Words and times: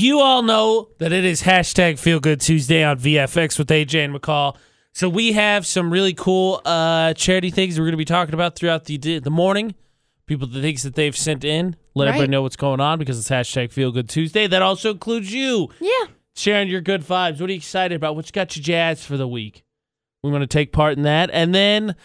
You 0.00 0.20
all 0.20 0.42
know 0.44 0.90
that 0.98 1.12
it 1.12 1.24
is 1.24 1.42
hashtag 1.42 1.98
Feel 1.98 2.20
Good 2.20 2.40
Tuesday 2.40 2.84
on 2.84 3.00
VFX 3.00 3.58
with 3.58 3.66
AJ 3.66 4.04
and 4.04 4.14
McCall. 4.14 4.54
So 4.92 5.08
we 5.08 5.32
have 5.32 5.66
some 5.66 5.92
really 5.92 6.14
cool 6.14 6.62
uh, 6.64 7.14
charity 7.14 7.50
things 7.50 7.76
we're 7.76 7.86
going 7.86 7.94
to 7.94 7.96
be 7.96 8.04
talking 8.04 8.32
about 8.32 8.54
throughout 8.54 8.84
the 8.84 8.96
the 9.18 9.28
morning. 9.28 9.74
People, 10.26 10.46
the 10.46 10.60
things 10.60 10.84
that 10.84 10.94
they've 10.94 11.16
sent 11.16 11.42
in, 11.42 11.74
let 11.96 12.04
Right. 12.04 12.10
everybody 12.10 12.30
know 12.30 12.42
what's 12.42 12.54
going 12.54 12.78
on 12.78 13.00
because 13.00 13.18
it's 13.18 13.28
hashtag 13.28 13.72
Feel 13.72 13.90
Good 13.90 14.08
Tuesday. 14.08 14.46
That 14.46 14.62
also 14.62 14.92
includes 14.92 15.32
you 15.34 15.68
Yeah. 15.80 16.04
sharing 16.36 16.68
your 16.68 16.80
good 16.80 17.02
vibes. 17.02 17.40
What 17.40 17.50
are 17.50 17.52
you 17.52 17.56
excited 17.56 17.96
about? 17.96 18.14
What's 18.14 18.30
got 18.30 18.54
you 18.56 18.62
jazzed 18.62 19.02
for 19.02 19.16
the 19.16 19.26
week? 19.26 19.64
We 20.22 20.30
want 20.30 20.42
to 20.42 20.46
take 20.46 20.70
part 20.72 20.96
in 20.96 21.02
that. 21.02 21.28
And 21.32 21.52
then 21.52 21.96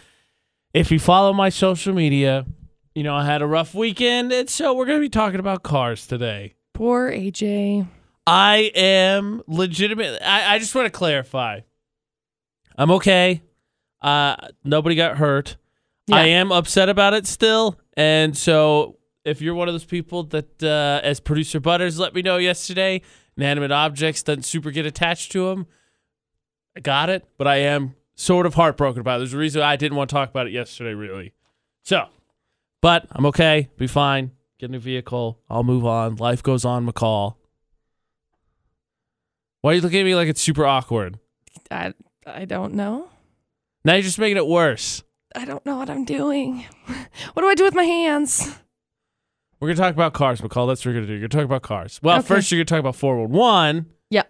if 0.74 0.92
you 0.92 0.98
follow 0.98 1.32
my 1.32 1.50
social 1.50 1.94
media, 1.94 2.48
you 2.96 3.04
know, 3.04 3.14
I 3.16 3.24
had 3.26 3.44
a 3.44 3.48
rough 3.48 3.76
weekend. 3.76 4.32
And 4.34 4.50
so 4.50 4.74
we're 4.74 4.88
going 4.88 4.98
to 4.98 5.06
be 5.06 5.10
talking 5.10 5.40
about 5.40 5.62
cars 5.62 6.08
today. 6.08 6.56
Poor 6.74 7.12
AJ. 7.12 7.88
I 8.26 8.72
am 8.74 9.44
legitimate. 9.48 10.22
I, 10.22 10.56
I 10.56 10.60
just 10.60 10.74
want 10.74 10.86
to 10.88 10.92
clarify. 10.92 11.62
I'm 12.78 12.92
okay. 12.92 13.42
Uh, 14.02 14.36
nobody 14.64 14.96
got 14.96 15.18
hurt. 15.18 15.58
Yeah. 16.08 16.18
I 16.18 16.26
am 16.26 16.52
upset 16.52 16.90
about 16.90 17.14
it 17.14 17.28
still. 17.28 17.80
And 17.96 18.36
so 18.38 18.98
if 19.24 19.42
you're 19.42 19.54
one 19.54 19.68
of 19.68 19.74
those 19.74 19.86
people 19.86 20.24
that, 20.24 20.64
uh, 20.64 21.00
as 21.04 21.20
producer 21.20 21.60
Butters 21.60 22.00
let 22.00 22.14
me 22.14 22.22
know 22.22 22.38
yesterday, 22.38 23.02
inanimate 23.38 23.72
objects 23.72 24.24
doesn't 24.24 24.44
super 24.44 24.72
get 24.72 24.86
attached 24.86 25.32
to 25.34 25.48
them, 25.50 25.68
I 26.76 26.80
got 26.80 27.10
it. 27.10 27.26
But 27.38 27.48
I 27.48 27.58
am 27.58 27.96
sort 28.16 28.46
of 28.46 28.56
heartbroken 28.56 29.00
about 29.00 29.18
it. 29.18 29.20
There's 29.20 29.34
a 29.34 29.38
reason 29.38 29.62
I 29.62 29.76
didn't 29.76 29.98
want 29.98 30.10
to 30.10 30.14
talk 30.16 30.30
about 30.30 30.48
it 30.48 30.54
yesterday, 30.54 30.94
really. 30.94 31.34
So, 31.84 32.08
but 32.82 33.06
I'm 33.12 33.26
okay. 33.28 33.70
Be 33.78 33.88
fine. 33.88 34.32
Get 34.64 34.70
a 34.70 34.72
new 34.72 34.80
vehicle. 34.80 35.42
I'll 35.50 35.66
move 35.66 35.86
on. 35.86 36.16
Life 36.16 36.42
goes 36.42 36.64
on, 36.64 36.88
McCall. 36.88 37.36
Why 39.60 39.72
are 39.72 39.74
you 39.76 39.82
looking 39.82 40.00
at 40.00 40.06
me 40.06 40.16
like 40.16 40.30
it's 40.30 40.40
super 40.42 40.66
awkward? 40.66 41.20
I 41.70 41.94
I 42.26 42.46
don't 42.46 42.74
know. 42.74 43.10
Now 43.84 43.96
you're 43.96 44.04
just 44.04 44.20
making 44.20 44.38
it 44.38 44.48
worse. 44.48 45.04
I 45.36 45.44
don't 45.44 45.66
know 45.66 45.76
what 45.76 45.90
I'm 45.90 46.06
doing. 46.06 46.64
What 47.34 47.42
do 47.44 47.50
I 47.50 47.56
do 47.56 47.66
with 47.66 47.76
my 47.76 47.84
hands? 47.84 48.56
We're 49.60 49.68
gonna 49.68 49.80
talk 49.86 49.94
about 49.96 50.14
cars, 50.14 50.40
McCall. 50.40 50.66
That's 50.70 50.86
what 50.86 50.92
we're 50.92 51.02
gonna 51.02 51.08
do. 51.08 51.12
You're 51.16 51.28
gonna 51.28 51.42
talk 51.42 51.46
about 51.46 51.62
cars. 51.64 52.00
Well, 52.02 52.20
Okay. 52.20 52.28
first 52.30 52.50
you're 52.50 52.60
gonna 52.60 52.64
talk 52.64 52.80
about 52.80 52.96
411 52.96 53.88
Yeah. 54.10 54.24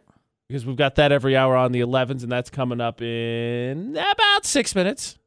because 0.47 0.66
we've 0.66 0.75
got 0.75 0.95
that 0.95 1.12
every 1.12 1.38
hour 1.38 1.56
on 1.56 1.73
the 1.73 1.81
11s, 1.81 2.23
and 2.23 2.31
that's 2.31 2.50
coming 2.50 2.81
up 2.81 3.03
in 3.03 3.92
about 3.92 4.45
six 4.45 4.73
minutes. 4.73 5.20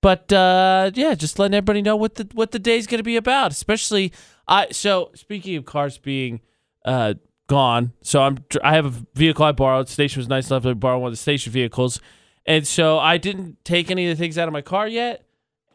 But 0.00 0.32
uh, 0.32 0.90
yeah, 0.94 1.14
just 1.14 1.38
letting 1.38 1.54
everybody 1.54 1.82
know 1.82 1.96
what 1.96 2.14
the 2.16 2.28
what 2.32 2.52
the 2.52 2.58
day's 2.58 2.86
gonna 2.86 3.02
be 3.02 3.16
about. 3.16 3.50
Especially, 3.50 4.12
I 4.46 4.68
so 4.70 5.10
speaking 5.14 5.56
of 5.56 5.64
cars 5.64 5.98
being 5.98 6.40
uh, 6.84 7.14
gone, 7.48 7.92
so 8.02 8.22
I'm 8.22 8.38
I 8.62 8.74
have 8.74 8.86
a 8.86 9.06
vehicle 9.14 9.44
I 9.44 9.52
borrowed. 9.52 9.88
Station 9.88 10.20
was 10.20 10.28
nice 10.28 10.50
enough 10.50 10.62
to 10.62 10.74
borrow 10.74 10.98
one 10.98 11.08
of 11.08 11.12
the 11.12 11.16
station 11.16 11.52
vehicles, 11.52 12.00
and 12.46 12.66
so 12.66 12.98
I 12.98 13.16
didn't 13.18 13.64
take 13.64 13.90
any 13.90 14.08
of 14.08 14.16
the 14.16 14.20
things 14.22 14.38
out 14.38 14.46
of 14.46 14.52
my 14.52 14.62
car 14.62 14.86
yet, 14.86 15.26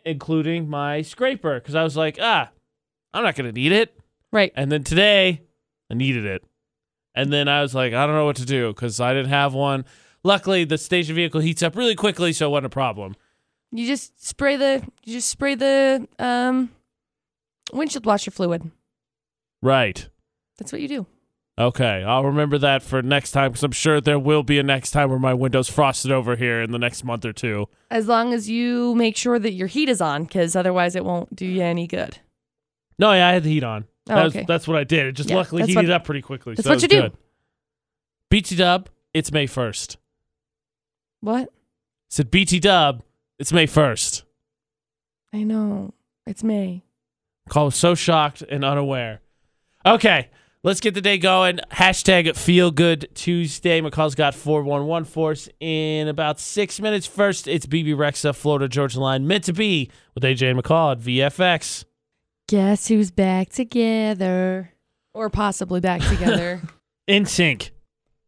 including 0.05 0.69
my 0.69 1.01
scraper, 1.01 1.59
because 1.59 1.75
I 1.75 1.83
was 1.83 1.97
like, 1.97 2.17
ah, 2.21 2.49
I'm 3.13 3.23
not 3.23 3.35
gonna 3.35 3.51
need 3.51 3.73
it. 3.73 3.99
Right. 4.31 4.53
And 4.55 4.71
then 4.71 4.85
today, 4.85 5.41
I 5.91 5.95
needed 5.95 6.25
it. 6.25 6.43
And 7.13 7.31
then 7.31 7.47
I 7.47 7.61
was 7.61 7.75
like, 7.75 7.93
I 7.93 8.05
don't 8.07 8.15
know 8.15 8.25
what 8.25 8.37
to 8.37 8.45
do 8.45 8.69
because 8.69 8.99
I 8.99 9.13
didn't 9.13 9.29
have 9.29 9.53
one. 9.53 9.85
Luckily, 10.23 10.63
the 10.63 10.77
station 10.77 11.13
vehicle 11.13 11.41
heats 11.41 11.61
up 11.61 11.75
really 11.75 11.95
quickly, 11.95 12.33
so 12.33 12.47
it 12.47 12.51
wasn't 12.51 12.67
a 12.67 12.69
problem. 12.69 13.15
You 13.75 13.87
just 13.87 14.23
spray 14.25 14.55
the 14.55 14.83
you 15.03 15.13
just 15.13 15.29
spray 15.29 15.55
the 15.55 16.07
um 16.19 16.69
windshield 17.73 18.05
washer 18.05 18.29
fluid. 18.31 18.69
Right. 19.61 20.07
That's 20.59 20.71
what 20.71 20.81
you 20.81 20.87
do. 20.87 21.07
Okay. 21.57 22.03
I'll 22.03 22.23
remember 22.25 22.57
that 22.59 22.83
for 22.83 23.01
next 23.01 23.31
time 23.31 23.51
because 23.51 23.63
I'm 23.63 23.71
sure 23.71 23.99
there 23.99 24.19
will 24.19 24.43
be 24.43 24.59
a 24.59 24.63
next 24.63 24.91
time 24.91 25.09
where 25.09 25.19
my 25.19 25.33
window's 25.33 25.69
frosted 25.69 26.11
over 26.11 26.35
here 26.35 26.61
in 26.61 26.71
the 26.71 26.77
next 26.79 27.03
month 27.03 27.25
or 27.25 27.33
two. 27.33 27.67
As 27.89 28.07
long 28.07 28.33
as 28.33 28.49
you 28.49 28.93
make 28.95 29.17
sure 29.17 29.39
that 29.39 29.53
your 29.53 29.67
heat 29.67 29.89
is 29.89 30.01
on, 30.01 30.23
because 30.25 30.55
otherwise 30.55 30.95
it 30.95 31.03
won't 31.05 31.35
do 31.35 31.45
you 31.45 31.61
any 31.63 31.87
good. 31.87 32.19
No, 32.99 33.11
yeah, 33.13 33.27
I 33.27 33.31
had 33.33 33.43
the 33.43 33.49
heat 33.49 33.63
on. 33.63 33.85
Oh, 34.09 34.15
That 34.15 34.23
was- 34.25 34.35
okay. 34.35 34.45
that's 34.47 34.67
what 34.67 34.77
I 34.77 34.83
did. 34.83 35.07
It 35.07 35.11
just 35.13 35.29
Yeah, 35.29 35.37
luckily 35.37 35.63
heated 35.63 35.75
what- 35.87 35.91
up 35.91 36.03
pretty 36.03 36.21
quickly. 36.21 36.53
that's 36.55 36.65
so 36.67 36.71
what 36.73 36.81
that 36.81 36.91
you 36.91 37.01
was 37.01 37.09
do. 37.11 37.15
good. 37.15 37.17
BT 38.29 38.55
Dub, 38.55 38.89
it's 39.13 39.31
May 39.31 39.47
1st. 39.47 39.97
What? 41.21 41.49
Said 42.09 42.29
BT 42.29 42.59
Dub, 42.59 43.01
it's 43.43 43.51
May 43.51 43.67
1st. 43.67 44.23
I 45.33 45.43
know. 45.43 45.93
It's 46.25 46.45
May. 46.45 46.81
Call 47.49 47.65
was 47.65 47.75
so 47.75 47.93
shocked 47.93 48.41
and 48.41 48.63
unaware. 48.63 49.19
Okay, 49.85 50.29
let's 50.63 50.79
get 50.79 50.93
the 50.93 51.01
day 51.01 51.17
going. 51.17 51.59
Hashtag 51.73 52.37
Feel 52.37 52.71
Good 52.71 53.09
Tuesday. 53.15 53.81
McCall's 53.81 54.15
got 54.15 54.33
411 54.33 55.03
force 55.03 55.49
in 55.59 56.07
about 56.07 56.39
six 56.39 56.79
minutes. 56.79 57.05
First, 57.05 57.49
it's 57.49 57.65
Bebe 57.65 57.91
Rexha, 57.91 58.33
Florida 58.33 58.69
Georgia 58.69 59.01
Line, 59.01 59.27
meant 59.27 59.43
to 59.43 59.51
be 59.51 59.91
with 60.15 60.23
AJ 60.23 60.51
and 60.51 60.63
McCall 60.63 60.93
at 60.93 60.99
VFX. 60.99 61.83
Guess 62.47 62.87
who's 62.87 63.11
back 63.11 63.49
together? 63.49 64.71
Or 65.13 65.29
possibly 65.29 65.81
back 65.81 65.99
together. 66.07 66.61
NSYNC. 67.09 67.71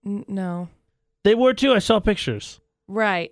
N- 0.05 0.25
no. 0.27 0.67
They 1.23 1.35
were 1.35 1.53
too. 1.53 1.71
I 1.71 1.79
saw 1.79 2.01
pictures. 2.01 2.59
Right. 2.89 3.31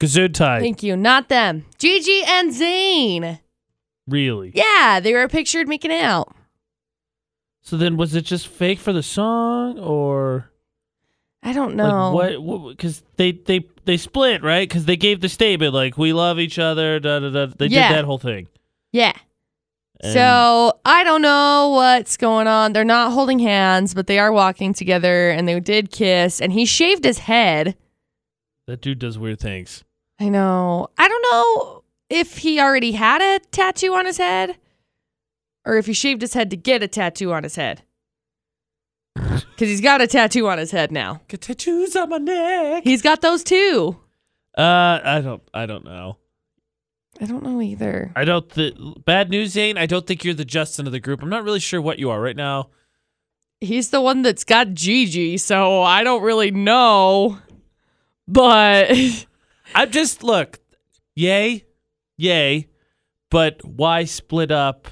Gesundheit. 0.00 0.60
Thank 0.60 0.82
you. 0.82 0.96
Not 0.96 1.28
them. 1.28 1.64
Gigi 1.78 2.22
and 2.26 2.50
Zayn. 2.52 3.40
really? 4.08 4.52
Yeah, 4.54 5.00
they 5.00 5.12
were 5.12 5.28
pictured 5.28 5.68
making 5.68 5.92
out. 5.92 6.34
So 7.62 7.76
then, 7.76 7.96
was 7.96 8.14
it 8.14 8.22
just 8.26 8.46
fake 8.48 8.78
for 8.78 8.92
the 8.92 9.02
song, 9.02 9.78
or 9.78 10.50
I 11.42 11.52
don't 11.54 11.76
know. 11.76 12.14
like 12.14 12.36
what? 12.36 12.76
Because 12.76 13.02
they 13.16 13.32
they 13.32 13.66
they 13.86 13.96
split, 13.96 14.42
right? 14.42 14.68
Because 14.68 14.84
they 14.84 14.96
gave 14.96 15.20
the 15.20 15.28
statement 15.30 15.72
like 15.72 15.96
we 15.96 16.12
love 16.12 16.38
each 16.38 16.58
other. 16.58 17.00
Da 17.00 17.20
da 17.20 17.30
da. 17.30 17.46
They 17.56 17.66
Yeah. 17.66 17.88
did 17.88 17.98
that 17.98 18.04
whole 18.04 18.18
thing. 18.18 18.48
Yeah. 18.92 19.12
And- 20.00 20.12
So 20.12 20.78
I 20.84 21.04
don't 21.04 21.22
know 21.22 21.70
what's 21.74 22.16
going 22.18 22.46
on. 22.46 22.72
They're 22.74 22.84
not 22.84 23.12
holding 23.12 23.38
hands, 23.38 23.94
but 23.94 24.06
they 24.08 24.18
are 24.18 24.32
walking 24.32 24.74
together 24.74 25.30
and 25.30 25.48
they 25.48 25.58
did 25.60 25.90
kiss 25.90 26.40
and 26.42 26.52
he 26.52 26.66
shaved 26.66 27.04
his 27.04 27.18
head. 27.20 27.76
That 28.66 28.80
dude 28.80 28.98
does 28.98 29.18
weird 29.18 29.40
things. 29.40 29.84
I 30.18 30.28
know. 30.28 30.88
I 30.96 31.08
don't 31.08 31.22
know 31.30 31.84
if 32.08 32.38
he 32.38 32.60
already 32.60 32.92
had 32.92 33.20
a 33.20 33.40
tattoo 33.50 33.94
on 33.94 34.06
his 34.06 34.18
head 34.18 34.56
or 35.66 35.76
if 35.76 35.86
he 35.86 35.92
shaved 35.92 36.22
his 36.22 36.34
head 36.34 36.50
to 36.50 36.56
get 36.56 36.82
a 36.82 36.88
tattoo 36.88 37.32
on 37.32 37.42
his 37.42 37.56
head. 37.56 37.82
Because 39.14 39.68
he's 39.68 39.80
got 39.80 40.00
a 40.00 40.06
tattoo 40.06 40.48
on 40.48 40.58
his 40.58 40.70
head 40.70 40.90
now. 40.90 41.20
Got 41.28 41.42
tattoos 41.42 41.94
on 41.96 42.08
my 42.08 42.18
neck. 42.18 42.84
He's 42.84 43.02
got 43.02 43.20
those 43.20 43.44
too. 43.44 43.96
Uh, 44.56 45.00
I 45.04 45.20
don't, 45.20 45.42
I 45.52 45.66
don't 45.66 45.84
know. 45.84 46.18
I 47.20 47.26
don't 47.26 47.44
know 47.44 47.60
either. 47.62 48.10
I 48.16 48.24
don't. 48.24 48.48
Th- 48.50 48.74
bad 49.04 49.30
news, 49.30 49.54
Zayn. 49.54 49.78
I 49.78 49.86
don't 49.86 50.04
think 50.04 50.24
you're 50.24 50.34
the 50.34 50.44
Justin 50.44 50.86
of 50.86 50.92
the 50.92 50.98
group. 50.98 51.22
I'm 51.22 51.28
not 51.28 51.44
really 51.44 51.60
sure 51.60 51.80
what 51.80 52.00
you 52.00 52.10
are 52.10 52.20
right 52.20 52.34
now. 52.36 52.70
He's 53.60 53.90
the 53.90 54.00
one 54.00 54.22
that's 54.22 54.42
got 54.42 54.74
Gigi, 54.74 55.36
so 55.38 55.82
I 55.82 56.02
don't 56.02 56.22
really 56.22 56.50
know. 56.50 57.38
But 58.28 58.90
I'm 59.74 59.90
just 59.90 60.22
look, 60.22 60.58
yay, 61.14 61.66
yay, 62.16 62.68
but 63.30 63.64
why 63.64 64.04
split 64.04 64.50
up? 64.50 64.88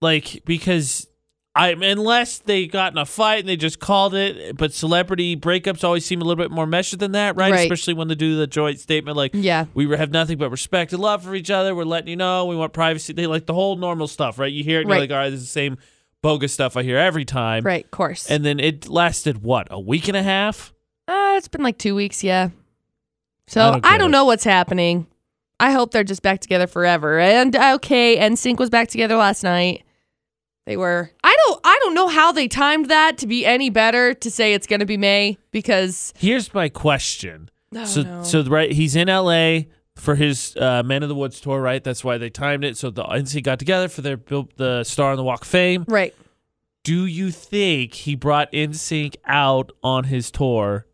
Like 0.00 0.42
because 0.46 1.06
I 1.54 1.70
unless 1.72 2.38
they 2.38 2.66
got 2.66 2.92
in 2.92 2.98
a 2.98 3.04
fight 3.04 3.40
and 3.40 3.48
they 3.48 3.56
just 3.56 3.80
called 3.80 4.14
it. 4.14 4.56
But 4.56 4.72
celebrity 4.72 5.36
breakups 5.36 5.84
always 5.84 6.06
seem 6.06 6.22
a 6.22 6.24
little 6.24 6.42
bit 6.42 6.50
more 6.50 6.66
meshed 6.66 6.98
than 6.98 7.12
that, 7.12 7.36
right? 7.36 7.52
Right. 7.52 7.60
Especially 7.70 7.94
when 7.94 8.08
they 8.08 8.14
do 8.14 8.36
the 8.36 8.46
joint 8.46 8.78
statement 8.80 9.16
like. 9.16 9.32
yeah, 9.34 9.66
We 9.74 9.88
have 9.96 10.10
nothing 10.12 10.38
but 10.38 10.50
respect 10.50 10.92
and 10.92 11.02
love 11.02 11.24
for 11.24 11.34
each 11.34 11.50
other. 11.50 11.74
We're 11.74 11.84
letting 11.84 12.08
you 12.08 12.16
know 12.16 12.46
we 12.46 12.56
want 12.56 12.72
privacy. 12.72 13.12
They 13.12 13.26
like 13.26 13.46
the 13.46 13.54
whole 13.54 13.76
normal 13.76 14.06
stuff, 14.08 14.38
right? 14.38 14.52
You 14.52 14.64
hear 14.64 14.78
it, 14.78 14.82
and 14.82 14.90
Right. 14.90 14.96
you're 14.96 15.02
like, 15.02 15.10
all 15.10 15.16
right, 15.18 15.30
this 15.30 15.40
is 15.40 15.46
the 15.46 15.52
same 15.52 15.76
bogus 16.22 16.52
stuff 16.54 16.76
I 16.76 16.82
hear 16.82 16.96
every 16.96 17.24
time. 17.24 17.64
right, 17.64 17.84
of 17.84 17.90
course. 17.90 18.30
And 18.30 18.44
then 18.44 18.60
it 18.60 18.88
lasted 18.88 19.42
what 19.42 19.66
a 19.70 19.80
week 19.80 20.06
and 20.08 20.16
a 20.16 20.22
half. 20.22 20.72
Uh, 21.10 21.36
it's 21.36 21.48
been 21.48 21.64
like 21.64 21.76
two 21.76 21.96
weeks, 21.96 22.22
yeah. 22.22 22.50
So 23.48 23.60
I 23.60 23.66
I 23.66 23.70
don't 23.72 23.98
don't, 23.98 24.10
know 24.12 24.24
what's 24.26 24.44
happening. 24.44 25.08
I 25.58 25.72
hope 25.72 25.90
they're 25.90 26.04
just 26.04 26.22
back 26.22 26.40
together 26.40 26.68
forever. 26.68 27.18
And 27.18 27.56
uh, 27.56 27.72
okay, 27.76 28.16
NSYNC 28.16 28.58
was 28.58 28.70
back 28.70 28.88
together 28.88 29.16
last 29.16 29.42
night. 29.42 29.82
They 30.66 30.76
were. 30.76 31.10
I 31.24 31.36
don't. 31.44 31.60
I 31.64 31.78
don't 31.82 31.94
know 31.94 32.06
how 32.06 32.30
they 32.30 32.46
timed 32.46 32.90
that 32.90 33.18
to 33.18 33.26
be 33.26 33.44
any 33.44 33.70
better 33.70 34.14
to 34.14 34.30
say 34.30 34.54
it's 34.54 34.68
going 34.68 34.78
to 34.78 34.86
be 34.86 34.96
May 34.96 35.36
because. 35.50 36.14
Here's 36.16 36.54
my 36.54 36.68
question. 36.68 37.50
Oh, 37.74 37.84
so 37.84 38.02
no. 38.02 38.22
so 38.22 38.44
right, 38.44 38.70
he's 38.70 38.94
in 38.94 39.08
L.A. 39.08 39.68
for 39.96 40.14
his 40.14 40.56
uh, 40.56 40.84
Man 40.84 41.02
of 41.02 41.08
the 41.08 41.16
Woods 41.16 41.40
tour, 41.40 41.60
right? 41.60 41.82
That's 41.82 42.04
why 42.04 42.18
they 42.18 42.30
timed 42.30 42.62
it. 42.64 42.76
So 42.76 42.90
the 42.90 43.02
NC 43.02 43.42
got 43.42 43.58
together 43.58 43.88
for 43.88 44.02
their 44.02 44.16
built 44.16 44.56
the 44.58 44.84
Star 44.84 45.10
on 45.10 45.16
the 45.16 45.24
Walk 45.24 45.42
of 45.42 45.48
Fame. 45.48 45.84
right. 45.88 46.14
Do 46.84 47.04
you 47.04 47.30
think 47.32 47.92
he 47.92 48.14
brought 48.14 48.50
NSYNC 48.52 49.16
out 49.26 49.70
on 49.82 50.04
his 50.04 50.30
tour 50.30 50.86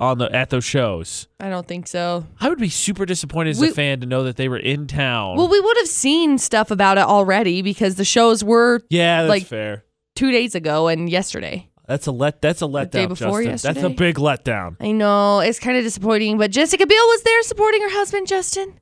on 0.00 0.18
the 0.18 0.34
at 0.34 0.50
those 0.50 0.64
shows? 0.64 1.28
I 1.38 1.48
don't 1.48 1.68
think 1.68 1.86
so. 1.86 2.26
I 2.40 2.48
would 2.48 2.58
be 2.58 2.68
super 2.70 3.06
disappointed 3.06 3.50
as 3.50 3.60
We- 3.60 3.68
a 3.68 3.72
fan 3.72 4.00
to 4.00 4.06
know 4.06 4.24
that 4.24 4.36
they 4.36 4.48
were 4.48 4.58
in 4.58 4.88
town. 4.88 5.36
Well, 5.36 5.48
we 5.48 5.60
would 5.60 5.76
have 5.76 5.86
seen 5.86 6.38
stuff 6.38 6.72
about 6.72 6.98
it 6.98 7.04
already 7.04 7.62
because 7.62 7.94
the 7.94 8.04
shows 8.04 8.42
were 8.42 8.80
yeah, 8.90 9.22
that's 9.22 9.28
like, 9.28 9.46
fair. 9.46 9.84
two 10.16 10.32
days 10.32 10.56
ago 10.56 10.88
and 10.88 11.08
yesterday. 11.08 11.68
That's 11.86 12.06
a 12.06 12.12
let. 12.12 12.40
That's 12.42 12.62
a 12.62 12.66
letdown. 12.66 12.90
day 12.90 13.06
before 13.06 13.42
Justin. 13.42 13.50
That's 13.52 13.64
a 13.64 13.88
yesterday? 13.90 13.94
big 13.94 14.16
letdown. 14.16 14.76
I 14.80 14.92
know 14.92 15.40
it's 15.40 15.58
kind 15.58 15.76
of 15.76 15.84
disappointing, 15.84 16.38
but 16.38 16.50
Jessica 16.50 16.86
Biel 16.86 16.96
was 17.06 17.22
there 17.22 17.42
supporting 17.42 17.82
her 17.82 17.90
husband 17.90 18.26
Justin 18.28 18.80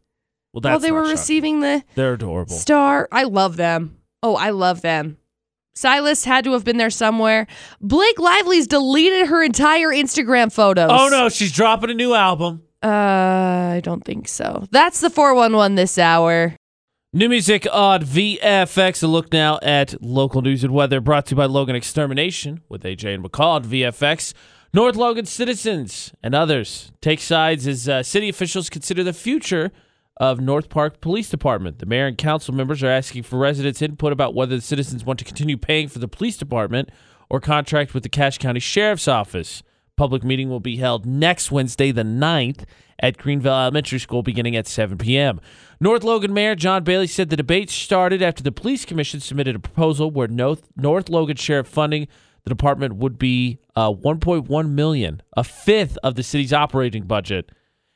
Well, 0.54 0.60
that's 0.60 0.72
while 0.72 0.78
they 0.80 0.88
not 0.88 0.94
were 0.94 1.00
shocking. 1.04 1.10
receiving 1.12 1.60
the 1.60 1.84
They're 1.94 2.12
adorable. 2.14 2.54
star. 2.54 3.08
I 3.12 3.24
love 3.24 3.56
them. 3.56 3.96
Oh, 4.22 4.36
I 4.36 4.50
love 4.50 4.80
them. 4.82 5.17
Silas 5.78 6.24
had 6.24 6.44
to 6.44 6.52
have 6.52 6.64
been 6.64 6.76
there 6.76 6.90
somewhere. 6.90 7.46
Blake 7.80 8.18
Lively's 8.18 8.66
deleted 8.66 9.28
her 9.28 9.44
entire 9.44 9.90
Instagram 9.90 10.52
photos. 10.52 10.90
Oh 10.92 11.08
no, 11.08 11.28
she's 11.28 11.52
dropping 11.52 11.90
a 11.90 11.94
new 11.94 12.14
album. 12.14 12.62
Uh, 12.82 12.88
I 12.88 13.80
don't 13.82 14.04
think 14.04 14.28
so. 14.28 14.66
That's 14.72 15.00
the 15.00 15.08
411 15.08 15.76
this 15.76 15.96
hour. 15.96 16.56
New 17.12 17.28
music 17.28 17.66
on 17.72 18.02
VFX. 18.02 19.02
A 19.02 19.06
look 19.06 19.32
now 19.32 19.58
at 19.62 20.02
local 20.02 20.42
news 20.42 20.64
and 20.64 20.74
weather 20.74 21.00
brought 21.00 21.26
to 21.26 21.30
you 21.32 21.36
by 21.36 21.46
Logan 21.46 21.76
Extermination 21.76 22.60
with 22.68 22.82
AJ 22.82 23.14
and 23.14 23.24
McCall 23.24 23.54
on 23.54 23.64
VFX. 23.64 24.34
North 24.74 24.96
Logan 24.96 25.26
citizens 25.26 26.12
and 26.22 26.34
others 26.34 26.92
take 27.00 27.20
sides 27.20 27.66
as 27.66 27.88
uh, 27.88 28.02
city 28.02 28.28
officials 28.28 28.68
consider 28.68 29.02
the 29.02 29.12
future 29.12 29.70
of 30.18 30.40
North 30.40 30.68
Park 30.68 31.00
Police 31.00 31.30
Department. 31.30 31.78
The 31.78 31.86
mayor 31.86 32.06
and 32.06 32.18
council 32.18 32.54
members 32.54 32.82
are 32.82 32.88
asking 32.88 33.22
for 33.22 33.38
residents' 33.38 33.82
input 33.82 34.12
about 34.12 34.34
whether 34.34 34.56
the 34.56 34.62
citizens 34.62 35.04
want 35.04 35.18
to 35.20 35.24
continue 35.24 35.56
paying 35.56 35.88
for 35.88 36.00
the 36.00 36.08
police 36.08 36.36
department 36.36 36.90
or 37.30 37.40
contract 37.40 37.94
with 37.94 38.02
the 38.02 38.08
Cache 38.08 38.38
County 38.38 38.60
Sheriff's 38.60 39.08
Office. 39.08 39.62
Public 39.96 40.22
meeting 40.22 40.48
will 40.48 40.60
be 40.60 40.76
held 40.76 41.06
next 41.06 41.50
Wednesday, 41.50 41.90
the 41.90 42.02
9th, 42.02 42.64
at 43.00 43.16
Greenville 43.16 43.52
Elementary 43.52 43.98
School 43.98 44.22
beginning 44.22 44.56
at 44.56 44.66
7 44.66 44.98
p.m. 44.98 45.40
North 45.80 46.02
Logan 46.02 46.34
Mayor 46.34 46.54
John 46.54 46.82
Bailey 46.82 47.06
said 47.06 47.30
the 47.30 47.36
debate 47.36 47.70
started 47.70 48.22
after 48.22 48.42
the 48.42 48.52
Police 48.52 48.84
Commission 48.84 49.20
submitted 49.20 49.54
a 49.54 49.60
proposal 49.60 50.10
where 50.10 50.28
North, 50.28 50.68
North 50.76 51.08
Logan 51.08 51.36
Sheriff 51.36 51.68
funding 51.68 52.08
the 52.44 52.50
department 52.50 52.96
would 52.96 53.18
be 53.18 53.58
uh, 53.76 53.92
1.1 53.92 54.70
million, 54.70 55.22
a 55.36 55.44
fifth 55.44 55.98
of 56.02 56.14
the 56.14 56.22
city's 56.22 56.52
operating 56.52 57.04
budget. 57.04 57.50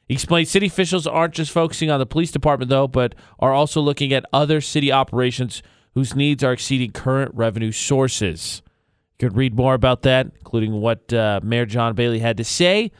He 0.08 0.14
explained 0.14 0.48
city 0.48 0.66
officials 0.66 1.06
aren't 1.06 1.34
just 1.34 1.50
focusing 1.50 1.90
on 1.90 1.98
the 1.98 2.06
police 2.06 2.30
department, 2.30 2.68
though, 2.68 2.88
but 2.88 3.14
are 3.38 3.52
also 3.52 3.80
looking 3.80 4.12
at 4.12 4.24
other 4.32 4.60
city 4.60 4.92
operations 4.92 5.62
whose 5.94 6.14
needs 6.14 6.42
are 6.42 6.52
exceeding 6.52 6.90
current 6.90 7.34
revenue 7.34 7.72
sources. 7.72 8.62
You 9.18 9.28
could 9.28 9.36
read 9.36 9.54
more 9.54 9.74
about 9.74 10.02
that, 10.02 10.26
including 10.38 10.72
what 10.72 11.12
uh, 11.12 11.40
Mayor 11.42 11.66
John 11.66 11.94
Bailey 11.94 12.18
had 12.18 12.36
to 12.38 12.44
say 12.44 12.90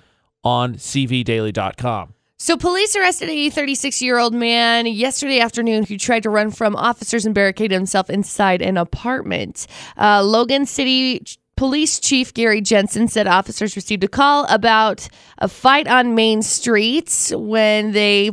on 0.45 0.75
cvdaily.com. 0.75 2.15
So, 2.39 2.57
police 2.57 2.97
arrested 2.97 3.29
a 3.29 3.51
36 3.51 4.03
year 4.03 4.19
old 4.19 4.35
man 4.35 4.87
yesterday 4.87 5.39
afternoon 5.39 5.85
who 5.85 5.97
tried 5.97 6.25
to 6.25 6.31
run 6.31 6.51
from 6.51 6.75
officers 6.75 7.25
and 7.25 7.33
barricade 7.33 7.71
himself 7.71 8.11
inside 8.11 8.61
an 8.63 8.77
apartment. 8.77 9.69
Uh, 9.97 10.25
Logan 10.25 10.67
City 10.67 11.25
Police 11.63 12.01
Chief 12.01 12.35
Gary 12.35 12.61
Jensen 12.61 13.07
said 13.07 13.29
officers 13.29 13.77
received 13.77 14.03
a 14.03 14.09
call 14.09 14.47
about 14.47 15.09
a 15.39 15.47
fight 15.47 15.87
on 15.87 16.17
Main 16.17 16.43
Street 16.43 17.31
when 17.37 17.93
they 17.93 18.33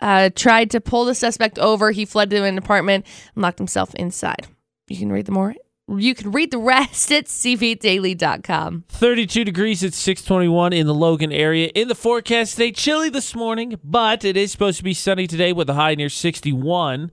uh, 0.00 0.30
tried 0.32 0.70
to 0.70 0.80
pull 0.80 1.06
the 1.06 1.14
suspect 1.16 1.58
over. 1.58 1.90
He 1.90 2.04
fled 2.04 2.30
to 2.30 2.44
an 2.44 2.56
apartment 2.56 3.04
and 3.34 3.42
locked 3.42 3.58
himself 3.58 3.92
inside. 3.96 4.46
You 4.86 4.96
can 4.96 5.10
read 5.10 5.26
the 5.26 5.32
more. 5.32 5.56
You 5.88 6.14
can 6.14 6.30
read 6.30 6.52
the 6.52 6.58
rest 6.58 7.10
at 7.10 7.24
cvdaily.com. 7.24 8.84
32 8.90 9.44
degrees 9.44 9.82
at 9.82 9.92
621 9.92 10.72
in 10.72 10.86
the 10.86 10.94
Logan 10.94 11.32
area. 11.32 11.72
In 11.74 11.88
the 11.88 11.96
forecast 11.96 12.52
today, 12.52 12.70
chilly 12.70 13.08
this 13.08 13.34
morning, 13.34 13.80
but 13.82 14.24
it 14.24 14.36
is 14.36 14.52
supposed 14.52 14.78
to 14.78 14.84
be 14.84 14.94
sunny 14.94 15.26
today 15.26 15.52
with 15.52 15.68
a 15.68 15.74
high 15.74 15.96
near 15.96 16.08
61. 16.08 17.10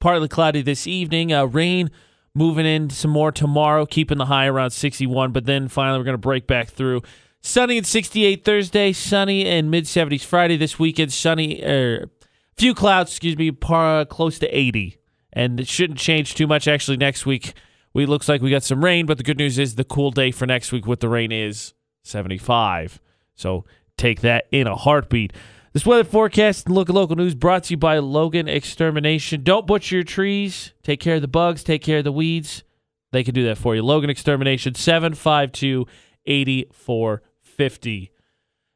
Partly 0.00 0.26
cloudy 0.26 0.62
this 0.62 0.88
evening. 0.88 1.32
Uh, 1.32 1.44
rain 1.44 1.92
moving 2.34 2.66
in 2.66 2.90
some 2.90 3.10
more 3.10 3.30
tomorrow, 3.32 3.86
keeping 3.86 4.18
the 4.18 4.26
high 4.26 4.46
around 4.46 4.70
61, 4.70 5.32
but 5.32 5.46
then 5.46 5.68
finally 5.68 5.98
we're 5.98 6.04
going 6.04 6.14
to 6.14 6.18
break 6.18 6.46
back 6.46 6.68
through. 6.68 7.02
Sunny 7.40 7.78
at 7.78 7.86
68 7.86 8.44
Thursday, 8.44 8.92
sunny 8.92 9.46
and 9.46 9.70
mid 9.70 9.84
70s 9.84 10.24
Friday 10.24 10.56
this 10.56 10.78
weekend, 10.78 11.12
sunny, 11.12 11.62
er, 11.62 12.10
few 12.56 12.74
clouds, 12.74 13.12
excuse 13.12 13.36
me, 13.36 13.50
par, 13.50 14.04
close 14.04 14.38
to 14.38 14.48
80. 14.48 14.98
And 15.32 15.60
it 15.60 15.68
shouldn't 15.68 15.98
change 15.98 16.34
too 16.34 16.46
much 16.46 16.66
actually 16.66 16.96
next 16.96 17.26
week. 17.26 17.54
We 17.92 18.06
looks 18.06 18.28
like 18.28 18.40
we 18.40 18.50
got 18.50 18.62
some 18.62 18.84
rain, 18.84 19.06
but 19.06 19.18
the 19.18 19.24
good 19.24 19.38
news 19.38 19.58
is 19.58 19.74
the 19.74 19.84
cool 19.84 20.10
day 20.10 20.30
for 20.30 20.46
next 20.46 20.72
week 20.72 20.86
with 20.86 21.00
the 21.00 21.08
rain 21.08 21.30
is 21.30 21.74
75. 22.02 23.00
So 23.34 23.64
take 23.96 24.20
that 24.22 24.46
in 24.50 24.66
a 24.66 24.74
heartbeat. 24.74 25.32
This 25.74 25.84
weather 25.84 26.04
forecast 26.04 26.66
and 26.66 26.74
look 26.76 26.88
at 26.88 26.94
local 26.94 27.16
news 27.16 27.34
brought 27.34 27.64
to 27.64 27.72
you 27.72 27.76
by 27.76 27.98
Logan 27.98 28.46
Extermination. 28.46 29.42
Don't 29.42 29.66
butcher 29.66 29.96
your 29.96 30.04
trees. 30.04 30.72
Take 30.84 31.00
care 31.00 31.16
of 31.16 31.20
the 31.20 31.26
bugs. 31.26 31.64
Take 31.64 31.82
care 31.82 31.98
of 31.98 32.04
the 32.04 32.12
weeds. 32.12 32.62
They 33.10 33.24
can 33.24 33.34
do 33.34 33.44
that 33.46 33.58
for 33.58 33.74
you. 33.74 33.82
Logan 33.82 34.08
Extermination 34.08 34.76
752 34.76 35.84
8450. 36.26 38.12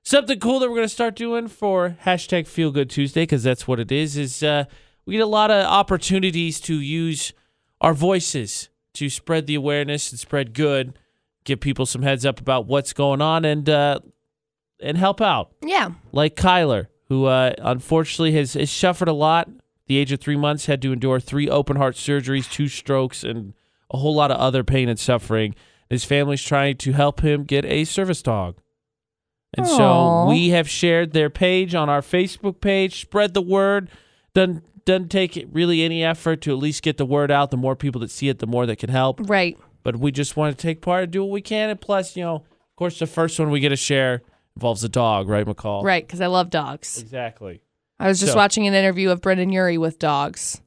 Something 0.03 0.41
cool 0.41 0.59
that 0.59 0.69
we're 0.69 0.75
going 0.75 0.89
to 0.89 0.93
start 0.93 1.15
doing 1.15 1.47
for 1.47 1.97
hashtag 2.05 2.49
Feel 2.49 2.73
Good 2.73 2.91
Tuesday, 2.91 3.23
because 3.23 3.45
that's 3.45 3.69
what 3.69 3.79
it 3.79 3.93
is, 3.93 4.17
is 4.17 4.43
uh, 4.43 4.65
we 5.07 5.15
get 5.15 5.23
a 5.23 5.27
lot 5.27 5.53
of 5.53 5.67
opportunities 5.67 6.59
to 6.63 6.81
use 6.81 7.33
our 7.81 7.95
voices 7.95 8.71
to 8.95 9.09
spread 9.09 9.47
the 9.47 9.55
awareness 9.55 10.11
and 10.11 10.19
spread 10.19 10.53
good, 10.53 10.99
give 11.45 11.61
people 11.61 11.87
some 11.87 12.03
heads 12.03 12.27
up 12.27 12.41
about 12.41 12.67
what's 12.67 12.93
going 12.93 13.23
on, 13.23 13.45
and 13.45 13.69
uh, 13.69 14.01
and 14.81 14.97
help 14.97 15.21
out. 15.21 15.53
Yeah. 15.63 15.91
Like 16.13 16.37
Kyler, 16.37 16.87
who 17.09 17.27
uh, 17.27 17.55
unfortunately 17.59 18.33
has, 18.33 18.55
has 18.55 18.71
suffered 18.71 19.09
a 19.09 19.13
lot. 19.13 19.49
The 19.87 19.97
age 19.97 20.13
of 20.13 20.21
three 20.21 20.37
months, 20.37 20.67
had 20.67 20.83
to 20.83 20.93
endure 20.93 21.19
three 21.19 21.49
open 21.49 21.77
heart 21.77 21.97
surgeries, 21.97 22.51
two 22.51 22.69
strokes, 22.69 23.25
and 23.25 23.55
a 23.91 23.97
whole 23.97 24.15
lot 24.15 24.31
of 24.31 24.39
other 24.39 24.63
pain 24.63 24.89
and 24.89 24.99
suffering. 24.99 25.55
His 25.89 26.05
family's 26.05 26.43
trying 26.43 26.77
to 26.79 26.93
help 26.93 27.21
him 27.21 27.45
get 27.45 27.65
a 27.65 27.85
service 27.85 28.23
dog. 28.23 28.59
And 29.55 29.67
so 29.67 30.27
we 30.29 30.51
have 30.51 30.69
shared 30.69 31.13
their 31.13 31.31
page 31.31 31.75
on 31.75 31.89
our 31.89 32.03
Facebook 32.03 32.61
page. 32.61 33.01
Spread 33.01 33.33
the 33.33 33.41
word. 33.41 33.89
Doesn't 34.35 34.63
doesn't 34.85 35.09
take 35.09 35.47
really 35.53 35.83
any 35.83 36.03
effort 36.03 36.41
to 36.43 36.51
at 36.51 36.59
least 36.59 36.83
get 36.83 36.97
the 36.97 37.07
word 37.07 37.31
out. 37.31 37.51
The 37.51 37.57
more 37.57 37.77
people 37.77 38.01
that 38.03 38.11
see 38.11 38.29
it, 38.29 38.39
the 38.39 38.47
more 38.47 38.67
that 38.67 38.77
can 38.77 38.91
help. 38.91 39.21
Right. 39.29 39.59
But 39.83 39.97
we 39.97 40.13
just 40.13 40.37
want 40.37 40.57
to 40.57 40.63
take 40.63 40.81
part 40.83 41.05
and 41.05 41.13
do 41.13 41.23
what 41.23 41.31
we 41.31 41.41
can. 41.41 41.71
And 41.71 41.81
plus, 41.81 42.17
you 42.17 42.25
know, 42.25 42.37
of 42.37 42.77
course, 42.77 42.99
the 42.99 43.07
first 43.07 43.39
one 43.39 43.51
we 43.51 43.61
get 43.61 43.71
to 43.71 43.77
share 43.77 44.23
involves 44.59 44.83
a 44.83 44.89
dog, 44.89 45.29
right, 45.29 45.47
McCall? 45.47 45.85
Right. 45.85 46.05
Because 46.07 46.21
I 46.21 46.27
love 46.27 46.51
dogs. 46.51 47.01
Exactly. 47.01 47.61
I 48.01 48.09
was 48.09 48.19
just 48.21 48.33
So- 48.33 48.37
watching 48.39 48.67
an 48.67 48.75
interview 48.75 49.11
of 49.11 49.21
Brendon 49.21 49.51
Urie 49.51 49.79
with 49.79 49.99
dogs. 49.99 50.61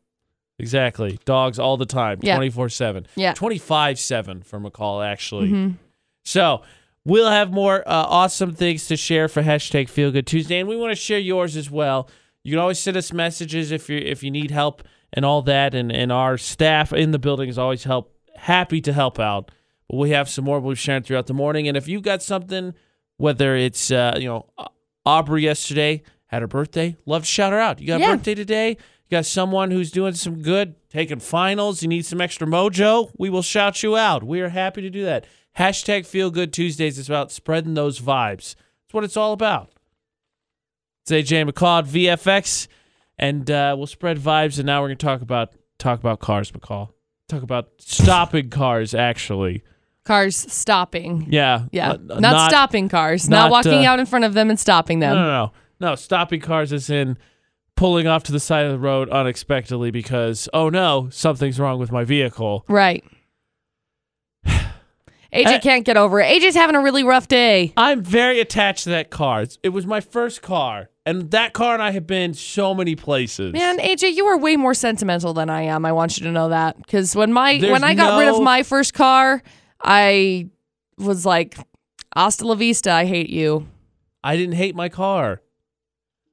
Exactly. 0.59 1.19
Dogs 1.25 1.59
all 1.59 1.75
the 1.77 1.85
time, 1.85 2.19
Yeah. 2.21 2.35
24 2.35 2.69
7. 2.69 3.07
Yeah. 3.15 3.33
25 3.33 3.99
7 3.99 4.43
for 4.43 4.59
McCall, 4.59 5.05
actually. 5.05 5.49
Mhm. 5.49 5.75
So 6.23 6.61
we'll 7.03 7.29
have 7.31 7.51
more 7.51 7.81
uh, 7.87 8.05
awesome 8.07 8.53
things 8.53 8.85
to 8.87 8.95
share 8.95 9.27
for 9.27 9.41
hashtag 9.43 9.89
Feel 9.89 10.11
Good 10.11 10.27
Tuesday, 10.27 10.59
and 10.59 10.69
we 10.69 10.77
want 10.77 10.91
to 10.91 10.95
share 10.95 11.19
yours 11.19 11.57
as 11.57 11.69
well. 11.71 12.09
You 12.43 12.51
can 12.53 12.59
always 12.59 12.79
send 12.79 12.95
us 12.97 13.11
messages 13.11 13.71
if 13.71 13.89
you 13.89 13.97
if 13.97 14.23
you 14.23 14.31
need 14.31 14.51
help 14.51 14.83
and 15.13 15.25
all 15.25 15.41
that, 15.43 15.73
and 15.73 15.91
and 15.91 16.11
our 16.11 16.37
staff 16.37 16.93
in 16.93 17.11
the 17.11 17.19
building 17.19 17.49
is 17.49 17.57
always 17.57 17.83
help 17.85 18.15
happy 18.35 18.81
to 18.81 18.93
help 18.93 19.19
out. 19.19 19.49
But 19.89 19.97
we 19.97 20.11
have 20.11 20.29
some 20.29 20.45
more 20.45 20.59
we'll 20.59 20.73
be 20.73 20.75
sharing 20.75 21.03
throughout 21.03 21.25
the 21.27 21.33
morning, 21.33 21.67
and 21.67 21.75
if 21.75 21.87
you've 21.87 22.03
got 22.03 22.21
something, 22.21 22.73
whether 23.21 23.55
it's 23.55 23.91
uh, 23.91 24.17
you 24.19 24.27
know 24.27 24.47
Aubrey 25.05 25.43
yesterday 25.43 26.03
had 26.27 26.41
her 26.41 26.47
birthday, 26.47 26.95
love 27.05 27.23
to 27.23 27.27
shout 27.27 27.51
her 27.53 27.59
out. 27.59 27.79
You 27.79 27.87
got 27.87 27.99
Yeah. 27.99 28.13
a 28.13 28.15
birthday 28.17 28.35
today. 28.35 28.69
You 28.69 29.17
got 29.17 29.25
someone 29.25 29.71
who's 29.71 29.91
doing 29.91 30.13
some 30.13 30.41
good, 30.41 30.75
taking 30.89 31.19
finals. 31.19 31.81
You 31.81 31.89
need 31.89 32.05
some 32.05 32.21
extra 32.21 32.47
mojo. 32.47 33.11
We 33.17 33.29
will 33.29 33.41
shout 33.41 33.83
you 33.83 33.97
out. 33.97 34.23
We 34.23 34.39
are 34.41 34.49
happy 34.49 34.81
to 34.81 34.89
do 34.89 35.03
that. 35.03 35.25
Hashtag 35.59 36.05
Feel 36.05 36.31
Good 36.31 36.53
Tuesdays 36.53 36.97
is 36.97 37.09
about 37.09 37.31
spreading 37.31 37.73
those 37.73 37.99
vibes. 37.99 38.55
That's 38.55 38.93
what 38.93 39.03
it's 39.03 39.17
all 39.17 39.33
about. 39.33 39.71
It's 41.03 41.11
AJ 41.11 41.49
McCall 41.49 41.79
at 41.79 41.85
VFX, 41.85 42.67
and 43.17 43.49
uh, 43.51 43.75
we'll 43.77 43.87
spread 43.87 44.17
vibes. 44.17 44.57
And 44.57 44.65
now 44.65 44.81
we're 44.81 44.87
gonna 44.89 44.95
talk 44.95 45.21
about 45.21 45.53
talk 45.77 45.99
about 45.99 46.19
cars, 46.19 46.51
McCall. 46.51 46.89
Talk 47.27 47.43
about 47.43 47.69
stopping 47.79 48.49
cars, 48.49 48.93
actually. 48.93 49.63
Cars 50.03 50.35
stopping. 50.35 51.27
Yeah, 51.29 51.65
Yeah. 51.71 51.91
Uh, 51.91 52.19
not, 52.19 52.49
stopping 52.49 52.89
cars. 52.89 53.29
Not, 53.29 53.37
not, 53.37 53.51
walking 53.51 53.85
uh, 53.85 53.89
out 53.91 53.99
in 53.99 54.05
front 54.07 54.25
of 54.25 54.33
them 54.33 54.49
and 54.49 54.59
stopping 54.59 54.99
them. 54.99 55.15
no, 55.15 55.27
no, 55.27 55.51
no. 55.79 55.95
Stopping 55.95 56.41
cars 56.41 56.71
is 56.71 56.89
in 56.89 57.17
pulling 57.75 58.07
off 58.07 58.23
to 58.23 58.31
the 58.31 58.39
side 58.39 58.65
of 58.65 58.71
the 58.71 58.79
road 58.79 59.09
unexpectedly 59.09 59.91
because 59.91 60.49
oh 60.53 60.69
no, 60.69 61.09
something's 61.11 61.59
wrong 61.59 61.77
with 61.79 61.91
my 61.91 62.03
vehicle. 62.03 62.65
Right. 62.67 63.03
AJ 65.33 65.45
Uh, 65.45 65.59
can't 65.59 65.85
get 65.85 65.97
over 65.97 66.19
it. 66.19 66.25
AJ's 66.41 66.55
having 66.55 66.75
a 66.75 66.81
really 66.81 67.03
rough 67.03 67.27
day. 67.27 67.71
I'm 67.77 68.03
very 68.03 68.39
attached 68.39 68.83
to 68.85 68.89
that 68.89 69.09
car. 69.11 69.43
It's- 69.43 69.57
It 69.63 69.69
was 69.69 69.85
my 69.87 70.01
first 70.01 70.41
car, 70.41 70.89
and 71.05 71.31
that 71.31 71.53
car 71.53 71.73
and 71.73 71.81
I 71.81 71.91
have 71.91 72.05
been 72.05 72.33
so 72.33 72.73
many 72.73 72.95
places. 72.95 73.53
Man, 73.53 73.77
AJ, 73.79 74.15
you 74.15 74.25
are 74.25 74.37
way 74.37 74.57
more 74.57 74.73
sentimental 74.73 75.33
than 75.33 75.49
I 75.49 75.61
am. 75.63 75.85
I 75.85 75.91
want 75.93 76.17
you 76.17 76.25
to 76.25 76.31
know 76.31 76.49
that. 76.49 76.75
Because 76.77 77.15
when 77.15 77.31
my 77.31 77.59
There's 77.59 77.71
when 77.71 77.83
I 77.83 77.93
got 77.93 78.19
rid 78.19 78.27
of 78.27 78.41
my 78.41 78.63
first 78.63 78.93
car, 78.93 79.41
I 79.83 80.49
was 80.97 81.25
like, 81.25 81.57
Hasta 82.15 82.45
la 82.45 82.55
vista, 82.55 82.91
I 82.91 83.05
hate 83.05 83.29
you. 83.29 83.67
I 84.23 84.35
didn't 84.35 84.55
hate 84.55 84.75
my 84.75 84.89
car. 84.89 85.41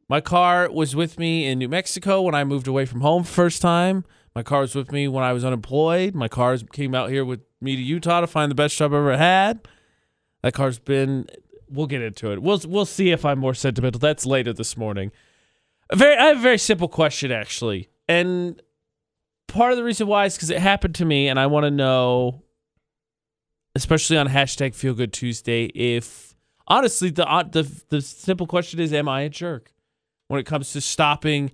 My 0.09 0.21
car 0.21 0.71
was 0.71 0.97
with 0.97 1.19
me 1.19 1.47
in 1.47 1.59
New 1.59 1.69
Mexico 1.69 2.23
when 2.23 2.35
I 2.35 2.45
moved 2.45 2.67
away 2.67 2.87
from 2.87 3.03
home 3.03 3.25
first 3.25 3.61
time. 3.63 4.05
My 4.35 4.43
car 4.43 4.61
was 4.61 4.75
with 4.75 4.91
me 4.93 5.09
when 5.09 5.23
I 5.23 5.33
was 5.33 5.45
unemployed. 5.45 6.15
My 6.15 6.29
cars 6.29 6.65
came 6.73 6.95
out 6.95 7.11
here 7.11 7.25
with 7.25 7.41
me 7.61 7.77
to 7.77 7.83
Utah 7.83 8.21
to 8.21 8.27
find 8.27 8.51
the 8.51 8.55
best 8.55 8.77
job 8.77 8.93
I've 8.93 8.99
ever 8.99 9.17
had. 9.17 9.67
That 10.43 10.55
car's 10.55 10.79
been. 10.79 11.27
We'll 11.69 11.87
get 11.87 12.01
into 12.01 12.33
it. 12.33 12.41
We'll 12.41 12.61
we'll 12.67 12.87
see 12.87 13.11
if 13.11 13.25
I'm 13.25 13.39
more 13.39 13.55
sentimental. 13.55 13.99
That's 13.99 14.25
later 14.25 14.53
this 14.53 14.77
morning. 14.77 15.13
A 15.91 15.97
very, 15.97 16.17
I 16.17 16.27
have 16.27 16.39
a 16.39 16.41
very 16.41 16.59
simple 16.59 16.89
question 16.89 17.33
actually, 17.33 17.89
and 18.09 18.63
part 19.49 19.73
of 19.73 19.79
the 19.79 19.85
reason 19.85 20.07
why 20.07 20.27
is 20.27 20.37
because 20.37 20.51
it 20.51 20.59
happened 20.59 20.95
to 20.97 21.05
me, 21.05 21.29
and 21.29 21.39
I 21.39 21.47
want 21.47 21.65
to 21.65 21.71
know, 21.71 22.43
especially 23.79 24.19
on 24.19 24.29
hashtag 24.29 24.75
Feel 24.75 24.93
Good 24.93 25.13
Tuesday, 25.13 25.67
if 25.67 26.35
honestly 26.67 27.11
the 27.11 27.27
uh, 27.31 27.45
the 27.45 27.63
the 27.89 28.03
simple 28.03 28.47
question 28.47 28.81
is, 28.81 28.93
am 28.93 29.09
I 29.09 29.23
a 29.23 29.29
jerk 29.29 29.73
when 30.27 30.41
it 30.41 30.47
comes 30.47 30.73
to 30.73 30.81
stopping 30.81 31.53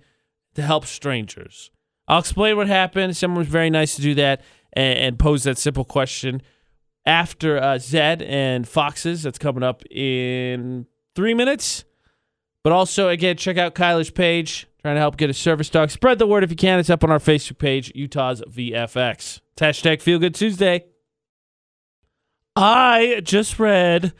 to 0.54 0.62
help 0.62 0.87
strangers? 0.87 1.71
I'll 2.09 2.21
explain 2.21 2.57
what 2.57 2.66
happened. 2.66 3.14
Someone 3.16 3.40
was 3.40 3.49
very 3.49 3.69
nice 3.69 3.95
to 3.97 4.02
do 4.02 4.14
that 4.14 4.40
and, 4.73 4.99
and 4.99 5.19
pose 5.19 5.43
that 5.45 5.59
simple 5.59 5.85
question 5.85 6.40
after 7.04 7.59
uh, 7.59 7.75
Zedd 7.75 8.26
and 8.26 8.66
Foxes. 8.66 9.25
That's 9.25 9.38
coming 9.38 9.62
up 9.62 9.83
in 9.90 10.87
three 11.14 11.35
minutes. 11.35 11.85
But 12.62 12.73
also, 12.73 13.11
again, 13.11 13.37
check 13.37 13.59
out 13.59 13.75
Kyler's 13.75 14.11
page, 14.11 14.66
trying 14.81 14.97
to 14.97 15.00
help 15.00 15.19
get 15.19 15.28
a 15.28 15.35
service 15.35 15.69
dog. 15.69 15.90
Spread 15.90 16.19
the 16.19 16.26
word 16.26 16.43
if 16.43 16.49
you 16.49 16.57
can. 16.57 16.78
It's 16.78 16.88
up 16.88 17.04
on 17.04 17.11
our 17.11 17.19
Facebook 17.19 17.59
page, 17.59 17.93
Utah's 17.95 18.40
VFX. 18.49 19.40
It's 19.52 19.61
hashtag 19.61 20.00
Feel 20.00 20.19
Good 20.19 20.35
Tuesday. 20.35 20.87
I 22.56 23.20
just 23.25 23.58
read 23.58 24.12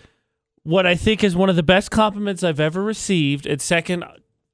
what 0.62 0.86
I 0.86 0.94
think 0.94 1.22
is 1.22 1.36
one 1.36 1.48
of 1.48 1.56
the 1.56 1.62
best 1.62 1.90
compliments 1.90 2.42
I've 2.42 2.60
ever 2.60 2.82
received. 2.82 3.46
And 3.46 3.60
second, 3.60 4.04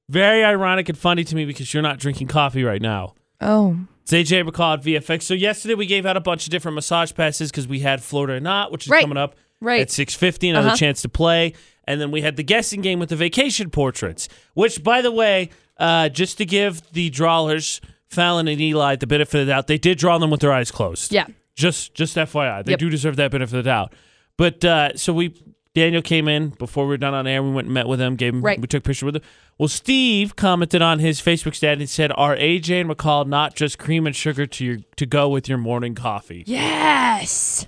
very 0.08 0.44
ironic 0.44 0.88
and 0.88 0.98
funny 0.98 1.24
to 1.24 1.34
me 1.36 1.44
because 1.44 1.72
you're 1.72 1.82
not 1.82 1.98
drinking 1.98 2.28
coffee 2.28 2.64
right 2.64 2.82
now. 2.82 3.14
Oh. 3.40 3.78
It's 4.02 4.12
AJ 4.12 4.42
McCall 4.48 4.74
at 4.78 4.82
VFX. 4.82 5.22
So 5.22 5.34
yesterday 5.34 5.74
we 5.74 5.86
gave 5.86 6.04
out 6.04 6.16
a 6.16 6.20
bunch 6.20 6.44
of 6.46 6.50
different 6.50 6.74
massage 6.74 7.14
passes 7.14 7.50
because 7.50 7.68
we 7.68 7.80
had 7.80 8.02
Florida 8.02 8.34
or 8.34 8.40
Not, 8.40 8.72
which 8.72 8.86
is 8.86 8.90
Right. 8.90 9.02
coming 9.02 9.16
up 9.16 9.36
Right. 9.60 9.80
at 9.82 9.90
6.50, 9.90 10.50
another 10.50 10.68
Uh-huh. 10.68 10.76
chance 10.76 11.00
to 11.02 11.08
play. 11.08 11.52
And 11.84 12.00
then 12.00 12.10
we 12.10 12.20
had 12.22 12.36
the 12.36 12.42
guessing 12.42 12.80
game 12.82 12.98
with 12.98 13.08
the 13.08 13.16
vacation 13.16 13.70
portraits, 13.70 14.28
which, 14.54 14.82
by 14.82 15.00
the 15.00 15.12
way, 15.12 15.50
uh, 15.78 16.08
just 16.08 16.38
to 16.38 16.44
give 16.44 16.82
the 16.92 17.08
drawers, 17.10 17.80
Fallon 18.08 18.48
and 18.48 18.60
Eli, 18.60 18.96
the 18.96 19.06
benefit 19.06 19.40
of 19.40 19.46
the 19.46 19.52
doubt, 19.52 19.66
they 19.68 19.78
did 19.78 19.96
draw 19.96 20.18
them 20.18 20.30
with 20.30 20.40
their 20.40 20.52
eyes 20.52 20.70
closed. 20.70 21.12
Yeah. 21.12 21.26
Just 21.56 21.94
just 21.94 22.16
FYI, 22.16 22.62
they 22.64 22.72
Yep. 22.72 22.78
do 22.78 22.90
deserve 22.90 23.16
that 23.16 23.30
benefit 23.30 23.54
of 23.58 23.64
the 23.64 23.68
doubt. 23.68 23.92
But 24.36 24.64
uh, 24.64 24.96
so 24.96 25.12
we 25.12 25.34
Daniel 25.74 26.02
came 26.02 26.26
in 26.26 26.48
before 26.50 26.84
we 26.84 26.88
were 26.90 26.96
done 26.96 27.14
on 27.14 27.26
air. 27.26 27.42
We 27.42 27.50
went 27.50 27.66
and 27.66 27.74
met 27.74 27.86
with 27.86 28.00
him. 28.00 28.16
Gave 28.16 28.34
him 28.34 28.42
Right. 28.42 28.60
we 28.60 28.66
took 28.66 28.80
a 28.80 28.86
picture 28.88 29.06
with 29.06 29.16
him. 29.16 29.22
Well, 29.58 29.68
Steve 29.68 30.34
commented 30.36 30.80
on 30.82 30.98
his 31.00 31.20
Facebook 31.20 31.54
stat 31.54 31.78
and 31.78 31.88
said, 31.88 32.12
"Are 32.16 32.34
AJ 32.36 32.80
and 32.80 32.90
McCall 32.90 33.26
not 33.26 33.54
just 33.54 33.78
cream 33.78 34.06
and 34.06 34.16
sugar 34.16 34.46
to 34.46 34.64
your 34.64 34.78
to 34.96 35.06
go 35.06 35.28
with 35.28 35.48
your 35.48 35.58
morning 35.58 35.94
coffee?" 35.94 36.44
Yes. 36.46 37.66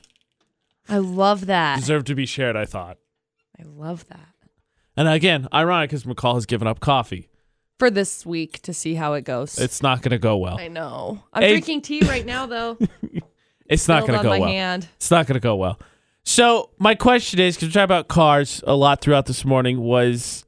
I 0.89 0.99
love 0.99 1.47
that. 1.47 1.79
Deserve 1.81 2.05
to 2.05 2.15
be 2.15 2.27
shared. 2.27 2.57
I 2.57 2.65
thought. 2.65 2.99
I 3.59 3.65
love 3.65 4.07
that. 4.09 4.29
And 4.97 5.09
again, 5.09 5.47
ironic 5.55 5.91
because 5.91 6.05
McCall 6.05 6.35
has 6.35 6.47
given 6.47 6.67
up 6.67 6.81
coffee. 6.81 7.29
For 7.79 7.91
this 7.91 8.25
week 8.27 8.61
to 8.63 8.73
see 8.75 8.95
how 8.95 9.15
it 9.15 9.23
goes. 9.25 9.59
It's 9.59 9.83
not 9.83 10.03
going 10.03 10.11
to 10.11 10.19
go 10.19 10.37
well. 10.37 10.59
I 10.59 10.69
know. 10.69 11.23
I'm 11.33 11.43
Hey- 11.43 11.51
drinking 11.53 11.83
tea 11.83 12.01
right 12.07 12.25
now 12.27 12.47
though. 12.47 12.79
It's 13.73 13.89
not 13.89 14.07
going 14.07 14.19
to 14.19 14.23
go 14.23 14.31
well. 14.31 14.49
hand. 14.49 14.89
It's 14.97 15.11
not 15.11 15.27
going 15.27 15.35
to 15.35 15.41
go 15.41 15.57
well. 15.57 15.79
So 16.25 16.71
my 16.79 16.95
question 16.95 17.41
is, 17.41 17.57
because 17.57 17.69
we 17.69 17.73
talked 17.73 17.85
about 17.85 18.09
cars 18.09 18.63
a 18.67 18.75
lot 18.77 19.01
throughout 19.01 19.27
this 19.27 19.45
morning, 19.45 19.81
was 19.81 20.45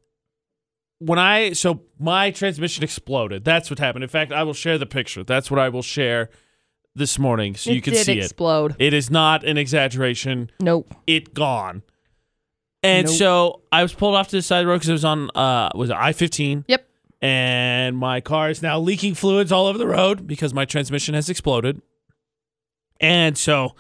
when 0.99 1.19
I 1.19 1.53
so 1.53 1.83
my 1.99 2.31
transmission 2.31 2.85
exploded. 2.85 3.45
That's 3.45 3.71
what 3.71 3.79
happened. 3.79 4.05
In 4.05 4.11
fact, 4.11 4.31
I 4.33 4.43
will 4.45 4.55
share 4.55 4.79
the 4.79 4.87
picture. 4.87 5.25
That's 5.25 5.51
what 5.51 5.59
I 5.59 5.69
will 5.69 5.83
share 5.83 6.31
this 6.95 7.19
morning, 7.19 7.57
so 7.57 7.71
it 7.71 7.75
you 7.75 7.83
can 7.83 7.95
see 7.95 7.99
explode. 7.99 8.13
it. 8.13 8.15
Did 8.15 8.25
explode. 8.25 8.77
It 8.79 8.95
is 8.95 9.11
not 9.11 9.43
an 9.45 9.59
exaggeration. 9.59 10.51
Nope. 10.61 10.95
It 11.09 11.35
gone. 11.35 11.83
And 12.85 13.07
Nope. 13.09 13.17
so 13.17 13.63
I 13.73 13.83
was 13.83 13.93
pulled 13.93 14.15
off 14.15 14.29
to 14.29 14.37
the 14.37 14.43
side 14.43 14.59
of 14.59 14.67
the 14.67 14.69
road 14.69 14.77
because 14.77 14.91
it 14.91 14.93
was 14.93 15.05
on 15.05 15.31
uh 15.35 15.71
was 15.75 15.91
I 15.91 16.13
fifteen. 16.13 16.65
Yep. 16.69 16.89
And 17.21 17.97
my 17.97 18.21
car 18.21 18.51
is 18.51 18.63
now 18.63 18.79
leaking 18.79 19.15
fluids 19.15 19.51
all 19.51 19.67
over 19.67 19.79
the 19.79 19.87
road 19.89 20.27
because 20.27 20.53
my 20.55 20.67
transmission 20.67 21.15
has 21.15 21.29
exploded. 21.31 21.81
And 23.05 23.37
so 23.37 23.75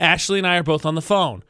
Ashley 0.00 0.38
and 0.38 0.46
I 0.46 0.56
are 0.56 0.62
both 0.62 0.86
on 0.86 0.94
the 0.94 1.02
phone. 1.02 1.44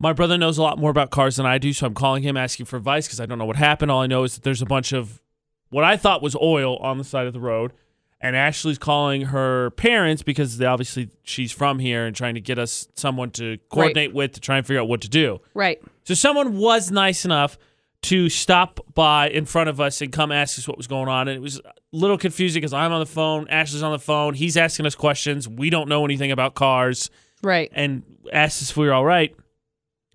My 0.00 0.12
brother 0.12 0.36
knows 0.36 0.58
a 0.58 0.62
lot 0.62 0.76
more 0.76 0.90
about 0.90 1.10
cars 1.10 1.36
than 1.36 1.46
I 1.46 1.58
do, 1.58 1.72
so 1.72 1.86
I'm 1.86 1.94
calling 1.94 2.24
him 2.24 2.36
asking 2.36 2.66
for 2.66 2.76
advice 2.76 3.06
because 3.06 3.20
I 3.20 3.26
don't 3.26 3.38
know 3.38 3.44
what 3.44 3.54
happened. 3.54 3.92
All 3.92 4.02
I 4.02 4.08
know 4.08 4.24
is 4.24 4.34
that 4.34 4.42
there's 4.42 4.60
a 4.60 4.66
bunch 4.66 4.92
of 4.92 5.22
what 5.70 5.84
I 5.84 5.96
thought 5.96 6.20
was 6.20 6.34
oil 6.34 6.76
on 6.78 6.98
the 6.98 7.04
side 7.04 7.28
of 7.28 7.32
the 7.32 7.38
road. 7.38 7.72
And 8.20 8.34
Ashley's 8.34 8.78
calling 8.78 9.26
her 9.26 9.70
parents 9.72 10.22
because 10.22 10.58
they 10.58 10.64
obviously 10.64 11.10
she's 11.22 11.52
from 11.52 11.78
here 11.78 12.06
and 12.06 12.16
trying 12.16 12.34
to 12.34 12.40
get 12.40 12.58
us 12.58 12.88
someone 12.96 13.30
to 13.32 13.58
coordinate 13.68 14.12
with 14.12 14.32
to 14.32 14.40
try 14.40 14.56
and 14.56 14.66
figure 14.66 14.80
out 14.80 14.88
what 14.88 15.02
to 15.02 15.08
do. 15.08 15.40
Right. 15.52 15.80
So 16.04 16.14
someone 16.14 16.56
was 16.56 16.90
nice 16.90 17.24
enough 17.24 17.56
to 18.04 18.28
stop 18.28 18.80
by 18.94 19.28
in 19.28 19.44
front 19.46 19.68
of 19.70 19.80
us 19.80 20.00
and 20.00 20.12
come 20.12 20.30
ask 20.32 20.58
us 20.58 20.68
what 20.68 20.76
was 20.76 20.86
going 20.86 21.08
on. 21.08 21.28
And 21.28 21.36
it 21.36 21.40
was 21.40 21.58
a 21.58 21.72
little 21.92 22.18
confusing 22.18 22.60
because 22.60 22.72
I'm 22.72 22.92
on 22.92 23.00
the 23.00 23.06
phone, 23.06 23.48
Ashley's 23.48 23.82
on 23.82 23.92
the 23.92 23.98
phone, 23.98 24.34
he's 24.34 24.56
asking 24.56 24.86
us 24.86 24.94
questions. 24.94 25.48
We 25.48 25.70
don't 25.70 25.88
know 25.88 26.04
anything 26.04 26.30
about 26.32 26.54
cars 26.54 27.10
Right. 27.42 27.70
and 27.74 28.02
asked 28.32 28.62
us 28.62 28.70
if 28.70 28.76
we 28.76 28.86
were 28.86 28.92
all 28.94 29.04
right. 29.04 29.34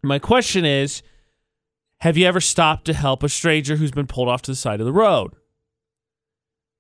My 0.04 0.20
question 0.20 0.66
is 0.66 1.02
Have 2.02 2.16
you 2.18 2.26
ever 2.26 2.40
stopped 2.40 2.86
to 2.86 2.94
help 2.94 3.24
a 3.24 3.30
stranger 3.30 3.76
who's 3.76 3.92
been 3.92 4.08
pulled 4.08 4.30
off 4.30 4.42
to 4.44 4.52
the 4.52 4.56
side 4.56 4.80
of 4.80 4.86
the 4.86 4.94
road? 4.94 5.34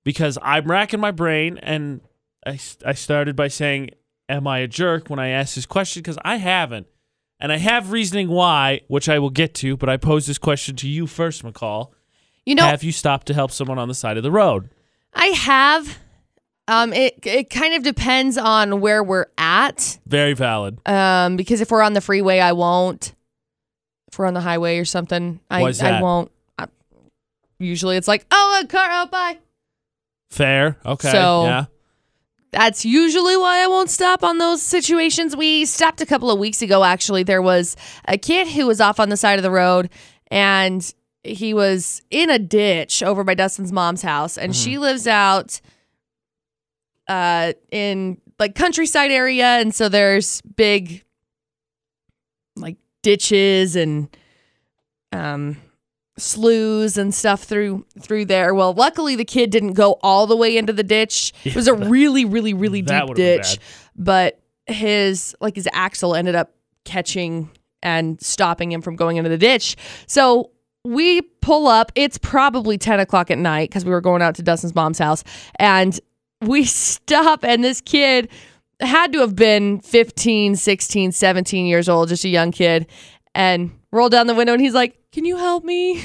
Because 0.03 0.37
I'm 0.41 0.69
racking 0.69 0.99
my 0.99 1.11
brain 1.11 1.57
and 1.57 2.01
I, 2.45 2.59
I 2.85 2.93
started 2.93 3.35
by 3.35 3.47
saying, 3.49 3.89
Am 4.29 4.45
I 4.47 4.59
a 4.59 4.67
jerk 4.67 5.09
when 5.09 5.17
I 5.19 5.29
asked 5.29 5.55
this 5.55 5.65
question? 5.65 6.01
Because 6.01 6.19
I 6.23 6.35
haven't. 6.37 6.85
And 7.39 7.51
I 7.51 7.57
have 7.57 7.91
reasoning 7.91 8.29
why, 8.29 8.81
which 8.87 9.07
I 9.07 9.19
will 9.19 9.29
get 9.29 9.53
to, 9.55 9.77
but 9.77 9.87
I 9.89 9.97
pose 9.97 10.27
this 10.27 10.37
question 10.37 10.75
to 10.77 10.87
you 10.89 11.07
first, 11.07 11.43
McCall. 11.43 11.91
You 12.45 12.55
know, 12.55 12.63
have 12.65 12.83
you 12.83 12.91
stopped 12.91 13.27
to 13.27 13.33
help 13.33 13.51
someone 13.51 13.77
on 13.79 13.87
the 13.87 13.93
side 13.93 14.17
of 14.17 14.23
the 14.23 14.31
road? 14.31 14.69
I 15.13 15.27
have. 15.27 15.97
Um, 16.67 16.93
it 16.93 17.19
it 17.25 17.49
kind 17.49 17.73
of 17.75 17.83
depends 17.83 18.37
on 18.37 18.81
where 18.81 19.03
we're 19.03 19.27
at. 19.37 19.99
Very 20.05 20.33
valid. 20.33 20.79
Um, 20.87 21.35
because 21.37 21.61
if 21.61 21.71
we're 21.71 21.81
on 21.81 21.93
the 21.93 22.01
freeway, 22.01 22.39
I 22.39 22.51
won't. 22.51 23.13
If 24.11 24.19
we're 24.19 24.25
on 24.25 24.33
the 24.33 24.41
highway 24.41 24.77
or 24.79 24.85
something, 24.85 25.39
I 25.49 25.63
I 25.63 25.71
that? 25.71 26.03
won't. 26.03 26.31
I, 26.57 26.65
usually, 27.59 27.95
it's 27.97 28.07
like, 28.07 28.25
oh, 28.31 28.61
a 28.63 28.67
car, 28.67 28.87
oh, 28.91 29.05
bye. 29.07 29.37
Fair. 30.29 30.77
Okay. 30.85 31.11
So- 31.11 31.43
yeah. 31.45 31.65
That's 32.51 32.83
usually 32.83 33.37
why 33.37 33.63
I 33.63 33.67
won't 33.67 33.89
stop 33.89 34.23
on 34.23 34.39
those 34.39 34.61
situations. 34.61 35.35
We 35.35 35.65
stopped 35.65 36.01
a 36.01 36.05
couple 36.05 36.31
of 36.31 36.39
weeks 36.39 36.61
ago, 36.61 36.83
actually. 36.83 37.23
There 37.23 37.41
was 37.41 37.75
a 38.05 38.17
kid 38.17 38.47
who 38.47 38.65
was 38.65 38.81
off 38.81 38.99
on 38.99 39.09
the 39.09 39.17
side 39.17 39.37
of 39.37 39.43
the 39.43 39.51
road 39.51 39.89
and 40.31 40.93
he 41.23 41.53
was 41.53 42.01
in 42.09 42.29
a 42.29 42.39
ditch 42.39 43.03
over 43.03 43.23
by 43.23 43.35
Dustin's 43.35 43.71
mom's 43.71 44.01
house. 44.01 44.37
And 44.37 44.55
she 44.55 44.77
lives 44.77 45.05
out 45.05 45.61
uh, 47.07 47.53
in 47.71 48.19
like 48.39 48.55
countryside 48.55 49.11
area. 49.11 49.59
And 49.59 49.75
so 49.75 49.89
there's 49.89 50.41
big 50.41 51.03
like 52.55 52.77
ditches 53.03 53.75
and 53.75 54.15
um 55.11 55.57
sloughs 56.19 56.97
and 56.97 57.13
stuff 57.13 57.43
through 57.43 57.85
through 57.99 58.25
there. 58.25 58.53
Well, 58.53 58.73
luckily 58.73 59.15
the 59.15 59.25
kid 59.25 59.49
didn't 59.49 59.73
go 59.73 59.97
all 60.03 60.27
the 60.27 60.35
way 60.35 60.57
into 60.57 60.73
the 60.73 60.83
ditch. 60.83 61.33
It 61.43 61.55
was 61.55 61.67
a 61.67 61.73
really, 61.73 62.25
really, 62.25 62.53
really 62.53 62.81
deep 62.81 63.15
ditch. 63.15 63.57
But 63.95 64.39
his 64.67 65.35
like 65.39 65.55
his 65.55 65.67
axle 65.73 66.15
ended 66.15 66.35
up 66.35 66.53
catching 66.85 67.49
and 67.81 68.21
stopping 68.21 68.71
him 68.71 68.81
from 68.81 68.95
going 68.95 69.17
into 69.17 69.29
the 69.29 69.37
ditch. 69.37 69.75
So 70.07 70.51
we 70.83 71.21
pull 71.21 71.67
up. 71.67 71.91
It's 71.95 72.17
probably 72.17 72.77
10 72.77 72.99
o'clock 72.99 73.31
at 73.31 73.37
night 73.37 73.69
because 73.69 73.85
we 73.85 73.91
were 73.91 74.01
going 74.01 74.21
out 74.21 74.35
to 74.35 74.43
Dustin's 74.43 74.75
mom's 74.75 74.99
house. 74.99 75.23
And 75.57 75.99
we 76.41 76.63
stop, 76.65 77.43
and 77.43 77.63
this 77.63 77.81
kid 77.81 78.29
had 78.79 79.11
to 79.13 79.19
have 79.19 79.35
been 79.35 79.81
15, 79.81 80.55
16, 80.55 81.11
17 81.11 81.65
years 81.65 81.89
old, 81.89 82.09
just 82.09 82.23
a 82.23 82.29
young 82.29 82.51
kid, 82.51 82.87
and 83.35 83.71
rolled 83.91 84.11
down 84.11 84.27
the 84.27 84.35
window. 84.35 84.53
And 84.53 84.61
he's 84.61 84.73
like, 84.73 84.98
Can 85.11 85.25
you 85.25 85.37
help 85.37 85.63
me? 85.63 86.03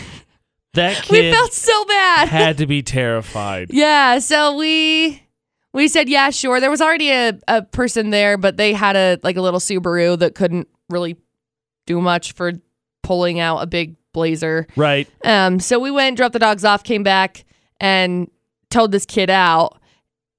That 0.74 0.96
kid 1.02 1.10
We 1.10 1.32
felt 1.32 1.52
so 1.52 1.84
bad. 1.84 2.28
had 2.28 2.58
to 2.58 2.66
be 2.66 2.82
terrified. 2.82 3.68
Yeah, 3.72 4.18
so 4.18 4.56
we 4.56 5.22
we 5.72 5.88
said 5.88 6.08
yeah, 6.08 6.30
sure. 6.30 6.60
There 6.60 6.70
was 6.70 6.80
already 6.80 7.10
a, 7.10 7.38
a 7.48 7.62
person 7.62 8.10
there, 8.10 8.36
but 8.38 8.56
they 8.56 8.72
had 8.72 8.96
a 8.96 9.18
like 9.22 9.36
a 9.36 9.42
little 9.42 9.60
Subaru 9.60 10.18
that 10.18 10.34
couldn't 10.34 10.68
really 10.88 11.16
do 11.86 12.00
much 12.00 12.32
for 12.32 12.52
pulling 13.02 13.40
out 13.40 13.58
a 13.58 13.66
big 13.66 13.96
blazer. 14.12 14.66
Right. 14.76 15.08
Um, 15.24 15.60
so 15.60 15.78
we 15.78 15.90
went, 15.90 16.16
dropped 16.16 16.32
the 16.32 16.38
dogs 16.38 16.64
off, 16.64 16.82
came 16.84 17.02
back, 17.02 17.44
and 17.80 18.30
towed 18.70 18.92
this 18.92 19.04
kid 19.04 19.28
out. 19.28 19.78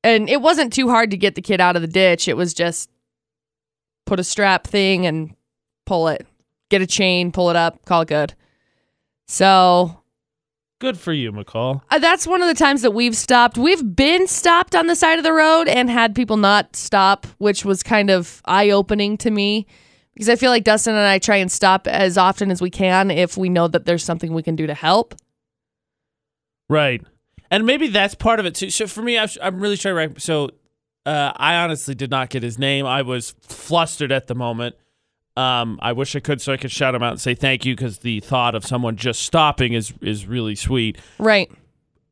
And 0.03 0.29
it 0.29 0.41
wasn't 0.41 0.72
too 0.74 0.89
hard 0.89 1.12
to 1.12 1.17
get 1.17 1.36
the 1.36 1.41
kid 1.41 1.60
out 1.60 1.75
of 1.75 1.81
the 1.81 1.88
ditch. 1.88 2.27
It 2.27 2.38
was 2.38 2.53
just 2.53 2.89
put 4.05 4.19
a 4.19 4.24
strap 4.24 4.65
thing 4.67 5.05
and 5.05 5.36
pull 5.86 6.07
it, 6.07 6.25
get 6.69 6.81
a 6.81 6.88
chain, 6.88 7.31
pull 7.31 7.50
it 7.50 7.55
up, 7.55 7.84
call 7.86 8.01
it 8.01 8.07
good. 8.07 8.34
So 9.27 10.03
Good 10.79 11.00
for 11.00 11.13
you, 11.13 11.32
McCall. 11.32 11.82
Uh, 11.89 12.00
that's 12.00 12.27
one 12.27 12.41
of 12.41 12.48
the 12.50 12.53
times 12.53 12.82
that 12.82 12.91
we've 12.91 13.15
stopped. 13.15 13.58
We've 13.58 13.96
been 13.96 14.27
stopped 14.27 14.75
on 14.75 14.88
the 14.88 14.96
side 14.96 15.17
of 15.17 15.24
the 15.24 15.32
road 15.32 15.70
and 15.70 15.89
had 15.89 16.13
people 16.13 16.36
not 16.36 16.75
stop, 16.75 17.25
which 17.38 17.63
was 17.63 17.82
kind 17.82 18.10
of 18.10 18.41
eye 18.44 18.70
opening 18.70 19.17
to 19.20 19.32
me 19.32 19.67
because 20.13 20.27
I 20.27 20.36
feel 20.36 20.51
like 20.51 20.65
Dustin 20.65 20.96
and 20.96 21.08
I 21.08 21.20
try 21.20 21.38
and 21.38 21.50
stop 21.51 21.88
as 21.88 22.17
often 22.17 22.51
as 22.51 22.62
we 22.62 22.70
can 22.70 23.10
if 23.10 23.38
we 23.38 23.48
know 23.48 23.70
that 23.70 23.86
there's 23.86 24.03
something 24.03 24.34
we 24.34 24.44
can 24.44 24.58
do 24.58 24.67
to 24.67 24.74
help. 24.74 25.15
Right. 26.70 27.01
And 27.50 27.65
maybe 27.65 27.88
that's 27.88 28.15
part 28.15 28.39
of 28.39 28.46
it 28.46 28.55
too. 28.55 28.70
So 28.70 28.86
for 28.86 29.01
me, 29.01 29.17
I'm, 29.17 29.29
I'm 29.41 29.60
really 29.62 29.77
trying 29.77 29.94
to. 29.94 29.98
Rank, 29.98 30.20
so 30.20 30.50
uh, 31.05 31.32
I 31.36 31.55
honestly 31.55 31.96
did 31.96 32.12
not 32.12 32.29
get 32.29 32.44
his 32.44 32.60
name. 32.60 32.86
I 32.86 33.01
was 33.01 33.34
flustered 33.41 34.12
at 34.12 34.27
the 34.27 34.36
moment. 34.36 34.75
Um, 35.37 35.79
I 35.81 35.91
wish 35.91 36.15
I 36.15 36.19
could, 36.21 36.41
so 36.41 36.53
I 36.53 36.57
could 36.57 36.71
shout 36.71 36.95
him 36.95 37.03
out 37.03 37.11
and 37.11 37.19
say 37.21 37.35
thank 37.35 37.65
you 37.65 37.75
because 37.75 37.99
the 37.99 38.21
thought 38.21 38.55
of 38.55 38.65
someone 38.65 38.95
just 38.95 39.21
stopping 39.23 39.73
is 39.73 39.93
is 40.01 40.25
really 40.25 40.55
sweet. 40.55 40.97
Right. 41.19 41.51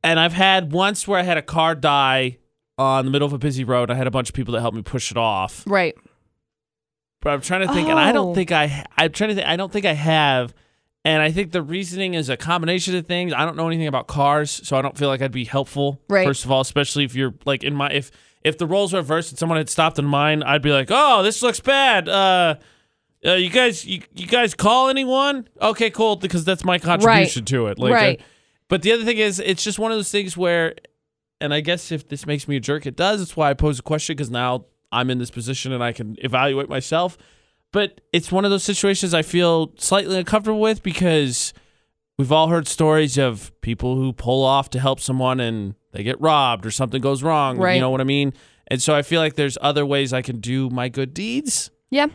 And 0.03 0.19
I've 0.19 0.33
had 0.33 0.73
once 0.73 1.07
where 1.07 1.17
I 1.19 1.23
had 1.23 1.37
a 1.37 1.41
car 1.41 1.75
die 1.75 2.39
on 2.77 3.05
the 3.05 3.11
middle 3.11 3.25
of 3.25 3.31
a 3.31 3.37
busy 3.37 3.63
road. 3.63 3.89
I 3.89 3.95
had 3.95 4.07
a 4.07 4.11
bunch 4.11 4.27
of 4.29 4.35
people 4.35 4.53
that 4.55 4.61
helped 4.61 4.75
me 4.75 4.81
push 4.83 5.09
it 5.11 5.15
off. 5.17 5.63
Right. 5.65 5.95
But 7.21 7.31
I'm 7.33 7.41
trying 7.41 7.65
to 7.65 7.73
think, 7.73 7.87
and 7.87 7.97
I 7.97 8.09
Oh. 8.09 8.13
don't 8.13 8.35
think 8.35 8.51
I. 8.51 8.85
I'm 8.97 9.11
trying 9.13 9.29
to 9.29 9.35
think. 9.35 9.47
I 9.47 9.55
don't 9.55 9.71
think 9.71 9.85
I 9.85 9.93
have. 9.93 10.53
And 11.05 11.21
I 11.21 11.31
think 11.31 11.51
the 11.51 11.61
reasoning 11.61 12.13
is 12.13 12.29
a 12.29 12.37
combination 12.37 12.95
of 12.95 13.05
things. 13.05 13.33
I 13.33 13.43
don't 13.45 13.55
know 13.57 13.67
anything 13.67 13.87
about 13.87 14.07
cars, 14.07 14.51
so 14.65 14.77
I 14.77 14.81
don't 14.81 14.97
feel 14.97 15.09
like 15.09 15.21
I'd 15.21 15.31
be 15.33 15.45
helpful. 15.45 16.01
Right. 16.09 16.25
First 16.25 16.43
of 16.45 16.51
all, 16.51 16.61
especially 16.61 17.03
if 17.05 17.13
you're 17.15 17.33
like 17.45 17.63
in 17.63 17.75
my 17.75 17.89
if 17.91 18.11
if 18.41 18.57
the 18.57 18.65
roles 18.65 18.91
were 18.91 18.99
reversed 18.99 19.31
and 19.31 19.39
someone 19.39 19.57
had 19.57 19.69
stopped 19.69 19.97
in 19.99 20.05
mine, 20.05 20.43
I'd 20.43 20.61
be 20.61 20.71
like, 20.73 20.89
oh, 20.91 21.23
this 21.23 21.41
looks 21.41 21.61
bad. 21.61 22.09
Uh, 22.09 22.55
uh 23.25 23.33
you 23.33 23.49
guys, 23.49 23.85
you, 23.85 24.01
you 24.15 24.27
guys 24.27 24.53
call 24.53 24.89
anyone? 24.89 25.47
Okay, 25.61 25.89
cool, 25.89 26.15
because 26.15 26.43
that's 26.45 26.63
my 26.65 26.77
contribution 26.79 27.45
to 27.45 27.67
it. 27.67 27.79
Like, 27.79 27.93
Right. 27.93 28.19
uh, 28.19 28.23
but 28.69 28.81
the 28.81 28.91
other 28.91 29.03
thing 29.05 29.17
is, 29.17 29.39
it's 29.39 29.63
just 29.63 29.79
one 29.79 29.91
of 29.91 29.97
those 29.97 30.11
things 30.11 30.35
where, 30.35 30.75
and 31.41 31.53
I 31.53 31.59
guess 31.61 31.91
if 31.91 32.07
this 32.07 32.25
makes 32.25 32.47
me 32.47 32.55
a 32.55 32.59
jerk, 32.59 32.85
it 32.85 32.95
does. 32.95 33.19
That's 33.19 33.35
why 33.35 33.49
I 33.49 33.53
pose 33.53 33.79
a 33.79 33.83
question 33.83 34.15
because 34.15 34.31
now 34.31 34.65
I'm 34.91 35.09
in 35.09 35.17
this 35.19 35.31
position 35.31 35.71
and 35.71 35.83
I 35.83 35.91
can 35.91 36.15
evaluate 36.19 36.69
myself. 36.69 37.17
But 37.71 38.01
it's 38.13 38.31
one 38.31 38.45
of 38.45 38.51
those 38.51 38.63
situations 38.63 39.13
I 39.13 39.21
feel 39.23 39.73
slightly 39.77 40.17
uncomfortable 40.17 40.59
with 40.59 40.83
because 40.83 41.53
we've 42.17 42.31
all 42.31 42.47
heard 42.49 42.67
stories 42.67 43.17
of 43.17 43.51
people 43.61 43.95
who 43.95 44.13
pull 44.13 44.43
off 44.43 44.69
to 44.71 44.79
help 44.79 44.99
someone 44.99 45.39
and 45.39 45.73
they 45.91 46.03
get 46.03 46.21
robbed 46.21 46.65
or 46.65 46.71
something 46.71 47.01
goes 47.01 47.23
wrong. 47.23 47.57
Right. 47.57 47.75
You 47.75 47.81
know 47.81 47.89
what 47.89 48.01
I 48.01 48.05
mean? 48.05 48.33
And 48.67 48.81
so 48.81 48.93
I 48.95 49.01
feel 49.01 49.19
like 49.19 49.35
there's 49.35 49.57
other 49.61 49.85
ways 49.85 50.13
I 50.13 50.21
can 50.21 50.39
do 50.39 50.69
my 50.69 50.87
good 50.87 51.13
deeds. 51.13 51.71
Yeah. 51.89 52.07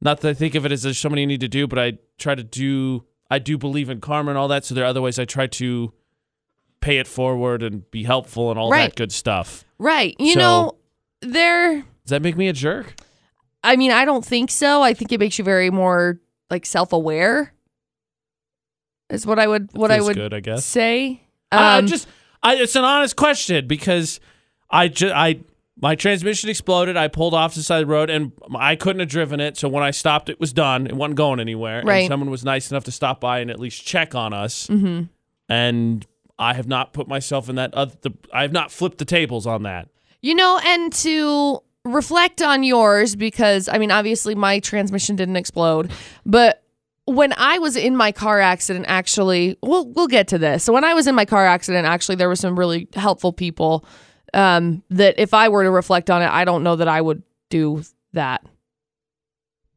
Not 0.00 0.20
that 0.20 0.28
I 0.28 0.34
think 0.34 0.54
of 0.54 0.64
it 0.64 0.72
as 0.72 0.82
there's 0.82 0.98
so 0.98 1.08
many 1.08 1.22
you 1.22 1.26
need 1.26 1.40
to 1.40 1.48
do, 1.48 1.66
but 1.66 1.78
I 1.78 1.98
try 2.18 2.34
to 2.34 2.44
do. 2.44 3.04
I 3.30 3.38
do 3.38 3.58
believe 3.58 3.90
in 3.90 4.00
karma 4.00 4.30
and 4.30 4.38
all 4.38 4.48
that. 4.48 4.64
So 4.64 4.74
there 4.74 4.84
are 4.84 4.88
other 4.88 5.02
ways 5.02 5.18
I 5.18 5.24
try 5.24 5.46
to 5.48 5.92
pay 6.80 6.98
it 6.98 7.06
forward 7.06 7.62
and 7.62 7.90
be 7.90 8.04
helpful 8.04 8.50
and 8.50 8.58
all 8.58 8.70
Right. 8.70 8.90
that 8.90 8.96
good 8.96 9.12
stuff. 9.12 9.64
Right. 9.78 10.14
You 10.18 10.34
So- 10.34 10.38
know, 10.38 10.74
there. 11.20 11.74
Does 12.04 12.10
that 12.10 12.22
make 12.22 12.36
me 12.36 12.48
a 12.48 12.52
jerk? 12.52 12.94
I 13.64 13.74
mean, 13.76 13.90
I 13.90 14.04
don't 14.04 14.24
think 14.24 14.50
so. 14.50 14.82
I 14.82 14.94
think 14.94 15.10
it 15.12 15.18
makes 15.18 15.36
you 15.38 15.44
very 15.44 15.70
more 15.70 16.20
like 16.48 16.64
self 16.64 16.92
aware. 16.92 17.52
Is 19.10 19.26
what 19.26 19.38
I 19.38 19.46
would 19.46 19.70
what 19.72 19.90
I 19.90 20.00
would 20.00 20.14
good, 20.16 20.32
I 20.34 20.40
guess. 20.40 20.64
say. 20.64 21.22
I- 21.50 21.56
I 21.56 21.78
Um, 21.78 21.86
just, 21.86 22.06
I, 22.42 22.56
it's 22.56 22.76
an 22.76 22.84
honest 22.84 23.16
question 23.16 23.66
because 23.66 24.20
I 24.70 24.88
just, 24.88 25.14
I, 25.14 25.40
my 25.80 25.94
transmission 25.94 26.50
exploded. 26.50 26.96
I 26.96 27.08
pulled 27.08 27.34
off 27.34 27.52
to 27.54 27.60
the 27.60 27.62
side 27.62 27.82
of 27.82 27.88
the 27.88 27.92
road 27.92 28.10
and 28.10 28.32
I 28.58 28.76
couldn't 28.76 29.00
have 29.00 29.08
driven 29.08 29.40
it. 29.40 29.56
So 29.56 29.68
when 29.68 29.82
I 29.82 29.90
stopped, 29.90 30.28
it 30.28 30.40
was 30.40 30.52
done. 30.52 30.86
It 30.86 30.94
wasn't 30.94 31.16
going 31.16 31.40
anywhere. 31.40 31.82
Right. 31.84 32.00
And 32.00 32.08
someone 32.08 32.30
was 32.30 32.44
nice 32.44 32.70
enough 32.70 32.84
to 32.84 32.92
stop 32.92 33.20
by 33.20 33.40
and 33.40 33.50
at 33.50 33.60
least 33.60 33.84
check 33.86 34.14
on 34.14 34.32
us. 34.32 34.66
mhm. 34.66 35.08
And 35.48 36.06
I 36.38 36.54
have 36.54 36.66
not 36.68 36.92
put 36.92 37.08
myself 37.08 37.48
in 37.48 37.56
that. 37.56 37.72
Other, 37.74 37.94
the, 38.02 38.10
I 38.32 38.42
have 38.42 38.52
not 38.52 38.70
flipped 38.70 38.98
the 38.98 39.04
tables 39.04 39.46
on 39.46 39.62
that. 39.62 39.88
You 40.20 40.34
know, 40.34 40.60
and 40.64 40.92
to 40.94 41.60
reflect 41.84 42.42
on 42.42 42.62
yours, 42.64 43.16
because 43.16 43.68
I 43.68 43.78
mean, 43.78 43.90
obviously 43.90 44.34
my 44.34 44.60
transmission 44.60 45.16
didn't 45.16 45.36
explode, 45.36 45.90
but 46.26 46.62
when 47.06 47.32
I 47.38 47.58
was 47.58 47.74
in 47.76 47.96
my 47.96 48.12
car 48.12 48.38
accident, 48.38 48.84
actually, 48.88 49.56
we'll 49.62 49.86
we'll 49.86 50.08
get 50.08 50.28
to 50.28 50.38
this. 50.38 50.62
So 50.64 50.72
when 50.74 50.84
I 50.84 50.92
was 50.92 51.06
in 51.06 51.14
my 51.14 51.24
car 51.24 51.46
accident, 51.46 51.86
actually, 51.86 52.16
there 52.16 52.28
were 52.28 52.36
some 52.36 52.58
really 52.58 52.86
helpful 52.94 53.32
people. 53.32 53.84
Um, 54.34 54.82
that 54.90 55.18
if 55.18 55.32
I 55.32 55.48
were 55.48 55.64
to 55.64 55.70
reflect 55.70 56.10
on 56.10 56.22
it, 56.22 56.28
I 56.28 56.44
don't 56.44 56.62
know 56.62 56.76
that 56.76 56.88
I 56.88 57.00
would 57.00 57.22
do 57.50 57.82
that. 58.12 58.44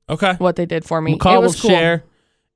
Okay. 0.10 0.34
What 0.36 0.58
they 0.58 0.66
did 0.66 0.84
for 0.84 1.02
me, 1.02 1.18
McCall 1.18 1.34
it 1.34 1.36
will 1.38 1.42
was 1.44 1.62
cool. 1.62 1.70
share, 1.70 2.04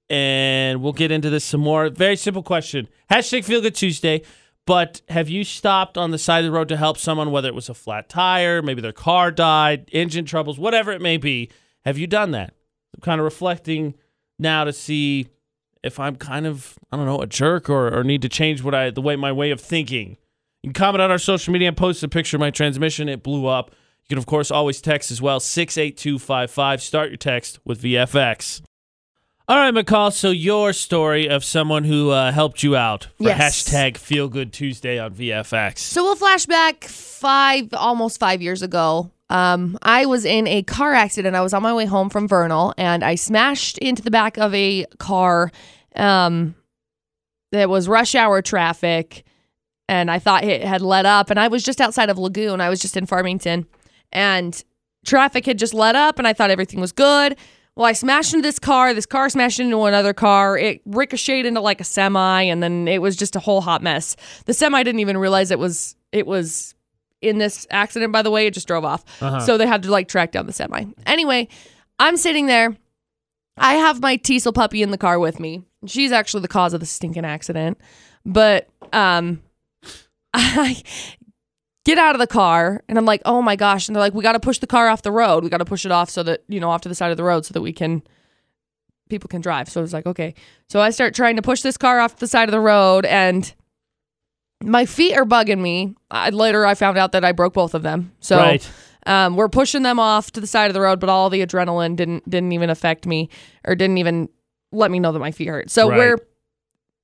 and 0.10 0.82
we'll 0.82 0.94
get 0.94 1.12
into 1.12 1.30
this 1.30 1.46
some 1.46 1.62
more. 1.62 1.90
Very 1.90 2.18
simple 2.18 2.44
question. 2.44 2.90
Hashtag 3.10 3.46
Feel 3.46 3.62
Good 3.62 3.76
Tuesday. 3.76 4.22
But 4.66 5.02
have 5.10 5.30
you 5.30 5.44
stopped 5.44 5.96
on 5.96 6.10
the 6.10 6.18
side 6.18 6.40
of 6.40 6.46
the 6.46 6.58
road 6.58 6.70
to 6.70 6.78
help 6.78 6.98
someone, 6.98 7.30
whether 7.30 7.48
it 7.48 7.54
was 7.54 7.70
a 7.70 7.76
flat 7.76 8.10
tire, 8.10 8.64
maybe 8.64 8.82
their 8.82 8.92
car 8.92 9.30
died, 9.30 9.88
engine 9.92 10.26
troubles, 10.26 10.58
whatever 10.58 10.92
it 10.92 11.02
may 11.02 11.18
be? 11.18 11.52
Have 11.86 12.00
you 12.00 12.08
done 12.08 12.32
that? 12.32 12.54
I'm 12.96 13.02
kind 13.02 13.22
of 13.22 13.26
reflecting 13.26 13.94
now 14.40 14.64
to 14.64 14.74
see 14.74 15.28
if 15.84 16.00
I'm 16.00 16.16
kind 16.16 16.48
of 16.48 16.80
I 16.92 16.98
don't 16.98 17.06
know 17.06 17.22
a 17.22 17.28
jerk 17.28 17.70
or, 17.70 17.96
or 17.96 18.04
need 18.04 18.24
to 18.24 18.30
change 18.30 18.64
what 18.64 18.74
I 18.74 18.90
the 18.90 19.02
way 19.02 19.16
my 19.16 19.32
way 19.32 19.52
of 19.52 19.62
thinking. 19.62 20.18
You 20.66 20.70
can 20.70 20.82
comment 20.84 21.00
on 21.04 21.12
our 21.12 21.20
social 21.20 21.54
media 21.54 21.68
and 21.68 21.78
post 21.78 22.02
a 22.02 22.08
picture 22.08 22.38
of 22.38 22.42
my 22.42 22.50
transmission. 22.50 23.08
It 23.08 23.22
blew 23.22 23.46
up. 23.46 23.70
You 23.70 24.10
can 24.10 24.18
of 24.18 24.26
course 24.26 24.50
always 24.50 24.82
text 24.82 25.12
as 25.12 25.22
well 25.22 25.40
68255. 25.40 26.82
Start 26.82 27.10
your 27.12 27.18
text 27.18 27.60
with 27.64 27.84
VFX. 27.84 28.64
All 29.48 29.58
right, 29.58 29.72
McCall. 29.72 30.12
So 30.12 30.32
your 30.32 30.74
story 30.74 31.30
of 31.30 31.44
someone 31.44 31.84
who 31.84 32.10
uh, 32.10 32.32
helped 32.32 32.64
you 32.64 32.76
out 32.76 33.10
for 33.20 33.26
Yes. 33.26 33.70
hashtag 33.70 33.98
Feel 33.98 34.28
Good 34.28 34.52
Tuesday 34.52 34.98
on 34.98 35.14
VFX. 35.14 35.78
So 35.78 36.04
we'll 36.04 36.16
flash 36.16 36.48
back 36.48 36.84
five, 36.86 37.72
almost 37.76 38.20
five 38.20 38.42
years 38.42 38.64
ago. 38.64 39.12
Um, 39.30 39.78
I 39.84 40.08
was 40.08 40.26
in 40.26 40.48
a 40.48 40.64
car 40.64 40.96
accident. 40.96 41.36
I 41.36 41.42
was 41.42 41.54
on 41.54 41.62
my 41.62 41.76
way 41.76 41.86
home 41.86 42.10
from 42.10 42.28
Vernal, 42.28 42.74
and 42.76 43.04
I 43.04 43.14
smashed 43.14 43.78
into 43.78 44.02
the 44.02 44.10
back 44.10 44.40
of 44.40 44.52
a 44.56 44.88
car. 44.98 45.52
Um, 45.96 46.56
that 47.52 47.70
was 47.70 47.88
rush 47.88 48.16
hour 48.16 48.42
traffic, 48.42 49.24
and 49.88 50.10
I 50.10 50.20
thought 50.20 50.44
it 50.44 50.64
had 50.64 50.82
let 50.82 51.06
up. 51.06 51.30
And 51.30 51.40
I 51.40 51.48
was 51.48 51.64
just 51.64 51.82
outside 51.82 52.10
of 52.10 52.18
Lagoon. 52.18 52.62
I 52.62 52.70
was 52.70 52.80
just 52.80 52.98
in 52.98 53.06
Farmington, 53.06 53.66
and 54.12 54.64
traffic 55.06 55.46
had 55.46 55.60
just 55.60 55.74
let 55.74 55.96
up, 55.96 56.20
and 56.20 56.28
I 56.28 56.34
thought 56.34 56.50
everything 56.50 56.82
was 56.82 56.92
good. 56.92 57.38
Well, 57.76 57.86
I 57.86 57.92
smashed 57.92 58.34
into 58.34 58.42
this 58.42 58.58
car. 58.58 58.94
This 58.94 59.06
car 59.06 59.30
smashed 59.30 59.60
into 59.60 59.84
another 59.84 60.14
car. 60.14 60.58
It 60.58 60.82
ricocheted 60.86 61.46
into 61.46 61.60
like 61.60 61.82
a 61.82 61.84
semi, 61.84 62.44
and 62.44 62.64
then 62.64 62.88
it 62.88 63.02
was 63.02 63.16
just 63.16 63.36
a 63.36 63.40
whole 63.40 63.62
hot 63.62 63.84
mess. 63.84 64.16
The 64.46 64.54
semi 64.54 64.82
didn't 64.84 65.02
even 65.02 65.18
realize 65.18 65.52
it 65.52 65.60
was 65.60 65.96
it 66.12 66.26
was 66.26 66.74
in 67.22 67.38
this 67.38 67.68
accident. 67.70 68.14
By 68.14 68.22
the 68.22 68.32
way, 68.32 68.48
it 68.48 68.54
just 68.54 68.68
drove 68.68 68.86
off. 68.86 69.04
Uh-huh. 69.22 69.42
So 69.42 69.58
they 69.58 69.68
had 69.68 69.84
to 69.84 69.92
like 69.92 70.08
track 70.08 70.32
down 70.32 70.46
the 70.46 70.54
semi. 70.54 70.86
Anyway, 71.06 71.50
I'm 72.00 72.16
sitting 72.16 72.46
there. 72.46 72.76
I 73.58 73.76
have 73.76 74.02
my 74.02 74.18
Teasel 74.18 74.54
puppy 74.54 74.82
in 74.82 74.92
the 74.92 74.98
car 74.98 75.20
with 75.20 75.40
me. 75.40 75.64
She's 75.86 76.12
actually 76.12 76.42
the 76.42 76.48
cause 76.48 76.74
of 76.74 76.80
the 76.80 76.86
stinking 76.86 77.26
accident. 77.26 77.78
But 78.26 78.70
um, 78.92 79.42
I 80.38 80.82
get 81.86 81.98
out 81.98 82.16
of 82.16 82.20
the 82.20 82.28
car 82.28 82.84
and 82.90 82.98
I'm 82.98 83.06
like, 83.06 83.22
oh 83.26 83.42
my 83.42 83.56
gosh. 83.56 83.88
And 83.88 83.96
they're 83.96 84.02
like, 84.02 84.14
we 84.14 84.24
got 84.24 84.34
to 84.34 84.40
push 84.40 84.58
the 84.60 84.68
car 84.68 84.88
off 84.90 85.02
the 85.04 85.12
road. 85.12 85.44
We 85.44 85.50
got 85.50 85.58
to 85.60 85.66
push 85.66 85.86
it 85.86 85.92
off 85.92 86.10
so 86.10 86.24
that, 86.24 86.44
you 86.48 86.60
know, 86.60 86.70
off 86.70 86.82
to 86.82 86.90
the 86.90 86.96
side 86.96 87.12
of 87.12 87.18
the 87.18 87.24
road 87.24 87.46
so 87.46 87.54
that 87.54 87.62
we 87.62 87.72
can, 87.72 88.02
people 89.10 89.28
can 89.28 89.42
drive. 89.42 89.70
So 89.70 89.82
I 89.82 89.84
was 89.84 89.94
like, 89.94 90.06
okay. 90.06 90.34
So 90.70 90.82
I 90.82 90.90
start 90.90 91.14
trying 91.14 91.36
to 91.36 91.42
push 91.42 91.62
this 91.62 91.78
car 91.78 92.00
off 92.00 92.18
the 92.18 92.28
side 92.28 92.50
of 92.50 92.54
the 92.54 92.60
road 92.60 93.06
and 93.06 93.54
my 94.64 94.86
feet 94.86 95.16
are 95.16 95.26
bugging 95.26 95.60
me. 95.60 95.96
I, 96.10 96.32
later 96.32 96.66
I 96.66 96.74
found 96.74 96.98
out 96.98 97.12
that 97.12 97.24
I 97.24 97.32
broke 97.34 97.54
both 97.54 97.76
of 97.76 97.84
them. 97.84 98.14
So 98.20 98.38
right. 98.38 98.72
um, 99.06 99.36
we're 99.36 99.50
pushing 99.50 99.84
them 99.84 100.00
off 100.00 100.32
to 100.32 100.42
the 100.42 100.48
side 100.48 100.72
of 100.72 100.74
the 100.74 100.82
road, 100.82 101.00
but 101.00 101.10
all 101.10 101.30
the 101.30 101.46
adrenaline 101.46 101.96
didn't 101.96 102.28
didn't 102.28 102.52
even 102.52 102.70
affect 102.72 103.06
me 103.06 103.30
or 103.66 103.76
didn't 103.76 104.00
even 104.00 104.30
let 104.72 104.90
me 104.90 105.00
know 105.00 105.12
that 105.12 105.20
my 105.20 105.32
feet 105.32 105.50
hurt. 105.50 105.70
So 105.70 105.90
Right. 105.90 105.98
we're 105.98 106.18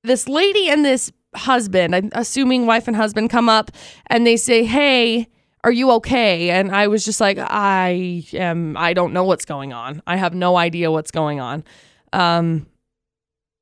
this 0.02 0.28
lady 0.28 0.68
and 0.68 0.84
this 0.84 1.12
husband, 1.34 1.94
I'm 1.94 2.10
assuming 2.12 2.66
wife 2.66 2.88
and 2.88 2.96
husband, 2.96 3.30
come 3.30 3.48
up 3.48 3.70
and 4.08 4.26
they 4.26 4.36
say, 4.36 4.64
"Hey, 4.64 5.28
are 5.64 5.72
you 5.72 5.90
okay?" 5.92 6.50
And 6.50 6.74
I 6.74 6.88
was 6.88 7.04
just 7.04 7.20
like, 7.20 7.38
"I 7.38 8.24
am. 8.32 8.76
I 8.76 8.92
don't 8.92 9.12
know 9.12 9.24
what's 9.24 9.44
going 9.44 9.72
on. 9.72 10.02
I 10.06 10.16
have 10.16 10.34
no 10.34 10.56
idea 10.56 10.90
what's 10.90 11.10
going 11.10 11.40
on. 11.40 11.64
Um, 12.12 12.66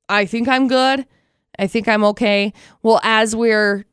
I 0.09 0.25
think 0.25 0.47
I'm 0.47 0.67
good. 0.67 1.05
I 1.57 1.67
think 1.67 1.87
I'm 1.87 2.03
okay." 2.05 2.53
Well, 2.83 2.99
as 3.03 3.35
we're 3.35 3.85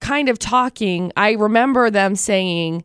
kind 0.00 0.28
of 0.28 0.38
talking, 0.38 1.12
I 1.16 1.32
remember 1.32 1.90
them 1.90 2.16
saying 2.16 2.84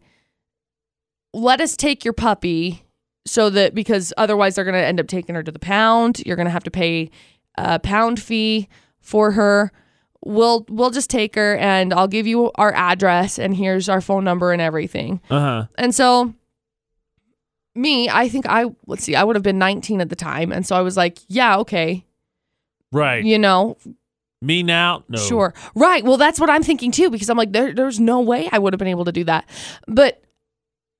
let 1.36 1.60
us 1.60 1.76
take 1.76 2.06
your 2.06 2.14
puppy 2.14 2.86
so 3.26 3.50
that 3.50 3.76
because 3.76 4.14
otherwise 4.16 4.56
they're 4.56 4.64
going 4.64 4.74
to 4.74 4.86
end 4.86 5.02
up 5.02 5.08
taking 5.08 5.36
her 5.36 5.44
to 5.44 5.52
the 5.52 5.60
pound. 5.60 6.22
You're 6.26 6.38
going 6.38 6.46
to 6.46 6.52
have 6.52 6.64
to 6.64 6.72
pay 6.72 7.12
a 7.58 7.78
pound 7.78 8.22
fee 8.22 8.70
for 9.02 9.32
her. 9.32 9.72
We'll 10.24 10.66
we'll 10.70 10.90
just 10.90 11.10
take 11.10 11.36
her 11.36 11.56
and 11.58 11.94
I'll 11.94 12.08
give 12.08 12.26
you 12.26 12.52
our 12.56 12.74
address 12.74 13.38
and 13.38 13.56
here's 13.56 13.90
our 13.90 14.02
phone 14.02 14.24
number 14.24 14.52
and 14.52 14.62
everything. 14.62 15.22
Uh 15.30 15.40
huh. 15.40 15.66
And 15.78 15.94
so 15.94 16.34
me, 17.76 18.10
I 18.10 18.30
think 18.30 18.46
I 18.48 18.66
let's 18.88 19.04
see, 19.04 19.16
I 19.16 19.24
would 19.24 19.36
have 19.36 19.44
been 19.44 19.60
19 19.60 20.02
at 20.02 20.10
the 20.10 20.16
time 20.16 20.52
and 20.52 20.66
so 20.66 20.76
I 20.76 20.82
was 20.82 20.98
like, 20.98 21.20
yeah, 21.28 21.58
okay. 21.60 22.06
Right. 22.92 23.24
You 23.24 23.38
know, 23.38 23.78
Me 24.42 24.64
now? 24.64 25.04
No. 25.10 25.20
Sure. 25.20 25.54
Right. 25.76 26.04
Well, 26.04 26.18
that's 26.18 26.40
what 26.40 26.50
I'm 26.50 26.64
thinking 26.64 26.92
too, 26.92 27.10
because 27.10 27.30
I'm 27.30 27.38
like, 27.38 27.52
there, 27.52 27.74
there's 27.74 28.00
no 28.00 28.22
way 28.22 28.48
I 28.52 28.58
would 28.60 28.74
have 28.74 28.80
been 28.80 28.88
able 28.88 29.06
to 29.06 29.12
do 29.12 29.26
that. 29.26 29.48
But 29.88 30.24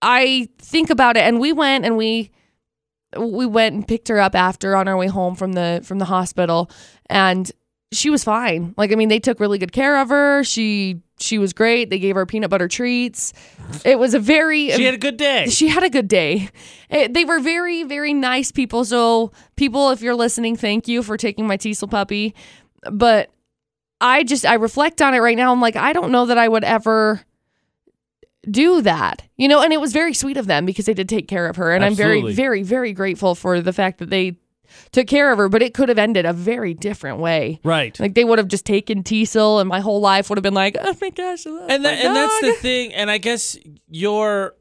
I 0.02 0.50
think 0.60 0.90
about 0.90 1.18
it, 1.18 1.22
and 1.22 1.40
we 1.40 1.52
went 1.54 1.86
and 1.86 1.98
we 1.98 2.32
we 3.18 3.46
went 3.46 3.76
and 3.76 3.88
picked 3.88 4.10
her 4.10 4.20
up 4.20 4.36
after 4.36 4.76
on 4.76 4.88
our 4.88 4.98
way 4.98 5.08
home 5.08 5.36
from 5.36 5.54
the 5.54 5.82
from 5.84 6.00
the 6.00 6.06
hospital, 6.06 6.70
and 7.10 7.52
she 7.96 8.10
was 8.10 8.24
fine. 8.24 8.74
Like, 8.78 8.92
I 8.92 8.96
mean, 8.96 9.10
they 9.10 9.20
took 9.20 9.40
really 9.40 9.58
good 9.58 9.72
care 9.72 10.00
of 10.02 10.10
her. 10.10 10.44
She 10.44 11.02
she 11.18 11.38
was 11.38 11.54
great. 11.54 11.90
They 11.90 12.00
gave 12.00 12.16
her 12.16 12.26
peanut 12.26 12.50
butter 12.50 12.68
treats. 12.68 13.32
It 13.86 13.98
was 13.98 14.14
a 14.14 14.20
very 14.20 14.70
She 14.72 14.84
had 14.84 14.96
a 14.96 14.98
good 14.98 15.18
day. 15.18 15.48
she 15.48 15.68
had 15.68 15.84
a 15.84 15.90
good 15.90 16.08
day. 16.08 16.50
Eh, 16.90 17.08
they 17.10 17.26
were 17.26 17.40
very, 17.40 17.84
very 17.84 18.14
nice 18.14 18.52
people. 18.52 18.84
So, 18.86 19.32
people, 19.56 19.92
if 19.92 20.02
you're 20.02 20.16
listening, 20.16 20.56
thank 20.56 20.88
you 20.88 21.02
for 21.04 21.18
taking 21.18 21.48
my 21.48 21.58
Teasel 21.58 21.90
puppy. 21.90 22.36
But 22.92 23.32
I 24.02 24.24
just, 24.24 24.46
I 24.46 24.56
reflect 24.56 25.02
on 25.02 25.14
it 25.14 25.20
right 25.20 25.38
now. 25.38 25.52
I'm 25.52 25.62
like, 25.62 25.76
I 25.76 25.94
don't 25.94 26.12
know 26.12 26.26
that 26.26 26.38
I 26.38 26.48
would 26.48 26.64
ever 26.64 27.22
do 28.50 28.82
that, 28.82 29.24
you 29.38 29.48
know. 29.48 29.62
And 29.62 29.74
it 29.74 29.82
was 29.82 29.94
very 29.94 30.14
sweet 30.14 30.38
of 30.38 30.48
them 30.48 30.66
because 30.66 30.86
they 30.86 30.94
did 30.94 31.10
take 31.10 31.28
care 31.28 31.48
of 31.48 31.56
her, 31.56 31.74
and 31.74 31.84
I'm 31.84 31.96
very, 31.96 32.34
very, 32.34 32.62
very 32.62 32.94
grateful 32.94 33.36
for 33.36 33.62
the 33.62 33.74
fact 33.74 34.00
that 34.00 34.10
they 34.10 34.38
took 34.92 35.08
care 35.08 35.32
of 35.32 35.38
her. 35.38 35.50
But 35.50 35.62
it 35.62 35.74
could 35.74 35.90
have 35.90 35.98
ended 35.98 36.26
a 36.26 36.34
very 36.34 36.74
different 36.74 37.20
way. 37.20 37.60
right. 37.64 38.00
Like 38.00 38.14
they 38.16 38.24
would 38.24 38.40
have 38.40 38.48
just 38.48 38.66
taken 38.66 39.04
Teasel, 39.04 39.60
and 39.60 39.68
my 39.70 39.80
whole 39.80 40.00
life 40.02 40.30
would 40.30 40.38
have 40.38 40.44
been 40.44 40.54
like, 40.54 40.76
oh 40.80 40.96
my 41.02 41.10
gosh, 41.10 41.46
I 41.46 41.50
love 41.50 41.70
and 41.70 41.84
my 41.84 41.90
that, 41.90 42.06
and 42.06 42.16
that's 42.16 42.42
the 42.42 42.54
thing 42.62 42.94
and 42.94 43.10
i 43.12 43.18
guess 43.18 43.58
your 43.88 44.54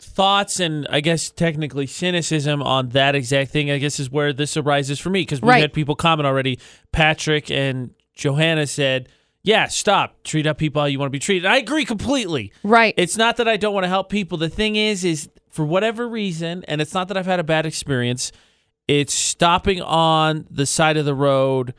thoughts 0.00 0.60
and 0.60 0.86
i 0.90 1.00
guess 1.00 1.28
technically 1.30 1.86
cynicism 1.86 2.62
on 2.62 2.90
that 2.90 3.16
exact 3.16 3.50
thing 3.50 3.68
i 3.70 3.78
guess 3.78 3.98
is 3.98 4.08
where 4.10 4.32
this 4.32 4.56
arises 4.56 4.98
for 5.00 5.10
me 5.10 5.22
because 5.22 5.42
we 5.42 5.48
Right. 5.48 5.60
had 5.60 5.72
people 5.72 5.96
comment 5.96 6.24
already 6.26 6.58
patrick 6.92 7.50
and 7.50 7.90
johanna 8.14 8.66
said 8.68 9.08
yeah 9.42 9.66
stop 9.66 10.22
treat 10.22 10.46
up 10.46 10.56
people 10.56 10.80
how 10.82 10.86
you 10.86 11.00
want 11.00 11.08
to 11.08 11.10
be 11.10 11.18
treated 11.18 11.46
i 11.46 11.56
agree 11.56 11.84
completely 11.84 12.52
right. 12.62 12.94
it's 12.96 13.16
not 13.16 13.38
that 13.38 13.48
i 13.48 13.56
don't 13.56 13.74
want 13.74 13.84
to 13.84 13.88
help 13.88 14.08
people 14.08 14.38
the 14.38 14.48
thing 14.48 14.76
is 14.76 15.04
is 15.04 15.28
for 15.50 15.64
whatever 15.64 16.08
reason 16.08 16.64
and 16.68 16.80
it's 16.80 16.94
not 16.94 17.08
that 17.08 17.16
i've 17.16 17.26
had 17.26 17.40
a 17.40 17.44
bad 17.44 17.66
experience 17.66 18.30
it's 18.88 19.14
stopping 19.14 19.80
on 19.82 20.46
the 20.50 20.66
side 20.66 20.96
of 20.96 21.04
the 21.04 21.14
road 21.14 21.74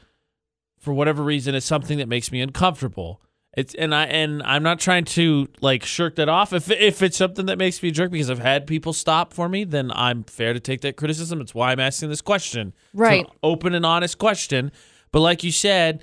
for 0.79 0.93
whatever 0.93 1.23
reason 1.23 1.55
is 1.55 1.65
something 1.65 1.97
that 1.97 2.07
makes 2.07 2.31
me 2.31 2.39
uncomfortable. 2.39 3.21
It's 3.57 3.73
and 3.73 3.93
I 3.95 4.05
and 4.05 4.43
I'm 4.43 4.61
not 4.61 4.79
trying 4.79 5.05
to 5.05 5.47
like 5.59 5.83
shirk 5.83 6.15
that 6.17 6.29
off. 6.29 6.53
If 6.53 6.69
if 6.69 7.01
it's 7.01 7.17
something 7.17 7.47
that 7.47 7.57
makes 7.57 7.81
me 7.81 7.89
jerk 7.89 8.11
because 8.11 8.29
I've 8.29 8.37
had 8.39 8.67
people 8.67 8.93
stop 8.93 9.33
for 9.33 9.49
me, 9.49 9.63
then 9.63 9.91
I'm 9.93 10.23
fair 10.23 10.53
to 10.53 10.59
take 10.59 10.81
that 10.81 10.95
criticism. 10.97 11.41
It's 11.41 11.55
why 11.55 11.71
I'm 11.71 11.79
asking 11.79 12.09
this 12.09 12.21
question. 12.21 12.73
It's 12.93 12.93
an 12.93 12.99
Right. 12.99 13.25
open 13.41 13.73
and 13.73 13.85
honest 13.85 14.19
question. 14.19 14.71
But 15.11 15.21
like 15.21 15.43
you 15.43 15.51
said, 15.51 16.01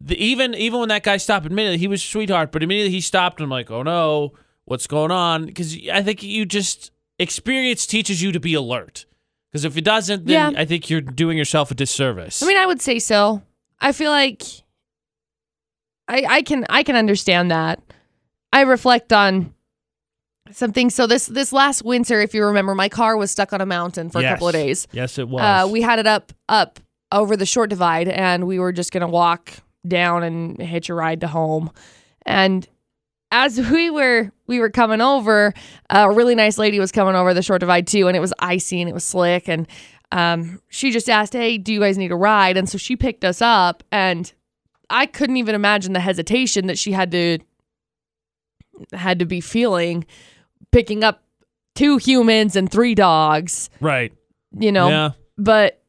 the, 0.00 0.16
even 0.16 0.54
even 0.54 0.80
when 0.80 0.88
that 0.88 1.02
guy 1.02 1.18
stopped, 1.18 1.44
admittedly 1.44 1.76
he 1.78 1.86
was 1.86 2.02
a 2.02 2.06
sweetheart, 2.06 2.50
but 2.50 2.62
immediately 2.62 2.92
he 2.92 3.02
stopped. 3.02 3.40
And 3.40 3.44
I'm 3.44 3.50
like, 3.50 3.70
oh 3.70 3.82
no, 3.82 4.32
what's 4.64 4.86
going 4.86 5.10
on? 5.10 5.44
Because 5.44 5.76
I 5.92 6.02
think 6.02 6.22
you 6.22 6.46
just 6.46 6.90
experience 7.18 7.86
teaches 7.86 8.22
you 8.22 8.32
to 8.32 8.40
be 8.40 8.54
alert. 8.54 9.04
Because 9.54 9.64
if 9.64 9.76
it 9.76 9.84
doesn't, 9.84 10.26
then 10.26 10.52
Yeah. 10.54 10.60
I 10.60 10.64
think 10.64 10.90
you're 10.90 11.00
doing 11.00 11.38
yourself 11.38 11.70
a 11.70 11.74
disservice. 11.76 12.42
I 12.42 12.46
mean, 12.46 12.56
I 12.56 12.66
would 12.66 12.82
say 12.82 12.98
so. 12.98 13.40
I 13.80 13.92
feel 13.92 14.10
like 14.10 14.42
I 16.08 16.24
I 16.28 16.42
can 16.42 16.66
I 16.68 16.82
can 16.82 16.96
understand 16.96 17.52
that. 17.52 17.80
I 18.52 18.62
reflect 18.62 19.12
on 19.12 19.54
something. 20.50 20.90
So 20.90 21.06
this 21.06 21.26
this 21.26 21.52
last 21.52 21.84
winter, 21.84 22.20
if 22.20 22.34
you 22.34 22.44
remember, 22.44 22.74
my 22.74 22.88
car 22.88 23.16
was 23.16 23.30
stuck 23.30 23.52
on 23.52 23.60
a 23.60 23.66
mountain 23.66 24.10
for 24.10 24.18
a 24.18 24.24
couple 24.24 24.48
of 24.48 24.56
Yes. 24.56 24.64
days. 24.64 24.88
Yes, 24.90 25.18
it 25.18 25.28
was. 25.28 25.40
Uh, 25.42 25.68
we 25.70 25.82
had 25.82 26.00
it 26.00 26.06
up 26.08 26.32
up 26.48 26.80
over 27.12 27.36
the 27.36 27.46
short 27.46 27.70
divide, 27.70 28.08
and 28.08 28.48
we 28.48 28.58
were 28.58 28.72
just 28.72 28.90
gonna 28.90 29.06
walk 29.08 29.52
down 29.86 30.24
and 30.24 30.60
hitch 30.60 30.88
a 30.90 30.94
ride 30.94 31.20
to 31.20 31.28
home. 31.28 31.70
And 32.26 32.66
as 33.34 33.60
we 33.60 33.90
were 33.90 34.30
we 34.46 34.60
were 34.60 34.70
coming 34.70 35.00
over, 35.00 35.52
a 35.90 36.10
really 36.10 36.36
nice 36.36 36.56
lady 36.56 36.78
was 36.78 36.92
coming 36.92 37.16
over 37.16 37.34
the 37.34 37.42
short 37.42 37.60
divide 37.60 37.88
too, 37.88 38.06
and 38.06 38.16
it 38.16 38.20
was 38.20 38.32
icy 38.38 38.80
and 38.80 38.88
it 38.88 38.92
was 38.92 39.02
slick. 39.02 39.48
And 39.48 39.66
um, 40.12 40.62
she 40.68 40.92
just 40.92 41.10
asked, 41.10 41.32
"Hey, 41.32 41.58
do 41.58 41.72
you 41.72 41.80
guys 41.80 41.98
need 41.98 42.12
a 42.12 42.16
ride?" 42.16 42.56
And 42.56 42.68
so 42.68 42.78
she 42.78 42.94
picked 42.94 43.24
us 43.24 43.42
up, 43.42 43.82
and 43.90 44.32
I 44.88 45.06
couldn't 45.06 45.36
even 45.36 45.56
imagine 45.56 45.94
the 45.94 46.00
hesitation 46.00 46.68
that 46.68 46.78
she 46.78 46.92
had 46.92 47.10
to 47.10 47.38
had 48.92 49.18
to 49.18 49.24
be 49.24 49.40
feeling 49.40 50.06
picking 50.70 51.02
up 51.02 51.24
two 51.74 51.96
humans 51.96 52.54
and 52.54 52.70
three 52.70 52.94
dogs. 52.94 53.68
right. 53.80 54.12
You 54.56 54.70
know, 54.70 54.88
yeah. 54.88 55.10
but 55.36 55.82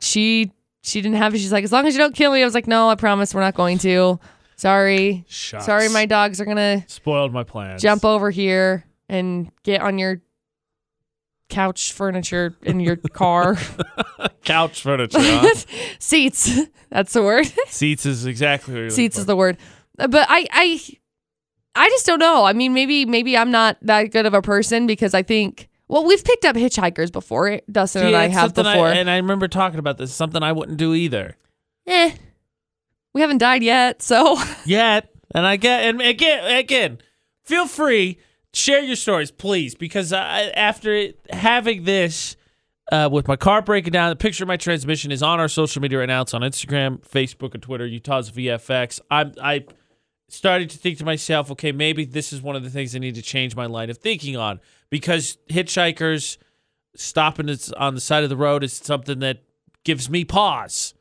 she 0.00 0.50
she 0.80 1.02
didn't 1.02 1.18
have 1.18 1.34
it. 1.34 1.38
She's 1.40 1.52
like, 1.52 1.64
as 1.64 1.72
long 1.72 1.86
as 1.86 1.92
you 1.92 1.98
don't 1.98 2.14
kill 2.14 2.32
me. 2.32 2.40
I 2.40 2.44
was 2.46 2.54
like, 2.54 2.66
no, 2.66 2.88
I 2.88 2.94
promise 2.94 3.34
we're 3.34 3.42
not 3.42 3.54
going 3.54 3.76
to. 3.80 4.18
Sorry, 4.64 5.26
Shucks. 5.28 5.66
sorry, 5.66 5.90
my 5.90 6.06
dogs 6.06 6.40
are 6.40 6.46
gonna 6.46 6.84
spoiled 6.88 7.34
my 7.34 7.44
plans. 7.44 7.82
jump 7.82 8.02
over 8.02 8.30
here 8.30 8.86
and 9.10 9.50
get 9.62 9.82
on 9.82 9.98
your 9.98 10.22
couch 11.50 11.92
furniture 11.92 12.54
in 12.62 12.80
your 12.80 12.96
car 13.12 13.56
couch 14.44 14.80
furniture. 14.82 15.18
Huh? 15.20 15.54
seats. 15.98 16.58
That's 16.88 17.12
the 17.12 17.22
word. 17.22 17.46
Seats 17.66 18.06
is 18.06 18.24
exactly 18.24 18.88
seats 18.88 19.18
is 19.18 19.26
the 19.26 19.36
word. 19.36 19.58
But 19.96 20.26
I 20.30 20.46
I 20.50 20.80
I 21.74 21.88
just 21.90 22.06
don't 22.06 22.18
know. 22.20 22.44
I 22.44 22.54
mean, 22.54 22.72
maybe 22.72 23.04
maybe 23.04 23.36
I'm 23.36 23.50
not 23.50 23.76
that 23.82 24.04
good 24.12 24.24
of 24.24 24.32
a 24.32 24.40
person 24.40 24.86
because 24.86 25.12
I 25.12 25.22
think. 25.22 25.68
Well, 25.88 26.06
we've 26.06 26.24
picked 26.24 26.46
up 26.46 26.56
hitchhikers 26.56 27.12
before. 27.12 27.60
Dustin 27.70 28.00
See, 28.00 28.06
and 28.08 28.16
I 28.16 28.28
have 28.28 28.54
before. 28.54 28.88
and 28.88 29.10
I 29.10 29.16
remember 29.18 29.46
talking 29.48 29.78
about 29.78 29.98
this. 29.98 30.14
Something 30.14 30.42
I 30.42 30.50
wouldn't 30.52 30.78
do 30.78 30.94
either. 30.94 31.36
eh, 31.86 32.12
we 33.14 33.20
haven't 33.20 33.38
died 33.38 33.62
yet, 33.62 34.02
so 34.02 34.36
Yet, 34.66 35.10
and 35.34 35.46
I 35.46 35.56
get 35.56 35.84
and 35.84 36.02
again, 36.02 36.44
again, 36.44 36.98
feel 37.44 37.66
free 37.66 38.18
share 38.54 38.82
your 38.82 38.96
stories, 38.96 39.30
please, 39.30 39.74
because 39.74 40.12
I, 40.12 40.44
after 40.54 41.10
having 41.30 41.84
this. 41.84 42.36
Uh, 42.92 43.08
with 43.10 43.26
my 43.26 43.34
car 43.34 43.62
breaking 43.62 43.92
down, 43.92 44.10
the 44.10 44.16
picture 44.16 44.44
of 44.44 44.48
my 44.48 44.58
transmission 44.58 45.10
is 45.10 45.22
on 45.22 45.40
our 45.40 45.48
social 45.48 45.80
media 45.80 46.00
right 46.00 46.06
now. 46.06 46.20
It's 46.20 46.34
on 46.34 46.42
Instagram, 46.42 47.00
Facebook, 47.00 47.54
and 47.54 47.62
Twitter. 47.62 47.86
Utah's 47.86 48.30
VFX. 48.30 49.00
I'm 49.10 49.32
I 49.42 49.64
started 50.28 50.68
to 50.68 50.76
think 50.76 50.98
to 50.98 51.04
myself, 51.04 51.50
okay, 51.50 51.72
maybe 51.72 52.04
this 52.04 52.30
is 52.30 52.42
one 52.42 52.56
of 52.56 52.62
the 52.62 52.68
things 52.68 52.94
I 52.94 52.98
need 52.98 53.14
to 53.14 53.22
change 53.22 53.56
my 53.56 53.64
line 53.64 53.88
of 53.88 53.96
thinking 53.98 54.36
on 54.36 54.60
because 54.90 55.38
hitchhikers 55.48 56.36
stopping 56.94 57.48
on 57.76 57.94
the 57.94 58.00
side 58.02 58.22
of 58.22 58.28
the 58.28 58.36
road 58.36 58.62
is 58.62 58.74
something 58.74 59.20
that 59.20 59.42
gives 59.84 60.10
me 60.10 60.24
pause. 60.24 60.93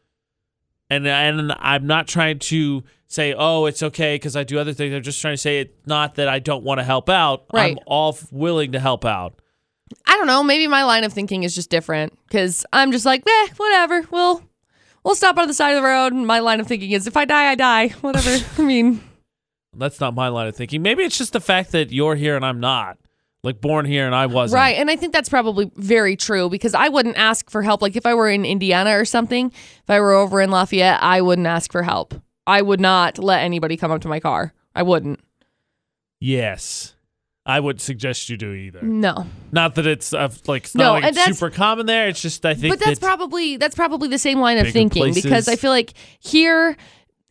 And 0.93 1.07
and 1.07 1.51
I'm 1.59 1.87
not 1.87 2.07
trying 2.07 2.39
to 2.39 2.83
say, 3.07 3.33
oh, 3.37 3.65
it's 3.65 3.81
okay 3.83 4.15
because 4.15 4.35
I 4.35 4.43
do 4.43 4.59
other 4.59 4.73
things. 4.73 4.93
I'm 4.93 5.03
just 5.03 5.21
trying 5.21 5.33
to 5.33 5.37
say 5.37 5.59
it's 5.59 5.87
not 5.87 6.15
that 6.15 6.27
I 6.27 6.39
don't 6.39 6.63
want 6.63 6.79
to 6.79 6.83
help 6.83 7.09
out. 7.09 7.45
Right. 7.53 7.77
I'm 7.77 7.79
all 7.85 8.17
willing 8.31 8.71
to 8.73 8.79
help 8.79 9.05
out. 9.05 9.39
I 10.07 10.17
don't 10.17 10.27
know. 10.27 10.43
Maybe 10.43 10.67
my 10.67 10.83
line 10.83 11.03
of 11.03 11.13
thinking 11.13 11.43
is 11.43 11.53
just 11.53 11.69
different 11.69 12.17
because 12.27 12.65
I'm 12.73 12.91
just 12.91 13.05
like, 13.05 13.23
eh, 13.27 13.47
whatever. 13.57 14.03
We'll 14.11 14.43
we'll 15.03 15.15
stop 15.15 15.37
on 15.37 15.47
the 15.47 15.53
side 15.53 15.71
of 15.71 15.81
the 15.81 15.87
road. 15.87 16.13
And 16.13 16.25
my 16.25 16.39
line 16.39 16.59
of 16.59 16.67
thinking 16.67 16.91
is, 16.91 17.07
if 17.07 17.17
I 17.17 17.25
die, 17.25 17.51
I 17.51 17.55
die. 17.55 17.89
Whatever. 18.01 18.43
I 18.57 18.65
mean, 18.65 19.01
That's 19.75 19.99
not 19.99 20.13
my 20.15 20.27
line 20.29 20.47
of 20.47 20.55
thinking. 20.55 20.81
Maybe 20.81 21.03
it's 21.03 21.17
just 21.17 21.33
the 21.33 21.41
fact 21.41 21.71
that 21.71 21.91
you're 21.91 22.15
here 22.15 22.35
and 22.35 22.45
I'm 22.45 22.59
not. 22.59 22.97
Like 23.43 23.59
born 23.59 23.85
here 23.85 24.05
and 24.05 24.15
I 24.15 24.27
wasn't. 24.27 24.55
right. 24.59 24.77
And 24.77 24.89
I 24.89 24.95
think 24.95 25.11
that's 25.11 25.27
probably 25.27 25.69
very 25.75 26.15
true 26.15 26.49
because 26.49 26.73
I 26.73 26.87
wouldn't 26.87 27.17
ask 27.17 27.49
for 27.49 27.61
help. 27.61 27.81
Like 27.81 27.95
if 27.97 28.05
I 28.05 28.13
were 28.13 28.29
in 28.29 28.45
Indiana 28.45 28.97
or 28.97 29.03
something, 29.03 29.47
if 29.47 29.89
I 29.89 29.99
were 29.99 30.13
over 30.13 30.39
in 30.39 30.49
Lafayette, 30.49 31.03
I 31.03 31.19
wouldn't 31.21 31.47
ask 31.47 31.71
for 31.71 31.83
help. 31.83 32.13
I 32.47 32.61
would 32.61 32.79
not 32.79 33.19
let 33.19 33.41
anybody 33.41 33.75
come 33.75 33.91
up 33.91 34.01
to 34.03 34.07
my 34.07 34.21
car. 34.21 34.53
I 34.73 34.83
wouldn't. 34.83 35.19
Yes. 36.19 36.95
I 37.45 37.59
would 37.59 37.81
suggest 37.81 38.29
you 38.29 38.37
do 38.37 38.53
either. 38.53 38.81
No. 38.81 39.27
Not 39.51 39.75
that 39.75 39.85
it's 39.85 40.13
uh, 40.13 40.29
like 40.47 40.63
it's 40.63 40.75
No, 40.75 40.93
like 40.93 41.13
super 41.13 41.49
common 41.49 41.85
there. 41.85 42.07
It's 42.07 42.21
just 42.21 42.45
I 42.45 42.53
think 42.53 42.71
but 42.73 42.79
that's 42.79 42.99
that- 42.99 43.05
probably 43.05 43.57
that's 43.57 43.75
probably 43.75 44.07
the 44.07 44.17
same 44.17 44.39
line 44.39 44.57
of 44.59 44.69
thinking 44.71 45.13
because. 45.13 45.49
I 45.49 45.57
feel 45.57 45.71
like 45.71 45.93
here 46.19 46.77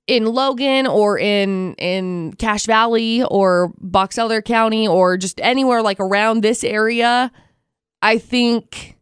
in 0.06 0.26
Logan 0.26 0.86
or 0.86 1.18
in 1.18 1.74
in 1.74 2.34
Cache 2.34 2.66
Valley 2.66 3.22
or 3.22 3.72
Box 3.78 4.18
Elder 4.18 4.42
County 4.42 4.86
or 4.88 5.16
just 5.16 5.40
anywhere 5.40 5.82
like 5.82 6.00
around 6.00 6.42
this 6.42 6.64
area, 6.64 7.30
I 8.00 8.18
think 8.18 8.96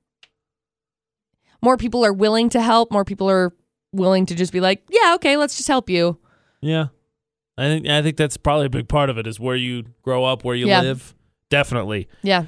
more 1.63 1.77
people 1.77 2.05
are 2.05 2.13
willing 2.13 2.49
to 2.51 2.61
help. 2.61 2.91
More 2.93 3.05
people 3.05 3.29
are 3.31 3.53
willing 3.93 4.27
to 4.27 4.35
just 4.35 4.53
be 4.53 4.61
like, 4.61 4.83
yeah, 4.91 5.15
okay, 5.17 5.37
let's 5.37 5.57
just 5.57 5.69
help 5.69 5.89
you. 5.91 6.19
Yeah. 6.61 6.87
I 7.59 7.65
think 7.65 7.87
I 7.89 8.03
think 8.03 8.17
that's 8.17 8.37
probably 8.37 8.67
a 8.67 8.71
big 8.71 8.89
part 8.89 9.11
of 9.11 9.19
it 9.19 9.27
is 9.27 9.39
where 9.41 9.57
you 9.57 9.85
grow 10.03 10.25
up, 10.25 10.45
where 10.45 10.55
you 10.55 10.67
Yeah. 10.69 10.81
live. 10.83 11.15
Definitely. 11.51 12.09
Yeah. 12.23 12.45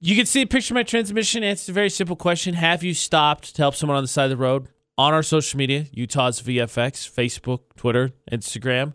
You 0.00 0.14
can 0.14 0.26
see 0.26 0.42
a 0.42 0.46
picture 0.46 0.74
of 0.74 0.76
my 0.76 0.82
transmission. 0.82 1.42
It's 1.42 1.68
a 1.68 1.72
very 1.72 1.88
simple 1.88 2.14
question. 2.16 2.54
Have 2.54 2.82
you 2.84 2.92
stopped 2.92 3.54
to 3.56 3.62
help 3.62 3.74
someone 3.74 3.96
on 3.96 4.04
the 4.04 4.08
side 4.08 4.24
of 4.24 4.30
the 4.30 4.36
road? 4.36 4.68
On 4.96 5.12
our 5.12 5.22
social 5.22 5.58
media, 5.58 5.86
Utah's 5.92 6.40
VFX, 6.40 7.10
Facebook, 7.10 7.60
Twitter, 7.76 8.12
Instagram. 8.30 8.94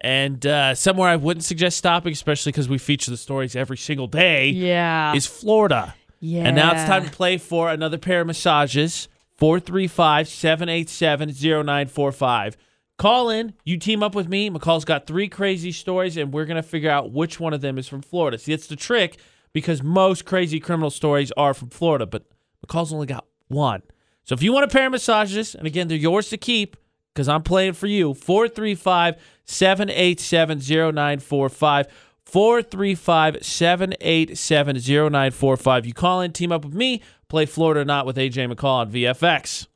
And 0.00 0.44
uh, 0.44 0.74
somewhere 0.74 1.08
I 1.08 1.16
wouldn't 1.16 1.44
suggest 1.44 1.78
stopping, 1.78 2.12
especially 2.12 2.52
because 2.52 2.68
we 2.68 2.76
feature 2.78 3.10
the 3.10 3.16
stories 3.16 3.54
every 3.56 3.76
single 3.78 4.08
day, 4.08 4.48
Yeah. 4.50 5.14
is 5.14 5.26
Florida. 5.26 5.94
yeah. 6.20 6.44
And 6.44 6.56
now 6.56 6.72
it's 6.72 6.84
time 6.84 7.04
to 7.04 7.10
play 7.10 7.38
for 7.38 7.70
another 7.70 7.98
pair 7.98 8.20
of 8.22 8.26
massages 8.26 9.08
435 9.36 10.28
787 10.28 11.28
0945. 11.30 12.56
Call 12.98 13.30
in. 13.30 13.54
You 13.64 13.78
team 13.78 14.02
up 14.02 14.14
with 14.14 14.28
me. 14.28 14.50
McCall's 14.50 14.84
got 14.84 15.06
three 15.06 15.28
crazy 15.28 15.72
stories, 15.72 16.16
and 16.16 16.32
we're 16.32 16.44
going 16.44 16.56
to 16.56 16.62
figure 16.62 16.90
out 16.90 17.10
which 17.12 17.40
one 17.40 17.52
of 17.54 17.60
them 17.60 17.78
is 17.78 17.88
from 17.88 18.02
Florida. 18.02 18.38
See, 18.38 18.52
it's 18.52 18.66
the 18.66 18.76
trick 18.76 19.18
because 19.52 19.82
most 19.82 20.24
crazy 20.24 20.60
criminal 20.60 20.90
stories 20.90 21.32
are 21.36 21.54
from 21.54 21.70
Florida, 21.70 22.06
but 22.06 22.24
McCall's 22.66 22.92
only 22.92 23.06
got 23.06 23.24
one. 23.48 23.82
So 24.24 24.34
if 24.34 24.42
you 24.42 24.52
want 24.52 24.64
a 24.64 24.68
pair 24.68 24.86
of 24.86 24.92
massages, 24.92 25.54
and 25.54 25.66
again, 25.66 25.88
they're 25.88 25.96
yours 25.96 26.28
to 26.30 26.36
keep 26.36 26.76
because 27.12 27.28
I'm 27.28 27.42
playing 27.42 27.74
for 27.74 27.86
you, 27.86 28.14
435 28.14 29.16
787 29.44 30.58
0945. 30.58 31.86
435 32.24 33.44
787 33.44 34.76
0945. 34.76 35.86
You 35.86 35.92
call 35.92 36.20
in, 36.22 36.32
team 36.32 36.52
up 36.52 36.64
with 36.64 36.74
me, 36.74 37.02
play 37.28 37.44
Florida 37.44 37.80
or 37.80 37.84
not 37.84 38.06
with 38.06 38.16
AJ 38.16 38.50
McCall 38.50 38.80
on 38.80 38.90
VFX. 38.92 39.66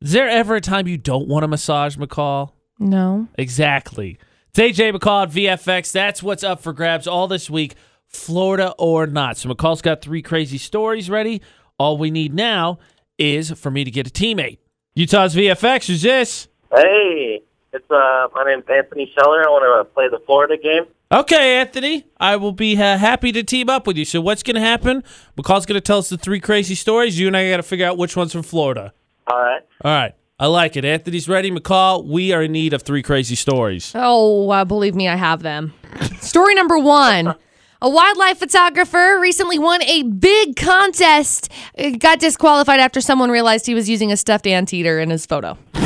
Is 0.00 0.12
there 0.12 0.28
ever 0.28 0.56
a 0.56 0.60
time 0.60 0.88
you 0.88 0.98
don't 0.98 1.28
want 1.28 1.44
a 1.44 1.48
massage, 1.48 1.96
McCall? 1.96 2.52
No. 2.78 3.28
Exactly. 3.38 4.18
It's 4.48 4.58
AJ 4.58 4.94
McCall 4.94 5.24
at 5.24 5.30
VFX. 5.30 5.92
That's 5.92 6.22
what's 6.22 6.42
up 6.42 6.60
for 6.60 6.72
grabs 6.72 7.06
all 7.06 7.28
this 7.28 7.48
week, 7.48 7.76
Florida 8.08 8.74
or 8.78 9.06
not. 9.06 9.36
So 9.36 9.48
McCall's 9.48 9.82
got 9.82 10.02
three 10.02 10.22
crazy 10.22 10.58
stories 10.58 11.08
ready. 11.08 11.42
All 11.78 11.96
we 11.96 12.10
need 12.10 12.34
now 12.34 12.78
is 13.18 13.50
for 13.52 13.70
me 13.70 13.84
to 13.84 13.90
get 13.90 14.06
a 14.06 14.10
teammate. 14.10 14.58
Utah's 14.94 15.34
VFX, 15.34 15.86
who's 15.86 16.02
this? 16.02 16.48
Hey, 16.74 17.42
it's 17.72 17.90
uh, 17.90 18.28
my 18.34 18.44
name's 18.46 18.64
Anthony 18.68 19.12
Scheller. 19.12 19.42
I 19.42 19.48
want 19.48 19.86
to 19.88 19.92
play 19.92 20.08
the 20.08 20.18
Florida 20.24 20.56
game. 20.56 20.84
Okay, 21.12 21.60
Anthony. 21.60 22.04
I 22.18 22.36
will 22.36 22.52
be 22.52 22.76
uh, 22.76 22.98
happy 22.98 23.30
to 23.32 23.42
team 23.42 23.70
up 23.70 23.86
with 23.86 23.96
you. 23.96 24.04
So 24.04 24.20
what's 24.20 24.42
going 24.42 24.56
to 24.56 24.60
happen? 24.60 25.04
McCall's 25.36 25.66
going 25.66 25.76
to 25.76 25.80
tell 25.80 25.98
us 25.98 26.08
the 26.08 26.16
three 26.16 26.40
crazy 26.40 26.74
stories. 26.74 27.18
You 27.18 27.28
and 27.28 27.36
I 27.36 27.48
got 27.50 27.58
to 27.58 27.62
figure 27.62 27.86
out 27.86 27.96
which 27.96 28.16
one's 28.16 28.32
from 28.32 28.42
Florida. 28.42 28.92
All 29.28 29.38
right. 29.38 29.62
All 29.82 29.92
right. 29.92 30.14
I 30.38 30.46
like 30.46 30.76
it. 30.76 30.84
Anthony's 30.84 31.28
ready. 31.28 31.50
McCall, 31.50 32.04
we 32.04 32.32
are 32.32 32.42
in 32.42 32.52
need 32.52 32.74
of 32.74 32.82
three 32.82 33.02
crazy 33.02 33.34
stories. 33.36 33.92
Oh, 33.94 34.50
uh, 34.50 34.64
believe 34.64 34.94
me, 34.94 35.08
I 35.08 35.16
have 35.16 35.42
them. 35.42 35.72
Story 36.20 36.54
number 36.54 36.78
one. 36.78 37.34
A 37.86 37.88
wildlife 37.88 38.38
photographer 38.38 39.16
recently 39.20 39.60
won 39.60 39.80
a 39.84 40.02
big 40.02 40.56
contest. 40.56 41.48
Got 42.00 42.18
disqualified 42.18 42.80
after 42.80 43.00
someone 43.00 43.30
realized 43.30 43.64
he 43.64 43.76
was 43.76 43.88
using 43.88 44.10
a 44.10 44.16
stuffed 44.16 44.48
anteater 44.48 44.98
in 44.98 45.08
his 45.08 45.24
photo. 45.24 45.56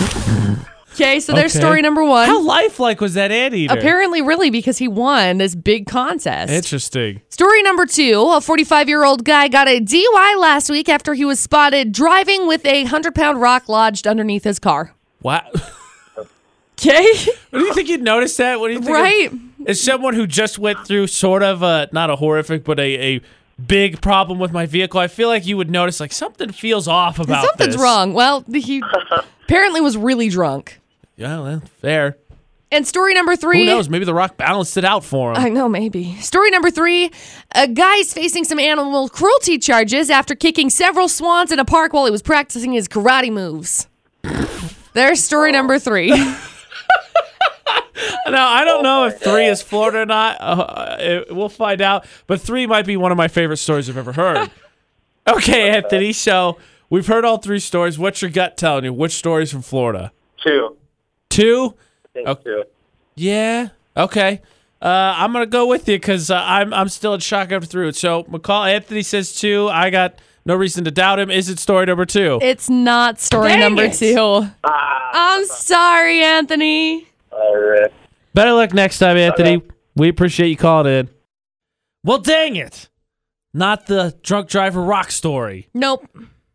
okay, 0.95 1.21
so 1.21 1.35
there's 1.35 1.55
Okay. 1.55 1.61
story 1.63 1.83
number 1.83 2.03
one. 2.03 2.27
How 2.27 2.41
lifelike 2.41 3.03
was 3.03 3.13
that 3.15 3.31
anteater? 3.31 3.75
Apparently, 3.75 4.23
really, 4.23 4.49
because 4.49 4.79
he 4.79 4.89
won 4.89 5.37
this 5.37 5.55
big 5.55 5.85
contest. 5.85 6.51
Interesting. 6.51 7.21
Story 7.29 7.63
number 7.63 7.85
two 7.85 8.31
a 8.33 8.41
45 8.41 8.89
year 8.89 9.05
old 9.05 9.27
guy 9.27 9.49
got 9.49 9.69
a 9.69 9.79
DUI 9.79 10.41
last 10.41 10.71
week 10.71 10.89
after 10.89 11.13
he 11.13 11.27
was 11.27 11.39
spotted 11.39 11.93
driving 11.93 12.47
with 12.47 12.65
a 12.65 12.85
100 12.85 13.15
pound 13.15 13.43
rock 13.43 13.69
lodged 13.69 14.07
underneath 14.07 14.45
his 14.45 14.59
car. 14.59 14.95
Wow. 15.21 15.47
Okay. 16.81 17.15
What 17.51 17.59
do 17.59 17.65
you 17.67 17.75
think 17.75 17.89
you'd 17.89 18.03
notice 18.03 18.37
that? 18.39 18.59
What 18.59 18.69
do 18.69 18.75
you 18.75 18.81
think? 18.81 18.95
right? 18.95 19.31
As 19.67 19.81
someone 19.83 20.15
who 20.15 20.27
just 20.27 20.59
went 20.59 20.87
through 20.87 21.09
sort 21.09 21.43
of 21.43 21.63
a 21.63 21.89
not 21.93 22.09
a 22.09 22.17
horrific, 22.17 22.65
but 22.65 22.81
a, 22.81 23.17
a 23.17 23.21
big 23.67 24.01
problem 24.01 24.39
with 24.39 24.53
my 24.53 24.65
vehicle, 24.65 24.99
I 24.99 25.09
feel 25.09 25.29
like 25.29 25.47
you 25.47 25.57
would 25.59 25.71
notice 25.71 26.01
like 26.01 26.13
something 26.13 26.51
feels 26.53 26.89
off 26.89 27.19
about 27.19 27.45
Something's 27.45 27.75
this. 27.75 27.83
wrong. 27.83 28.15
Well, 28.15 28.45
he 28.51 28.83
apparently 29.45 29.83
was 29.83 29.97
really 29.99 30.31
drunk. 30.31 30.81
Yeah, 31.17 31.41
well, 31.41 31.63
fair. 31.81 32.17
And 32.73 32.87
story 32.87 33.13
number 33.15 33.35
three. 33.37 33.61
Who 33.61 33.67
knows? 33.67 33.89
Maybe 33.91 34.05
the 34.05 34.15
rock 34.15 34.37
balanced 34.37 34.77
it 34.77 34.85
out 34.85 35.05
for 35.05 35.33
him. 35.33 35.37
I 35.39 35.49
know, 35.49 35.69
maybe. 35.69 36.15
Story 36.17 36.51
number 36.51 36.71
three 36.71 37.11
a 37.55 37.67
guy's 37.69 38.15
facing 38.15 38.45
some 38.45 38.59
animal 38.61 39.09
cruelty 39.09 39.59
charges 39.59 40.09
after 40.09 40.35
kicking 40.35 40.71
several 40.71 41.09
swans 41.09 41.53
in 41.53 41.59
a 41.59 41.65
park 41.65 41.93
while 41.93 42.05
he 42.07 42.11
was 42.13 42.23
practicing 42.23 42.73
his 42.73 42.89
karate 42.89 43.31
moves. 43.31 43.89
There's 44.95 45.23
story 45.23 45.53
number 45.53 45.79
three. 45.79 46.13
Now 48.27 48.49
I 48.49 48.65
don't 48.65 48.83
know 48.83 49.07
if 49.07 49.21
three 49.21 49.47
is 49.47 49.61
Florida 49.61 50.01
or 50.03 50.07
not. 50.07 50.37
Uh, 50.41 50.97
it- 51.01 51.35
we'll 51.35 51.49
find 51.49 51.81
out. 51.81 52.07
But 52.27 52.41
three 52.41 52.67
might 52.67 52.87
be 52.87 52.97
one 52.97 53.11
of 53.13 53.19
my 53.19 53.29
favorite 53.29 53.57
stories 53.57 53.89
I've 53.91 53.97
ever 53.99 54.13
heard. 54.13 54.51
Okay, 55.29 55.69
Anthony. 55.71 56.13
So 56.13 56.57
we've 56.89 57.07
heard 57.07 57.25
all 57.27 57.37
three 57.39 57.59
stories. 57.61 57.99
What's 57.99 58.23
your 58.23 58.31
gut 58.31 58.57
telling 58.57 58.85
you? 58.85 58.93
Which 58.93 59.13
story's 59.13 59.53
from 59.53 59.61
Florida? 59.63 60.13
Two. 60.39 60.77
Two. 61.29 61.75
Okay. 62.17 62.43
two. 62.43 62.65
Yeah. 63.17 63.69
Okay. 63.97 64.41
Uh, 64.83 65.15
I'm 65.17 65.33
gonna 65.33 65.47
go 65.47 65.67
with 65.67 65.87
you 65.89 65.97
because 65.97 66.31
uh, 66.31 66.43
I'm 66.43 66.73
I'm 66.73 66.89
still 66.89 67.13
in 67.15 67.21
shock 67.21 67.53
after 67.53 67.67
through 67.67 67.89
it. 67.89 67.97
So 67.97 68.25
McCall 68.25 68.67
Anthony 68.73 69.03
says 69.03 69.39
two. 69.39 69.69
I 69.69 69.91
got 69.91 70.19
no 70.45 70.55
reason 70.55 70.85
to 70.85 70.91
doubt 70.91 71.19
him. 71.19 71.31
Is 71.31 71.49
it 71.49 71.59
story 71.59 71.87
number 71.87 72.07
two? 72.07 72.39
it's 72.43 72.69
not 72.71 73.21
story 73.21 73.49
Dang 73.51 73.61
number 73.61 73.85
it. 73.85 73.95
two. 73.95 74.47
Ah, 74.65 75.11
I'm 75.13 75.47
sorry, 75.47 76.23
Anthony. 76.23 77.07
all 77.33 77.57
right. 77.57 77.93
Better 78.35 78.53
luck 78.53 78.73
next 78.73 78.99
time, 78.99 79.17
Anthony. 79.17 79.63
We 79.97 80.09
appreciate 80.09 80.49
you 80.49 80.57
calling 80.57 80.93
in. 80.93 81.09
Well, 82.05 82.19
dang 82.19 82.57
it. 82.57 82.89
Not 83.53 83.87
the 83.87 84.17
drunk 84.23 84.49
driver 84.49 84.81
rock 84.83 85.11
story. 85.11 85.69
Nope. 85.75 86.07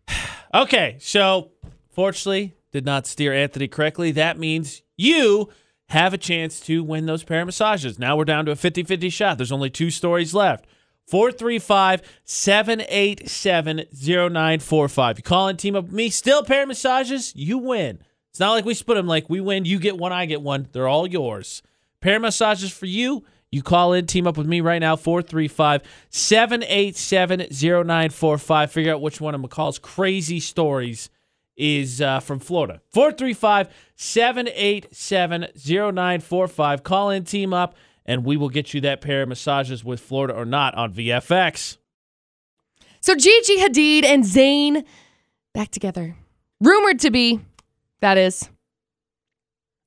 Okay, 0.53 0.95
so 1.01 1.51
fortunately, 1.91 2.55
did 2.71 2.85
not 2.85 3.05
steer 3.05 3.33
Anthony 3.33 3.67
correctly. 3.67 4.11
That 4.13 4.39
means 4.39 4.81
you 4.95 5.49
have 5.89 6.13
a 6.13 6.17
chance 6.17 6.61
to 6.61 6.81
win 6.81 7.07
those 7.07 7.23
pair 7.25 7.41
of 7.41 7.47
massages. 7.47 7.99
Now 7.99 8.15
we're 8.15 8.23
down 8.23 8.45
to 8.45 8.51
a 8.51 8.55
50 8.55 8.83
50 8.83 9.09
shot. 9.09 9.37
There's 9.37 9.51
only 9.51 9.69
two 9.69 9.91
stories 9.91 10.33
left. 10.33 10.65
435 11.07 12.01
787 12.23 13.85
0945. 13.93 15.17
You 15.17 15.23
call 15.23 15.47
in, 15.47 15.57
team 15.57 15.75
up 15.75 15.85
with 15.85 15.93
me. 15.93 16.09
Still 16.09 16.43
pair 16.43 16.65
massages, 16.65 17.33
you 17.35 17.57
win. 17.57 17.99
It's 18.29 18.39
not 18.39 18.51
like 18.51 18.65
we 18.65 18.73
split 18.73 18.97
them 18.97 19.07
like 19.07 19.29
we 19.29 19.39
win, 19.39 19.65
you 19.65 19.79
get 19.79 19.97
one, 19.97 20.11
I 20.11 20.25
get 20.25 20.41
one. 20.41 20.67
They're 20.71 20.87
all 20.87 21.07
yours. 21.07 21.61
Pair 22.01 22.19
massages 22.19 22.71
for 22.71 22.85
you. 22.85 23.23
You 23.51 23.63
call 23.63 23.93
in, 23.93 24.05
team 24.05 24.27
up 24.27 24.37
with 24.37 24.47
me 24.47 24.59
right 24.59 24.79
now, 24.79 24.97
435 24.97 25.83
787 26.09 27.47
0945. 27.51 28.71
Figure 28.71 28.93
out 28.93 29.01
which 29.01 29.21
one 29.21 29.33
of 29.33 29.41
McCall's 29.41 29.79
crazy 29.79 30.41
stories 30.41 31.09
is 31.55 32.01
uh, 32.01 32.19
from 32.19 32.39
Florida. 32.39 32.81
435 32.91 33.69
787 33.95 35.47
0945. 35.55 36.83
Call 36.83 37.09
in, 37.11 37.23
team 37.23 37.53
up, 37.53 37.75
and 38.05 38.23
we 38.25 38.37
will 38.37 38.49
get 38.49 38.73
you 38.73 38.81
that 38.81 39.01
pair 39.01 39.23
of 39.23 39.29
massages 39.29 39.83
with 39.83 39.99
Florida 39.99 40.33
or 40.33 40.45
not 40.45 40.75
on 40.75 40.93
VFX. 40.93 41.77
So 43.01 43.15
Gigi 43.15 43.57
Hadid 43.57 44.03
and 44.05 44.23
Zayn 44.23 44.83
back 45.53 45.69
together. 45.71 46.15
Rumored 46.61 46.99
to 47.01 47.11
be, 47.11 47.39
that 48.01 48.17
is. 48.17 48.49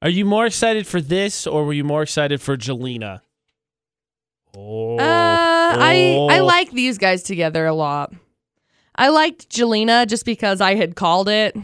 Are 0.03 0.09
you 0.09 0.25
more 0.25 0.47
excited 0.47 0.87
for 0.87 1.01
this 1.01 1.47
or 1.47 1.65
were 1.65 1.73
you 1.73 1.83
more 1.85 2.03
excited 2.03 2.41
for 2.41 2.57
Jelena? 2.57 3.21
Oh. 4.57 4.97
Uh, 4.99 5.03
I 5.03 6.27
I 6.31 6.39
Oh. 6.41 6.45
like 6.45 6.71
these 6.71 6.99
guys 6.99 7.23
together 7.23 7.67
a 7.67 7.75
lot. 7.75 8.13
I 8.95 9.09
liked 9.09 9.49
Jelena 9.51 10.07
just 10.07 10.25
because 10.25 10.61
I 10.61 10.75
had 10.75 10.97
called 10.97 11.29
it 11.29 11.57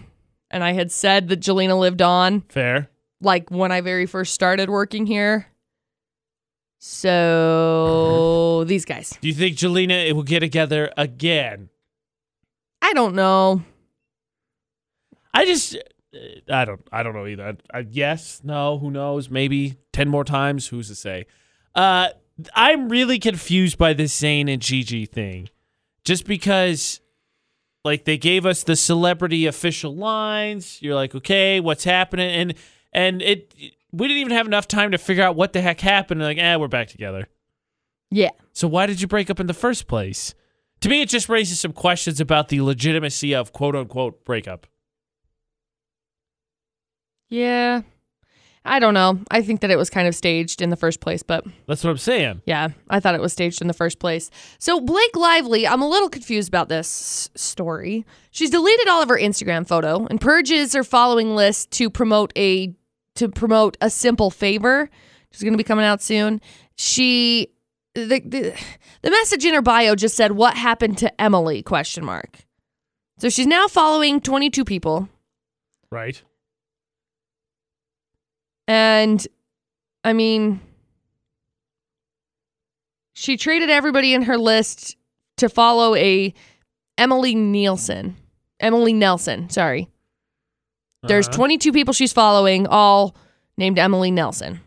and 0.51 0.63
I 0.63 0.73
had 0.73 0.93
said 0.93 1.29
that 1.29 1.41
Jelena 1.41 1.79
lived 1.79 2.03
on 2.03 2.43
Fair. 2.49 2.89
like 3.21 3.51
when 3.51 3.73
I 3.73 3.81
very 3.81 4.07
first 4.07 4.35
started 4.35 4.69
working 4.71 5.07
here. 5.07 5.47
So 6.87 8.65
these 8.69 8.85
guys. 8.85 9.17
Do 9.19 9.27
you 9.27 9.33
think 9.33 9.57
Jelena 9.57 10.13
will 10.13 10.23
get 10.23 10.41
together 10.41 10.93
again? 10.99 11.71
I 12.83 12.93
don't 12.93 13.15
know. 13.15 13.63
I 15.33 15.47
just, 15.47 15.77
uh, 15.77 16.19
I 16.53 16.67
don't, 16.67 16.87
I 16.93 17.03
don't 17.03 17.15
know 17.15 17.27
either. 17.27 17.57
I, 17.73 17.79
I, 17.79 17.87
yes, 17.91 18.43
no, 18.45 18.79
who 18.79 18.91
knows? 18.91 19.31
Maybe 19.31 19.79
ten 19.95 20.11
more 20.11 20.25
times. 20.25 20.67
Who's 20.67 20.89
to 20.89 20.95
say? 20.95 21.25
Uh, 21.75 22.09
I'm 22.55 22.91
really 22.91 23.19
confused 23.19 23.79
by 23.79 23.95
this 23.95 24.21
Zayn 24.21 24.53
and 24.53 24.61
Gigi 24.61 25.07
thing, 25.07 25.49
just 26.05 26.27
because, 26.27 27.01
like, 27.83 28.05
they 28.05 28.19
gave 28.19 28.45
us 28.45 28.63
the 28.63 28.77
celebrity 28.77 29.47
official 29.47 29.97
lines. 29.97 30.83
You're 30.83 30.95
like, 30.95 31.15
okay, 31.15 31.61
what's 31.61 31.85
happening? 31.85 32.31
And 32.31 32.55
and 32.93 33.23
it, 33.23 33.55
we 33.97 34.09
didn't 34.09 34.21
even 34.21 34.33
have 34.33 34.47
enough 34.47 34.67
time 34.69 34.91
to 34.93 34.99
figure 34.99 35.23
out 35.23 35.37
what 35.37 35.53
the 35.53 35.61
heck 35.61 35.81
happened. 35.81 36.21
Like, 36.21 36.39
eh, 36.39 36.57
we're 36.57 36.69
back 36.69 36.89
together. 36.89 37.29
Yeah. 38.11 38.31
So 38.53 38.69
why 38.69 38.87
did 38.87 39.01
you 39.01 39.07
break 39.09 39.31
up 39.31 39.41
in 39.41 39.47
the 39.47 39.55
first 39.55 39.87
place? 39.89 40.35
To 40.81 40.89
me, 40.89 41.01
it 41.03 41.09
just 41.09 41.29
raises 41.29 41.59
some 41.61 41.73
questions 41.73 42.21
about 42.21 42.49
the 42.49 42.61
legitimacy 42.61 43.35
of 43.35 43.53
quote 43.53 43.75
unquote 43.75 44.25
breakup. 44.25 44.67
Yeah. 47.31 47.83
I 48.67 48.79
don't 48.79 48.95
know. 48.95 49.21
I 49.31 49.43
think 49.43 49.61
that 49.61 49.71
it 49.71 49.77
was 49.77 49.91
kind 49.91 50.09
of 50.09 50.15
staged 50.15 50.63
in 50.63 50.71
the 50.71 50.77
first 50.77 51.01
place, 51.01 51.23
but 51.23 51.45
That's 51.67 51.85
what 51.85 51.91
I'm 51.91 51.99
saying. 51.99 52.41
yeah, 52.47 52.69
I 52.89 52.99
thought 52.99 53.15
it 53.15 53.21
was 53.21 53.33
staged 53.33 53.61
in 53.61 53.67
the 53.69 53.75
first 53.75 53.99
place. 53.99 54.31
So, 54.59 54.81
Blake 54.81 55.15
Lively, 55.15 55.67
I'm 55.67 55.83
a 55.83 55.89
little 55.89 56.09
confused 56.09 56.49
about 56.49 56.71
this 56.71 57.29
story. 57.35 58.07
She's 58.31 58.49
deleted 58.49 58.89
all 58.89 59.03
of 59.03 59.11
her 59.11 59.19
Instagram 59.19 59.69
photo 59.69 60.07
and 60.07 60.19
purges 60.19 60.73
her 60.73 60.83
following 60.83 61.37
list 61.37 61.73
to 61.73 61.91
promote 61.91 62.33
a 62.39 62.75
to 63.17 63.29
promote 63.29 63.77
a 63.81 63.91
simple 63.91 64.31
favor, 64.31 64.83
which 65.31 65.39
is 65.39 65.43
going 65.43 65.53
to 65.53 65.59
be 65.59 65.65
coming 65.65 65.85
out 65.85 66.03
soon. 66.03 66.41
She 66.77 67.51
the, 67.95 68.21
the 68.21 68.61
the 69.03 69.11
message 69.11 69.45
in 69.45 69.55
her 69.55 69.63
bio 69.63 69.95
just 69.95 70.17
said 70.17 70.33
what 70.33 70.57
happened 70.57 70.99
to 70.99 71.21
Emily 71.21 71.63
question 71.63 72.05
mark. 72.05 72.45
So 73.19 73.29
she's 73.29 73.47
now 73.47 73.69
following 73.69 74.21
22 74.21 74.65
people. 74.65 75.09
Right. 75.91 76.21
And 78.67 79.27
I 80.03 80.13
mean, 80.13 80.61
she 83.13 83.37
traded 83.37 83.71
everybody 83.71 84.13
in 84.15 84.23
her 84.23 84.37
list 84.37 84.97
to 85.37 85.49
follow 85.49 85.95
a 85.95 86.35
Emily 86.99 87.35
Nielsen. 87.35 88.17
Emily 88.61 88.93
Nelson, 88.93 89.51
sorry. 89.51 89.89
There's 91.07 91.29
Uh-huh. 91.29 91.37
22 91.37 91.73
people 91.73 91.93
she's 91.95 92.13
following, 92.13 92.67
all 92.67 93.15
named 93.57 93.79
Emily 93.79 94.11
Nelson. 94.11 94.61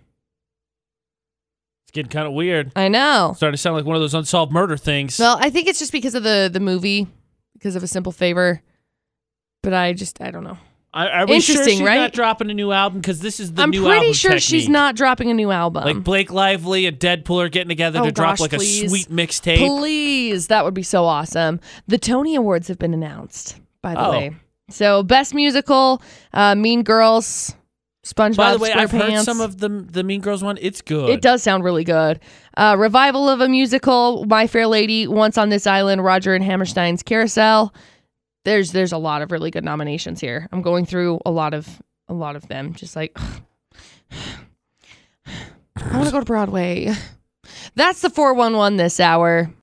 It's 1.84 1.91
getting 1.91 2.10
kind 2.12 2.28
of 2.28 2.34
weird. 2.34 2.71
I 2.76 2.88
know. 2.89 3.34
Starting 3.38 3.54
to 3.54 3.58
sound 3.58 3.76
like 3.78 3.86
one 3.86 3.95
of 3.95 4.02
those 4.02 4.13
unsolved 4.13 4.52
murder 4.52 4.78
things. 4.78 5.17
Well, 5.19 5.38
I 5.39 5.50
think 5.50 5.67
it's 5.67 5.80
just 5.80 5.91
because 5.91 6.15
of 6.15 6.23
the 6.23 6.50
the 6.52 6.60
movie, 6.60 7.08
because 7.54 7.76
of 7.76 7.84
a 7.84 7.88
simple 7.88 8.12
favor. 8.12 8.62
But 9.63 9.73
I 9.73 9.93
just 9.93 10.21
I 10.21 10.32
don't 10.32 10.43
know. 10.43 10.58
I, 10.93 11.10
are 11.10 11.26
we 11.28 11.39
sure 11.41 11.56
Interesting, 11.56 11.80
she's 11.80 11.88
right? 11.88 11.97
not 11.97 12.13
dropping 12.13 12.50
a 12.50 12.54
new 12.54 12.71
album? 12.71 13.02
Because 13.02 13.19
this 13.19 13.39
is 13.39 13.54
the 13.54 13.62
I'm 13.62 13.69
new 13.69 13.82
pretty 13.84 13.97
album 13.97 14.13
sure 14.13 14.39
she's 14.39 14.63
technique. 14.63 14.69
not 14.69 14.95
dropping 14.95 15.30
a 15.30 15.34
new 15.34 15.52
album. 15.52 15.84
Like 15.84 16.04
Blake 16.04 16.32
Lively 16.32 16.86
and 16.88 16.97
Deadpool 16.97 17.43
are 17.45 17.50
getting 17.50 17.67
together 17.69 18.00
Oh, 18.00 18.06
to 18.06 18.12
drop 18.12 18.32
gosh, 18.38 18.39
like 18.39 18.52
please. 18.52 18.84
a 18.84 18.89
sweet 18.89 19.10
mixtape. 19.10 19.58
Please, 19.58 20.47
that 20.47 20.63
would 20.65 20.73
be 20.73 20.84
so 20.84 21.06
awesome. 21.06 21.60
The 21.88 21.97
Tony 21.97 22.36
Awards 22.36 22.67
have 22.69 22.80
been 22.80 22.93
announced, 22.93 23.60
by 23.82 23.93
the 23.93 24.06
Oh. 24.08 24.12
way. 24.12 24.36
So, 24.69 25.03
best 25.03 25.34
musical, 25.34 26.01
uh, 26.34 26.56
Mean 26.56 26.84
Girls, 26.84 27.56
SpongeBob 28.08 28.36
By 28.38 28.53
the 28.53 28.60
way, 28.60 28.71
I've 28.73 28.91
heard 28.91 29.23
some 29.23 29.41
of 29.41 29.60
the 29.60 29.69
the 29.69 30.03
Mean 30.03 30.21
Girls 30.21 30.43
one. 30.43 30.58
It's 30.62 30.82
good. 30.82 31.10
It 31.10 31.21
does 31.21 31.43
sound 31.43 31.63
really 31.63 31.84
good. 31.84 32.19
Uh, 32.56 32.75
revival 32.77 33.30
of 33.30 33.41
a 33.41 33.49
musical, 33.49 34.25
My 34.25 34.47
Fair 34.47 34.67
Lady, 34.67 35.08
Once 35.08 35.38
on 35.38 35.49
This 35.49 35.67
Island, 35.67 36.03
Roger 36.03 36.34
and 36.34 36.43
Hammerstein's 36.43 37.03
Carousel. 37.03 37.73
There's 38.45 38.71
there's 38.71 38.93
a 38.93 38.97
lot 38.97 39.21
of 39.21 39.32
really 39.32 39.51
good 39.51 39.65
nominations 39.65 40.21
here. 40.21 40.47
I'm 40.51 40.62
going 40.62 40.86
through 40.86 41.19
a 41.25 41.32
lot 41.32 41.53
of 41.53 41.82
a 42.08 42.13
lot 42.13 42.36
of 42.36 42.47
them. 42.47 42.73
Just 42.73 42.95
like 42.95 43.17
I 45.75 45.93
want 45.93 46.06
to 46.06 46.12
go 46.12 46.19
to 46.19 46.25
Broadway. 46.25 46.93
That's 47.75 48.01
the 48.01 48.10
411 48.10 48.77
this 48.77 48.99
hour. 48.99 49.53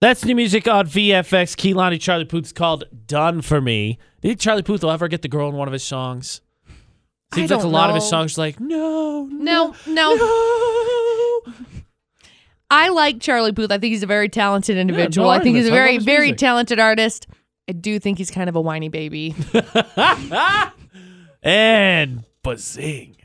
That's 0.00 0.24
new 0.24 0.34
music 0.34 0.68
on 0.68 0.86
VFX. 0.86 1.54
Kehlani 1.56 2.00
Charlie 2.00 2.24
Puth's 2.24 2.52
called 2.52 2.84
"Done 3.06 3.42
for 3.42 3.60
Me." 3.60 3.98
Do 4.26 4.30
you 4.30 4.32
think 4.32 4.40
Charlie 4.40 4.62
Puth 4.64 4.82
will 4.82 4.90
ever 4.90 5.06
get 5.06 5.22
the 5.22 5.28
girl 5.28 5.48
in 5.48 5.54
one 5.54 5.68
of 5.68 5.72
his 5.72 5.84
songs? 5.84 6.40
Seems 7.32 7.48
like 7.48 7.60
a 7.60 7.62
don't 7.62 7.70
lot 7.70 7.90
of 7.90 7.94
his 7.94 8.08
songs 8.08 8.36
are 8.36 8.40
like 8.40 8.58
no, 8.58 9.28
No, 9.30 9.76
no. 9.86 10.14
no. 10.16 11.42
I 12.68 12.88
like 12.88 13.20
Charlie 13.20 13.52
Puth. 13.52 13.70
I 13.70 13.78
think 13.78 13.92
he's 13.92 14.02
a 14.02 14.08
very 14.08 14.28
talented 14.28 14.78
individual. 14.78 15.28
no 15.28 15.30
I 15.30 15.40
think 15.40 15.54
he's 15.54 15.68
a 15.68 15.70
very, 15.70 15.98
very 15.98 16.32
talented 16.32 16.80
artist. 16.80 17.28
I 17.68 17.72
do 17.72 18.00
think 18.00 18.18
he's 18.18 18.32
kind 18.32 18.48
of 18.48 18.56
a 18.56 18.60
whiny 18.60 18.88
baby. 18.88 19.32
and 21.44 22.24
bazing. 22.42 23.18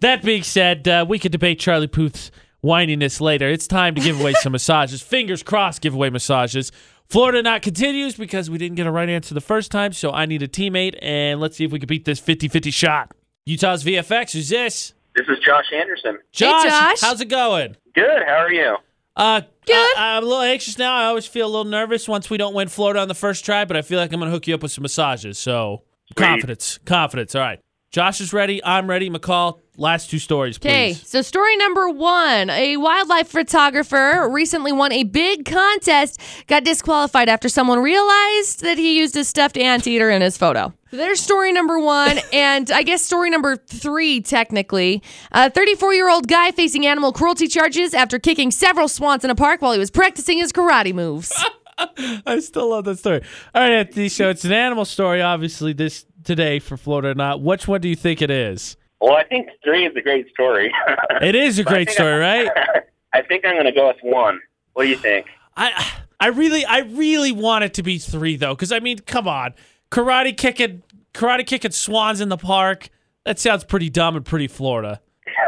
That 0.00 0.22
being 0.22 0.42
said, 0.42 0.88
uh, 0.88 1.04
we 1.06 1.18
could 1.18 1.32
debate 1.32 1.60
Charlie 1.60 1.86
Puth's 1.86 2.30
whininess 2.64 3.20
later. 3.20 3.50
It's 3.50 3.66
time 3.66 3.94
to 3.94 4.00
give 4.00 4.18
away 4.18 4.32
some 4.40 4.52
massages. 4.54 5.02
Fingers 5.02 5.42
crossed, 5.42 5.82
give 5.82 5.92
away 5.92 6.08
massages. 6.08 6.72
Florida 7.08 7.42
not 7.42 7.62
continues 7.62 8.16
because 8.16 8.50
we 8.50 8.58
didn't 8.58 8.76
get 8.76 8.86
a 8.86 8.90
right 8.90 9.08
answer 9.08 9.34
the 9.34 9.40
first 9.40 9.70
time, 9.70 9.92
so 9.92 10.12
I 10.12 10.26
need 10.26 10.42
a 10.42 10.48
teammate, 10.48 10.98
and 11.00 11.40
let's 11.40 11.56
see 11.56 11.64
if 11.64 11.72
we 11.72 11.78
can 11.78 11.86
beat 11.86 12.04
this 12.04 12.20
50 12.20 12.48
50 12.48 12.70
shot. 12.70 13.12
Utah's 13.46 13.82
VFX, 13.82 14.32
who's 14.32 14.50
this? 14.50 14.92
This 15.16 15.26
is 15.26 15.38
Josh 15.44 15.64
Anderson. 15.74 16.18
Josh, 16.32 16.64
Josh. 16.64 17.00
how's 17.00 17.20
it 17.20 17.30
going? 17.30 17.76
Good. 17.94 18.22
How 18.26 18.34
are 18.36 18.52
you? 18.52 18.76
Uh, 19.16 19.40
Good. 19.66 19.96
I, 19.96 20.16
I'm 20.16 20.22
a 20.22 20.26
little 20.26 20.42
anxious 20.42 20.78
now. 20.78 20.94
I 20.94 21.04
always 21.06 21.26
feel 21.26 21.46
a 21.46 21.48
little 21.48 21.64
nervous 21.64 22.06
once 22.06 22.28
we 22.28 22.36
don't 22.36 22.54
win 22.54 22.68
Florida 22.68 23.00
on 23.00 23.08
the 23.08 23.14
first 23.14 23.44
try, 23.44 23.64
but 23.64 23.76
I 23.76 23.82
feel 23.82 23.98
like 23.98 24.12
I'm 24.12 24.20
going 24.20 24.30
to 24.30 24.34
hook 24.34 24.46
you 24.46 24.54
up 24.54 24.62
with 24.62 24.70
some 24.70 24.82
massages. 24.82 25.38
So, 25.38 25.82
Sweet. 26.08 26.24
confidence. 26.24 26.78
Confidence. 26.84 27.34
All 27.34 27.40
right. 27.42 27.58
Josh 27.90 28.20
is 28.20 28.34
ready. 28.34 28.62
I'm 28.62 28.88
ready. 28.88 29.08
McCall, 29.08 29.60
last 29.78 30.10
two 30.10 30.18
stories, 30.18 30.58
please. 30.58 30.68
Okay, 30.68 30.92
so 30.92 31.22
story 31.22 31.56
number 31.56 31.88
one 31.88 32.50
a 32.50 32.76
wildlife 32.76 33.28
photographer 33.28 34.28
recently 34.30 34.72
won 34.72 34.92
a 34.92 35.04
big 35.04 35.46
contest, 35.46 36.20
got 36.48 36.64
disqualified 36.64 37.30
after 37.30 37.48
someone 37.48 37.78
realized 37.78 38.60
that 38.60 38.76
he 38.76 38.98
used 38.98 39.16
a 39.16 39.24
stuffed 39.24 39.56
anteater 39.56 40.10
in 40.10 40.20
his 40.20 40.36
photo. 40.36 40.74
There's 40.90 41.20
story 41.20 41.50
number 41.50 41.78
one, 41.78 42.18
and 42.32 42.70
I 42.70 42.82
guess 42.82 43.02
story 43.02 43.30
number 43.30 43.56
three, 43.56 44.20
technically. 44.20 45.02
A 45.32 45.48
34 45.50 45.94
year 45.94 46.10
old 46.10 46.28
guy 46.28 46.50
facing 46.50 46.84
animal 46.86 47.12
cruelty 47.14 47.48
charges 47.48 47.94
after 47.94 48.18
kicking 48.18 48.50
several 48.50 48.88
swans 48.88 49.24
in 49.24 49.30
a 49.30 49.34
park 49.34 49.62
while 49.62 49.72
he 49.72 49.78
was 49.78 49.90
practicing 49.90 50.36
his 50.36 50.52
karate 50.52 50.94
moves. 50.94 51.32
I 52.26 52.40
still 52.40 52.70
love 52.70 52.84
that 52.84 52.98
story. 52.98 53.22
All 53.54 53.62
right, 53.62 53.72
Anthony. 53.72 54.08
So, 54.08 54.28
it's 54.30 54.44
an 54.44 54.52
animal 54.52 54.84
story, 54.84 55.22
obviously, 55.22 55.72
this 55.72 56.04
today 56.28 56.58
for 56.60 56.76
Florida 56.76 57.08
or 57.08 57.14
not. 57.14 57.40
Which 57.42 57.66
one 57.66 57.80
do 57.80 57.88
you 57.88 57.96
think 57.96 58.22
it 58.22 58.30
is? 58.30 58.76
Well, 59.00 59.14
I 59.16 59.24
think 59.24 59.48
three 59.64 59.86
is 59.86 59.96
a 59.96 60.00
great 60.02 60.28
story. 60.28 60.72
It 61.22 61.34
is 61.34 61.58
a 61.58 61.64
great 61.64 61.90
story, 61.90 62.14
I- 62.14 62.18
right? 62.44 62.50
I 63.12 63.22
think 63.22 63.44
I'm 63.44 63.54
going 63.54 63.64
to 63.64 63.72
go 63.72 63.88
with 63.88 63.96
one. 64.02 64.38
What 64.74 64.84
do 64.84 64.88
you 64.90 64.96
think? 64.96 65.26
I 65.56 65.84
I 66.20 66.28
really 66.28 66.64
I 66.64 66.80
really 66.80 67.32
want 67.32 67.64
it 67.64 67.74
to 67.74 67.82
be 67.82 67.98
three 67.98 68.36
though, 68.36 68.54
because 68.54 68.70
I 68.70 68.78
mean, 68.80 68.98
come 69.00 69.26
on, 69.26 69.54
karate 69.90 70.36
kicking 70.36 70.82
karate 71.14 71.44
kicking 71.46 71.70
swans 71.72 72.20
in 72.20 72.28
the 72.28 72.36
park. 72.36 72.88
That 73.24 73.38
sounds 73.40 73.64
pretty 73.64 73.88
dumb 73.90 74.14
and 74.14 74.24
pretty 74.24 74.46
Florida. 74.46 75.00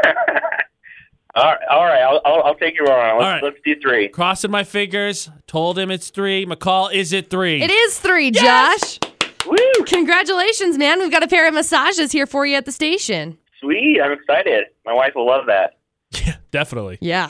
All 1.33 1.45
right, 1.45 1.57
all 1.69 1.85
right 1.85 2.01
I'll, 2.01 2.19
I'll, 2.25 2.43
I'll 2.43 2.55
take 2.55 2.77
you 2.77 2.85
on. 2.87 3.17
Let's, 3.17 3.23
All 3.25 3.31
right. 3.31 3.43
let's 3.43 3.55
do 3.63 3.79
three. 3.81 4.09
Crossing 4.09 4.51
my 4.51 4.65
fingers. 4.65 5.29
Told 5.47 5.79
him 5.79 5.89
it's 5.89 6.09
three. 6.09 6.45
McCall, 6.45 6.93
is 6.93 7.13
it 7.13 7.29
three? 7.29 7.61
it 7.61 7.71
is 7.71 7.97
three, 7.99 8.31
Yes! 8.33 8.97
Josh. 8.99 9.10
Woo! 9.45 9.85
Congratulations, 9.85 10.77
man. 10.77 10.99
We've 10.99 11.11
got 11.11 11.23
a 11.23 11.27
pair 11.27 11.47
of 11.47 11.53
massages 11.53 12.11
here 12.11 12.25
for 12.27 12.45
you 12.45 12.55
at 12.55 12.65
the 12.65 12.71
station. 12.71 13.37
Sweet. 13.59 13.99
I'm 14.03 14.11
excited. 14.11 14.65
My 14.85 14.93
wife 14.93 15.13
will 15.15 15.25
love 15.27 15.45
that. 15.47 15.77
Yeah, 16.25 16.35
definitely. 16.51 16.97
Yeah. 17.01 17.29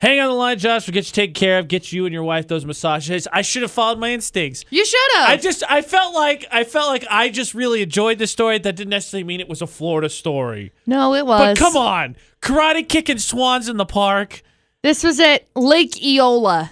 Hang 0.00 0.20
on 0.20 0.26
the 0.28 0.34
line, 0.34 0.58
Josh. 0.58 0.86
We'll 0.86 0.92
get 0.94 1.06
you 1.06 1.12
taken 1.12 1.32
care 1.34 1.58
of. 1.58 1.68
Get 1.68 1.90
you 1.92 2.04
and 2.04 2.12
your 2.12 2.22
wife 2.24 2.48
those 2.48 2.66
massages. 2.66 3.26
I 3.32 3.40
should 3.42 3.62
have 3.62 3.70
followed 3.70 3.98
my 3.98 4.10
instincts. 4.12 4.64
You 4.68 4.84
should 4.84 5.00
have. 5.14 5.28
I 5.30 5.36
just 5.38 5.62
I 5.70 5.80
felt 5.80 6.14
like 6.14 6.44
I 6.52 6.64
felt 6.64 6.88
like 6.88 7.06
I 7.10 7.30
just 7.30 7.54
really 7.54 7.80
enjoyed 7.82 8.18
the 8.18 8.26
story. 8.26 8.58
That 8.58 8.76
didn't 8.76 8.90
necessarily 8.90 9.24
mean 9.24 9.40
it 9.40 9.48
was 9.48 9.62
a 9.62 9.66
Florida 9.66 10.10
story. 10.10 10.72
no, 10.86 11.14
it 11.14 11.24
was. 11.24 11.40
But 11.40 11.56
come 11.56 11.76
on, 11.78 12.16
karate 12.42 12.86
kicking 12.86 13.18
swans 13.18 13.68
in 13.70 13.78
the 13.78 13.86
park. 13.86 14.42
This 14.82 15.02
was 15.02 15.18
at 15.18 15.46
Lake 15.56 15.96
Eola. 16.02 16.70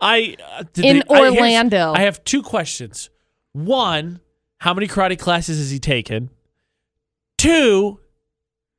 I 0.00 0.36
uh, 0.52 0.64
did 0.72 0.84
In 0.84 0.96
they- 1.08 1.14
I- 1.14 1.20
Orlando. 1.20 1.92
I 1.92 2.00
have 2.00 2.22
two 2.24 2.42
questions. 2.42 3.10
One, 3.66 4.20
how 4.58 4.74
many 4.74 4.86
karate 4.86 5.18
classes 5.18 5.58
has 5.58 5.70
he 5.70 5.78
taken? 5.78 6.30
Two, 7.36 8.00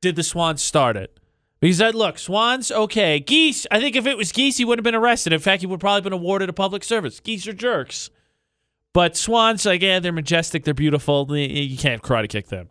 did 0.00 0.16
the 0.16 0.22
swans 0.22 0.62
start 0.62 0.96
it? 0.96 1.18
Because 1.60 1.80
I 1.80 1.90
look, 1.90 2.18
swans, 2.18 2.72
okay. 2.72 3.20
Geese, 3.20 3.66
I 3.70 3.80
think 3.80 3.94
if 3.94 4.06
it 4.06 4.16
was 4.16 4.32
geese, 4.32 4.56
he 4.56 4.64
would 4.64 4.78
have 4.78 4.84
been 4.84 4.94
arrested. 4.94 5.32
In 5.32 5.40
fact, 5.40 5.60
he 5.60 5.66
would 5.66 5.80
probably 5.80 6.00
been 6.00 6.12
awarded 6.14 6.48
a 6.48 6.54
public 6.54 6.82
service. 6.82 7.20
Geese 7.20 7.46
are 7.46 7.52
jerks. 7.52 8.08
But 8.94 9.16
swans, 9.16 9.66
like, 9.66 9.82
yeah, 9.82 10.00
they're 10.00 10.12
majestic, 10.12 10.64
they're 10.64 10.74
beautiful. 10.74 11.26
You 11.36 11.76
can't 11.76 12.02
karate 12.02 12.28
kick 12.28 12.48
them. 12.48 12.70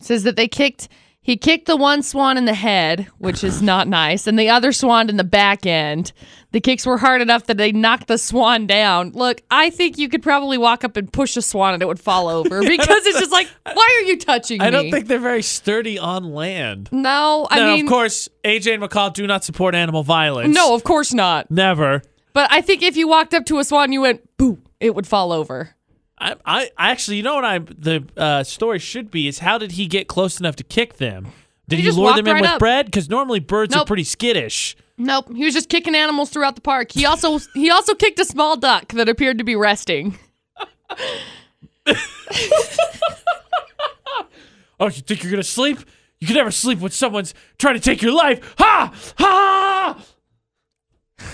Says 0.00 0.22
that 0.24 0.36
they 0.36 0.48
kicked 0.48 0.88
he 1.30 1.36
kicked 1.36 1.66
the 1.66 1.76
one 1.76 2.02
swan 2.02 2.36
in 2.36 2.44
the 2.44 2.54
head, 2.54 3.06
which 3.18 3.44
is 3.44 3.62
not 3.62 3.86
nice, 3.86 4.26
and 4.26 4.36
the 4.36 4.48
other 4.48 4.72
swan 4.72 5.08
in 5.08 5.16
the 5.16 5.22
back 5.22 5.64
end. 5.64 6.12
The 6.50 6.60
kicks 6.60 6.84
were 6.84 6.98
hard 6.98 7.22
enough 7.22 7.46
that 7.46 7.56
they 7.56 7.70
knocked 7.70 8.08
the 8.08 8.18
swan 8.18 8.66
down. 8.66 9.12
Look, 9.12 9.40
I 9.48 9.70
think 9.70 9.96
you 9.96 10.08
could 10.08 10.24
probably 10.24 10.58
walk 10.58 10.82
up 10.82 10.96
and 10.96 11.12
push 11.12 11.36
a 11.36 11.42
swan 11.42 11.72
and 11.74 11.84
it 11.84 11.86
would 11.86 12.00
fall 12.00 12.26
over 12.26 12.60
because 12.66 13.06
it's 13.06 13.20
just 13.20 13.30
like, 13.30 13.46
why 13.62 14.00
are 14.00 14.08
you 14.08 14.18
touching 14.18 14.60
I 14.60 14.64
me? 14.64 14.70
don't 14.72 14.90
think 14.90 15.06
they're 15.06 15.20
very 15.20 15.42
sturdy 15.42 16.00
on 16.00 16.32
land. 16.32 16.88
No, 16.90 17.46
I 17.48 17.60
now, 17.60 17.76
mean, 17.76 17.84
of 17.84 17.88
course, 17.88 18.28
AJ 18.42 18.74
and 18.74 18.82
McCall 18.82 19.12
do 19.12 19.24
not 19.28 19.44
support 19.44 19.76
animal 19.76 20.02
violence. 20.02 20.52
no, 20.52 20.74
of 20.74 20.82
course 20.82 21.14
not. 21.14 21.48
Never. 21.48 22.02
But 22.32 22.50
I 22.50 22.60
think 22.60 22.82
if 22.82 22.96
you 22.96 23.06
walked 23.06 23.34
up 23.34 23.44
to 23.46 23.60
a 23.60 23.64
swan 23.64 23.84
and 23.84 23.92
you 23.92 24.00
went 24.00 24.36
boo, 24.36 24.58
it 24.80 24.96
would 24.96 25.06
fall 25.06 25.30
over. 25.30 25.76
I, 26.20 26.36
I 26.44 26.70
actually, 26.90 27.16
you 27.16 27.22
know 27.22 27.34
what 27.36 27.44
I 27.44 27.58
the 27.58 28.04
uh, 28.16 28.42
story 28.44 28.78
should 28.78 29.10
be 29.10 29.26
is 29.26 29.38
how 29.38 29.56
did 29.58 29.72
he 29.72 29.86
get 29.86 30.06
close 30.06 30.38
enough 30.38 30.56
to 30.56 30.64
kick 30.64 30.98
them? 30.98 31.28
Did 31.68 31.78
He 31.78 31.84
he, 31.86 31.90
lure 31.92 32.14
them 32.14 32.26
in 32.26 32.34
right 32.34 32.40
with 32.42 32.50
up. 32.50 32.58
bread? 32.58 32.86
Because 32.86 33.08
normally 33.08 33.40
birds 33.40 33.74
are 33.74 33.84
pretty 33.84 34.04
skittish. 34.04 34.76
Nope, 34.98 35.34
he 35.34 35.44
was 35.44 35.54
just 35.54 35.68
kicking 35.70 35.94
animals 35.94 36.28
throughout 36.28 36.56
the 36.56 36.60
park. 36.60 36.92
He 36.92 37.06
also 37.06 37.38
he 37.54 37.70
also 37.70 37.94
kicked 37.94 38.18
a 38.18 38.24
small 38.24 38.56
duck 38.56 38.88
that 38.88 39.08
appeared 39.08 39.38
to 39.38 39.44
be 39.44 39.56
resting. 39.56 40.18
Oh, 44.78 44.86
you 44.86 45.02
think 45.02 45.22
you're 45.22 45.30
gonna 45.30 45.42
sleep? 45.42 45.78
You 46.20 46.26
can 46.26 46.36
never 46.36 46.50
sleep 46.50 46.78
when 46.78 46.90
someone's 46.90 47.34
trying 47.58 47.74
to 47.74 47.80
take 47.80 48.00
your 48.00 48.12
life. 48.12 48.54
Ha 48.58 48.92
ha! 49.18 49.98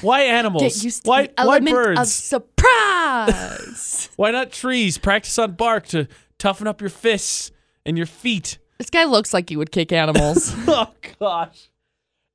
Why 0.01 0.23
animals? 0.23 0.63
Get 0.63 0.83
used 0.83 1.05
to 1.05 1.09
why 1.09 1.29
why 1.39 1.61
birds? 1.61 2.33
Surprise. 2.67 4.09
why 4.17 4.31
not 4.31 4.53
trees? 4.53 4.99
Practice 4.99 5.39
on 5.39 5.53
bark 5.53 5.87
to 5.89 6.09
toughen 6.39 6.67
up 6.67 6.81
your 6.81 6.91
fists 6.91 7.51
and 7.85 7.97
your 7.97 8.07
feet. 8.07 8.59
this 8.79 8.91
guy 8.91 9.05
looks 9.05 9.33
like 9.33 9.49
he 9.49 9.57
would 9.57 9.73
kick 9.73 9.93
animals. 9.93 10.55
Oh 10.69 10.93
gosh. 11.19 11.71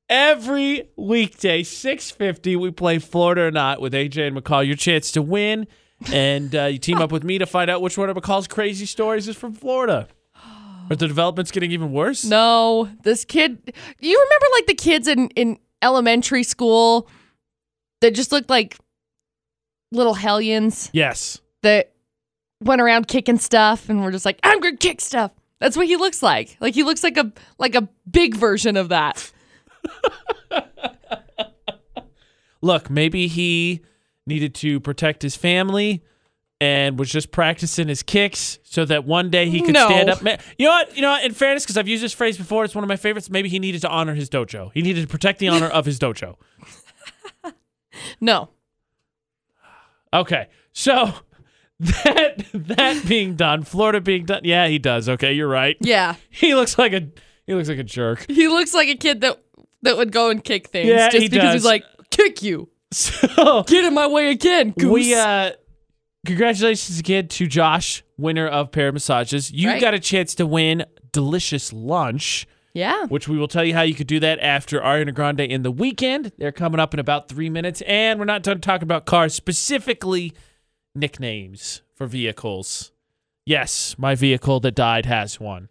Every 0.09 0.89
weekday, 0.97 1.63
650, 1.63 2.57
we 2.57 2.71
play 2.71 2.99
Florida 2.99 3.43
or 3.43 3.51
not 3.51 3.79
with 3.79 3.93
AJ 3.93 4.27
and 4.27 4.35
McCall. 4.35 4.65
Your 4.65 4.75
chance 4.75 5.11
to 5.13 5.21
win 5.21 5.67
and 6.11 6.53
uh, 6.55 6.65
you 6.65 6.79
team 6.79 6.97
up 6.97 7.11
with 7.11 7.23
me 7.23 7.37
to 7.37 7.45
find 7.45 7.69
out 7.69 7.81
which 7.81 7.97
one 7.97 8.09
of 8.09 8.17
McCall's 8.17 8.47
crazy 8.47 8.85
stories 8.85 9.27
is 9.27 9.35
from 9.37 9.53
Florida. 9.53 10.07
Are 10.89 10.95
the 10.95 11.07
developments 11.07 11.51
getting 11.51 11.71
even 11.71 11.93
worse? 11.93 12.25
No, 12.25 12.89
this 13.03 13.23
kid. 13.23 13.73
You 13.99 14.17
remember 14.19 14.45
like 14.53 14.65
the 14.65 14.73
kids 14.73 15.07
in 15.07 15.29
in 15.29 15.57
elementary 15.81 16.43
school 16.43 17.07
that 18.01 18.13
just 18.13 18.31
looked 18.33 18.49
like 18.49 18.77
little 19.91 20.13
hellions 20.13 20.89
Yes. 20.93 21.39
that 21.63 21.91
went 22.63 22.81
around 22.81 23.07
kicking 23.07 23.37
stuff 23.37 23.89
and 23.89 24.03
were 24.03 24.11
just 24.11 24.25
like, 24.25 24.39
I'm 24.43 24.59
gonna 24.59 24.77
kick 24.77 25.01
stuff. 25.01 25.31
That's 25.59 25.75
what 25.77 25.87
he 25.87 25.95
looks 25.95 26.23
like. 26.23 26.57
Like 26.59 26.73
he 26.73 26.83
looks 26.83 27.03
like 27.03 27.17
a 27.17 27.31
like 27.59 27.75
a 27.75 27.87
big 28.09 28.35
version 28.35 28.77
of 28.77 28.89
that. 28.89 29.31
Look, 32.61 32.89
maybe 32.91 33.27
he 33.27 33.81
needed 34.27 34.53
to 34.55 34.79
protect 34.79 35.23
his 35.23 35.35
family 35.35 36.03
and 36.59 36.99
was 36.99 37.09
just 37.09 37.31
practicing 37.31 37.87
his 37.87 38.03
kicks 38.03 38.59
so 38.61 38.85
that 38.85 39.03
one 39.03 39.31
day 39.31 39.49
he 39.49 39.61
could 39.61 39.73
No. 39.73 39.87
stand 39.87 40.09
up. 40.11 40.21
Ma- 40.21 40.37
You 40.59 40.67
know 40.67 40.71
what? 40.71 40.95
You 40.95 41.01
know 41.01 41.09
what? 41.09 41.23
In 41.25 41.33
fairness, 41.33 41.63
because 41.63 41.75
I've 41.77 41.87
used 41.87 42.03
this 42.03 42.13
phrase 42.13 42.37
before, 42.37 42.63
it's 42.63 42.75
one 42.75 42.83
of 42.83 42.87
my 42.87 42.97
favorites. 42.97 43.31
Maybe 43.31 43.49
he 43.49 43.57
needed 43.57 43.81
to 43.81 43.89
honor 43.89 44.13
his 44.13 44.29
dojo. 44.29 44.69
He 44.75 44.83
needed 44.83 45.01
to 45.01 45.07
protect 45.07 45.39
the 45.39 45.47
honor 45.47 45.65
of 45.69 45.85
his 45.87 45.97
dojo. 45.97 46.35
No. 48.19 48.49
Okay, 50.13 50.47
so 50.73 51.13
that 51.79 52.45
that 52.53 53.03
being 53.07 53.35
done, 53.35 53.63
Florida 53.63 54.01
being 54.01 54.25
done. 54.25 54.41
Yeah, 54.43 54.67
he 54.67 54.77
does. 54.79 55.07
Okay, 55.09 55.33
you're 55.33 55.47
right. 55.47 55.77
Yeah. 55.81 56.15
He 56.29 56.53
looks 56.55 56.77
like 56.77 56.93
a 56.93 57.07
he 57.47 57.53
looks 57.53 57.69
like 57.69 57.79
a 57.79 57.83
jerk. 57.83 58.25
He 58.29 58.47
looks 58.47 58.73
like 58.73 58.87
a 58.89 58.95
kid 58.95 59.21
that 59.21 59.41
that 59.83 59.97
would 59.97 60.11
go 60.11 60.29
and 60.29 60.43
kick 60.43 60.67
things 60.69 60.89
Yeah, 60.89 61.09
just 61.09 61.23
he 61.23 61.29
because 61.29 61.43
does. 61.45 61.53
he's 61.55 61.65
like, 61.65 61.83
kick 62.11 62.41
you. 62.43 62.69
So 62.93 63.63
Get 63.67 63.85
in 63.85 63.93
my 63.93 64.05
way 64.07 64.31
again, 64.31 64.71
goose. 64.77 64.91
we 64.91 65.15
uh, 65.15 65.51
congratulations 66.25 66.99
again 66.99 67.27
to 67.29 67.47
Josh, 67.47 68.03
winner 68.17 68.47
of 68.47 68.71
pair 68.71 68.91
massages. 68.91 69.49
You 69.49 69.69
Right. 69.69 69.81
got 69.81 69.93
a 69.93 69.99
chance 69.99 70.35
to 70.35 70.45
win 70.45 70.83
delicious 71.13 71.71
lunch. 71.73 72.47
Yeah. 72.73 73.05
which 73.07 73.27
we 73.27 73.37
will 73.37 73.47
tell 73.47 73.63
you 73.65 73.73
how 73.73 73.81
you 73.81 73.93
could 73.93 74.07
do 74.07 74.19
that 74.21 74.39
after 74.39 74.79
Ariana 74.79 75.13
Grande 75.13 75.41
in 75.41 75.61
the 75.63 75.73
Weeknd. 75.73 76.31
They're 76.37 76.51
coming 76.51 76.79
up 76.79 76.93
in 76.93 76.99
about 76.99 77.27
three 77.27 77.49
minutes, 77.49 77.81
and 77.85 78.17
we're 78.19 78.25
not 78.25 78.43
done 78.43 78.61
talking 78.61 78.83
about 78.83 79.05
cars, 79.05 79.33
specifically 79.33 80.33
nicknames 80.95 81.81
for 81.95 82.05
vehicles. 82.07 82.91
Yes, 83.45 83.95
my 83.97 84.15
vehicle 84.15 84.59
that 84.61 84.75
died 84.75 85.05
has 85.05 85.39
one. 85.39 85.69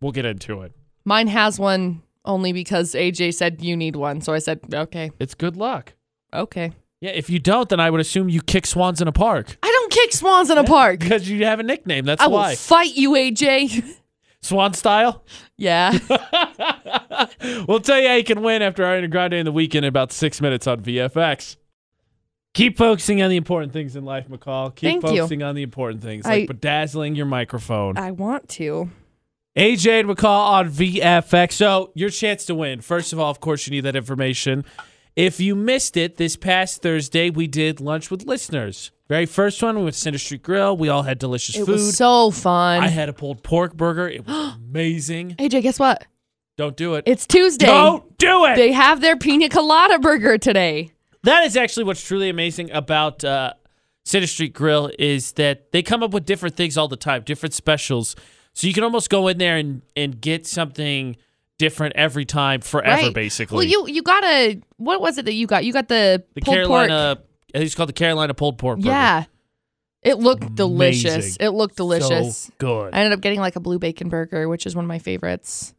We'll 0.00 0.12
get 0.12 0.24
into 0.26 0.62
it. 0.62 0.72
Mine 1.04 1.28
has 1.28 1.58
one 1.58 2.02
only 2.24 2.52
because 2.52 2.92
AJ 2.94 3.34
said 3.34 3.62
you 3.62 3.76
need 3.76 3.96
one. 3.96 4.20
So 4.20 4.34
I 4.34 4.38
said, 4.38 4.60
okay, 4.72 5.10
It's 5.18 5.34
good 5.34 5.56
luck. 5.56 5.94
okay. 6.32 6.72
Yeah, 7.00 7.10
if 7.10 7.30
you 7.30 7.38
don't, 7.38 7.68
then 7.68 7.78
I 7.78 7.90
would 7.90 8.00
assume 8.00 8.28
you 8.28 8.42
kick 8.42 8.66
swans 8.66 9.00
in 9.00 9.06
a 9.06 9.12
park 9.12 9.56
I 9.62 9.68
don't 9.68 9.92
kick 9.92 10.12
swans 10.12 10.50
in 10.50 10.58
a 10.58 10.64
park. 10.64 10.98
because 10.98 11.30
you 11.30 11.44
have 11.44 11.60
a 11.60 11.62
nickname. 11.62 12.04
That's 12.04 12.20
I 12.20 12.26
will 12.26 12.34
why. 12.34 12.56
fight 12.56 12.94
you, 12.96 13.12
AJ. 13.12 13.84
Swan 14.42 14.72
style. 14.74 15.24
yeah. 15.56 15.98
we'll 17.68 17.80
tell 17.80 18.00
you 18.00 18.08
how 18.08 18.14
you 18.14 18.24
can 18.24 18.42
win 18.42 18.62
after 18.62 18.82
Ariana 18.84 19.10
Grande 19.10 19.34
in 19.34 19.44
the 19.44 19.52
Weeknd 19.52 19.76
in 19.76 19.84
about 19.84 20.12
six 20.12 20.40
minutes 20.40 20.66
on 20.66 20.80
VFX. 20.80 21.56
Keep 22.54 22.78
focusing 22.78 23.22
on 23.22 23.30
the 23.30 23.36
important 23.36 23.72
things 23.72 23.94
in 23.94 24.04
life, 24.04 24.28
McCall. 24.28 24.74
Keep 24.74 25.02
Thank 25.02 25.02
you. 25.14 25.20
focusing 25.20 25.42
on 25.42 25.54
the 25.54 25.62
important 25.62 26.02
things, 26.02 26.24
I- 26.26 26.38
like 26.38 26.48
bedazzling 26.48 27.14
your 27.14 27.26
microphone. 27.26 27.98
I 27.98 28.10
want 28.12 28.48
to. 28.50 28.90
AJ 29.56 30.00
and 30.00 30.08
McCall 30.08 30.46
on 30.50 30.70
VFX. 30.70 31.52
So, 31.52 31.90
your 31.94 32.10
chance 32.10 32.46
to 32.46 32.54
win. 32.54 32.80
First 32.80 33.12
of 33.12 33.18
all, 33.18 33.30
of 33.30 33.40
course, 33.40 33.66
you 33.66 33.72
need 33.72 33.80
that 33.80 33.96
information. 33.96 34.64
If 35.16 35.40
you 35.40 35.56
missed 35.56 35.96
it, 35.96 36.16
this 36.16 36.36
past 36.36 36.80
Thursday, 36.80 37.28
we 37.28 37.48
did 37.48 37.80
lunch 37.80 38.08
with 38.08 38.24
listeners. 38.24 38.92
Very 39.08 39.24
first 39.26 39.62
one, 39.62 39.76
we 39.76 39.84
went 39.84 39.94
to 39.94 40.00
Center 40.00 40.18
Street 40.18 40.42
Grill. 40.42 40.76
We 40.76 40.90
all 40.90 41.02
had 41.02 41.18
delicious 41.18 41.56
It 41.56 41.64
food. 41.64 41.68
was 41.68 41.96
so 41.96 42.30
fun. 42.30 42.82
I 42.82 42.88
had 42.88 43.08
a 43.08 43.14
pulled 43.14 43.42
pork 43.42 43.74
burger. 43.74 44.08
It 44.08 44.26
was 44.26 44.54
amazing. 44.68 45.36
AJ, 45.38 45.62
guess 45.62 45.78
what? 45.78 46.04
Don't 46.58 46.76
do 46.76 46.94
it. 46.94 47.04
It's 47.06 47.26
Tuesday. 47.26 47.66
Don't 47.66 48.18
do 48.18 48.44
it. 48.44 48.56
They 48.56 48.72
have 48.72 49.00
their 49.00 49.16
pina 49.16 49.48
colada 49.48 49.98
burger 49.98 50.36
today. 50.36 50.90
That 51.22 51.44
is 51.44 51.56
actually 51.56 51.84
what's 51.84 52.04
truly 52.04 52.28
amazing 52.28 52.70
about 52.70 53.24
uh, 53.24 53.54
Center 54.04 54.26
Street 54.26 54.52
Grill 54.52 54.90
is 54.98 55.32
that 55.32 55.72
they 55.72 55.82
come 55.82 56.02
up 56.02 56.10
with 56.12 56.26
different 56.26 56.56
things 56.56 56.76
all 56.76 56.88
the 56.88 56.96
time, 56.96 57.22
different 57.22 57.54
specials. 57.54 58.14
So 58.54 58.66
you 58.66 58.74
can 58.74 58.82
almost 58.84 59.08
go 59.08 59.28
in 59.28 59.38
there 59.38 59.56
and, 59.56 59.82
and 59.96 60.20
get 60.20 60.46
something 60.46 61.16
different 61.58 61.94
every 61.96 62.24
time, 62.24 62.60
forever, 62.60 63.02
right. 63.02 63.14
basically. 63.14 63.56
Well, 63.56 63.64
you 63.64 63.86
you 63.88 64.02
got 64.02 64.24
a 64.24 64.60
what 64.76 65.00
was 65.00 65.18
it 65.18 65.24
that 65.26 65.34
you 65.34 65.46
got? 65.46 65.64
You 65.64 65.72
got 65.72 65.88
the, 65.88 66.24
the 66.34 66.40
pulled 66.40 66.54
Carolina, 66.56 67.16
pork. 67.16 67.27
I 67.54 67.58
think 67.58 67.66
it's 67.66 67.74
called 67.74 67.88
the 67.88 67.94
Carolina 67.94 68.34
pulled 68.34 68.58
pork. 68.58 68.78
burger. 68.78 68.90
Yeah. 68.90 69.24
It 70.02 70.18
looked 70.18 70.54
delicious. 70.54 71.36
It 71.38 71.48
looked 71.50 71.76
delicious. 71.76 72.38
So 72.38 72.52
good. 72.58 72.94
I 72.94 72.98
ended 72.98 73.12
up 73.12 73.20
getting 73.20 73.40
like 73.40 73.56
a 73.56 73.60
blue 73.60 73.78
bacon 73.78 74.08
burger, 74.08 74.48
which 74.48 74.66
is 74.66 74.76
one 74.76 74.84
of 74.84 74.88
my 74.88 74.98
favorites. 74.98 75.74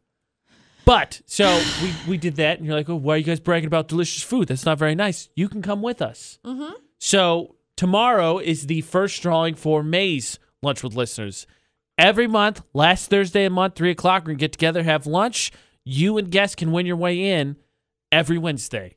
But 0.84 1.22
so 1.26 1.62
we 1.82 1.92
we 2.08 2.18
did 2.18 2.36
that, 2.36 2.58
and 2.58 2.66
you're 2.66 2.74
like, 2.74 2.88
oh, 2.88 2.96
why 2.96 3.14
are 3.14 3.16
you 3.16 3.24
guys 3.24 3.40
bragging 3.40 3.66
about 3.66 3.88
delicious 3.88 4.22
food? 4.22 4.48
That's 4.48 4.66
not 4.66 4.78
very 4.78 4.94
nice. 4.94 5.28
You 5.34 5.48
can 5.48 5.62
come 5.62 5.82
with 5.82 6.02
us. 6.02 6.38
Mm-hmm. 6.44 6.74
So 6.98 7.56
tomorrow 7.76 8.38
is 8.38 8.66
the 8.66 8.80
first 8.82 9.22
drawing 9.22 9.54
for 9.54 9.82
May's 9.82 10.38
lunch 10.62 10.82
with 10.82 10.94
listeners. 10.94 11.46
Every 11.96 12.26
month, 12.26 12.62
last 12.74 13.10
Thursday 13.10 13.44
of 13.44 13.52
month, 13.52 13.74
three 13.74 13.90
o'clock, 13.90 14.22
we're 14.22 14.28
gonna 14.28 14.38
get 14.38 14.52
together, 14.52 14.82
have 14.82 15.06
lunch. 15.06 15.52
You 15.84 16.18
and 16.18 16.30
guests 16.30 16.56
can 16.56 16.72
win 16.72 16.86
your 16.86 16.96
way 16.96 17.30
in 17.30 17.56
every 18.10 18.38
Wednesday. 18.38 18.96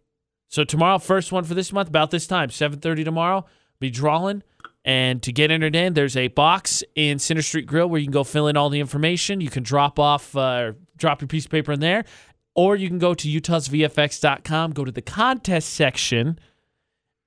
So 0.53 0.63
tomorrow, 0.63 0.99
first 0.99 1.31
one 1.31 1.45
for 1.45 1.55
this 1.55 1.73
month, 1.73 1.87
about 1.87 2.11
this 2.11 2.27
time, 2.27 2.51
seven 2.51 2.79
thirty 2.79 3.03
tomorrow, 3.03 3.43
be 3.79 3.89
drawing. 3.89 4.43
And 4.85 5.19
to 5.23 5.31
get 5.31 5.49
entered 5.49 5.75
in, 5.75 5.95
there's 5.95 6.15
a 6.15 6.27
box 6.27 6.83
in 6.93 7.17
Center 7.17 7.41
Street 7.41 7.65
Grill 7.65 7.89
where 7.89 7.99
you 7.99 8.05
can 8.05 8.11
go 8.11 8.23
fill 8.23 8.47
in 8.47 8.55
all 8.55 8.69
the 8.69 8.79
information. 8.79 9.41
You 9.41 9.49
can 9.49 9.63
drop 9.63 9.97
off, 9.97 10.37
uh, 10.37 10.73
drop 10.95 11.21
your 11.21 11.27
piece 11.27 11.45
of 11.45 11.51
paper 11.51 11.71
in 11.71 11.79
there, 11.79 12.05
or 12.53 12.75
you 12.75 12.87
can 12.87 12.99
go 12.99 13.15
to 13.15 13.27
utahsvfx.com, 13.27 14.73
go 14.73 14.85
to 14.85 14.91
the 14.91 15.01
contest 15.01 15.73
section, 15.73 16.37